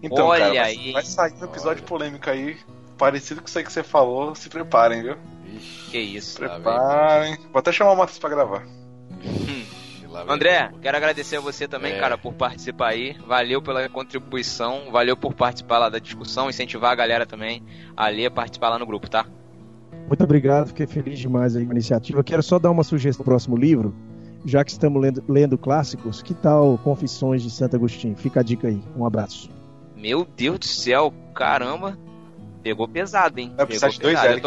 Então, 0.00 0.26
Olha 0.26 0.44
cara, 0.44 0.54
vai, 0.54 0.62
aí. 0.62 0.92
vai 0.92 1.04
sair 1.04 1.34
um 1.40 1.44
episódio 1.44 1.82
Olha. 1.82 1.88
polêmico 1.88 2.30
aí, 2.30 2.56
parecido 2.96 3.40
com 3.40 3.48
isso 3.48 3.58
aí 3.58 3.64
que 3.64 3.72
você 3.72 3.82
falou. 3.82 4.36
Se 4.36 4.48
preparem, 4.48 5.02
viu? 5.02 5.16
Ixi, 5.44 5.90
que 5.90 5.98
isso. 5.98 6.38
Preparem. 6.38 7.36
Vou 7.52 7.58
até 7.58 7.72
chamar 7.72 7.90
o 7.90 7.96
Matheus 7.96 8.20
pra 8.20 8.30
gravar. 8.30 8.64
André, 10.26 10.70
quero 10.80 10.96
agradecer 10.96 11.36
a 11.36 11.40
você 11.40 11.68
também, 11.68 11.92
é. 11.92 12.00
cara, 12.00 12.16
por 12.16 12.32
participar 12.32 12.88
aí. 12.88 13.16
Valeu 13.26 13.60
pela 13.62 13.88
contribuição, 13.88 14.90
valeu 14.90 15.16
por 15.16 15.34
participar 15.34 15.78
lá 15.78 15.88
da 15.88 15.98
discussão, 15.98 16.48
incentivar 16.48 16.92
a 16.92 16.94
galera 16.94 17.26
também 17.26 17.62
a 17.96 18.08
ler, 18.08 18.30
participar 18.30 18.70
lá 18.70 18.78
no 18.78 18.86
grupo, 18.86 19.08
tá? 19.08 19.26
Muito 20.06 20.24
obrigado, 20.24 20.68
fiquei 20.68 20.86
feliz 20.86 21.18
demais 21.18 21.54
aí 21.54 21.64
com 21.64 21.70
a 21.70 21.74
iniciativa. 21.74 22.24
Quero 22.24 22.42
só 22.42 22.58
dar 22.58 22.70
uma 22.70 22.82
sugestão 22.82 23.24
pro 23.24 23.32
próximo 23.32 23.56
livro, 23.56 23.94
já 24.44 24.64
que 24.64 24.70
estamos 24.70 25.00
lendo, 25.00 25.22
lendo 25.28 25.58
clássicos. 25.58 26.22
Que 26.22 26.34
tal 26.34 26.78
Confissões 26.78 27.42
de 27.42 27.50
Santo 27.50 27.76
Agostinho? 27.76 28.16
Fica 28.16 28.40
a 28.40 28.42
dica 28.42 28.68
aí. 28.68 28.80
Um 28.96 29.04
abraço. 29.04 29.50
Meu 29.94 30.26
Deus 30.36 30.58
do 30.58 30.64
céu, 30.64 31.12
caramba. 31.34 31.98
Pegou 32.62 32.88
pesado, 32.88 33.38
hein? 33.38 33.52
Vai 33.56 33.66
precisar 33.66 33.88
de 33.88 34.00
dois 34.00 34.16
Alex. 34.18 34.42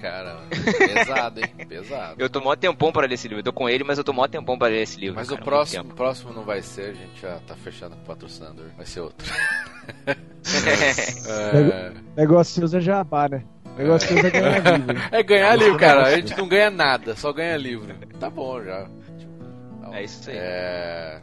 Cara, 0.00 0.40
pesado, 0.78 1.40
hein? 1.40 1.66
Pesado. 1.68 2.14
Eu 2.18 2.30
tô 2.30 2.40
mó 2.40 2.56
tempão 2.56 2.90
para 2.90 3.06
ler 3.06 3.14
esse 3.14 3.28
livro. 3.28 3.40
Eu 3.40 3.44
tô 3.44 3.52
com 3.52 3.68
ele, 3.68 3.84
mas 3.84 3.98
eu 3.98 4.04
tô 4.04 4.12
mó 4.12 4.26
tempão 4.26 4.58
para 4.58 4.68
ler 4.68 4.82
esse 4.82 4.98
livro. 4.98 5.16
Mas 5.16 5.28
cara, 5.28 5.40
o 5.40 5.44
próximo, 5.44 5.84
próximo 5.94 6.32
não 6.32 6.42
vai 6.42 6.62
ser, 6.62 6.90
a 6.90 6.92
gente 6.94 7.20
já 7.20 7.38
tá 7.46 7.54
fechado 7.54 7.94
com 7.96 8.02
o 8.02 8.06
patrocinador. 8.06 8.66
Vai 8.76 8.86
ser 8.86 9.00
outro. 9.00 9.26
é... 11.28 11.92
Negócio 12.16 12.64
é 12.64 12.80
jabá, 12.80 13.28
né? 13.28 13.44
Negócio 13.76 14.18
é 14.18 14.30
ganhar 14.30 14.78
livro. 14.78 14.96
É 15.10 15.22
ganhar 15.22 15.56
livro, 15.56 15.78
cara. 15.78 16.06
A 16.06 16.16
gente 16.16 16.36
não 16.36 16.48
ganha 16.48 16.70
nada, 16.70 17.14
só 17.14 17.32
ganha 17.32 17.56
livro. 17.56 17.94
Tá 18.18 18.28
bom 18.28 18.62
já. 18.62 18.88
Então, 19.78 19.94
é 19.94 20.04
isso 20.04 20.30
aí. 20.30 20.36
É... 20.38 21.20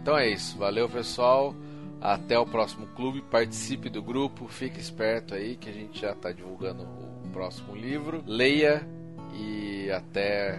Então 0.00 0.16
é 0.16 0.28
isso. 0.28 0.58
Valeu, 0.58 0.88
pessoal. 0.88 1.54
Até 2.00 2.38
o 2.38 2.46
próximo 2.46 2.86
clube, 2.96 3.20
participe 3.20 3.90
do 3.90 4.02
grupo, 4.02 4.48
fique 4.48 4.80
esperto 4.80 5.34
aí 5.34 5.54
que 5.56 5.68
a 5.68 5.72
gente 5.72 6.00
já 6.00 6.12
está 6.12 6.32
divulgando 6.32 6.84
o 6.84 7.19
próximo 7.30 7.74
livro. 7.74 8.22
Leia 8.26 8.86
e 9.34 9.90
até 9.90 10.58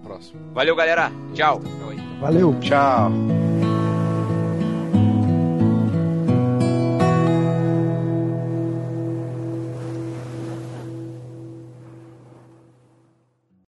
o 0.00 0.06
próximo. 0.06 0.40
Valeu, 0.52 0.76
galera. 0.76 1.10
Tchau. 1.34 1.60
Valeu. 2.20 2.54
Tchau. 2.60 3.10